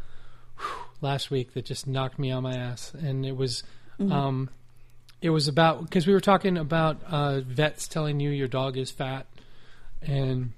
last 1.03 1.31
week 1.31 1.53
that 1.55 1.67
just 1.67 1.87
knocked 1.87 2.19
me 2.19 2.31
on 2.31 2.43
my 2.43 2.55
ass. 2.55 2.93
And 2.95 3.27
it 3.27 3.37
was. 3.37 3.63
Um, 4.01 4.51
it 5.23 5.31
was 5.31 5.47
about 5.47 5.83
because 5.83 6.07
we 6.07 6.13
were 6.13 6.21
talking 6.21 6.59
about 6.59 7.01
uh, 7.05 7.41
vets 7.41 7.87
telling 7.87 8.19
you 8.19 8.31
your 8.31 8.49
dog 8.49 8.77
is 8.77 8.91
fat, 8.91 9.27
and 10.03 10.53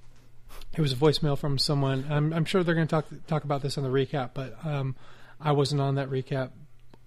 it 0.75 0.81
was 0.81 0.93
a 0.93 0.97
voicemail 0.97 1.39
from 1.39 1.59
someone. 1.59 2.07
I'm, 2.11 2.33
I'm 2.33 2.47
sure 2.47 2.65
they're 2.65 2.75
going 2.75 2.87
to 2.87 2.91
talk 2.91 3.07
talk 3.27 3.45
about 3.45 3.61
this 3.61 3.77
on 3.77 3.85
the 3.85 3.91
recap, 3.91 4.31
but 4.33 4.57
um, 4.65 4.97
I 5.39 5.53
wasn't 5.53 5.83
on 5.83 5.97
that 5.97 6.09
recap. 6.09 6.51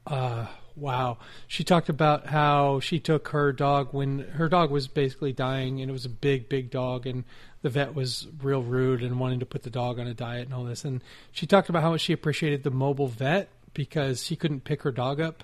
Uh, 0.05 0.45
wow, 0.75 1.17
she 1.47 1.63
talked 1.63 1.89
about 1.89 2.27
how 2.27 2.79
she 2.79 2.99
took 2.99 3.29
her 3.29 3.51
dog 3.51 3.89
when 3.91 4.19
her 4.19 4.47
dog 4.47 4.69
was 4.69 4.87
basically 4.87 5.33
dying, 5.33 5.81
and 5.81 5.89
it 5.89 5.93
was 5.93 6.05
a 6.05 6.09
big, 6.09 6.47
big 6.47 6.69
dog, 6.69 7.07
and 7.07 7.23
the 7.61 7.69
vet 7.69 7.95
was 7.95 8.27
real 8.41 8.61
rude 8.61 9.01
and 9.01 9.19
wanting 9.19 9.39
to 9.39 9.45
put 9.45 9.63
the 9.63 9.69
dog 9.69 9.99
on 9.99 10.07
a 10.07 10.13
diet 10.13 10.45
and 10.45 10.53
all 10.53 10.63
this. 10.63 10.85
And 10.85 11.03
she 11.31 11.45
talked 11.45 11.69
about 11.69 11.81
how 11.81 11.91
much 11.91 12.01
she 12.01 12.13
appreciated 12.13 12.63
the 12.63 12.71
mobile 12.71 13.07
vet 13.07 13.49
because 13.73 14.23
she 14.23 14.35
couldn't 14.35 14.63
pick 14.63 14.83
her 14.83 14.91
dog 14.91 15.19
up 15.19 15.43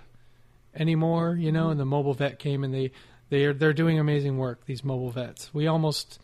anymore, 0.75 1.35
you 1.35 1.51
know, 1.51 1.69
and 1.69 1.79
the 1.79 1.85
mobile 1.85 2.13
vet 2.13 2.39
came 2.39 2.63
and 2.63 2.73
they 2.73 2.91
they 3.29 3.45
are 3.45 3.53
they're 3.53 3.73
doing 3.73 3.99
amazing 3.99 4.37
work. 4.37 4.65
These 4.65 4.83
mobile 4.83 5.09
vets. 5.09 5.53
We 5.53 5.67
almost 5.67 6.19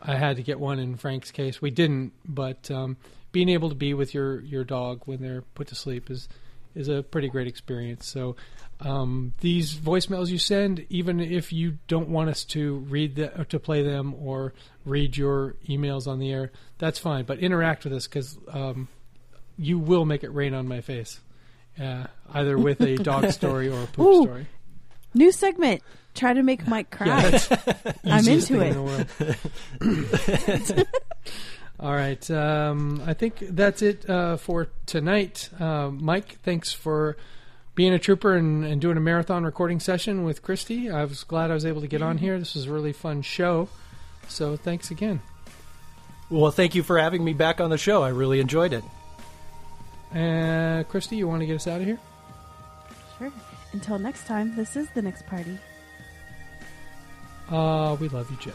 I 0.00 0.16
had 0.16 0.36
to 0.36 0.42
get 0.42 0.58
one 0.58 0.78
in 0.78 0.96
Frank's 0.96 1.30
case. 1.30 1.62
We 1.62 1.70
didn't, 1.70 2.12
but 2.24 2.70
um, 2.70 2.96
being 3.30 3.48
able 3.48 3.68
to 3.68 3.74
be 3.74 3.94
with 3.94 4.14
your 4.14 4.40
your 4.40 4.64
dog 4.64 5.02
when 5.06 5.22
they're 5.22 5.42
put 5.54 5.68
to 5.68 5.74
sleep 5.74 6.10
is 6.10 6.28
is 6.74 6.88
a 6.88 7.02
pretty 7.02 7.28
great 7.28 7.46
experience. 7.46 8.06
So 8.06 8.36
um, 8.84 9.32
these 9.40 9.74
voicemails 9.74 10.28
you 10.28 10.38
send, 10.38 10.84
even 10.88 11.20
if 11.20 11.52
you 11.52 11.78
don't 11.86 12.08
want 12.08 12.30
us 12.30 12.44
to 12.46 12.78
read 12.78 13.16
the, 13.16 13.40
or 13.40 13.44
to 13.46 13.58
play 13.60 13.82
them 13.82 14.14
or 14.14 14.54
read 14.84 15.16
your 15.16 15.54
emails 15.68 16.06
on 16.06 16.18
the 16.18 16.32
air, 16.32 16.50
that's 16.78 16.98
fine. 16.98 17.24
But 17.24 17.38
interact 17.38 17.84
with 17.84 17.92
us 17.92 18.06
because 18.06 18.36
um, 18.48 18.88
you 19.56 19.78
will 19.78 20.04
make 20.04 20.24
it 20.24 20.34
rain 20.34 20.52
on 20.52 20.66
my 20.66 20.80
face, 20.80 21.20
uh, 21.80 22.06
either 22.32 22.58
with 22.58 22.80
a 22.80 22.96
dog 23.02 23.30
story 23.30 23.68
or 23.68 23.84
a 23.84 23.86
poop 23.86 24.06
Ooh. 24.06 24.22
story. 24.24 24.46
New 25.14 25.30
segment. 25.30 25.82
Try 26.14 26.32
to 26.34 26.42
make 26.42 26.66
Mike 26.66 26.90
cry. 26.90 27.06
Yeah, 27.06 27.38
I'm 28.04 28.28
into 28.28 28.60
it. 28.60 28.76
in. 29.80 30.84
All 31.80 31.94
right. 31.94 32.30
Um, 32.30 33.02
I 33.06 33.14
think 33.14 33.38
that's 33.40 33.80
it 33.80 34.08
uh, 34.08 34.36
for 34.36 34.68
tonight. 34.86 35.48
Uh, 35.58 35.90
Mike, 35.90 36.38
thanks 36.42 36.72
for 36.72 37.16
being 37.74 37.92
a 37.92 37.98
trooper 37.98 38.34
and, 38.34 38.64
and 38.64 38.80
doing 38.80 38.96
a 38.96 39.00
marathon 39.00 39.44
recording 39.44 39.80
session 39.80 40.24
with 40.24 40.42
Christy. 40.42 40.90
I 40.90 41.04
was 41.04 41.24
glad 41.24 41.50
I 41.50 41.54
was 41.54 41.64
able 41.64 41.80
to 41.80 41.86
get 41.86 42.02
on 42.02 42.18
here. 42.18 42.38
This 42.38 42.54
was 42.54 42.66
a 42.66 42.72
really 42.72 42.92
fun 42.92 43.22
show. 43.22 43.68
So 44.28 44.56
thanks 44.56 44.90
again. 44.90 45.20
Well, 46.30 46.50
thank 46.50 46.74
you 46.74 46.82
for 46.82 46.98
having 46.98 47.24
me 47.24 47.32
back 47.34 47.60
on 47.60 47.70
the 47.70 47.78
show. 47.78 48.02
I 48.02 48.08
really 48.08 48.40
enjoyed 48.40 48.72
it. 48.72 48.84
Uh, 50.14 50.84
Christy, 50.84 51.16
you 51.16 51.28
want 51.28 51.40
to 51.40 51.46
get 51.46 51.56
us 51.56 51.66
out 51.66 51.80
of 51.80 51.86
here? 51.86 51.98
Jennifer. 53.22 53.36
Until 53.72 53.98
next 53.98 54.26
time, 54.26 54.54
this 54.56 54.76
is 54.76 54.88
the 54.90 55.02
next 55.02 55.26
party. 55.26 55.58
Uh, 57.50 57.96
we 57.98 58.08
love 58.08 58.30
you, 58.30 58.36
Jen. 58.38 58.52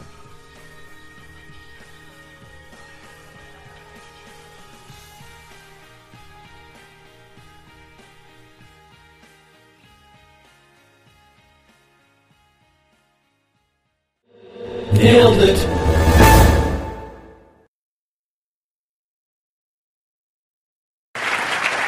Nailed 14.98 15.38
it. 15.42 15.58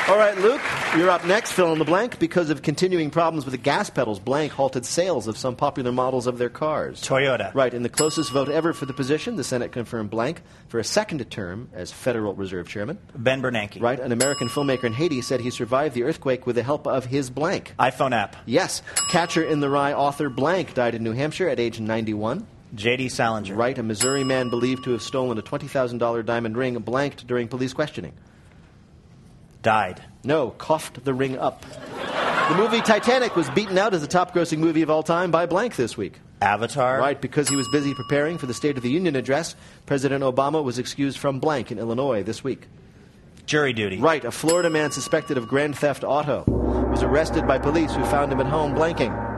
All 0.09 0.17
right, 0.17 0.37
Luke, 0.39 0.61
you're 0.97 1.11
up 1.11 1.25
next. 1.25 1.53
Fill 1.53 1.73
in 1.73 1.79
the 1.79 1.85
blank. 1.85 2.19
Because 2.19 2.51
of 2.51 2.63
continuing 2.63 3.11
problems 3.11 3.45
with 3.45 3.53
the 3.53 3.59
gas 3.59 3.91
pedals, 3.91 4.19
blank 4.19 4.53
halted 4.53 4.85
sales 4.85 5.29
of 5.29 5.37
some 5.37 5.55
popular 5.55 5.93
models 5.93 6.27
of 6.27 6.39
their 6.39 6.49
cars. 6.49 7.01
Toyota. 7.03 7.55
Right, 7.55 7.73
in 7.73 7.85
the 7.85 7.89
closest 7.89 8.33
vote 8.33 8.49
ever 8.49 8.73
for 8.73 8.87
the 8.87 8.93
position, 8.93 9.37
the 9.37 9.45
Senate 9.45 9.71
confirmed 9.71 10.11
blank 10.11 10.43
for 10.69 10.81
a 10.81 10.85
second 10.85 11.29
term 11.31 11.69
as 11.73 11.93
Federal 11.93 12.35
Reserve 12.35 12.69
Chairman. 12.69 12.99
Ben 13.15 13.41
Bernanke. 13.41 13.81
Right, 13.81 14.01
an 14.01 14.11
American 14.11 14.49
filmmaker 14.49 14.85
in 14.85 14.93
Haiti 14.93 15.21
said 15.21 15.41
he 15.41 15.51
survived 15.51 15.95
the 15.95 16.03
earthquake 16.03 16.45
with 16.47 16.57
the 16.57 16.65
help 16.65 16.87
of 16.89 17.05
his 17.07 17.31
blank. 17.31 17.75
iPhone 17.79 18.13
app. 18.13 18.35
Yes, 18.47 18.83
Catcher 19.11 19.45
in 19.45 19.61
the 19.61 19.71
Rye 19.71 19.93
author 19.93 20.29
blank 20.29 20.75
died 20.75 20.95
in 20.97 21.05
New 21.05 21.13
Hampshire 21.13 21.49
at 21.49 21.61
age 21.61 21.79
91. 21.79 22.47
J.D. 22.75 23.09
Salinger. 23.09 23.55
Right, 23.55 23.77
a 23.79 23.83
Missouri 23.83 24.25
man 24.25 24.51
believed 24.51 24.85
to 24.85 24.93
have 24.93 25.03
stolen 25.03 25.39
a 25.39 25.43
$20,000 25.43 26.25
diamond 26.25 26.57
ring 26.57 26.79
blanked 26.79 27.27
during 27.27 27.49
police 27.49 27.73
questioning. 27.73 28.13
Died. 29.63 30.03
No, 30.25 30.51
coughed 30.51 31.05
the 31.05 31.13
ring 31.13 31.39
up. 31.39 31.65
The 32.51 32.57
movie 32.57 32.81
Titanic 32.81 33.37
was 33.37 33.49
beaten 33.51 33.79
out 33.79 33.95
as 33.95 34.01
the 34.01 34.07
top 34.07 34.35
grossing 34.35 34.59
movie 34.59 34.83
of 34.83 34.91
all 34.91 35.03
time 35.03 35.31
by 35.31 35.47
blank 35.47 35.77
this 35.77 35.97
week. 35.97 36.19
Avatar. 36.43 36.99
Right, 36.99 37.21
because 37.21 37.49
he 37.49 37.57
was 37.57 37.69
busy 37.69 37.95
preparing 37.95 38.39
for 38.39 38.47
the 38.47 38.55
State 38.55 38.77
of 38.77 38.83
the 38.83 38.91
Union 38.91 39.15
address, 39.15 39.55
President 39.87 40.25
Obama 40.25 40.65
was 40.65 40.79
excused 40.79 41.19
from 41.19 41.39
blank 41.39 41.71
in 41.71 41.79
Illinois 41.79 42.23
this 42.23 42.43
week. 42.43 42.67
Jury 43.47 43.73
duty. 43.73 43.99
Right, 43.99 44.25
a 44.25 44.31
Florida 44.31 44.71
man 44.71 44.91
suspected 44.91 45.37
of 45.37 45.49
grand 45.49 45.77
theft 45.77 46.03
auto 46.03 46.45
was 46.91 47.03
arrested 47.03 47.47
by 47.47 47.59
police 47.59 47.95
who 47.95 48.05
found 48.05 48.33
him 48.33 48.41
at 48.41 48.47
home 48.47 48.75
blanking. 48.75 49.30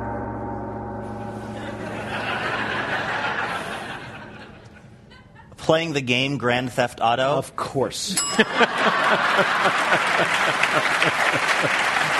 Playing 5.62 5.92
the 5.92 6.00
game 6.00 6.38
Grand 6.38 6.72
Theft 6.72 6.98
Auto. 7.00 7.22
Of 7.22 7.54
course. 7.54 8.18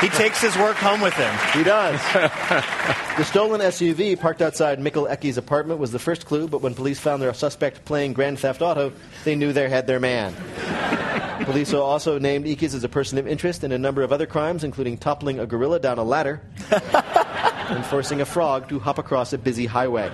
he 0.00 0.08
takes 0.10 0.40
his 0.40 0.56
work 0.56 0.76
home 0.76 1.00
with 1.00 1.14
him. 1.14 1.34
He 1.52 1.64
does. 1.64 2.00
the 3.16 3.24
stolen 3.24 3.60
SUV 3.60 4.20
parked 4.20 4.42
outside 4.42 4.78
Mikkel 4.78 5.10
Ecke's 5.10 5.38
apartment 5.38 5.80
was 5.80 5.90
the 5.90 5.98
first 5.98 6.24
clue, 6.24 6.46
but 6.46 6.62
when 6.62 6.72
police 6.72 7.00
found 7.00 7.20
their 7.20 7.34
suspect 7.34 7.84
playing 7.84 8.12
Grand 8.12 8.38
Theft 8.38 8.62
Auto, 8.62 8.92
they 9.24 9.34
knew 9.34 9.52
they 9.52 9.68
had 9.68 9.88
their 9.88 9.98
man. 9.98 10.32
Police 11.44 11.74
also 11.74 12.20
named 12.20 12.46
Ickes 12.46 12.74
as 12.74 12.84
a 12.84 12.88
person 12.88 13.18
of 13.18 13.26
interest 13.26 13.64
in 13.64 13.72
a 13.72 13.78
number 13.78 14.02
of 14.02 14.12
other 14.12 14.26
crimes, 14.26 14.62
including 14.62 14.98
toppling 14.98 15.40
a 15.40 15.46
gorilla 15.46 15.80
down 15.80 15.98
a 15.98 16.04
ladder 16.04 16.40
and 16.70 17.84
forcing 17.86 18.20
a 18.20 18.24
frog 18.24 18.68
to 18.68 18.78
hop 18.78 18.98
across 18.98 19.32
a 19.32 19.38
busy 19.38 19.66
highway. 19.66 20.12